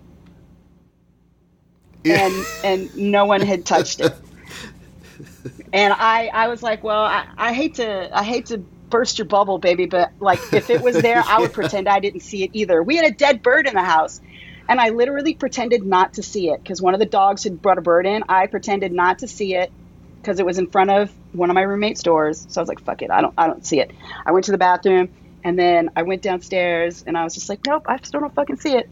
and 2.05 2.33
and 2.63 2.95
no 2.95 3.25
one 3.25 3.41
had 3.41 3.65
touched 3.65 4.01
it. 4.01 4.13
And 5.73 5.93
I, 5.93 6.27
I 6.27 6.47
was 6.49 6.61
like, 6.61 6.83
well, 6.83 7.03
I, 7.03 7.25
I 7.37 7.53
hate 7.53 7.75
to, 7.75 8.09
I 8.17 8.23
hate 8.23 8.47
to 8.47 8.57
burst 8.57 9.17
your 9.19 9.25
bubble, 9.25 9.57
baby, 9.57 9.85
but 9.85 10.11
like 10.19 10.39
if 10.51 10.69
it 10.69 10.81
was 10.81 11.01
there, 11.01 11.23
I 11.25 11.39
would 11.39 11.53
pretend 11.53 11.87
I 11.87 11.99
didn't 11.99 12.21
see 12.21 12.43
it 12.43 12.51
either. 12.53 12.83
We 12.83 12.97
had 12.97 13.05
a 13.05 13.11
dead 13.13 13.41
bird 13.41 13.67
in 13.67 13.73
the 13.73 13.83
house, 13.83 14.19
and 14.67 14.79
I 14.79 14.89
literally 14.89 15.33
pretended 15.33 15.83
not 15.83 16.15
to 16.15 16.23
see 16.23 16.49
it 16.49 16.61
because 16.61 16.81
one 16.81 16.93
of 16.93 16.99
the 16.99 17.05
dogs 17.05 17.43
had 17.43 17.61
brought 17.61 17.77
a 17.77 17.81
bird 17.81 18.05
in. 18.05 18.23
I 18.27 18.47
pretended 18.47 18.91
not 18.91 19.19
to 19.19 19.27
see 19.27 19.55
it 19.55 19.71
because 20.21 20.39
it 20.39 20.45
was 20.45 20.59
in 20.59 20.67
front 20.67 20.91
of 20.91 21.11
one 21.31 21.49
of 21.49 21.53
my 21.55 21.61
roommate's 21.61 22.03
doors. 22.03 22.45
So 22.49 22.59
I 22.59 22.61
was 22.61 22.69
like, 22.69 22.81
"Fuck 22.81 23.01
it, 23.01 23.09
I 23.09 23.21
don't, 23.21 23.33
I 23.37 23.47
don't 23.47 23.65
see 23.65 23.79
it." 23.79 23.91
I 24.25 24.33
went 24.33 24.45
to 24.45 24.51
the 24.51 24.57
bathroom, 24.57 25.09
and 25.43 25.57
then 25.57 25.91
I 25.95 26.03
went 26.03 26.21
downstairs, 26.21 27.03
and 27.05 27.17
I 27.17 27.23
was 27.23 27.33
just 27.33 27.49
like, 27.49 27.59
"Nope, 27.65 27.83
I 27.87 27.97
still 28.01 28.21
don't 28.21 28.33
fucking 28.33 28.57
see 28.57 28.75
it." 28.75 28.89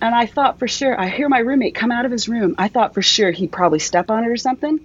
And 0.00 0.14
I 0.14 0.26
thought 0.26 0.58
for 0.58 0.68
sure, 0.68 0.98
I 0.98 1.08
hear 1.08 1.28
my 1.28 1.38
roommate 1.38 1.74
come 1.74 1.90
out 1.90 2.04
of 2.04 2.12
his 2.12 2.28
room. 2.28 2.54
I 2.58 2.68
thought 2.68 2.94
for 2.94 3.02
sure 3.02 3.30
he'd 3.30 3.52
probably 3.52 3.78
step 3.78 4.10
on 4.10 4.24
it 4.24 4.28
or 4.28 4.36
something. 4.36 4.80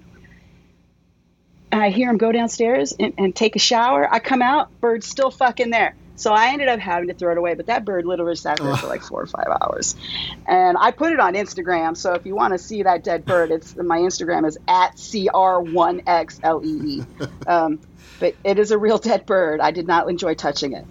And 1.71 1.81
I 1.81 1.89
hear 1.89 2.09
him 2.09 2.17
go 2.17 2.31
downstairs 2.31 2.93
and, 2.97 3.13
and 3.17 3.35
take 3.35 3.55
a 3.55 3.59
shower. 3.59 4.11
I 4.11 4.19
come 4.19 4.41
out, 4.41 4.69
bird's 4.79 5.07
still 5.07 5.31
fucking 5.31 5.69
there. 5.69 5.95
So 6.15 6.33
I 6.33 6.49
ended 6.49 6.67
up 6.67 6.79
having 6.79 7.07
to 7.07 7.15
throw 7.15 7.31
it 7.31 7.37
away. 7.37 7.55
But 7.55 7.67
that 7.67 7.83
bird 7.83 8.05
literally 8.05 8.35
sat 8.35 8.59
there 8.59 8.75
for 8.75 8.87
like 8.87 9.01
four 9.01 9.21
or 9.21 9.25
five 9.25 9.47
hours. 9.61 9.95
And 10.47 10.77
I 10.79 10.91
put 10.91 11.13
it 11.13 11.19
on 11.19 11.33
Instagram. 11.33 11.97
So 11.97 12.13
if 12.13 12.25
you 12.25 12.35
want 12.35 12.53
to 12.53 12.59
see 12.59 12.83
that 12.83 13.03
dead 13.03 13.25
bird, 13.25 13.51
it's 13.51 13.75
my 13.75 13.97
Instagram 13.97 14.47
is 14.47 14.57
at 14.67 14.95
CR1XLEE. 14.97 17.05
Um, 17.47 17.79
but 18.21 18.35
it 18.45 18.57
is 18.57 18.71
a 18.71 18.77
real 18.77 18.97
dead 18.99 19.25
bird. 19.25 19.59
I 19.59 19.71
did 19.71 19.87
not 19.87 20.09
enjoy 20.09 20.35
touching 20.35 20.73
it 20.73 20.85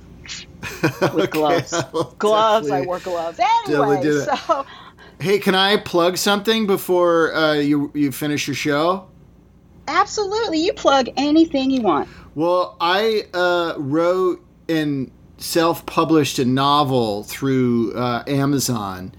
with 1.15 1.31
gloves. 1.31 1.73
I'll 1.73 2.15
gloves. 2.19 2.71
I 2.71 2.83
wore 2.83 2.99
gloves. 2.99 3.41
Anyway, 3.67 4.03
so 4.03 4.67
Hey, 5.21 5.39
can 5.39 5.55
I 5.55 5.77
plug 5.79 6.19
something 6.19 6.67
before 6.67 7.35
uh, 7.35 7.55
you 7.55 7.91
you 7.95 8.13
finish 8.13 8.47
your 8.47 8.55
show? 8.55 9.07
absolutely, 9.89 10.59
you 10.59 10.73
plug 10.73 11.09
anything 11.17 11.71
you 11.71 11.83
want. 11.83 12.09
Well, 12.35 12.77
I 12.81 13.25
uh, 13.35 13.75
wrote 13.79 14.45
and 14.69 15.11
self-published 15.39 16.39
a 16.39 16.45
novel 16.45 17.25
through 17.25 17.93
uh, 17.95 18.23
Amazon 18.27 19.13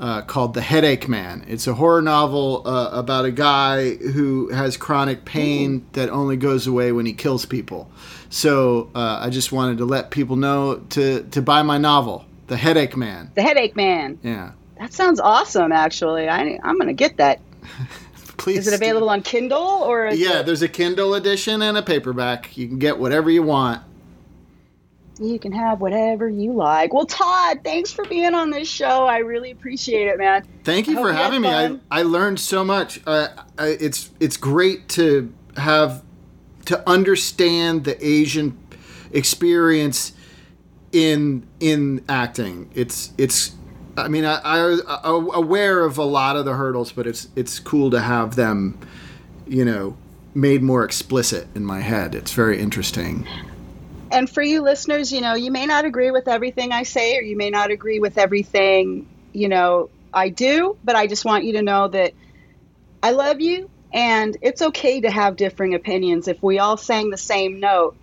uh, 0.00 0.22
called 0.22 0.54
The 0.54 0.60
Headache 0.60 1.08
Man. 1.08 1.44
It's 1.46 1.66
a 1.66 1.74
horror 1.74 2.02
novel 2.02 2.62
uh, 2.66 2.90
about 2.92 3.24
a 3.24 3.30
guy 3.30 3.94
who 3.94 4.48
has 4.50 4.76
chronic 4.76 5.24
pain 5.24 5.86
that 5.92 6.10
only 6.10 6.36
goes 6.36 6.66
away 6.66 6.92
when 6.92 7.06
he 7.06 7.12
kills 7.12 7.46
people. 7.46 7.90
So 8.30 8.90
uh, 8.94 9.18
I 9.22 9.30
just 9.30 9.52
wanted 9.52 9.78
to 9.78 9.84
let 9.84 10.10
people 10.10 10.36
know 10.36 10.76
to 10.90 11.22
to 11.30 11.40
buy 11.42 11.62
my 11.62 11.78
novel, 11.78 12.24
The 12.48 12.56
Headache 12.56 12.96
Man. 12.96 13.30
The 13.34 13.42
Headache 13.42 13.76
Man. 13.76 14.18
Yeah, 14.22 14.52
That 14.80 14.92
sounds 14.92 15.20
awesome. 15.20 15.70
Actually, 15.72 16.28
I, 16.28 16.58
I'm 16.64 16.78
gonna 16.78 16.92
get 16.92 17.16
that. 17.18 17.40
please. 18.36 18.58
Is 18.58 18.66
it 18.72 18.74
available 18.74 19.08
on 19.08 19.22
Kindle 19.22 19.58
or? 19.62 20.08
Yeah, 20.12 20.40
it- 20.40 20.46
there's 20.46 20.62
a 20.62 20.68
Kindle 20.68 21.14
edition 21.14 21.62
and 21.62 21.76
a 21.78 21.82
paperback. 21.82 22.56
You 22.56 22.66
can 22.66 22.78
get 22.78 22.98
whatever 22.98 23.30
you 23.30 23.42
want. 23.44 23.82
You 25.18 25.38
can 25.38 25.52
have 25.52 25.80
whatever 25.80 26.28
you 26.28 26.52
like. 26.52 26.92
Well, 26.92 27.06
Todd, 27.06 27.60
thanks 27.62 27.92
for 27.92 28.04
being 28.06 28.34
on 28.34 28.50
this 28.50 28.68
show. 28.68 29.06
I 29.06 29.18
really 29.18 29.52
appreciate 29.52 30.08
it, 30.08 30.18
man. 30.18 30.44
Thank 30.64 30.88
you 30.88 30.94
for 30.94 31.10
you 31.10 31.14
having 31.14 31.42
me. 31.42 31.48
I. 31.48 31.78
I 31.90 32.02
learned 32.02 32.40
so 32.40 32.64
much. 32.64 33.00
Uh, 33.06 33.28
I, 33.56 33.68
it's 33.68 34.10
it's 34.18 34.36
great 34.36 34.88
to 34.90 35.32
have 35.56 36.02
to 36.66 36.88
understand 36.88 37.84
the 37.84 38.04
Asian 38.04 38.58
experience 39.12 40.12
in 40.92 41.46
in 41.60 42.04
acting. 42.08 42.70
It's 42.74 43.12
it's. 43.16 43.54
I 43.96 44.08
mean, 44.08 44.24
I, 44.24 44.40
I 44.42 44.80
I'm 45.04 45.32
aware 45.32 45.84
of 45.84 45.98
a 45.98 46.04
lot 46.04 46.34
of 46.34 46.44
the 46.44 46.54
hurdles, 46.54 46.90
but 46.90 47.06
it's 47.06 47.28
it's 47.36 47.60
cool 47.60 47.90
to 47.92 48.00
have 48.00 48.34
them, 48.34 48.80
you 49.46 49.64
know, 49.64 49.96
made 50.34 50.62
more 50.62 50.84
explicit 50.84 51.46
in 51.54 51.64
my 51.64 51.80
head. 51.80 52.16
It's 52.16 52.32
very 52.32 52.60
interesting. 52.60 53.28
And 54.14 54.30
for 54.30 54.42
you 54.42 54.62
listeners, 54.62 55.10
you 55.12 55.20
know, 55.20 55.34
you 55.34 55.50
may 55.50 55.66
not 55.66 55.84
agree 55.84 56.10
with 56.12 56.28
everything 56.28 56.72
I 56.72 56.84
say, 56.84 57.18
or 57.18 57.22
you 57.22 57.36
may 57.36 57.50
not 57.50 57.70
agree 57.70 57.98
with 57.98 58.16
everything, 58.16 59.06
you 59.32 59.48
know, 59.48 59.90
I 60.12 60.28
do, 60.28 60.76
but 60.84 60.94
I 60.94 61.08
just 61.08 61.24
want 61.24 61.44
you 61.44 61.54
to 61.54 61.62
know 61.62 61.88
that 61.88 62.12
I 63.02 63.10
love 63.10 63.40
you, 63.40 63.68
and 63.92 64.36
it's 64.40 64.62
okay 64.62 65.00
to 65.00 65.10
have 65.10 65.36
differing 65.36 65.74
opinions. 65.74 66.28
If 66.28 66.42
we 66.42 66.60
all 66.60 66.76
sang 66.76 67.10
the 67.10 67.16
same 67.18 67.58
note, 67.58 67.96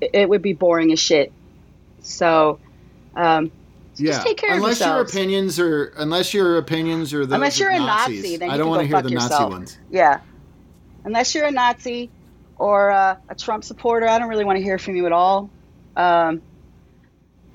it- 0.00 0.28
would 0.28 0.42
be 0.42 0.52
boring 0.52 0.92
as 0.92 1.00
shit. 1.00 1.32
So, 2.00 2.60
um, 3.16 3.50
Yeah, 3.96 4.22
take 4.22 4.36
care 4.36 4.50
of 4.50 4.56
unless 4.58 4.80
your 4.80 5.00
opinions 5.00 5.58
are 5.58 5.86
unless 5.96 6.32
your 6.32 6.58
opinions 6.58 7.12
are 7.14 7.24
those 7.26 7.34
unless 7.34 7.58
you're 7.58 7.70
a 7.70 7.78
Nazis. 7.78 8.22
Nazi, 8.22 8.36
then 8.36 8.48
you 8.48 8.54
I 8.54 8.56
don't 8.58 8.68
want 8.68 8.82
to 8.82 8.86
hear 8.86 9.02
the 9.02 9.10
yourself. 9.10 9.50
Nazi 9.50 9.50
ones. 9.50 9.78
Yeah. 9.90 10.20
Unless 11.04 11.34
you're 11.34 11.46
a 11.46 11.50
Nazi 11.50 12.10
or 12.56 12.90
uh, 12.90 13.16
a 13.28 13.34
Trump 13.34 13.64
supporter, 13.64 14.06
I 14.06 14.18
don't 14.18 14.28
really 14.28 14.44
want 14.44 14.58
to 14.58 14.62
hear 14.62 14.78
from 14.78 14.96
you 14.96 15.06
at 15.06 15.12
all. 15.12 15.50
Um, 15.96 16.42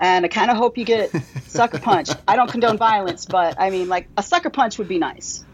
and 0.00 0.24
I 0.24 0.28
kind 0.28 0.50
of 0.50 0.56
hope 0.56 0.76
you 0.76 0.84
get 0.84 1.10
sucker 1.46 1.78
punched. 1.78 2.16
I 2.26 2.34
don't 2.36 2.50
condone 2.50 2.76
violence, 2.76 3.24
but 3.24 3.60
I 3.60 3.70
mean, 3.70 3.88
like, 3.88 4.08
a 4.16 4.22
sucker 4.22 4.50
punch 4.50 4.78
would 4.78 4.88
be 4.88 4.98
nice. 4.98 5.44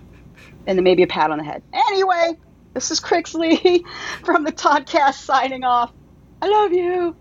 And 0.66 0.78
then 0.78 0.85
maybe 0.85 1.02
a 1.02 1.06
pat 1.06 1.31
on 1.31 1.39
the 1.39 1.44
head. 1.44 1.62
Anyway, 1.73 2.39
this 2.74 2.90
is 2.90 3.01
Crixley 3.01 3.82
from 4.24 4.44
the 4.44 4.52
Toddcast 4.52 5.15
signing 5.15 5.65
off. 5.65 5.93
I 6.40 6.48
love 6.48 6.73
you. 6.73 7.16